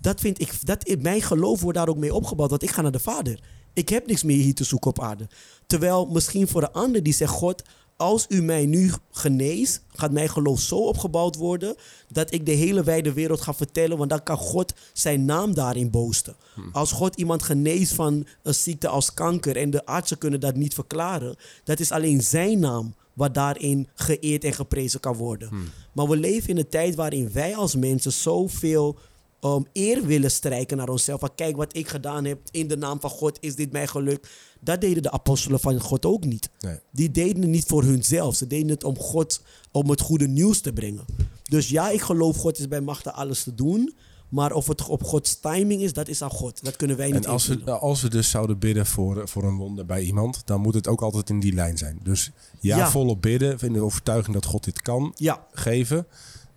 Dat 0.00 0.20
vind 0.20 0.40
ik, 0.40 0.66
dat, 0.66 0.96
mijn 0.98 1.22
geloof 1.22 1.60
wordt 1.60 1.78
daar 1.78 1.88
ook 1.88 1.96
mee 1.96 2.14
opgebouwd, 2.14 2.50
want 2.50 2.62
ik 2.62 2.70
ga 2.70 2.82
naar 2.82 2.92
de 2.92 2.98
Vader. 2.98 3.40
Ik 3.72 3.88
heb 3.88 4.06
niks 4.06 4.22
meer 4.22 4.36
hier 4.36 4.54
te 4.54 4.64
zoeken 4.64 4.90
op 4.90 5.00
aarde. 5.00 5.28
Terwijl 5.66 6.06
misschien 6.06 6.48
voor 6.48 6.60
de 6.60 6.72
ander 6.72 7.02
die 7.02 7.12
zegt, 7.12 7.32
God, 7.32 7.62
als 8.02 8.26
u 8.28 8.42
mij 8.42 8.66
nu 8.66 8.92
geneest, 9.10 9.82
gaat 9.88 10.12
mijn 10.12 10.28
geloof 10.28 10.60
zo 10.60 10.76
opgebouwd 10.76 11.36
worden 11.36 11.74
dat 12.08 12.32
ik 12.32 12.46
de 12.46 12.52
hele 12.52 12.82
wijde 12.82 13.12
wereld 13.12 13.40
ga 13.40 13.54
vertellen, 13.54 13.98
want 13.98 14.10
dan 14.10 14.22
kan 14.22 14.36
God 14.36 14.72
zijn 14.92 15.24
naam 15.24 15.54
daarin 15.54 15.90
boosten. 15.90 16.36
Als 16.72 16.92
God 16.92 17.16
iemand 17.16 17.42
geneest 17.42 17.92
van 17.92 18.26
een 18.42 18.54
ziekte 18.54 18.88
als 18.88 19.14
kanker 19.14 19.56
en 19.56 19.70
de 19.70 19.86
artsen 19.86 20.18
kunnen 20.18 20.40
dat 20.40 20.56
niet 20.56 20.74
verklaren, 20.74 21.36
dat 21.64 21.80
is 21.80 21.90
alleen 21.90 22.22
zijn 22.22 22.58
naam 22.58 22.94
wat 23.12 23.34
daarin 23.34 23.88
geëerd 23.94 24.44
en 24.44 24.52
geprezen 24.52 25.00
kan 25.00 25.16
worden. 25.16 25.48
Maar 25.92 26.08
we 26.08 26.16
leven 26.16 26.48
in 26.48 26.58
een 26.58 26.68
tijd 26.68 26.94
waarin 26.94 27.32
wij 27.32 27.56
als 27.56 27.76
mensen 27.76 28.12
zoveel 28.12 28.98
um, 29.44 29.66
eer 29.72 30.02
willen 30.02 30.30
strijken 30.30 30.76
naar 30.76 30.88
onszelf. 30.88 31.20
Van 31.20 31.34
kijk 31.34 31.56
wat 31.56 31.76
ik 31.76 31.88
gedaan 31.88 32.24
heb 32.24 32.38
in 32.50 32.68
de 32.68 32.76
naam 32.76 33.00
van 33.00 33.10
God, 33.10 33.38
is 33.40 33.54
dit 33.54 33.72
mij 33.72 33.86
gelukt. 33.86 34.28
Dat 34.64 34.80
deden 34.80 35.02
de 35.02 35.10
apostelen 35.10 35.60
van 35.60 35.80
God 35.80 36.06
ook 36.06 36.24
niet. 36.24 36.50
Nee. 36.60 36.78
Die 36.90 37.10
deden 37.10 37.42
het 37.42 37.50
niet 37.50 37.64
voor 37.66 37.82
hunzelf. 37.82 38.36
Ze 38.36 38.46
deden 38.46 38.68
het 38.68 38.84
om 38.84 38.98
God, 38.98 39.42
om 39.70 39.90
het 39.90 40.00
goede 40.00 40.28
nieuws 40.28 40.60
te 40.60 40.72
brengen. 40.72 41.04
Dus 41.42 41.68
ja, 41.68 41.90
ik 41.90 42.00
geloof 42.00 42.36
God 42.36 42.58
is 42.58 42.68
bij 42.68 42.80
machten 42.80 43.14
alles 43.14 43.42
te 43.42 43.54
doen. 43.54 43.94
Maar 44.28 44.52
of 44.52 44.66
het 44.66 44.88
op 44.88 45.02
Gods 45.04 45.40
timing 45.40 45.82
is, 45.82 45.92
dat 45.92 46.08
is 46.08 46.22
aan 46.22 46.30
God. 46.30 46.64
Dat 46.64 46.76
kunnen 46.76 46.96
wij 46.96 47.10
niet 47.10 47.24
En 47.24 47.30
als 47.30 47.46
we, 47.46 47.70
als 47.70 48.02
we 48.02 48.08
dus 48.10 48.30
zouden 48.30 48.58
bidden 48.58 48.86
voor, 48.86 49.28
voor 49.28 49.44
een 49.44 49.56
wonder 49.56 49.86
bij 49.86 50.02
iemand, 50.02 50.42
dan 50.44 50.60
moet 50.60 50.74
het 50.74 50.88
ook 50.88 51.02
altijd 51.02 51.30
in 51.30 51.40
die 51.40 51.52
lijn 51.54 51.78
zijn. 51.78 51.98
Dus 52.02 52.30
ja, 52.60 52.76
Ja. 52.76 52.90
volop 52.90 53.22
bidden, 53.22 53.58
in 53.60 53.72
de 53.72 53.80
overtuiging 53.80 54.34
dat 54.34 54.44
God 54.44 54.64
dit 54.64 54.82
kan 54.82 55.12
Ja, 55.16 55.46
geven, 55.52 56.06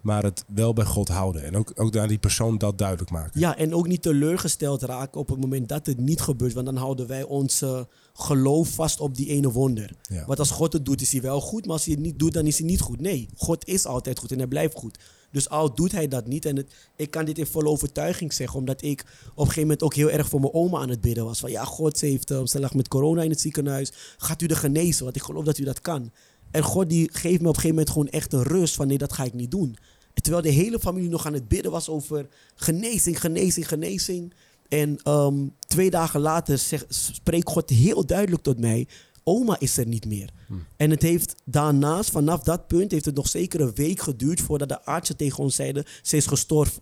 maar 0.05 0.23
het 0.23 0.43
wel 0.47 0.73
bij 0.73 0.85
God 0.85 1.07
houden. 1.07 1.43
En 1.43 1.57
ook, 1.57 1.71
ook 1.75 1.97
aan 1.97 2.07
die 2.07 2.17
persoon 2.17 2.57
dat 2.57 2.77
duidelijk 2.77 3.11
maken. 3.11 3.39
Ja, 3.39 3.57
en 3.57 3.73
ook 3.73 3.87
niet 3.87 4.01
teleurgesteld 4.01 4.81
raken 4.81 5.19
op 5.19 5.29
het 5.29 5.39
moment 5.39 5.69
dat 5.69 5.85
het 5.85 5.97
niet 5.97 6.21
gebeurt. 6.21 6.53
Want 6.53 6.65
dan 6.65 6.75
houden 6.75 7.07
wij 7.07 7.23
ons 7.23 7.61
eh, 7.61 7.79
geloof 8.13 8.69
vast 8.69 8.99
op 8.99 9.15
die 9.15 9.27
ene 9.27 9.51
wonder. 9.51 9.91
Ja. 10.09 10.25
Want 10.25 10.39
als 10.39 10.51
God 10.51 10.73
het 10.73 10.85
doet, 10.85 11.01
is 11.01 11.11
hij 11.11 11.21
wel 11.21 11.41
goed. 11.41 11.65
Maar 11.65 11.73
als 11.73 11.85
hij 11.85 11.93
het 11.93 12.03
niet 12.03 12.19
doet, 12.19 12.33
dan 12.33 12.45
is 12.45 12.57
hij 12.57 12.67
niet 12.67 12.81
goed. 12.81 13.01
Nee, 13.01 13.29
God 13.37 13.67
is 13.67 13.85
altijd 13.85 14.19
goed 14.19 14.31
en 14.31 14.37
hij 14.37 14.47
blijft 14.47 14.75
goed. 14.75 14.99
Dus 15.31 15.49
al 15.49 15.75
doet 15.75 15.91
hij 15.91 16.07
dat 16.07 16.27
niet. 16.27 16.45
En 16.45 16.55
het, 16.55 16.73
ik 16.95 17.11
kan 17.11 17.25
dit 17.25 17.37
in 17.37 17.45
volle 17.45 17.69
overtuiging 17.69 18.33
zeggen. 18.33 18.59
Omdat 18.59 18.81
ik 18.81 19.01
op 19.01 19.07
een 19.37 19.43
gegeven 19.43 19.61
moment 19.61 19.83
ook 19.83 19.93
heel 19.93 20.09
erg 20.09 20.29
voor 20.29 20.39
mijn 20.39 20.53
oma 20.53 20.79
aan 20.79 20.89
het 20.89 21.01
bidden 21.01 21.25
was. 21.25 21.39
Van 21.39 21.51
ja, 21.51 21.63
God 21.63 21.97
ze 21.97 22.05
heeft, 22.05 22.31
uh, 22.31 22.45
ze 22.45 22.59
lag 22.59 22.73
met 22.73 22.87
corona 22.87 23.21
in 23.21 23.29
het 23.29 23.41
ziekenhuis. 23.41 23.91
Gaat 24.17 24.41
u 24.41 24.45
er 24.45 24.55
genezen? 24.55 25.03
Want 25.03 25.15
ik 25.15 25.23
geloof 25.23 25.43
dat 25.43 25.57
u 25.57 25.63
dat 25.63 25.81
kan. 25.81 26.11
En 26.51 26.63
God 26.63 26.89
die 26.89 27.09
geeft 27.11 27.41
me 27.41 27.47
op 27.47 27.55
een 27.55 27.61
gegeven 27.61 27.69
moment 27.69 27.89
gewoon 27.89 28.07
echt 28.07 28.33
een 28.33 28.43
rust 28.43 28.75
van 28.75 28.87
nee, 28.87 28.97
dat 28.97 29.13
ga 29.13 29.23
ik 29.23 29.33
niet 29.33 29.51
doen. 29.51 29.77
Terwijl 30.21 30.43
de 30.43 30.49
hele 30.49 30.79
familie 30.79 31.09
nog 31.09 31.25
aan 31.25 31.33
het 31.33 31.47
bidden 31.47 31.71
was 31.71 31.89
over 31.89 32.27
genezing, 32.55 33.19
genezing, 33.19 33.67
genezing. 33.67 34.33
En 34.67 34.99
ehm, 35.03 35.47
twee 35.59 35.89
dagen 35.89 36.19
later 36.19 36.57
zeg, 36.57 36.85
spreekt 36.87 37.49
God 37.49 37.69
heel 37.69 38.05
duidelijk 38.05 38.43
tot 38.43 38.59
mij: 38.59 38.87
Oma 39.23 39.59
is 39.59 39.77
er 39.77 39.87
niet 39.87 40.05
meer. 40.05 40.29
En 40.77 40.89
het 40.89 41.01
heeft 41.01 41.35
daarnaast, 41.43 42.09
vanaf 42.09 42.43
dat 42.43 42.67
punt, 42.67 42.91
heeft 42.91 43.05
het 43.05 43.15
nog 43.15 43.27
zeker 43.27 43.61
een 43.61 43.75
week 43.75 43.99
geduurd 43.99 44.41
voordat 44.41 44.69
de 44.69 44.85
artsen 44.85 45.17
tegen 45.17 45.43
ons 45.43 45.55
zeiden: 45.55 45.83
ze 46.01 46.15
is 46.17 46.25
gestorven. 46.25 46.81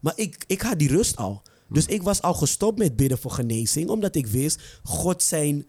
Maar 0.00 0.12
ik, 0.16 0.44
ik 0.46 0.62
had 0.62 0.78
die 0.78 0.88
rust 0.88 1.16
al. 1.16 1.42
Dus 1.68 1.86
ik 1.86 2.02
was 2.02 2.22
al 2.22 2.34
gestopt 2.34 2.78
met 2.78 2.96
bidden 2.96 3.18
voor 3.18 3.30
genezing, 3.30 3.88
omdat 3.88 4.14
ik 4.14 4.26
wist: 4.26 4.60
God 4.82 5.22
zijn 5.22 5.66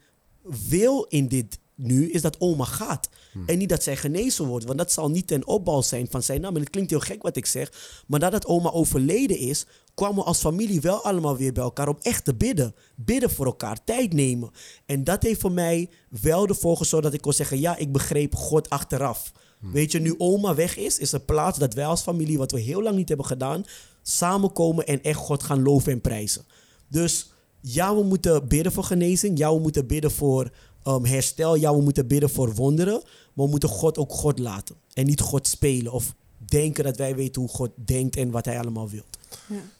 wil 0.68 1.06
in 1.08 1.28
dit 1.28 1.58
nu 1.76 2.10
is 2.10 2.22
dat 2.22 2.40
oma 2.40 2.64
gaat. 2.64 3.08
En 3.46 3.58
niet 3.58 3.68
dat 3.68 3.82
zij 3.82 3.96
genezen 3.96 4.46
wordt. 4.46 4.64
Want 4.64 4.78
dat 4.78 4.92
zal 4.92 5.10
niet 5.10 5.26
ten 5.26 5.46
opbouw 5.46 5.82
zijn 5.82 6.06
van 6.10 6.22
zijn 6.22 6.40
naam. 6.40 6.54
En 6.54 6.60
het 6.60 6.70
klinkt 6.70 6.90
heel 6.90 7.00
gek 7.00 7.22
wat 7.22 7.36
ik 7.36 7.46
zeg. 7.46 8.02
Maar 8.06 8.20
nadat 8.20 8.46
oma 8.46 8.70
overleden 8.70 9.38
is, 9.38 9.66
kwamen 9.94 10.16
we 10.16 10.22
als 10.22 10.38
familie 10.38 10.80
wel 10.80 11.04
allemaal 11.04 11.36
weer 11.36 11.52
bij 11.52 11.62
elkaar 11.62 11.88
om 11.88 11.98
echt 12.00 12.24
te 12.24 12.34
bidden. 12.34 12.74
Bidden 12.94 13.30
voor 13.30 13.46
elkaar, 13.46 13.84
tijd 13.84 14.12
nemen. 14.12 14.50
En 14.86 15.04
dat 15.04 15.22
heeft 15.22 15.40
voor 15.40 15.52
mij 15.52 15.90
wel 16.20 16.46
ervoor 16.46 16.76
gezorgd 16.76 17.04
dat 17.04 17.14
ik 17.14 17.20
kon 17.20 17.32
zeggen: 17.32 17.60
ja, 17.60 17.76
ik 17.76 17.92
begreep 17.92 18.34
God 18.34 18.70
achteraf. 18.70 19.32
Weet 19.72 19.92
je, 19.92 20.00
nu 20.00 20.14
oma 20.18 20.54
weg 20.54 20.76
is, 20.76 20.98
is 20.98 21.12
een 21.12 21.24
plaats 21.24 21.58
dat 21.58 21.74
wij 21.74 21.86
als 21.86 22.02
familie, 22.02 22.38
wat 22.38 22.50
we 22.50 22.60
heel 22.60 22.82
lang 22.82 22.96
niet 22.96 23.08
hebben 23.08 23.26
gedaan, 23.26 23.64
samenkomen 24.02 24.86
en 24.86 25.02
echt 25.02 25.18
God 25.18 25.42
gaan 25.42 25.62
loven 25.62 25.92
en 25.92 26.00
prijzen. 26.00 26.44
Dus 26.88 27.30
ja, 27.60 27.94
we 27.94 28.02
moeten 28.02 28.48
bidden 28.48 28.72
voor 28.72 28.84
genezing. 28.84 29.38
Ja, 29.38 29.54
we 29.54 29.60
moeten 29.60 29.86
bidden 29.86 30.10
voor 30.10 30.50
um, 30.86 31.04
herstel. 31.04 31.54
Ja, 31.54 31.74
we 31.74 31.82
moeten 31.82 32.06
bidden 32.06 32.30
voor 32.30 32.54
wonderen. 32.54 33.02
Maar 33.34 33.44
we 33.44 33.50
moeten 33.50 33.68
God 33.68 33.98
ook 33.98 34.12
God 34.12 34.38
laten. 34.38 34.76
En 34.94 35.06
niet 35.06 35.20
God 35.20 35.46
spelen 35.48 35.92
of 35.92 36.14
denken 36.38 36.84
dat 36.84 36.96
wij 36.96 37.14
weten 37.16 37.40
hoe 37.42 37.50
God 37.50 37.70
denkt 37.86 38.16
en 38.16 38.30
wat 38.30 38.44
hij 38.44 38.58
allemaal 38.58 38.88
wil. 38.88 39.02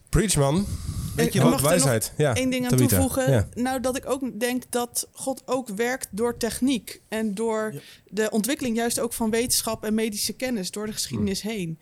Preach 0.08 0.36
man. 0.36 0.66
Weet 1.16 1.32
je 1.32 1.42
wat 1.42 1.60
wijsheid. 1.60 2.12
Ja, 2.16 2.36
Eén 2.36 2.50
ding 2.50 2.64
aan 2.64 2.70
Tabitha. 2.70 2.88
toevoegen. 2.98 3.30
Ja. 3.32 3.48
Nou, 3.54 3.80
dat 3.80 3.96
ik 3.96 4.10
ook 4.10 4.40
denk 4.40 4.62
dat 4.70 5.08
God 5.12 5.42
ook 5.46 5.68
werkt 5.68 6.08
door 6.10 6.36
techniek. 6.36 7.00
En 7.08 7.34
door 7.34 7.70
Ja. 7.74 7.80
de 8.10 8.30
ontwikkeling 8.30 8.76
juist 8.76 9.00
ook 9.00 9.12
van 9.12 9.30
wetenschap 9.30 9.84
en 9.84 9.94
medische 9.94 10.32
kennis 10.32 10.70
door 10.70 10.86
de 10.86 10.92
geschiedenis 10.92 11.42
Hmm. 11.42 11.50
heen. 11.50 11.78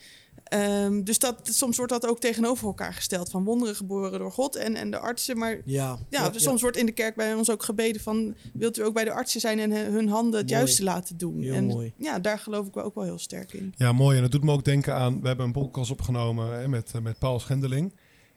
Ehm, 0.54 1.02
dus 1.02 1.18
dat, 1.18 1.40
soms 1.42 1.76
wordt 1.76 1.92
dat 1.92 2.06
ook 2.06 2.20
tegenover 2.20 2.66
elkaar 2.66 2.94
gesteld. 2.94 3.30
Van 3.30 3.44
wonderen 3.44 3.76
geboren 3.76 4.18
door 4.18 4.32
God 4.32 4.56
en, 4.56 4.74
en 4.74 4.90
de 4.90 4.98
artsen. 4.98 5.38
Maar 5.38 5.60
Ja, 5.64 5.98
ja, 6.10 6.30
dus 6.30 6.42
soms 6.42 6.60
wordt 6.60 6.76
in 6.76 6.86
de 6.86 6.92
kerk 6.92 7.16
bij 7.16 7.34
ons 7.34 7.50
ook 7.50 7.62
gebeden 7.62 8.00
van... 8.00 8.34
wilt 8.52 8.78
u 8.78 8.84
ook 8.84 8.94
bij 8.94 9.04
de 9.04 9.12
artsen 9.12 9.40
zijn 9.40 9.58
en 9.58 9.70
hun 9.70 10.08
handen 10.08 10.40
het 10.40 10.50
Mooi. 10.50 10.60
juiste 10.60 10.82
laten 10.82 11.16
doen. 11.16 11.40
Heel 11.40 11.54
en 11.54 11.64
mooi. 11.64 11.92
ja, 11.96 12.18
daar 12.18 12.38
geloof 12.38 12.66
ik 12.66 12.74
wel 12.74 12.84
ook 12.84 12.94
wel 12.94 13.04
heel 13.04 13.18
sterk 13.18 13.52
in. 13.52 13.74
Ja, 13.76 13.92
mooi. 13.92 14.16
En 14.16 14.22
dat 14.22 14.32
doet 14.32 14.44
me 14.44 14.52
ook 14.52 14.64
denken 14.64 14.94
aan... 14.94 15.20
We 15.20 15.26
hebben 15.26 15.46
een 15.46 15.52
podcast 15.52 15.90
opgenomen 15.90 16.60
hè, 16.60 16.68
met, 16.68 16.90
eh, 16.94 17.00
met 17.00 17.18
Paul 17.18 17.40
Schendeling. 17.40 17.94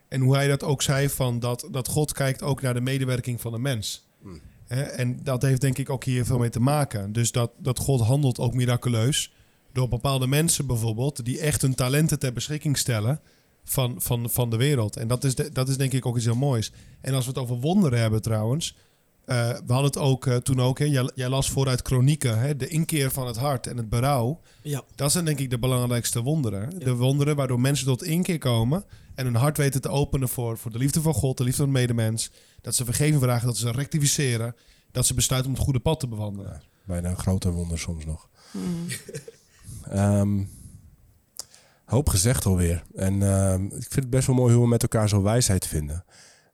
En 0.08 0.22
hoe 0.22 0.36
hij 0.36 0.48
dat 0.48 0.64
ook 0.64 0.82
zei 0.82 1.10
van 1.10 1.40
dat, 1.40 1.68
dat 1.72 1.88
God 1.88 2.14
kijkt 2.14 2.42
ook 2.42 2.62
naar 2.62 2.74
de 2.74 2.82
medewerking 2.82 3.42
van 3.42 3.52
de 3.52 3.60
mens. 3.60 4.08
Hè, 4.68 4.82
en 4.82 5.20
dat 5.24 5.42
heeft 5.42 5.62
denk 5.62 5.78
ik 5.78 5.90
ook 5.90 6.04
hier 6.04 6.26
veel 6.26 6.38
mee 6.38 6.50
te 6.50 6.60
maken. 6.60 7.12
Dus 7.12 7.32
dat, 7.32 7.52
dat 7.58 7.80
God 7.80 8.02
handelt 8.02 8.40
ook 8.40 8.54
miraculeus. 8.54 9.32
Door 9.74 9.88
bepaalde 9.88 10.28
mensen 10.28 10.66
bijvoorbeeld... 10.66 11.26
die 11.26 11.40
echt 11.40 11.62
hun 11.62 11.76
talenten 11.76 12.20
ter 12.20 12.34
beschikking 12.34 12.78
stellen... 12.78 13.22
van, 13.64 13.96
van, 14.02 14.30
van 14.30 14.50
de 14.50 14.58
wereld. 14.58 14.96
En 14.98 15.08
dat 15.08 15.24
is, 15.24 15.36
de- 15.36 15.52
dat 15.52 15.70
is 15.70 15.78
denk 15.78 15.94
ik 15.94 16.06
ook 16.06 16.16
iets 16.16 16.26
heel 16.26 16.36
moois. 16.36 16.72
En 17.02 17.14
als 17.14 17.24
we 17.26 17.30
het 17.32 17.40
over 17.40 17.56
wonderen 17.60 18.00
hebben 18.00 18.22
trouwens... 18.22 18.76
Eh, 19.26 19.50
we 19.50 19.74
hadden 19.74 19.84
het 19.92 19.98
ook 19.98 20.26
eh, 20.28 20.36
toen 20.36 20.62
ook, 20.62 20.80
hè, 20.80 20.86
jij, 20.86 21.12
jij 21.16 21.30
las 21.30 21.50
vooruit 21.50 21.82
Kronieken, 21.82 22.40
hè, 22.40 22.56
de 22.56 22.68
inkeer 22.68 23.12
van 23.12 23.28
het 23.28 23.38
hart 23.38 23.68
en 23.68 23.78
het 23.78 23.90
berouw. 23.90 24.40
Ja. 24.62 24.84
Dat 24.96 25.12
zijn 25.12 25.26
denk 25.26 25.40
ik 25.40 25.50
de 25.50 25.60
belangrijkste 25.60 26.22
wonderen. 26.22 26.80
De 26.80 26.96
wonderen 26.96 27.36
waardoor 27.36 27.60
mensen 27.60 27.86
tot 27.86 28.04
inkeer 28.04 28.38
komen 28.38 28.86
en 29.16 29.26
hun 29.26 29.36
hart 29.36 29.58
weten 29.58 29.82
te 29.82 29.90
openen 29.90 30.30
voor, 30.30 30.58
voor 30.58 30.72
de 30.72 30.78
liefde 30.78 31.02
van 31.02 31.14
God, 31.14 31.38
de 31.38 31.44
liefde 31.44 31.58
van 31.64 31.74
de 31.74 31.80
medemens. 31.80 32.32
Dat 32.62 32.76
ze 32.76 32.86
vergeving 32.86 33.22
vragen, 33.22 33.48
dat 33.48 33.58
ze 33.58 33.72
rectificeren, 33.72 34.56
dat 34.92 35.06
ze 35.06 35.14
besluiten 35.14 35.50
om 35.52 35.56
het 35.56 35.66
goede 35.66 35.80
pad 35.80 36.00
te 36.00 36.08
bewandelen. 36.08 36.62
Bijna 36.86 37.10
een 37.10 37.18
groter 37.20 37.52
wonder 37.52 37.80
soms 37.80 38.06
nog. 38.06 38.30
Ehm, 39.90 40.44
hoop 41.86 42.10
gezegd 42.10 42.46
alweer. 42.46 42.84
En 42.96 43.22
ehm, 43.22 43.66
ik 43.66 43.72
vind 43.72 43.96
het 43.96 44.10
best 44.10 44.28
wel 44.28 44.36
mooi 44.36 44.54
hoe 44.54 44.64
we 44.64 44.70
met 44.70 44.82
elkaar 44.82 45.10
zo 45.10 45.22
wijsheid 45.22 45.68
vinden. 45.68 46.06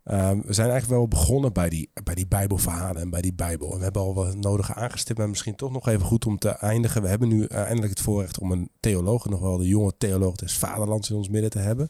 Ehm, 0.03 0.41
we 0.41 0.53
zijn 0.53 0.69
eigenlijk 0.69 0.99
wel 0.99 1.07
begonnen 1.07 1.53
bij 1.53 1.69
die, 1.69 1.89
bij 2.03 2.15
die 2.15 2.27
Bijbelverhalen 2.27 3.01
en 3.01 3.09
bij 3.09 3.21
die 3.21 3.33
Bijbel. 3.33 3.71
En 3.71 3.77
we 3.77 3.83
hebben 3.83 4.01
al 4.01 4.13
wat 4.13 4.35
nodige 4.35 4.73
aangestipt, 4.73 5.17
maar 5.17 5.29
misschien 5.29 5.55
toch 5.55 5.71
nog 5.71 5.87
even 5.87 6.05
goed 6.05 6.25
om 6.25 6.37
te 6.37 6.49
eindigen. 6.49 7.01
We 7.01 7.07
hebben 7.07 7.27
nu 7.27 7.45
eindelijk 7.45 7.89
het 7.89 8.01
voorrecht 8.01 8.39
om 8.39 8.51
een 8.51 8.69
theoloog, 8.79 9.25
nog 9.25 9.39
wel 9.39 9.57
de 9.57 9.67
jonge 9.67 9.93
theoloog 9.97 10.35
des 10.35 10.57
vaderlands 10.57 11.09
in 11.09 11.15
ons 11.15 11.29
midden 11.29 11.49
te 11.49 11.59
hebben. 11.59 11.89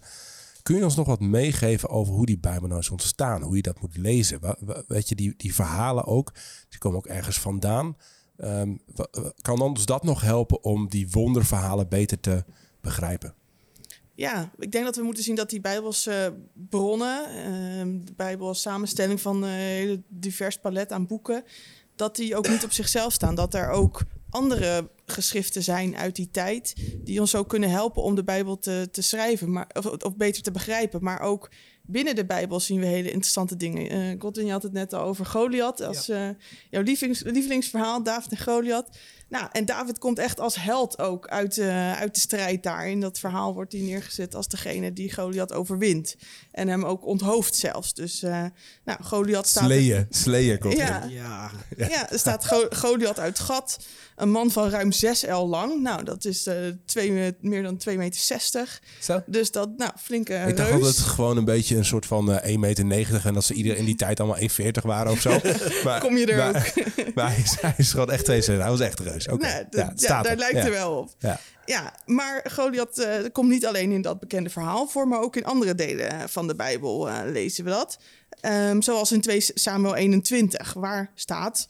Kun 0.64 0.76
je 0.76 0.84
ons 0.84 0.96
nog 0.96 1.08
wat 1.08 1.20
meegeven 1.20 1.90
over 1.90 2.14
hoe 2.14 2.26
die 2.26 2.40
Bijbel 2.40 2.68
nou 2.68 2.80
is 2.80 2.90
ontstaan? 2.90 3.42
Hoe 3.42 3.56
je 3.56 3.62
dat 3.62 3.82
moet 3.82 3.98
lezen? 3.98 4.40
Weet 4.88 5.10
je, 5.10 5.16
die, 5.16 5.34
die 5.38 5.54
verhalen 5.54 6.06
ook, 6.06 6.34
die 6.70 6.80
komen 6.80 6.98
ook 6.98 7.08
ergens 7.08 7.40
vandaan. 7.40 7.96
Um, 8.38 8.82
kan 9.42 9.62
ons 9.62 9.86
dat 9.86 10.04
nog 10.04 10.22
helpen 10.22 10.64
om 10.64 10.90
die 10.90 11.10
wonderverhalen 11.12 11.90
beter 11.90 12.20
te 12.20 12.44
begrijpen? 12.82 13.34
Ja, 14.16 14.52
ik 14.58 14.72
denk 14.72 14.86
dat 14.86 14.96
we 14.96 15.04
moeten 15.04 15.24
zien 15.24 15.36
dat 15.36 15.50
die 15.50 15.62
Bijbelse 15.62 16.36
bronnen, 16.54 17.26
uh, 17.30 18.06
de 18.06 18.14
Bijbel 18.16 18.54
samenstelling 18.54 19.22
van 19.22 19.44
een 19.44 19.50
hele 19.50 20.02
divers 20.08 20.58
palet 20.58 20.92
aan 20.92 21.08
boeken, 21.08 21.44
dat 21.96 22.16
die 22.16 22.36
ook 22.36 22.50
niet 22.50 22.64
op 22.64 22.72
zichzelf 22.72 23.14
staan. 23.14 23.36
Dat 23.36 23.54
er 23.54 23.70
ook 23.70 24.04
andere 24.30 24.90
geschriften 25.06 25.64
zijn 25.64 25.98
uit 25.98 26.16
die 26.16 26.30
tijd 26.32 26.76
die 27.04 27.20
ons 27.20 27.36
ook 27.36 27.50
kunnen 27.50 27.70
helpen 27.70 28.04
om 28.04 28.16
de 28.16 28.24
Bijbel 28.24 28.60
te, 28.60 28.90
te 28.92 29.02
schrijven, 29.02 29.52
maar, 29.52 29.68
of, 29.74 29.86
of 29.86 30.16
beter 30.16 30.44
te 30.44 30.52
begrijpen. 30.52 31.04
Maar 31.04 31.20
ook 31.20 31.50
binnen 31.94 32.16
de 32.16 32.26
Bijbel 32.26 32.60
zien 32.60 32.80
we 32.80 32.86
hele 32.86 33.08
interessante 33.08 33.56
dingen. 33.56 33.96
Uh, 33.96 34.16
Godwin, 34.20 34.46
je 34.46 34.52
had 34.52 34.64
het 34.64 34.74
net 34.74 34.94
al 34.94 35.04
over 35.04 35.26
Goliath 35.26 35.82
als 35.82 36.06
ja. 36.06 36.30
uh, 36.30 36.36
jouw 36.70 36.82
lievelings, 36.82 37.24
lievelingsverhaal, 37.24 38.04
David 38.04 38.32
en 38.32 38.38
Goliath. 38.38 38.98
Nou, 39.34 39.48
en 39.52 39.66
David 39.66 39.98
komt 39.98 40.20
echt 40.20 40.40
als 40.40 40.56
held 40.56 41.00
ook 41.00 41.28
uit, 41.28 41.58
uh, 41.58 42.00
uit 42.00 42.14
de 42.14 42.20
strijd 42.20 42.64
daar. 42.64 42.88
In 42.88 43.00
dat 43.00 43.20
verhaal 43.20 43.54
wordt 43.54 43.72
hij 43.72 43.82
neergezet 43.82 44.36
als 44.36 44.48
degene 44.48 44.94
die 44.94 45.14
Goliath 45.14 45.54
overwint. 45.54 46.16
En 46.52 46.68
hem 46.68 46.84
ook 46.86 47.06
onthoofd 47.06 47.56
zelfs. 47.56 47.94
Dus, 47.94 48.24
uh, 48.24 48.46
nou, 48.84 49.04
Goliath 49.04 49.48
staat... 49.48 49.64
Sleeën, 49.64 50.08
sleeën 50.10 50.60
komt 50.60 50.78
ja. 50.78 51.04
Ja. 51.10 51.52
ja. 51.78 51.88
ja, 51.88 52.12
er 52.12 52.20
staat 52.20 52.46
Go 52.46 52.66
Goliath 52.70 53.20
uit 53.20 53.40
gat. 53.40 53.80
Een 54.16 54.32
man 54.32 54.52
van 54.52 54.70
ruim 54.70 54.92
6 54.92 55.26
L 55.26 55.48
lang. 55.48 55.82
Nou, 55.82 56.04
dat 56.04 56.26
is 56.26 56.48
uh, 56.48 56.56
twee, 56.86 57.36
meer 57.40 57.64
dan 57.64 57.82
2,60 57.90 57.98
meter. 57.98 58.20
60. 58.20 58.82
Zo? 59.00 59.22
Dus 59.26 59.52
dat, 59.52 59.70
nou, 59.78 59.92
flinke 60.00 60.34
Ik 60.34 60.58
dacht 60.58 60.70
reus. 60.70 60.82
dat 60.82 60.96
het 60.96 61.06
gewoon 61.06 61.38
een 61.38 61.46
beetje 61.46 61.76
een 61.78 61.86
soort 61.86 62.06
van 62.06 62.32
uh, 62.32 62.76
1,90 62.78 62.86
meter 62.86 63.26
en 63.26 63.34
dat 63.34 63.44
ze 63.44 63.54
ieder 63.54 63.78
in 63.78 63.86
die 63.86 63.96
tijd 63.96 64.20
allemaal 64.20 64.40
1,40 64.42 64.46
waren 64.82 65.12
of 65.12 65.22
zo. 65.22 65.40
Maar, 65.84 66.00
Kom 66.00 66.18
je 66.18 66.26
er 66.26 66.38
maar, 66.38 66.74
ook. 66.78 66.86
maar 67.16 67.28
hij, 67.34 67.44
is, 67.44 67.58
hij 67.62 67.74
is 67.78 67.92
gewoon 67.92 68.12
echt 68.12 68.26
twee 68.26 68.42
Hij 68.42 68.70
was 68.70 68.80
echt 68.80 69.00
een 69.00 69.06
Oké, 69.28 69.68
ja, 69.96 70.22
daar 70.22 70.36
lijkt 70.36 70.58
Ja. 70.58 70.66
er 70.66 70.72
wel 70.72 70.98
op. 70.98 71.16
Ja. 71.20 71.40
Ja, 71.66 71.94
maar 72.06 72.46
Goliath 72.52 72.98
eh, 73.00 73.16
komt 73.32 73.50
niet 73.50 73.66
alleen 73.66 73.92
in 73.92 74.02
dat 74.02 74.20
bekende 74.20 74.50
verhaal 74.50 74.88
voor, 74.88 75.08
maar 75.08 75.20
ook 75.20 75.36
in 75.36 75.46
andere 75.46 75.76
delen 75.76 76.10
eh, 76.12 76.28
van 76.28 76.48
de 76.48 76.56
Bijbel 76.56 77.10
eh, 77.10 77.20
lezen 77.32 77.64
we 77.64 77.70
dat. 77.70 77.98
Ehm, 78.42 78.82
zoals 78.82 79.12
in 79.12 79.22
2 79.22 79.42
Samuel 79.54 79.96
21, 79.96 80.74
waar 80.74 81.12
staat 81.16 81.68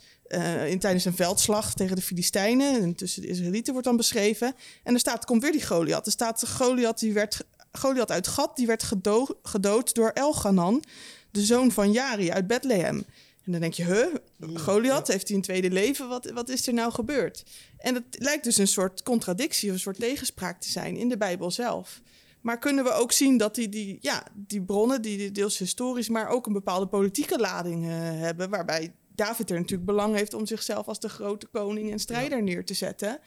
in, 0.67 0.79
tijdens 0.79 1.05
een 1.05 1.15
veldslag 1.15 1.73
tegen 1.73 1.95
de 1.95 2.01
Filistijnen 2.01 2.81
en 2.81 2.95
tussen 2.95 3.21
de 3.21 3.27
Israëlieten 3.27 3.73
wordt 3.73 3.87
dan 3.87 3.97
beschreven. 3.97 4.55
En 4.83 4.93
er 4.93 4.99
staat, 4.99 5.25
komt 5.25 5.41
weer 5.41 5.51
die 5.51 5.65
Goliath. 5.65 6.05
Er 6.05 6.11
staat 6.11 6.47
Goliath, 6.47 6.99
die 6.99 7.13
werd, 7.13 7.45
Goliath 7.71 8.11
uit 8.11 8.27
Gat, 8.27 8.55
die 8.55 8.67
werd 8.67 8.83
gedo 8.83 9.27
gedood 9.43 9.93
door 9.93 10.09
Elganan, 10.09 10.83
de 11.31 11.41
zoon 11.41 11.71
van 11.71 11.91
Jari 11.91 12.31
uit 12.31 12.47
Bethlehem. 12.47 13.05
En 13.43 13.51
dan 13.51 13.61
denk 13.61 13.73
je, 13.73 13.83
huh, 13.83 14.15
Goliath, 14.59 15.07
heeft 15.07 15.27
hij 15.27 15.37
een 15.37 15.43
tweede 15.43 15.71
leven? 15.71 16.07
Wat, 16.07 16.31
wat 16.31 16.49
is 16.49 16.67
er 16.67 16.73
nou 16.73 16.91
gebeurd? 16.91 17.43
En 17.77 17.95
het 17.95 18.05
lijkt 18.11 18.43
dus 18.43 18.57
een 18.57 18.67
soort 18.67 19.03
contradictie 19.03 19.69
of 19.69 19.75
een 19.75 19.81
soort 19.81 19.99
tegenspraak 19.99 20.61
te 20.61 20.71
zijn 20.71 20.95
in 20.95 21.09
de 21.09 21.17
Bijbel 21.17 21.51
zelf. 21.51 22.01
Maar 22.41 22.59
kunnen 22.59 22.83
we 22.83 22.91
ook 22.91 23.11
zien 23.11 23.37
dat 23.37 23.55
die, 23.55 23.69
die, 23.69 23.97
ja, 24.01 24.27
die 24.33 24.61
bronnen, 24.61 25.01
die 25.01 25.31
deels 25.31 25.57
historisch, 25.57 26.09
maar 26.09 26.27
ook 26.27 26.45
een 26.45 26.53
bepaalde 26.53 26.87
politieke 26.87 27.39
lading 27.39 27.85
eh, 27.85 27.91
hebben, 27.95 28.49
waarbij 28.49 28.93
David 29.15 29.49
er 29.49 29.59
natuurlijk 29.59 29.85
belang 29.85 30.15
heeft 30.15 30.33
om 30.33 30.45
zichzelf 30.45 30.87
als 30.87 30.99
de 30.99 31.09
grote 31.09 31.47
koning 31.47 31.91
en 31.91 31.99
strijder 31.99 32.43
neer 32.43 32.65
te 32.65 32.73
zetten. 32.73 33.19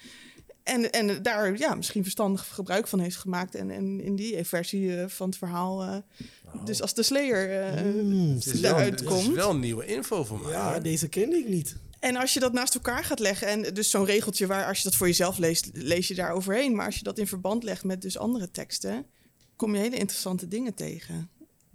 En, 0.67 0.93
en 0.93 1.23
daar 1.23 1.59
ja, 1.59 1.75
misschien 1.75 2.03
verstandig 2.03 2.49
gebruik 2.55 2.89
van 2.89 3.01
heeft 3.01 3.17
gemaakt. 3.17 3.55
En, 3.55 3.71
en 3.71 4.01
in 4.01 4.17
die 4.17 4.45
versie 4.45 4.97
eh, 5.01 5.09
van 5.09 5.29
het 5.29 5.39
verhaal, 5.39 5.83
eh, 5.83 5.97
dus 6.65 6.83
als 6.83 6.95
de 6.95 7.03
Slayer 7.03 7.61
eh 7.63 7.83
Mm, 7.85 8.37
is, 8.37 8.63
eruit 8.63 8.91
het 8.91 9.01
is 9.01 9.07
komt. 9.07 9.35
wel 9.35 9.57
nieuwe 9.57 9.87
info 9.87 10.25
voor 10.25 10.41
mij. 10.41 10.53
Ja, 10.53 10.81
deze 10.81 11.09
kende 11.09 11.37
ik 11.37 11.49
niet. 11.49 11.77
En 12.01 12.17
als 12.17 12.35
je 12.35 12.41
dat 12.41 12.53
naast 12.53 12.75
elkaar 12.75 13.05
gaat 13.05 13.19
leggen, 13.19 13.49
en 13.49 13.75
dus 13.75 13.91
zo'n 13.91 14.05
regeltje 14.05 14.47
waar 14.47 14.67
als 14.67 14.77
je 14.79 14.85
dat 14.85 14.95
voor 14.95 15.07
jezelf 15.07 15.39
leest, 15.39 15.71
lees 15.73 16.09
je 16.09 16.15
daar 16.15 16.31
overheen. 16.33 16.75
Maar 16.75 16.87
als 16.87 16.97
je 16.97 17.03
dat 17.03 17.19
in 17.19 17.27
verband 17.27 17.63
legt 17.63 17.85
met 17.85 18.03
dus 18.03 18.19
andere 18.19 18.51
teksten, 18.51 19.07
kom 19.57 19.75
je 19.75 19.81
hele 19.81 19.97
interessante 19.97 20.49
dingen 20.49 20.75
tegen. 20.75 21.31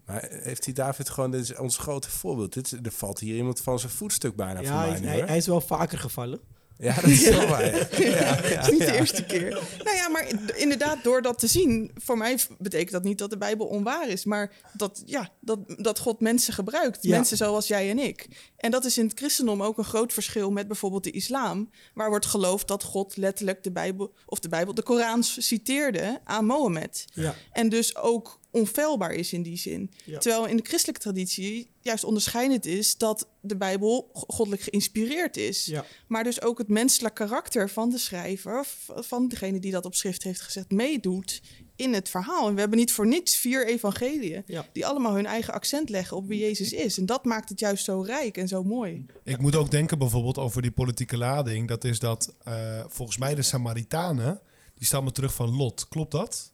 Maar 0.05 0.27
heeft 0.31 0.63
die 0.63 0.73
David 0.73 1.09
gewoon, 1.09 1.31
dit 1.31 1.41
is 1.41 1.55
ons 1.57 1.77
grote 1.77 2.09
voorbeeld. 2.09 2.53
Dit, 2.53 2.65
is- 2.65 2.79
er 2.83 2.91
valt 2.91 3.19
hier 3.19 3.35
iemand 3.35 3.59
van 3.61 3.79
zijn 3.79 3.91
voetstuk 3.91 4.35
bijna 4.35 4.59
Ja, 4.61 4.67
voor 4.67 4.75
mij 4.79 4.89
hij, 4.89 4.99
nu, 4.99 5.07
hij, 5.07 5.17
hoor. 5.17 5.27
hij 5.27 5.37
is 5.37 5.47
wel 5.47 5.61
vaker 5.61 5.97
gevallen. 5.99 6.39
Ja, 6.81 6.95
dat 6.95 7.03
is 7.03 7.29
wel 7.29 7.47
waar. 7.47 7.63
Het 7.73 8.67
is 8.67 8.71
niet 8.71 8.79
de 8.79 8.97
eerste 8.97 9.25
keer. 9.25 9.49
Nou 9.83 9.95
ja, 9.95 10.09
maar 10.09 10.27
inderdaad, 10.55 11.03
door 11.03 11.21
dat 11.21 11.39
te 11.39 11.47
zien, 11.47 11.91
voor 11.95 12.17
mij 12.17 12.39
betekent 12.57 12.91
dat 12.91 13.03
niet 13.03 13.17
dat 13.17 13.29
de 13.29 13.37
Bijbel 13.37 13.65
onwaar 13.65 14.09
is, 14.09 14.25
maar 14.25 14.53
dat, 14.73 15.03
ja, 15.05 15.29
dat, 15.39 15.59
dat 15.77 15.99
God 15.99 16.19
mensen 16.19 16.53
gebruikt. 16.53 17.03
Mensen 17.03 17.37
zoals 17.37 17.67
jij 17.67 17.89
en 17.89 17.99
ik. 17.99 18.27
En 18.57 18.71
dat 18.71 18.85
is 18.85 18.97
in 18.97 19.05
het 19.05 19.17
christendom 19.17 19.63
ook 19.63 19.77
een 19.77 19.83
groot 19.83 20.13
verschil 20.13 20.51
met 20.51 20.67
bijvoorbeeld 20.67 21.03
de 21.03 21.11
islam, 21.11 21.69
waar 21.93 22.09
wordt 22.09 22.25
geloofd 22.25 22.67
dat 22.67 22.83
God 22.83 23.17
letterlijk 23.17 23.63
de 23.63 23.71
Bijbel, 23.71 24.13
of 24.25 24.39
de 24.39 24.49
Bijbel, 24.49 24.73
de 24.73 24.83
Koran 24.83 25.23
citeerde 25.23 26.19
aan 26.23 26.45
Mohammed. 26.45 27.05
Ja. 27.13 27.35
En 27.51 27.69
dus 27.69 27.95
ook 27.95 28.39
onfeilbaar 28.51 29.11
is 29.13 29.33
in 29.33 29.43
die 29.43 29.57
zin. 29.57 29.91
Ja. 30.05 30.19
Terwijl 30.19 30.45
in 30.47 30.57
de 30.57 30.63
christelijke 30.65 31.01
traditie 31.01 31.69
juist 31.81 32.03
onderscheidend 32.03 32.65
is 32.65 32.97
dat 32.97 33.27
de 33.41 33.55
Bijbel 33.57 34.09
go- 34.13 34.23
goddelijk 34.27 34.61
geïnspireerd 34.63 35.37
is. 35.37 35.65
Ja. 35.65 35.85
Maar 36.07 36.23
dus 36.23 36.41
ook 36.41 36.57
het 36.57 36.67
menselijk 36.67 37.15
karakter 37.15 37.69
van 37.69 37.89
de 37.89 37.97
schrijver, 37.97 38.65
van 38.87 39.27
degene 39.27 39.59
die 39.59 39.71
dat 39.71 39.85
op 39.85 39.95
schrift 39.95 40.23
heeft 40.23 40.41
gezet, 40.41 40.71
meedoet 40.71 41.41
in 41.75 41.93
het 41.93 42.09
verhaal. 42.09 42.47
En 42.47 42.53
we 42.53 42.59
hebben 42.59 42.77
niet 42.79 42.91
voor 42.91 43.07
niets 43.07 43.35
vier 43.35 43.67
evangeliën, 43.67 44.43
Ja. 44.45 44.65
die 44.73 44.85
allemaal 44.85 45.13
hun 45.15 45.25
eigen 45.25 45.53
accent 45.53 45.89
leggen 45.89 46.17
op 46.17 46.27
wie 46.27 46.39
Jezus 46.39 46.73
is. 46.73 46.97
En 46.97 47.05
dat 47.05 47.25
maakt 47.25 47.49
het 47.49 47.59
juist 47.59 47.83
zo 47.85 48.01
rijk 48.01 48.37
en 48.37 48.47
zo 48.47 48.63
mooi. 48.63 49.05
Ik 49.23 49.37
moet 49.39 49.55
ook 49.55 49.71
denken 49.71 49.97
bijvoorbeeld 49.97 50.37
over 50.37 50.61
die 50.61 50.71
politieke 50.71 51.17
lading. 51.17 51.67
Dat 51.67 51.83
is 51.83 51.99
dat 51.99 52.33
eh, 52.43 52.83
volgens 52.87 53.17
mij 53.17 53.35
de 53.35 53.41
Samaritanen, 53.41 54.41
die 54.75 54.85
stammen 54.85 55.13
terug 55.13 55.33
van 55.33 55.55
Lot. 55.55 55.87
Klopt 55.87 56.11
dat? 56.11 56.51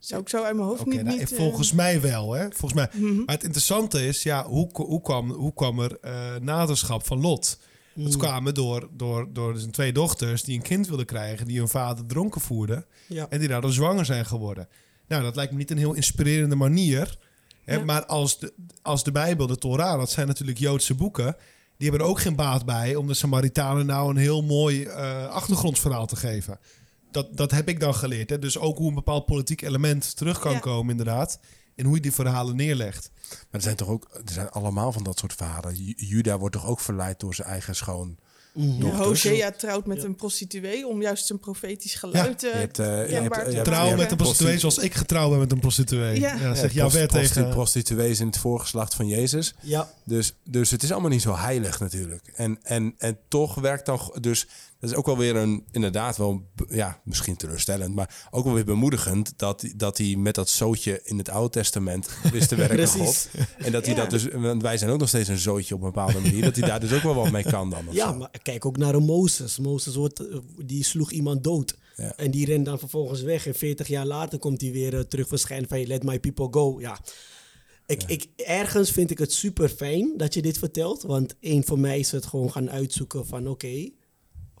Zou 0.00 0.20
ik 0.20 0.28
zo 0.28 0.42
uit 0.42 0.54
mijn 0.54 0.68
hoofd 0.68 0.86
niet... 0.86 1.02
nou, 1.02 1.18
niet 1.18 1.32
eh, 1.32 1.38
volgens 1.38 1.72
mij 1.72 2.00
wel. 2.00 2.32
Hè? 2.32 2.42
Volgens 2.50 2.72
mij. 2.72 2.88
mhm. 2.92 3.16
Maar 3.16 3.34
het 3.34 3.44
interessante 3.44 4.06
is, 4.06 4.22
ja, 4.22 4.44
hoe, 4.44 4.68
hoe, 4.72 5.00
kwam, 5.02 5.30
hoe 5.30 5.54
kwam 5.54 5.80
er 5.80 5.98
eh 6.00 6.36
naderschap 6.40 7.06
van 7.06 7.20
Lot? 7.20 7.58
Dat 7.94 8.16
kwamen 8.16 8.54
door, 8.54 8.88
door, 8.96 9.28
door 9.32 9.56
zijn 9.56 9.70
twee 9.70 9.92
dochters 9.92 10.42
die 10.42 10.56
een 10.56 10.62
kind 10.62 10.86
wilden 10.88 11.06
krijgen, 11.06 11.46
die 11.46 11.58
hun 11.58 11.68
vader 11.68 12.06
dronken 12.06 12.40
voerden 12.40 12.84
Ja. 13.06 13.26
en 13.28 13.38
die 13.38 13.48
daardoor 13.48 13.72
zwanger 13.72 14.04
zijn 14.04 14.26
geworden. 14.26 14.68
Nou, 15.08 15.22
dat 15.22 15.36
lijkt 15.36 15.52
me 15.52 15.58
niet 15.58 15.70
een 15.70 15.78
heel 15.78 15.92
inspirerende 15.94 16.54
manier. 16.56 17.18
Hè? 17.64 17.74
Ja. 17.74 17.84
Maar 17.84 18.06
als 18.06 18.38
de, 18.38 18.52
als 18.82 19.04
de 19.04 19.12
Bijbel, 19.12 19.46
de 19.46 19.56
Torah, 19.56 19.98
dat 19.98 20.10
zijn 20.10 20.26
natuurlijk 20.26 20.58
Joodse 20.58 20.94
boeken, 20.94 21.36
die 21.76 21.88
hebben 21.88 22.06
er 22.06 22.12
ook 22.12 22.20
geen 22.20 22.36
baat 22.36 22.64
bij 22.64 22.94
om 22.94 23.06
de 23.06 23.14
Samaritanen 23.14 23.86
nou 23.86 24.10
een 24.10 24.16
heel 24.16 24.42
mooi 24.42 24.84
eh, 24.84 25.26
achtergrondsverhaal 25.26 26.06
te 26.06 26.16
geven. 26.16 26.58
Dat, 27.10 27.36
dat 27.36 27.50
heb 27.50 27.68
ik 27.68 27.80
dan 27.80 27.94
geleerd. 27.94 28.30
Hè? 28.30 28.38
Dus 28.38 28.58
ook 28.58 28.78
hoe 28.78 28.88
een 28.88 28.94
bepaald 28.94 29.26
politiek 29.26 29.62
element 29.62 30.16
terug 30.16 30.38
kan 30.38 30.52
Ja. 30.52 30.58
komen, 30.58 30.90
inderdaad. 30.90 31.40
En 31.76 31.84
hoe 31.86 31.94
je 31.94 32.00
die 32.00 32.12
verhalen 32.12 32.56
neerlegt. 32.56 33.10
Maar 33.28 33.38
er 33.50 33.62
zijn 33.62 33.76
toch 33.76 33.88
ook, 33.88 34.08
er 34.12 34.32
zijn 34.32 34.50
allemaal 34.50 34.92
van 34.92 35.02
dat 35.02 35.18
soort 35.18 35.32
verhalen. 35.34 35.84
Ju- 35.84 35.94
Juda 35.96 36.38
wordt 36.38 36.54
toch 36.54 36.66
ook 36.66 36.80
verleid 36.80 37.20
door 37.20 37.34
zijn 37.34 37.48
eigen 37.48 37.76
schoon, 37.76 38.18
Ja, 38.54 38.78
dochters. 38.78 39.04
Hosea 39.06 39.50
trouwt 39.50 39.86
met 39.86 39.96
Ja. 40.00 40.04
een 40.04 40.14
prostituee 40.14 40.86
om 40.86 41.02
juist 41.02 41.26
zijn 41.26 41.38
profetisch 41.38 41.94
geluid 41.94 42.40
Je 42.40 42.46
eh, 42.48 42.54
eh, 42.54 42.60
je 42.60 42.68
te 42.70 42.82
hebt- 42.82 43.64
Trouw 43.64 43.96
met 43.96 44.10
een 44.10 44.16
prostituee 44.16 44.16
prostitu- 44.16 44.58
zoals 44.58 44.78
ik 44.78 44.94
getrouwd 44.94 45.30
ben 45.30 45.38
met 45.38 45.52
een 45.52 45.58
prostituee. 45.60 46.20
Ja. 46.20 46.34
Ja, 46.34 46.40
Ja, 46.42 46.54
zeg 46.54 46.72
jouw 46.72 46.88
prost- 46.88 47.12
wet 47.12 47.32
tegen... 47.32 47.48
prostituees 47.48 48.20
in 48.20 48.26
het 48.26 48.38
voorgeslacht 48.38 48.94
van 48.94 49.06
Jezus. 49.08 49.54
Ja, 49.60 49.90
Dus, 50.04 50.34
dus 50.44 50.70
het 50.70 50.82
is 50.82 50.92
allemaal 50.92 51.10
niet 51.10 51.22
zo 51.22 51.36
heilig 51.36 51.80
natuurlijk. 51.80 52.30
En, 52.34 52.58
en, 52.62 52.94
en 52.98 53.18
toch 53.28 53.54
werkt 53.54 53.86
dan... 53.86 54.12
Dus 54.20 54.46
dat 54.80 54.90
is 54.90 54.96
ook 54.96 55.06
wel 55.06 55.16
weer 55.18 55.36
een... 55.36 55.64
Inderdaad 55.70 56.16
wel... 56.16 56.42
Ja, 56.68 57.00
misschien 57.04 57.36
teleurstellend. 57.36 57.94
Maar 57.94 58.14
ook 58.30 58.44
wel 58.44 58.54
weer 58.54 58.64
bemoedigend... 58.64 59.32
Dat, 59.36 59.60
hij- 59.60 59.72
dat 59.76 59.98
hij 59.98 60.14
met 60.16 60.34
dat 60.34 60.48
zootje 60.48 61.00
in 61.04 61.18
het 61.18 61.28
Oude 61.28 61.50
Testament 61.50 62.08
wist 62.32 62.48
te 62.48 62.54
werken 62.54 62.86
God. 62.88 62.96
precies. 62.98 63.28
En 63.58 63.72
dat 63.72 63.86
hij 63.86 63.94
Ja. 63.94 64.00
dat 64.00 64.10
dus... 64.10 64.26
Want 64.32 64.62
wij 64.62 64.78
zijn 64.78 64.90
ook 64.90 64.98
nog 64.98 65.08
steeds 65.08 65.28
een 65.28 65.38
zootje 65.38 65.74
op 65.74 65.80
een 65.80 65.86
bepaalde 65.86 66.20
manier. 66.20 66.42
dat 66.42 66.56
hij 66.56 66.68
daar 66.68 66.80
dus 66.80 66.92
ook 66.92 67.02
wel 67.02 67.14
wat 67.14 67.30
mee 67.30 67.44
kan 67.44 67.70
dan. 67.70 67.84
Ja, 67.90 68.06
zo. 68.08 68.14
maar 68.16 68.28
kijk 68.42 68.64
ook 68.64 68.76
naar 68.76 68.94
een 68.94 69.04
Mozes. 69.04 69.58
Mozes 69.58 69.94
wordt, 69.94 70.20
eh, 70.20 70.36
die 70.64 70.84
sloeg 70.84 71.10
iemand 71.10 71.44
dood. 71.44 71.78
Ja. 71.96 72.16
En 72.16 72.30
die 72.30 72.46
rent 72.46 72.64
dan 72.64 72.78
vervolgens 72.78 73.22
weg. 73.22 73.46
En 73.46 73.54
40 73.54 73.88
jaar 73.88 74.06
later 74.06 74.38
komt 74.38 74.60
hij 74.60 74.72
weer 74.72 74.94
eh, 74.94 75.00
terug 75.00 75.28
verschijnen 75.28 75.68
van... 75.68 75.86
Let 75.86 76.02
my 76.02 76.20
people 76.20 76.48
go. 76.50 76.80
Ja. 76.80 76.98
Ik, 77.86 78.02
ik, 78.06 78.28
ergens 78.36 78.90
vind 78.90 79.10
ik 79.10 79.18
het 79.18 79.32
super 79.32 79.68
fijn 79.68 80.16
dat 80.16 80.34
je 80.34 80.42
dit 80.42 80.58
vertelt. 80.58 81.02
Want 81.02 81.34
één 81.40 81.64
voor 81.64 81.78
mij 81.78 81.98
is 81.98 82.10
het 82.10 82.26
gewoon 82.26 82.52
gaan 82.52 82.70
uitzoeken 82.70 83.26
van... 83.26 83.48
Oké, 83.48 83.90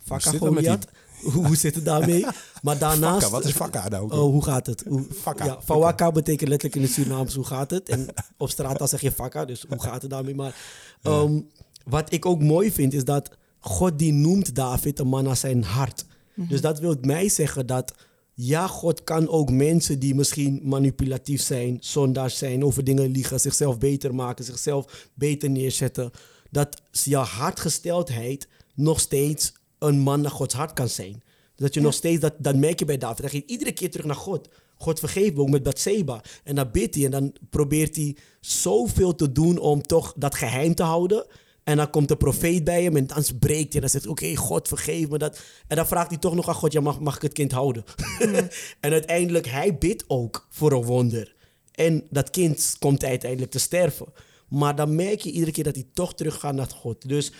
Fakka 0.04 0.30
het 0.30 0.40
met 0.40 0.52
Goliath. 0.52 0.86
Hoe, 1.22 1.46
hoe 1.46 1.56
zit 1.56 1.74
het 1.74 1.84
daarmee? 1.84 2.26
Maar 2.62 2.78
daarnaast... 2.88 3.22
Fakka, 3.22 3.30
wat 3.30 3.44
is 3.44 3.52
fakka 3.52 3.88
nou? 3.88 4.12
Oh, 4.12 4.18
hoe 4.18 4.44
gaat 4.44 4.66
het? 4.66 4.84
Hoe, 4.88 5.06
Fakka. 5.12 5.44
Ja, 5.44 5.60
Fawaka 5.62 6.12
betekent 6.12 6.48
letterlijk 6.48 6.80
in 6.80 6.86
het 6.86 6.92
Surinaams 6.92 7.34
hoe 7.34 7.44
gaat 7.44 7.70
het. 7.70 7.88
En 7.88 8.08
op 8.36 8.50
straat 8.50 8.78
dan 8.78 8.88
zeg 8.88 9.00
je 9.00 9.12
fakka, 9.12 9.44
dus 9.44 9.64
hoe 9.68 9.82
gaat 9.82 10.02
het 10.02 10.10
daarmee? 10.10 10.34
Maar 10.34 10.54
ehm, 11.02 11.40
wat 11.84 12.12
ik 12.12 12.26
ook 12.26 12.40
mooi 12.42 12.72
vind 12.72 12.92
is 12.92 13.04
dat 13.04 13.30
God 13.60 13.98
die 13.98 14.12
noemt 14.12 14.54
David 14.54 14.98
een 14.98 15.06
man 15.06 15.24
naar 15.24 15.36
zijn 15.36 15.64
hart. 15.64 16.04
Dus 16.34 16.60
dat 16.60 16.78
wil 16.78 16.96
mij 17.00 17.28
zeggen 17.28 17.66
dat 17.66 17.94
ja, 18.34 18.66
God 18.66 19.04
kan 19.04 19.28
ook 19.28 19.50
mensen 19.50 19.98
die 19.98 20.14
misschien 20.14 20.60
manipulatief 20.62 21.42
zijn, 21.42 21.76
zondaars 21.80 22.38
zijn, 22.38 22.64
over 22.64 22.84
dingen 22.84 23.10
liegen, 23.10 23.40
zichzelf 23.40 23.78
beter 23.78 24.14
maken, 24.14 24.44
zichzelf 24.44 25.08
beter 25.14 25.50
neerzetten. 25.50 26.10
Dat 26.50 26.82
jouw 26.90 27.22
hartgesteldheid 27.22 28.48
nog 28.74 29.00
steeds 29.00 29.52
een 29.78 29.98
man 29.98 30.20
naar 30.20 30.30
Gods 30.30 30.54
hart 30.54 30.72
kan 30.72 30.88
zijn. 30.88 31.22
Dat 31.56 31.74
je 31.74 31.80
nog 31.80 31.94
steeds, 31.94 32.20
dat, 32.20 32.34
dat 32.38 32.56
merk 32.56 32.78
je 32.78 32.84
bij 32.84 32.98
David. 32.98 33.30
Hij 33.30 33.40
gaat 33.40 33.50
iedere 33.50 33.72
keer 33.72 33.90
terug 33.90 34.06
naar 34.06 34.16
God. 34.16 34.48
God 34.76 34.98
vergeeft 34.98 35.34
me 35.34 35.40
ook 35.40 35.50
met 35.50 35.62
Bathseba. 35.62 36.22
En 36.44 36.54
dan 36.54 36.70
bidt 36.70 36.94
hij 36.94 37.04
en 37.04 37.10
dan 37.10 37.32
probeert 37.50 37.96
hij 37.96 38.16
zoveel 38.40 39.14
te 39.14 39.32
doen 39.32 39.58
om 39.58 39.82
toch 39.82 40.14
dat 40.16 40.34
geheim 40.34 40.74
te 40.74 40.82
houden. 40.82 41.26
En 41.64 41.76
dan 41.76 41.90
komt 41.90 42.08
de 42.08 42.16
profeet 42.16 42.64
bij 42.64 42.82
hem 42.82 42.96
en 42.96 43.06
dan 43.06 43.24
breekt 43.38 43.72
hij 43.72 43.74
en 43.74 43.80
dan 43.80 43.88
zegt 43.88 44.04
hij, 44.04 44.12
oké, 44.12 44.36
God 44.36 44.68
vergeef 44.68 45.08
me 45.08 45.18
dat. 45.18 45.40
En 45.66 45.76
dan 45.76 45.86
vraagt 45.86 46.10
hij 46.10 46.18
toch 46.18 46.34
nog 46.34 46.48
aan 46.48 46.54
God, 46.54 46.72
ja, 46.72 46.80
mag, 46.80 47.00
mag 47.00 47.16
ik 47.16 47.22
het 47.22 47.32
kind 47.32 47.52
houden? 47.52 47.84
en 48.80 48.92
uiteindelijk, 48.92 49.46
hij 49.46 49.78
bidt 49.78 50.04
ook 50.06 50.46
voor 50.50 50.72
een 50.72 50.82
wonder. 50.82 51.34
En 51.72 52.06
dat 52.10 52.30
kind 52.30 52.76
komt 52.78 53.04
uiteindelijk 53.04 53.50
te 53.50 53.58
sterven. 53.58 54.06
Maar 54.48 54.76
dan 54.76 54.94
merk 54.94 55.20
je 55.20 55.30
iedere 55.30 55.52
keer 55.52 55.64
dat 55.64 55.74
hij 55.74 55.86
toch 55.92 56.14
teruggaat 56.14 56.54
naar 56.54 56.68
God. 56.68 57.08
Dus 57.08 57.32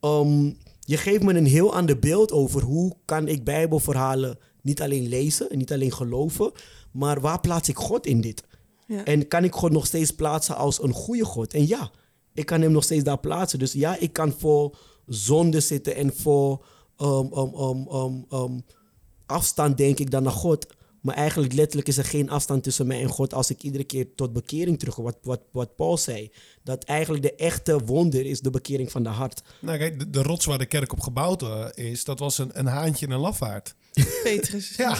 ehm, 0.00 0.52
je 0.80 0.96
geeft 0.96 1.22
me 1.22 1.34
een 1.34 1.46
heel 1.46 1.74
ander 1.74 1.98
beeld 1.98 2.32
over 2.32 2.62
hoe 2.62 2.96
kan 3.04 3.28
ik 3.28 3.44
Bijbelverhalen 3.44 4.38
niet 4.62 4.82
alleen 4.82 5.08
lezen 5.08 5.50
en 5.50 5.58
niet 5.58 5.72
alleen 5.72 5.92
geloven, 5.92 6.52
maar 6.90 7.20
waar 7.20 7.40
plaats 7.40 7.68
ik 7.68 7.76
God 7.76 8.06
in 8.06 8.20
dit? 8.20 8.44
Ja. 8.86 9.04
En 9.04 9.28
kan 9.28 9.44
ik 9.44 9.54
God 9.54 9.72
nog 9.72 9.86
steeds 9.86 10.10
plaatsen 10.10 10.56
als 10.56 10.82
een 10.82 10.92
goede 10.92 11.24
God? 11.24 11.54
En 11.54 11.66
ja, 11.66 11.90
ik 12.36 12.46
kan 12.46 12.60
hem 12.60 12.72
nog 12.72 12.84
steeds 12.84 13.04
daar 13.04 13.18
plaatsen. 13.18 13.58
Dus 13.58 13.72
ja, 13.72 13.98
ik 13.98 14.12
kan 14.12 14.34
voor 14.38 14.78
zonde 15.06 15.60
zitten 15.60 15.96
en 15.96 16.12
voor 16.16 16.64
ehm, 16.96 18.58
afstand 19.26 19.76
denk 19.76 19.98
ik 19.98 20.10
dan 20.10 20.22
naar 20.22 20.32
God. 20.32 20.66
Maar 21.00 21.14
eigenlijk 21.14 21.52
letterlijk 21.52 21.88
is 21.88 21.98
er 21.98 22.04
geen 22.04 22.30
afstand 22.30 22.62
tussen 22.62 22.86
mij 22.86 23.02
en 23.02 23.08
God 23.08 23.34
als 23.34 23.50
ik 23.50 23.62
iedere 23.62 23.84
keer 23.84 24.14
tot 24.14 24.32
bekering 24.32 24.78
terugkom. 24.78 25.04
Wat, 25.04 25.18
wat, 25.22 25.40
wat 25.52 25.76
Paul 25.76 25.98
zei. 25.98 26.30
Dat 26.62 26.84
eigenlijk 26.84 27.22
de 27.22 27.34
echte 27.34 27.78
wonder 27.84 28.26
is 28.26 28.40
de 28.40 28.50
bekering 28.50 28.90
van 28.90 29.02
de 29.02 29.08
hart. 29.08 29.42
Nou, 29.60 29.78
kijk, 29.78 29.98
de, 29.98 30.10
de 30.10 30.22
rots 30.22 30.44
waar 30.44 30.58
de 30.58 30.66
kerk 30.66 30.92
op 30.92 31.00
gebouwd 31.00 31.42
eh, 31.42 31.66
is, 31.74 32.04
dat 32.04 32.18
was 32.18 32.38
een, 32.38 32.50
een 32.52 32.66
haantje 32.66 33.06
en 33.06 33.12
een 33.12 33.20
lafaard. 33.20 33.74
Petrus. 34.22 34.76
Ja. 34.76 34.98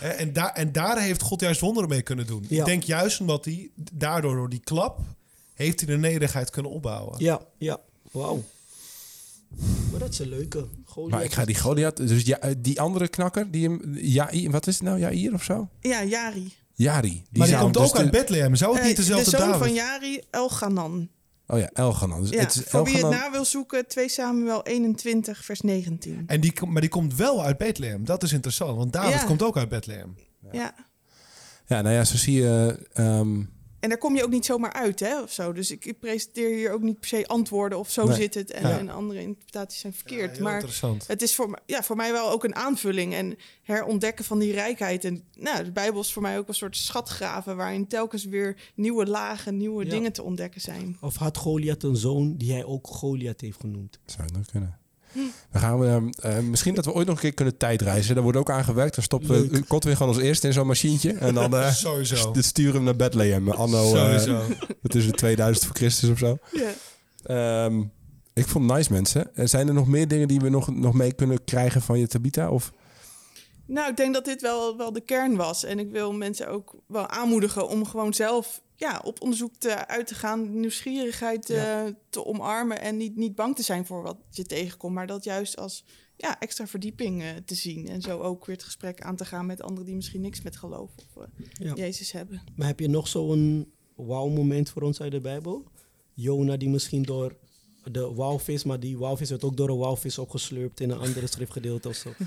Eh, 0.00 0.20
en, 0.20 0.32
daar, 0.32 0.52
en 0.52 0.72
daar 0.72 1.02
heeft 1.02 1.22
God 1.22 1.40
juist 1.40 1.60
wonderen 1.60 1.88
mee 1.88 2.02
kunnen 2.02 2.26
doen. 2.26 2.44
Ja. 2.48 2.58
Ik 2.58 2.64
denk 2.64 2.82
juist 2.82 3.20
omdat 3.20 3.44
hij 3.44 3.70
daardoor, 3.92 4.34
door 4.34 4.48
die 4.48 4.60
klap, 4.60 5.00
heeft 5.58 5.80
hij 5.80 5.88
de 5.94 5.96
nederigheid 5.98 6.50
kunnen 6.50 6.72
opbouwen. 6.72 7.14
Ja, 7.18 7.40
ja. 7.58 7.80
Wauw. 8.10 8.44
Maar 9.90 10.00
dat 10.00 10.12
is 10.12 10.18
een 10.18 10.28
leuke. 10.28 10.66
Goliath. 10.84 11.10
Maar 11.10 11.24
ik 11.24 11.32
ga 11.32 11.44
die 11.44 11.58
Goliath... 11.58 11.96
Dus 11.96 12.22
ja, 12.22 12.38
eh, 12.38 12.54
die 12.58 12.80
andere 12.80 13.08
knakker, 13.08 13.50
die 13.50 13.68
hem... 13.68 13.80
Ja, 13.94 14.30
wat 14.50 14.66
is 14.66 14.74
het 14.74 14.82
nou? 14.84 14.98
Jair 14.98 15.34
of 15.34 15.42
zo? 15.42 15.68
Ja, 15.80 16.04
Jari. 16.04 16.52
Jari. 16.74 17.08
Die 17.08 17.22
maar 17.32 17.46
die 17.46 17.56
zou 17.56 17.62
komt 17.62 17.74
dus 17.74 17.82
ook 17.88 17.96
uit 17.96 18.12
de- 18.12 18.18
Bethlehem. 18.18 18.54
Zou 18.54 18.72
het 18.72 18.80
Eh, 18.80 18.86
niet 18.86 18.96
de 18.96 19.02
dezelfde 19.02 19.30
zoon 19.30 19.40
David? 19.40 19.58
van 19.66 19.74
Jari, 19.74 20.20
Elganan. 20.30 21.08
Oh 21.46 21.58
ja, 21.58 21.70
Elganan. 21.72 22.20
Dus 22.20 22.30
Ja, 22.30 22.38
het 22.40 22.54
is 22.54 22.62
voor 22.66 22.84
wie 22.84 22.92
het 22.94 23.02
Elganan- 23.02 23.24
na 23.24 23.30
wil 23.30 23.44
zoeken, 23.44 23.86
2 23.88 24.08
Samuel 24.08 24.62
21, 24.64 25.44
vers 25.44 25.60
19. 25.60 26.24
En 26.26 26.40
die, 26.40 26.52
maar 26.66 26.80
die 26.80 26.90
komt 26.90 27.14
wel 27.14 27.44
uit 27.44 27.58
Bethlehem. 27.58 28.04
Dat 28.04 28.22
is 28.22 28.32
interessant, 28.32 28.76
want 28.76 28.92
David 28.92 29.20
Ja. 29.20 29.24
komt 29.26 29.42
ook 29.42 29.56
uit 29.56 29.68
Bethlehem. 29.68 30.16
Ja. 30.52 30.74
Ja, 31.66 31.82
nou 31.82 31.94
ja, 31.94 32.04
zo 32.04 32.16
zie 32.16 32.34
je... 32.40 32.86
ehm, 32.92 33.42
En 33.80 33.88
daar 33.88 33.98
kom 33.98 34.16
je 34.16 34.22
ook 34.24 34.30
niet 34.30 34.44
zomaar 34.44 34.72
uit, 34.72 35.00
hè, 35.00 35.22
of 35.22 35.32
zo. 35.32 35.52
Dus 35.52 35.70
ik, 35.70 35.84
ik 35.84 35.98
presenteer 35.98 36.56
hier 36.56 36.72
ook 36.72 36.82
niet 36.82 36.98
per 37.00 37.08
se 37.08 37.26
antwoorden 37.26 37.78
of 37.78 37.90
zo 37.90 38.06
Nee. 38.06 38.16
zit 38.16 38.34
het. 38.34 38.50
En, 38.50 38.68
Ja. 38.68 38.78
en 38.78 38.88
andere 38.88 39.20
interpretaties 39.20 39.80
zijn 39.80 39.92
verkeerd. 39.92 40.38
maar 40.38 40.54
interessant. 40.54 41.06
het 41.06 41.22
is 41.22 41.34
voor, 41.34 41.50
mij- 41.50 41.60
ja, 41.66 41.82
voor 41.82 41.96
mij 41.96 42.12
wel 42.12 42.30
ook 42.30 42.44
een 42.44 42.54
aanvulling 42.54 43.14
en 43.14 43.36
herontdekken 43.62 44.24
van 44.24 44.38
die 44.38 44.52
rijkheid. 44.52 45.04
En 45.04 45.24
nou, 45.36 45.64
de 45.64 45.72
Bijbel 45.72 46.00
is 46.00 46.12
voor 46.12 46.22
mij 46.22 46.38
ook 46.38 46.48
een 46.48 46.54
soort 46.54 46.76
schatgraven... 46.76 47.56
waarin 47.56 47.86
telkens 47.86 48.24
weer 48.24 48.56
nieuwe 48.74 49.06
lagen, 49.06 49.56
nieuwe 49.56 49.84
Ja. 49.84 49.90
dingen 49.90 50.12
te 50.12 50.22
ontdekken 50.22 50.60
zijn. 50.60 50.96
Of 51.00 51.16
had 51.16 51.36
Goliath 51.36 51.82
een 51.82 51.96
zoon 51.96 52.36
die 52.36 52.52
hij 52.52 52.64
ook 52.64 52.86
Goliath 52.86 53.40
heeft 53.40 53.60
genoemd? 53.60 53.98
Zou 54.06 54.22
het 54.22 54.32
nog 54.36 54.46
kunnen. 54.46 54.78
Dan 55.52 55.60
gaan 55.60 55.78
we, 55.78 55.86
ehm, 55.86 56.08
eh, 56.36 56.38
misschien 56.42 56.74
dat 56.74 56.84
we 56.84 56.92
ooit 56.92 57.06
nog 57.06 57.14
een 57.16 57.22
keer 57.22 57.34
kunnen 57.34 57.56
tijdreizen. 57.56 58.14
Daar 58.14 58.22
wordt 58.22 58.38
ook 58.38 58.50
aan 58.50 58.64
gewerkt. 58.64 58.94
Dan 58.94 59.04
stoppen 59.04 59.50
we. 59.50 59.62
Kotwin 59.62 59.96
gewoon 59.96 60.14
als 60.14 60.22
eerste 60.22 60.46
in 60.46 60.52
zo'n 60.52 60.66
machientje. 60.66 61.12
En 61.12 61.34
dan 61.34 61.56
eh, 61.56 61.70
Sowieso. 61.84 62.16
st- 62.34 62.44
sturen 62.44 62.70
we 62.70 62.76
hem 62.76 62.84
naar 62.84 62.96
Bethlehem. 62.96 63.50
Anno, 63.50 63.94
eh 63.94 64.00
Sowieso. 64.18 64.42
wat 64.82 64.94
is 64.94 65.04
het, 65.06 65.16
2000 65.16 65.66
voor 65.66 65.76
Christus 65.76 66.10
of 66.10 66.18
zo. 66.18 66.38
Ja. 66.52 66.70
Ehm, 67.24 67.80
ik 68.34 68.46
vond 68.48 68.68
het 68.70 68.76
nice, 68.76 68.92
mensen. 68.92 69.30
Zijn 69.34 69.68
er 69.68 69.74
nog 69.74 69.86
meer 69.88 70.08
dingen 70.08 70.28
die 70.28 70.40
we 70.40 70.48
nog, 70.48 70.74
nog 70.74 70.94
mee 70.94 71.12
kunnen 71.12 71.44
krijgen 71.44 71.82
van 71.82 71.98
je 71.98 72.06
Tabita? 72.06 72.50
Of? 72.50 72.72
Nou, 73.66 73.90
ik 73.90 73.96
denk 73.96 74.14
dat 74.14 74.24
dit 74.24 74.40
wel, 74.42 74.76
wel 74.76 74.92
de 74.92 75.00
kern 75.00 75.36
was. 75.36 75.64
En 75.64 75.78
ik 75.78 75.90
wil 75.90 76.12
mensen 76.12 76.48
ook 76.48 76.74
wel 76.86 77.08
aanmoedigen 77.08 77.68
om 77.68 77.86
gewoon 77.86 78.14
zelf 78.14 78.60
ja, 78.78 79.00
op 79.04 79.22
onderzoek 79.22 79.54
te, 79.58 79.86
uit 79.86 80.06
te 80.06 80.14
gaan, 80.14 80.60
nieuwsgierigheid 80.60 81.48
Ja. 81.48 81.84
eh, 81.86 81.92
te 82.10 82.24
omarmen 82.24 82.80
en 82.80 82.96
niet, 82.96 83.16
niet 83.16 83.34
bang 83.34 83.56
te 83.56 83.62
zijn 83.62 83.86
voor 83.86 84.02
wat 84.02 84.16
je 84.30 84.44
tegenkomt, 84.44 84.94
maar 84.94 85.06
dat 85.06 85.24
juist 85.24 85.56
als 85.56 85.84
ja, 86.16 86.40
extra 86.40 86.66
verdieping 86.66 87.22
eh, 87.22 87.28
te 87.44 87.54
zien. 87.54 87.88
En 87.88 88.00
zo 88.02 88.20
ook 88.20 88.46
weer 88.46 88.54
het 88.56 88.64
gesprek 88.64 89.00
aan 89.02 89.16
te 89.16 89.24
gaan 89.24 89.46
met 89.46 89.62
anderen 89.62 89.86
die 89.86 89.94
misschien 89.94 90.20
niks 90.20 90.42
met 90.42 90.56
geloof 90.56 90.90
of 91.16 91.22
eh, 91.22 91.46
Ja. 91.66 91.74
Jezus 91.74 92.12
hebben. 92.12 92.42
Maar 92.56 92.66
heb 92.66 92.80
je 92.80 92.88
nog 92.88 93.08
zo'n 93.08 93.72
wauw-moment 93.94 94.70
voor 94.70 94.82
ons 94.82 95.00
uit 95.00 95.12
de 95.12 95.20
Bijbel? 95.20 95.64
Jona 96.12 96.56
die 96.56 96.68
misschien 96.68 97.02
door 97.02 97.36
de 97.90 98.12
walvis, 98.14 98.64
maar 98.64 98.80
die 98.80 98.98
walvis 98.98 99.30
werd 99.30 99.44
ook 99.44 99.56
door 99.56 99.68
een 99.68 99.76
walvis 99.78 100.18
opgeslurpt 100.18 100.80
in 100.80 100.90
een 100.90 100.98
andere 100.98 101.26
schriftgedeelte 101.26 101.88
of 101.88 101.94
zo. 101.94 102.10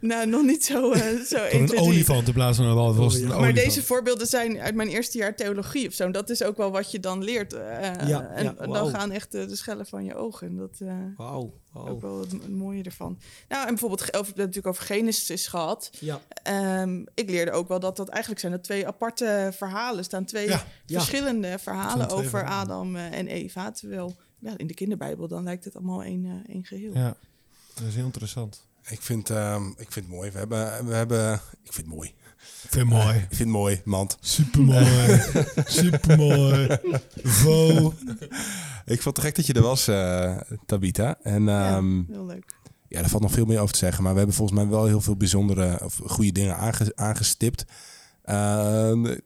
Nou, 0.00 0.26
nog 0.26 0.42
niet 0.42 0.64
zo, 0.64 0.92
eh 0.92 1.00
zo 1.02 1.06
1, 1.06 1.20
Door 1.26 1.50
2, 1.50 1.60
een 1.60 1.66
3. 1.66 1.80
olifant 1.80 2.26
in 2.26 2.32
plaats 2.34 2.56
van 2.56 2.66
een 2.66 2.74
walvis. 2.74 3.14
Oh, 3.14 3.20
ja. 3.20 3.26
Maar 3.26 3.36
olifant. 3.36 3.56
deze 3.56 3.82
voorbeelden 3.82 4.26
zijn 4.26 4.60
uit 4.60 4.74
mijn 4.74 4.88
eerste 4.88 5.18
jaar 5.18 5.34
theologie 5.36 5.86
of 5.88 5.94
zo. 5.94 6.04
En 6.04 6.12
dat 6.12 6.30
is 6.30 6.42
ook 6.42 6.56
wel 6.56 6.70
wat 6.70 6.90
je 6.90 7.00
dan 7.00 7.24
leert. 7.24 7.52
eh, 7.52 8.08
Ja, 8.08 8.26
en 8.26 8.44
ja, 8.44 8.66
dan 8.66 8.88
gaan 8.90 9.10
echt 9.10 9.32
de 9.32 9.56
schellen 9.56 9.86
van 9.86 10.04
je 10.04 10.14
ogen. 10.14 10.46
En 10.48 10.56
dat, 10.56 10.76
eh, 10.80 10.94
Wauw, 11.16 11.52
Ook 11.74 12.00
wel 12.00 12.20
het, 12.20 12.32
het 12.32 12.48
mooie 12.50 12.82
ervan. 12.82 13.18
Nou, 13.48 13.62
en 13.62 13.68
bijvoorbeeld, 13.68 14.00
over, 14.00 14.10
we 14.10 14.16
hebben 14.16 14.28
het 14.28 14.36
natuurlijk 14.54 14.66
over 14.66 14.84
Genesis 14.84 15.46
gehad. 15.46 15.90
Ja, 16.00 16.20
Ehm, 16.42 17.04
ik 17.14 17.30
leerde 17.30 17.50
ook 17.50 17.68
wel 17.68 17.80
dat 17.80 17.96
dat 17.96 18.08
eigenlijk 18.08 18.40
zijn 18.40 18.52
dat 18.52 18.64
twee 18.64 18.86
aparte 18.86 19.50
verhalen. 19.56 19.98
Er 19.98 20.04
staan 20.04 20.24
twee 20.24 20.48
Ja. 20.48 20.64
Ja. 20.86 20.98
verschillende 21.00 21.58
verhalen 21.58 22.06
twee 22.08 22.18
over 22.18 22.30
verhalen. 22.30 22.74
Adam 22.76 22.96
en 22.96 23.26
Eva. 23.26 23.70
Terwijl 23.70 24.16
ja, 24.38 24.56
in 24.58 24.66
de 24.66 24.74
kinderbijbel 24.74 25.28
dan 25.28 25.42
lijkt 25.44 25.64
het 25.64 25.76
allemaal 25.76 26.02
één, 26.02 26.24
eh, 26.24 26.54
één 26.54 26.64
geheel. 26.64 26.92
Ja, 26.94 27.16
dat 27.74 27.84
is 27.86 27.94
heel 27.94 28.04
interessant. 28.04 28.66
Ik 28.88 29.02
vind, 29.02 29.30
ehm, 29.30 29.66
ik 29.68 29.92
vind 29.92 29.94
het 30.06 30.08
mooi. 30.08 30.30
We 30.30 30.38
hebben, 30.38 30.86
we 30.86 30.94
hebben... 30.94 31.34
Ik 31.62 31.72
vind 31.72 31.86
het 31.86 31.96
mooi. 31.96 32.08
Ik 32.08 32.70
vind 32.70 32.90
het 32.90 32.98
mooi. 33.02 33.16
Ik 33.16 33.26
vind 33.28 33.38
het 33.38 33.48
mooi, 33.48 33.80
mand. 33.84 34.16
Supermooi. 34.20 35.20
Supermooi. 35.80 36.78
Vo. 37.22 37.92
Ik 38.86 39.02
vond 39.02 39.16
het 39.16 39.24
gek 39.26 39.34
dat 39.36 39.46
je 39.46 39.52
er 39.52 39.62
was, 39.62 39.88
eh, 39.88 40.36
Tabita. 40.66 41.18
En 41.22 41.44
Ja, 41.44 41.76
ehm, 41.76 42.02
heel 42.08 42.26
leuk. 42.26 42.44
Ja, 42.88 43.00
daar 43.00 43.10
valt 43.10 43.22
nog 43.22 43.32
veel 43.32 43.44
meer 43.44 43.60
over 43.60 43.72
te 43.72 43.78
zeggen. 43.78 44.02
Maar 44.02 44.12
we 44.12 44.18
hebben 44.18 44.36
volgens 44.36 44.58
mij 44.58 44.68
wel 44.68 44.86
heel 44.86 45.00
veel 45.00 45.16
bijzondere 45.16 45.84
of 45.84 46.00
goede 46.04 46.32
dingen 46.32 46.56
aange- 46.56 46.92
aangestipt. 46.96 47.64
Uh, 48.28 49.16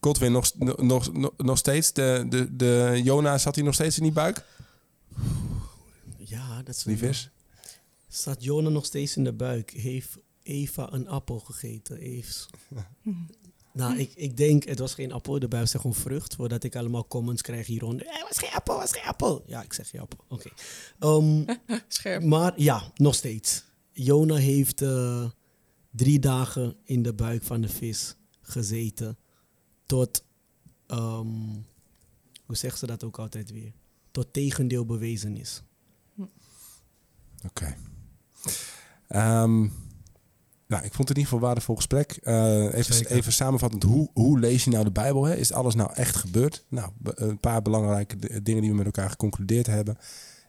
Godwin, 0.00 0.32
nog, 0.32 0.52
nog, 0.58 1.12
nog, 1.12 1.32
nog 1.36 1.58
steeds, 1.58 1.92
de, 1.92 2.26
de, 2.28 2.56
de 2.56 3.00
Jona, 3.04 3.38
zat 3.38 3.54
hij 3.54 3.64
nog 3.64 3.74
steeds 3.74 3.96
in 3.96 4.02
die 4.02 4.12
buik? 4.12 4.44
Ja, 6.16 6.62
dat 6.62 6.74
is 6.74 6.82
Die 6.82 6.98
vis? 6.98 7.30
Staat 8.08 8.44
Jona 8.44 8.68
nog 8.68 8.84
steeds 8.84 9.16
in 9.16 9.24
de 9.24 9.32
buik? 9.32 9.70
Heeft 9.70 10.18
Eva 10.42 10.92
een 10.92 11.08
appel 11.08 11.38
gegeten? 11.38 11.98
Heeft... 11.98 12.48
nou, 13.72 13.98
ik, 13.98 14.12
ik 14.14 14.36
denk, 14.36 14.64
het 14.64 14.78
was 14.78 14.94
geen 14.94 15.12
appel. 15.12 15.38
De 15.38 15.48
Bijbel 15.48 15.68
zegt 15.68 15.82
gewoon 15.82 16.00
vrucht. 16.00 16.34
Voordat 16.34 16.64
ik 16.64 16.76
allemaal 16.76 17.06
comments 17.06 17.42
krijg 17.42 17.66
hieronder. 17.66 18.06
Het 18.06 18.28
was 18.28 18.38
geen 18.38 18.54
appel, 18.54 18.80
het 18.80 18.90
was 18.90 19.00
geen 19.00 19.08
appel. 19.08 19.42
Ja, 19.46 19.62
ik 19.62 19.72
zeg 19.72 19.88
geen 19.88 20.00
appel. 20.00 20.18
Oké. 20.28 20.50
Ehm, 20.98 21.44
Scherp. 21.88 22.22
maar 22.22 22.52
ja, 22.56 22.92
nog 22.94 23.14
steeds. 23.14 23.64
Jona 23.92 24.34
heeft 24.34 24.82
eh, 24.82 25.24
drie 25.90 26.18
dagen 26.18 26.76
in 26.84 27.02
de 27.02 27.14
buik 27.14 27.42
van 27.42 27.60
de 27.60 27.68
vis 27.68 28.16
gezeten. 28.48 29.18
Tot, 29.86 30.24
ehm, 30.86 31.26
hoe 32.46 32.56
zegt 32.56 32.78
ze 32.78 32.86
dat 32.86 33.04
ook 33.04 33.18
altijd 33.18 33.50
weer? 33.50 33.72
Tot 34.10 34.32
tegendeel 34.32 34.84
bewezen 34.84 35.36
is. 35.36 35.62
Oké. 37.44 37.76
Ehm, 39.08 39.60
nou, 40.66 40.84
ik 40.84 40.92
vond 40.94 41.08
het 41.08 41.16
in 41.16 41.16
ieder 41.16 41.22
geval 41.22 41.38
een 41.38 41.44
waardevol 41.44 41.76
gesprek. 41.76 42.12
Eh, 42.12 42.74
even, 42.74 43.06
even 43.06 43.32
samenvattend, 43.32 43.82
hoe, 43.82 44.10
hoe 44.12 44.38
lees 44.38 44.64
je 44.64 44.70
nou 44.70 44.84
de 44.84 44.90
Bijbel? 44.90 45.24
Hè? 45.24 45.36
Is 45.36 45.52
alles 45.52 45.74
nou 45.74 45.92
echt 45.92 46.16
gebeurd? 46.16 46.64
Nou, 46.68 46.92
een 47.02 47.38
paar 47.38 47.62
belangrijke 47.62 48.42
dingen 48.42 48.60
die 48.60 48.70
we 48.70 48.76
met 48.76 48.86
elkaar 48.86 49.10
geconcludeerd 49.10 49.66
hebben, 49.66 49.98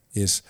is 0.10 0.43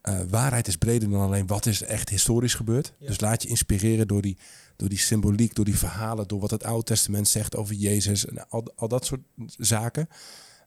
eh, 0.00 0.20
waarheid 0.28 0.68
is 0.68 0.76
breder 0.76 1.10
dan 1.10 1.20
alleen 1.20 1.46
wat 1.46 1.66
is 1.66 1.82
echt 1.82 2.08
historisch 2.08 2.54
gebeurd. 2.54 2.92
Ja. 2.98 3.06
Dus 3.06 3.20
laat 3.20 3.42
je 3.42 3.48
inspireren 3.48 4.08
door 4.08 4.22
die, 4.22 4.38
door 4.82 4.90
die 4.90 5.00
symboliek, 5.00 5.54
door 5.54 5.64
die 5.64 5.78
verhalen, 5.78 6.28
door 6.28 6.40
wat 6.40 6.50
het 6.50 6.64
Oude 6.64 6.84
Testament 6.84 7.28
zegt 7.28 7.56
over 7.56 7.74
Jezus 7.74 8.26
en 8.26 8.48
al, 8.48 8.88
dat 8.88 9.06
soort 9.06 9.20
zaken. 9.46 10.08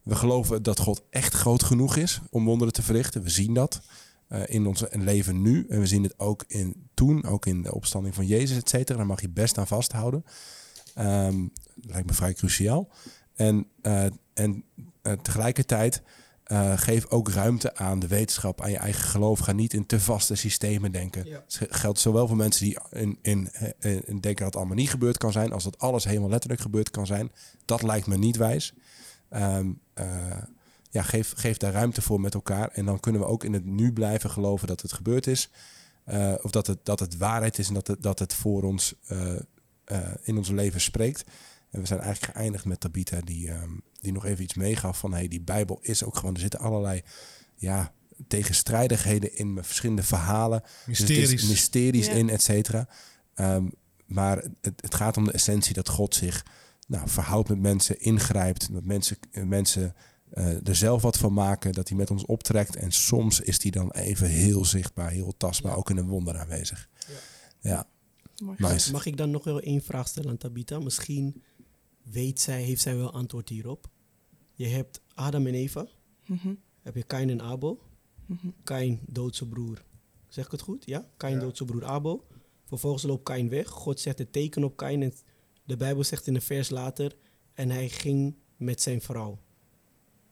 We 0.03 0.16
geloven 0.16 0.63
dat 0.63 0.80
God 0.80 1.03
echt 1.09 1.34
groot 1.34 1.63
genoeg 1.63 1.95
is 1.95 2.20
om 2.30 2.45
wonderen 2.45 2.74
te 2.74 2.82
verrichten. 2.82 3.24
We 3.24 3.30
zien 3.30 3.53
dat 3.53 3.82
eh, 4.28 4.41
in 4.45 4.68
ons 4.68 4.84
leven 4.91 5.41
nu. 5.41 5.66
En 5.70 5.80
we 5.80 5.86
zien 5.86 6.03
het 6.03 6.20
ook 6.20 6.43
in 6.47 6.89
toen, 6.93 7.26
ook 7.26 7.45
in 7.45 7.61
de 7.61 7.74
opstanding 7.74 8.16
van 8.16 8.26
Jezus, 8.26 8.57
et 8.57 8.70
cetera. 8.70 8.97
Daar 8.97 9.07
mag 9.07 9.22
je 9.22 9.30
best 9.30 9.57
aan 9.57 9.68
vasthouden. 9.68 10.26
Ehm, 10.93 11.47
lijkt 11.82 12.07
me 12.07 12.13
vrij 12.13 12.34
cruciaal. 12.34 12.89
En, 13.34 13.68
eh, 13.82 14.05
en 14.34 14.63
eh, 15.01 15.13
tegelijkertijd 15.13 16.01
eh, 16.46 16.78
geef 16.78 17.10
ook 17.10 17.30
ruimte 17.30 17.76
aan 17.76 18.00
de 18.00 18.08
wetenschap, 18.08 18.62
aan 18.62 18.72
je 18.72 18.78
eigen 18.78 19.04
geloof. 19.04 19.39
Ga 19.39 19.52
niet 19.52 19.74
in 19.74 19.86
te 19.86 20.00
vaste 20.00 20.36
systemen 20.36 20.91
denken. 20.91 21.26
Ja. 21.26 21.43
Het 21.48 21.68
geldt 21.70 22.00
zowel 22.00 22.28
voor 22.28 22.38
mensen 22.38 22.66
die 22.66 22.78
in, 22.89 23.20
in, 23.22 23.50
in 23.80 24.20
denken 24.20 24.36
dat 24.36 24.46
het 24.46 24.56
allemaal 24.56 24.76
niet 24.76 24.89
gebeurd 24.89 25.18
kan 25.18 25.32
zijn, 25.32 25.52
als 25.52 25.64
dat 25.64 25.80
alles 25.80 26.04
helemaal 26.04 26.30
letterlijk 26.30 26.62
gebeurd 26.62 26.89
kan 26.89 27.06
zijn. 27.06 27.32
Dat 27.66 27.82
lijkt 27.82 28.08
me 28.08 28.18
niet 28.18 28.38
wijs. 28.38 28.74
Ehm, 29.30 29.72
eh, 29.93 30.08
ja, 30.89 31.02
geef, 31.02 31.34
geef 31.36 31.58
daar 31.58 31.72
ruimte 31.72 32.02
voor 32.02 32.22
met 32.22 32.34
elkaar. 32.34 32.70
En 32.70 32.86
dan 32.86 33.00
kunnen 33.00 33.22
we 33.22 33.28
ook 33.28 33.43
in 33.43 33.54
het 33.54 33.66
nu 33.66 33.93
blijven 33.93 34.30
geloven 34.30 34.68
dat 34.68 34.82
het 34.82 34.93
gebeurd 34.93 35.28
is. 35.28 35.50
Eh, 36.04 36.34
of 36.41 36.52
dat 36.52 36.68
het, 36.68 36.80
dat 36.84 37.00
het 37.00 37.18
waarheid 37.18 37.60
is 37.60 37.68
en 37.68 37.74
dat 37.74 37.88
het, 37.88 38.02
dat 38.02 38.20
het 38.20 38.34
voor 38.34 38.64
ons 38.64 38.96
in 40.24 40.38
ons 40.38 40.50
leven 40.50 40.82
spreekt. 40.82 41.24
En 41.76 41.82
we 41.82 41.88
zijn 41.88 41.99
eigenlijk 41.99 42.38
geëindigd 42.38 42.65
met 42.65 42.80
Tabitha, 42.80 43.21
die, 43.21 43.49
ehm, 43.49 43.71
die 44.01 44.11
nog 44.11 44.26
even 44.26 44.43
iets 44.43 44.53
meegaf 44.53 44.97
van 44.99 45.13
hey, 45.13 45.28
die 45.28 45.41
Bijbel 45.41 45.80
is 45.82 46.03
ook 46.03 46.15
gewoon, 46.15 46.34
er 46.34 46.39
zitten 46.39 46.59
allerlei 46.59 47.01
ja, 47.55 47.93
tegenstrijdigheden 48.28 49.38
in 49.38 49.53
met 49.53 49.65
verschillende 49.65 50.03
verhalen. 50.03 50.61
Dus 50.61 50.99
Mysteries. 50.99 51.47
mysteries 51.47 52.05
Ja. 52.05 52.13
in, 52.13 52.30
et 52.30 52.41
cetera. 52.41 52.88
Ehm, 53.34 53.67
maar 54.05 54.43
het, 54.61 54.82
het 54.82 54.95
gaat 54.95 55.17
om 55.17 55.23
de 55.23 55.32
essentie 55.32 55.73
dat 55.73 55.89
God 55.89 56.15
zich 56.15 56.45
nou, 56.88 57.09
verhoudt 57.09 57.49
met 57.49 57.59
mensen, 57.59 57.99
ingrijpt, 57.99 58.73
dat 58.73 58.84
mensen, 58.84 59.17
eh, 59.32 59.43
mensen 59.43 59.95
eh, 60.30 60.67
er 60.67 60.76
zelf 60.76 61.01
wat 61.01 61.17
van 61.17 61.34
maken, 61.34 61.71
dat 61.71 61.88
hij 61.88 61.97
met 61.97 62.11
ons 62.11 62.26
optrekt. 62.26 62.76
En 62.76 62.91
soms 62.91 63.39
is 63.39 63.61
hij 63.61 63.71
dan 63.71 63.91
even 63.91 64.28
heel 64.28 64.65
zichtbaar, 64.65 65.09
heel 65.11 65.34
tastbaar, 65.38 65.76
ook 65.76 65.89
in 65.89 65.97
een 65.97 66.07
wonder 66.07 66.38
aanwezig. 66.38 66.89
Ja, 67.59 67.88
nice. 68.57 68.91
Mag 68.91 69.05
ik 69.05 69.17
dan 69.17 69.32
nog 69.32 69.43
wel 69.43 69.59
één 69.59 69.82
vraag 69.82 70.07
stellen 70.07 70.30
aan 70.30 70.38
Tabitha? 70.38 70.80
Misschien 70.80 71.43
weet 72.12 72.39
zij, 72.39 72.62
heeft 72.64 72.82
zij 72.82 72.95
wel 72.97 73.12
antwoord 73.12 73.49
hierop. 73.49 73.89
Je 74.53 74.66
hebt 74.68 75.01
Adam 75.14 75.47
en 75.47 75.53
Eva. 75.53 75.88
Mhm, 76.26 76.53
Heb 76.82 76.95
je 76.95 77.03
Kain 77.03 77.30
en 77.30 77.41
Abel. 77.41 77.82
mhm. 78.26 78.47
Kain 78.64 78.99
doodt 79.08 79.36
zijn 79.36 79.49
broer. 79.49 79.84
Zeg 80.28 80.45
ik 80.45 80.51
het 80.51 80.62
goed? 80.62 80.86
Ja? 80.86 81.10
Kain 81.18 81.34
Ja. 81.34 81.39
doodt 81.39 81.58
zijn 81.58 81.70
broer 81.70 81.86
Abel. 81.86 82.28
Vervolgens 82.66 83.03
loopt 83.03 83.24
Kain 83.24 83.49
weg. 83.49 83.70
God 83.70 83.99
zet 83.99 84.18
het 84.20 84.32
teken 84.32 84.64
op 84.64 84.76
Kain. 84.78 85.01
En 85.03 85.14
de 85.64 85.78
Bijbel 85.78 86.03
zegt 86.03 86.28
in 86.28 86.36
een 86.36 86.41
vers 86.41 86.70
later... 86.70 87.16
En 87.53 87.70
hij 87.70 87.89
ging 87.89 88.36
met 88.58 88.82
zijn 88.82 89.01
vrouw. 89.01 89.39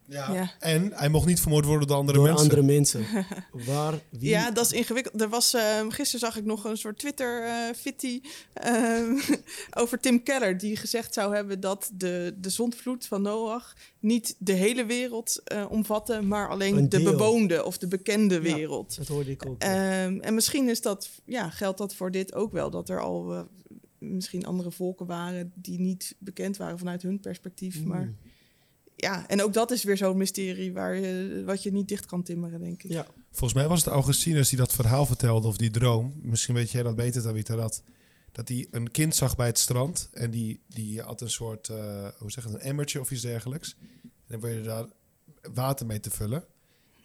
Ja. 0.08 0.34
Ja. 0.34 0.52
En 0.60 0.92
hij 0.94 1.10
mocht 1.10 1.26
niet 1.26 1.42
vermoord 1.42 1.66
worden 1.66 1.88
door 1.88 1.98
andere 1.98 2.18
door 2.18 2.28
mensen. 2.28 2.44
andere 2.44 2.62
mensen. 2.64 3.06
Waar, 3.68 3.94
wie... 4.10 4.30
Ja, 4.30 4.52
dat 4.52 4.66
is 4.66 4.72
ingewikkeld. 4.72 5.22
Er 5.22 5.30
was, 5.30 5.54
ehm, 5.54 5.90
gisteren 5.90 6.20
zag 6.20 6.38
ik 6.38 6.46
nog 6.46 6.64
een 6.64 6.78
soort 6.78 7.00
Twitter-fitty 7.00 8.22
over 9.82 10.00
Tim 10.00 10.24
Keller. 10.24 10.58
Die 10.58 10.76
gezegd 10.76 11.14
zou 11.14 11.36
hebben 11.36 11.60
dat 11.60 11.92
de, 11.94 12.36
de 12.38 12.50
zondvloed 12.50 13.06
van 13.06 13.22
Noach 13.22 13.74
niet 14.00 14.36
de 14.38 14.54
hele 14.54 14.86
wereld 14.86 15.42
eh, 15.44 15.66
omvatte, 15.70 16.22
maar 16.22 16.50
alleen 16.50 16.78
Een 16.78 16.90
de 16.90 16.98
deel. 17.02 17.12
bewoonde 17.12 17.64
of 17.66 17.78
de 17.78 17.88
bekende 17.88 18.36
Ja. 18.36 18.42
wereld. 18.42 18.98
Dat 18.98 19.08
hoorde 19.08 19.32
ik 19.32 19.46
ook. 19.46 19.62
Ehm, 19.62 20.20
en 20.20 20.34
misschien 20.34 20.70
is 20.70 20.82
dat, 20.82 21.10
ja, 21.26 21.50
geldt 21.50 21.78
dat 21.78 21.96
voor 21.96 22.12
dit 22.12 22.34
ook 22.34 22.52
wel. 22.52 22.70
Dat 22.70 22.90
er 22.90 23.02
al 23.02 23.34
eh, 23.34 23.42
misschien 23.98 24.46
andere 24.46 24.72
volken 24.72 25.06
waren 25.06 25.52
die 25.56 25.80
niet 25.80 26.16
bekend 26.20 26.58
waren 26.58 26.78
vanuit 26.78 27.02
hun 27.02 27.20
perspectief. 27.20 27.80
Mm. 27.80 27.88
Maar 27.88 28.14
ja, 29.04 29.28
en 29.28 29.42
ook 29.42 29.54
dat 29.54 29.72
is 29.72 29.84
weer 29.84 29.98
zo'n 29.98 30.18
mysterie 30.18 30.74
waar 30.74 30.96
je, 30.96 31.44
wat 31.46 31.64
je 31.64 31.72
niet 31.72 31.88
dicht 31.88 32.06
kan 32.06 32.24
timmeren, 32.24 32.60
denk 32.60 32.84
ik. 32.84 32.92
Ja. 32.92 33.06
Volgens 33.32 33.54
mij 33.54 33.68
was 33.68 33.86
het 33.86 33.94
Augustinus 33.94 34.50
die 34.50 34.58
dat 34.58 34.74
verhaal 34.74 35.06
vertelde, 35.06 35.48
of 35.48 35.58
die 35.58 35.72
droom. 35.72 36.14
Misschien 36.22 36.56
weet 36.56 36.72
jij 36.72 36.84
dat 36.84 36.96
beter, 36.96 37.22
Tabitha, 37.22 37.56
dat, 37.56 37.84
dat 38.32 38.48
hij 38.48 38.68
een 38.72 38.92
kind 38.92 39.16
zag 39.16 39.36
bij 39.36 39.48
het 39.48 39.60
strand. 39.60 40.10
En 40.14 40.32
die, 40.32 40.62
die 40.68 41.02
had 41.02 41.22
een 41.22 41.30
soort, 41.30 41.70
eh, 41.70 42.08
hoe 42.18 42.32
zeg 42.32 42.44
je 42.44 42.50
het, 42.50 42.60
een 42.60 42.66
emmertje 42.66 43.00
of 43.00 43.12
iets 43.12 43.22
dergelijks. 43.22 43.76
En 43.80 44.12
dan 44.28 44.40
probeerde 44.40 44.62
je 44.62 44.68
daar 44.68 44.86
water 45.54 45.86
mee 45.86 46.00
te 46.00 46.12
vullen. 46.12 46.46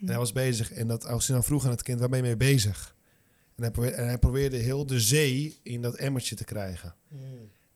En 0.01 0.09
hij 0.09 0.17
was 0.17 0.33
bezig. 0.33 0.73
En 0.73 0.89
dat 0.89 1.05
Augustinus 1.05 1.45
vroeg 1.45 1.65
aan 1.65 1.71
het 1.71 1.83
kind, 1.83 2.01
waar 2.01 2.09
ben 2.09 2.19
je 2.19 2.25
mee 2.25 2.37
bezig? 2.37 2.97
En 3.57 3.63
hij, 3.63 3.71
probeerde, 3.73 3.97
en 3.97 4.07
hij 4.07 4.19
probeerde 4.19 4.57
heel 4.57 4.87
de 4.87 5.01
zee 5.01 5.59
in 5.63 5.83
dat 5.83 5.95
emmertje 5.95 6.35
te 6.35 6.45
krijgen. 6.45 6.95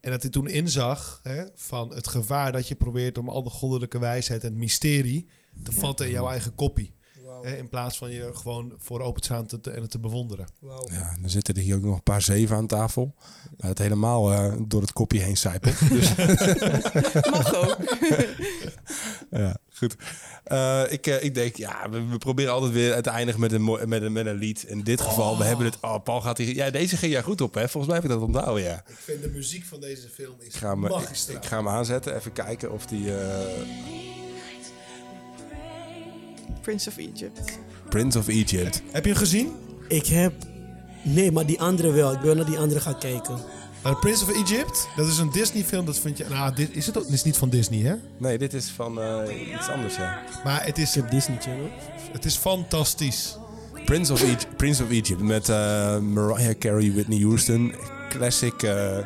En 0.03 0.11
dat 0.11 0.23
hij 0.23 0.31
toen 0.31 0.49
inzag 0.49 1.21
hè, 1.23 1.45
van 1.55 1.95
het 1.95 2.09
gevaar 2.09 2.53
dat 2.53 2.69
je 2.69 2.75
probeert 2.75 3.19
om 3.19 3.29
al 3.29 3.43
de 3.43 3.51
goddelijke 3.51 3.99
wijsheid 3.99 4.43
en 4.43 4.49
het 4.49 4.59
mysterie 4.59 5.29
te 5.63 5.73
vatten 5.73 6.07
in 6.07 6.13
jouw 6.13 6.29
eigen 6.29 6.55
koppie. 6.55 6.95
Hè, 7.43 7.57
in 7.57 7.69
plaats 7.69 7.99
van 7.99 8.11
je 8.11 8.31
gewoon 8.35 8.73
voor 8.79 9.01
open 9.01 9.21
te 9.21 9.27
staan 9.27 9.47
te, 9.47 9.61
te- 9.61 9.71
en 9.71 9.83
het 9.83 9.91
te 9.91 9.99
bewonderen. 9.99 10.47
Wauw. 10.61 10.89
Ja, 10.91 11.17
dan 11.21 11.31
zitten 11.31 11.55
er 11.55 11.61
hier 11.61 11.77
ook 11.77 11.83
nog 11.83 11.95
een 11.95 12.03
paar 12.03 12.23
zeven 12.23 12.57
aan 12.57 12.67
tafel. 12.67 13.15
Waar 13.57 13.69
het 13.71 13.79
helemaal 13.79 14.33
eh, 14.33 14.53
door 14.67 14.81
het 14.81 14.93
kopje 14.93 15.19
heen 15.21 15.37
zijpelt. 15.37 15.79
Dus 15.89 16.15
Mag 17.31 17.55
ook. 17.55 17.77
ja, 19.31 19.57
goed. 19.75 19.97
Eh, 20.45 20.83
ik, 20.89 21.07
eh, 21.07 21.23
ik 21.23 21.35
denk, 21.35 21.57
ja, 21.57 21.91
we, 21.91 22.07
we 22.07 22.19
proberen 22.19 22.53
altijd 22.53 22.73
weer 22.73 23.03
te 23.03 23.11
eindigen 23.11 23.41
met 23.41 23.53
een, 23.53 23.65
met 23.89 24.03
een, 24.03 24.13
met 24.13 24.27
een 24.27 24.35
lied. 24.37 24.63
In 24.63 24.83
dit 24.83 25.01
geval, 25.01 25.39
we 25.39 25.45
hebben 25.45 25.67
het... 25.67 25.79
Oh, 25.81 26.03
Paul 26.03 26.21
gaat 26.21 26.39
hier... 26.39 26.55
Ja, 26.55 26.71
deze 26.71 26.97
ging 26.97 27.13
jij 27.13 27.23
goed 27.23 27.41
op, 27.41 27.55
hè? 27.55 27.69
Volgens 27.69 27.87
mij 27.87 27.95
heb 27.95 28.05
ik 28.05 28.11
dat 28.11 28.29
onthouden, 28.29 28.65
ja. 28.65 28.83
Ik 28.87 28.97
vind 28.99 29.23
de 29.23 29.29
muziek 29.29 29.65
van 29.65 29.81
deze 29.81 30.09
film 30.09 30.35
is 30.39 30.47
Ik 30.47 30.55
ga 30.55 30.69
hem, 30.71 30.85
ik, 30.87 31.09
ik 31.29 31.45
ga 31.45 31.57
hem 31.57 31.69
aanzetten. 31.69 32.17
Even 32.17 32.33
kijken 32.33 32.73
of 32.73 32.87
die... 32.87 33.11
Prince 36.63 36.89
of 36.89 36.97
Egypt. 36.99 37.59
Prince 37.89 38.19
of 38.19 38.29
Egypt. 38.29 38.83
Heb 38.91 39.05
je 39.05 39.11
hem 39.11 39.19
gezien? 39.19 39.53
Ik 39.89 40.07
heb... 40.07 40.33
Nee, 41.03 41.33
maar 41.33 41.47
die 41.47 41.61
andere 41.61 41.91
wel. 41.91 42.13
Ik 42.13 42.21
ben 42.21 42.37
naar 42.37 42.47
die 42.47 42.59
andere 42.59 42.81
gaan 42.81 42.99
kijken. 42.99 43.39
Nou, 43.83 43.97
Prince 43.97 44.23
of 44.25 44.31
Egypt, 44.43 44.89
dat 44.97 45.07
is 45.07 45.19
een 45.19 45.31
Disney 45.31 45.65
film. 45.65 45.85
Dat 45.87 45.99
vind 45.99 46.19
je... 46.19 46.25
Nou, 46.29 46.55
dit, 46.55 46.69
is 46.77 46.87
het 46.87 46.97
ook, 46.99 47.05
het 47.05 47.13
is 47.13 47.23
niet 47.25 47.37
van 47.37 47.49
Disney, 47.49 47.81
hè? 47.81 47.95
Nee, 48.19 48.39
dit 48.39 48.55
is 48.55 48.69
van 48.77 49.01
eh, 49.01 49.53
iets 49.57 49.69
anders, 49.69 49.97
ja. 49.97 50.19
Maar 50.45 50.65
het 50.65 50.79
is, 50.79 50.97
Ik 50.97 51.03
heb 51.03 51.11
Disney 51.11 51.39
Channel. 51.41 51.71
het 52.13 52.25
is 52.25 52.37
fantastisch. 52.37 53.37
Prince 53.85 54.13
of, 54.13 54.23
Egypt, 54.23 54.57
Prince 54.57 54.83
of 54.83 54.91
Egypt 54.91 55.21
met 55.23 55.49
eh, 55.49 55.99
Mariah 55.99 56.59
Carey, 56.59 56.93
Whitney 56.93 57.19
Houston. 57.21 57.75
Classic. 58.09 58.63
eh 58.63 58.99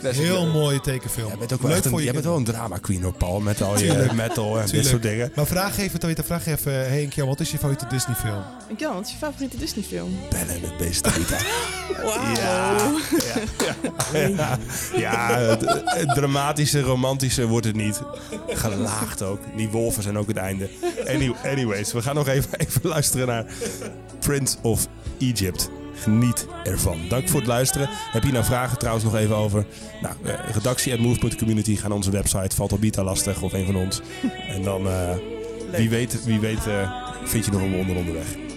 classic 0.00 0.22
Heel 0.24 0.46
mooie 0.46 0.80
tekenfilm. 0.80 1.28
Jij 1.28 1.38
bent 1.38 1.52
ook 1.52 1.62
wel, 1.62 1.70
Leuk 1.70 1.84
een, 1.84 1.90
voor 1.90 1.98
je 1.98 2.04
jij 2.04 2.12
bent 2.12 2.24
wel 2.24 2.36
een 2.36 2.44
drama 2.44 2.78
queen 2.78 3.02
hoor, 3.02 3.12
Paul. 3.12 3.40
Met 3.40 3.62
al 3.62 3.78
je 3.78 4.08
metal 4.14 4.60
en 4.60 4.66
dit 4.66 4.86
soort 4.86 5.02
dingen. 5.02 5.32
Maar 5.34 5.46
vraag 5.46 5.78
even, 5.78 6.00
Tabitha, 6.00 6.22
vraag 6.24 6.46
even... 6.46 6.90
Henk, 6.90 7.12
Jan, 7.12 7.28
wat 7.28 7.40
is 7.40 7.50
je 7.50 7.56
favoriete 7.58 7.86
Disney 7.86 8.16
film? 8.16 8.42
Ik, 8.68 8.80
ja, 8.80 8.94
wat 8.94 9.04
is 9.04 9.10
je 9.10 9.16
favoriete 9.16 9.56
Disney 9.56 9.84
film? 9.84 10.18
Bellen 10.30 10.60
met 10.60 10.78
deze 10.78 11.00
Tabitha. 11.00 11.36
Wauw. 12.04 12.34
Ja, 12.34 12.76
ja, 14.12 14.58
ja 14.96 15.38
het, 15.38 15.82
het 15.84 16.14
dramatische, 16.14 16.80
romantische 16.80 17.46
wordt 17.46 17.66
het 17.66 17.76
niet. 17.76 18.00
Gelaagd 18.48 19.22
ook. 19.22 19.40
Die 19.56 19.68
wolven 19.68 20.02
zijn 20.02 20.18
ook 20.18 20.28
het 20.28 20.36
einde. 20.36 20.68
Any- 21.06 21.34
anyways, 21.44 21.92
we 21.92 22.02
gaan 22.02 22.14
nog 22.14 22.28
even, 22.28 22.58
even 22.58 22.80
luisteren 22.82 23.26
naar 23.26 23.44
Prince 24.18 24.56
of 24.62 24.86
Egypt. 25.18 25.70
Geniet 26.00 26.46
ervan. 26.64 26.98
Dank 27.08 27.28
voor 27.28 27.40
het 27.40 27.48
luisteren. 27.48 27.88
Heb 27.90 28.22
je 28.22 28.32
nou 28.32 28.44
vragen 28.44 28.78
trouwens 28.78 29.04
nog 29.04 29.14
even 29.14 29.36
over? 29.36 29.66
Nou, 30.02 30.14
eh, 30.24 30.34
redactie 30.52 30.92
at 30.92 30.98
move.community. 30.98 31.76
Ga 31.76 31.88
naar 31.88 31.96
onze 31.96 32.10
website. 32.10 32.56
Valt 32.56 32.72
Albita 32.72 33.02
lastig 33.02 33.42
of 33.42 33.52
een 33.52 33.66
van 33.66 33.76
ons. 33.76 34.00
En 34.48 34.62
dan, 34.62 34.86
eh, 34.86 35.14
wie 35.72 35.90
weet, 35.90 36.24
wie 36.24 36.40
weet 36.40 36.66
eh, 36.66 36.92
vind 37.24 37.44
je 37.44 37.50
nog 37.50 37.60
een 37.60 37.76
wonder 37.76 37.96
onderweg. 37.96 38.49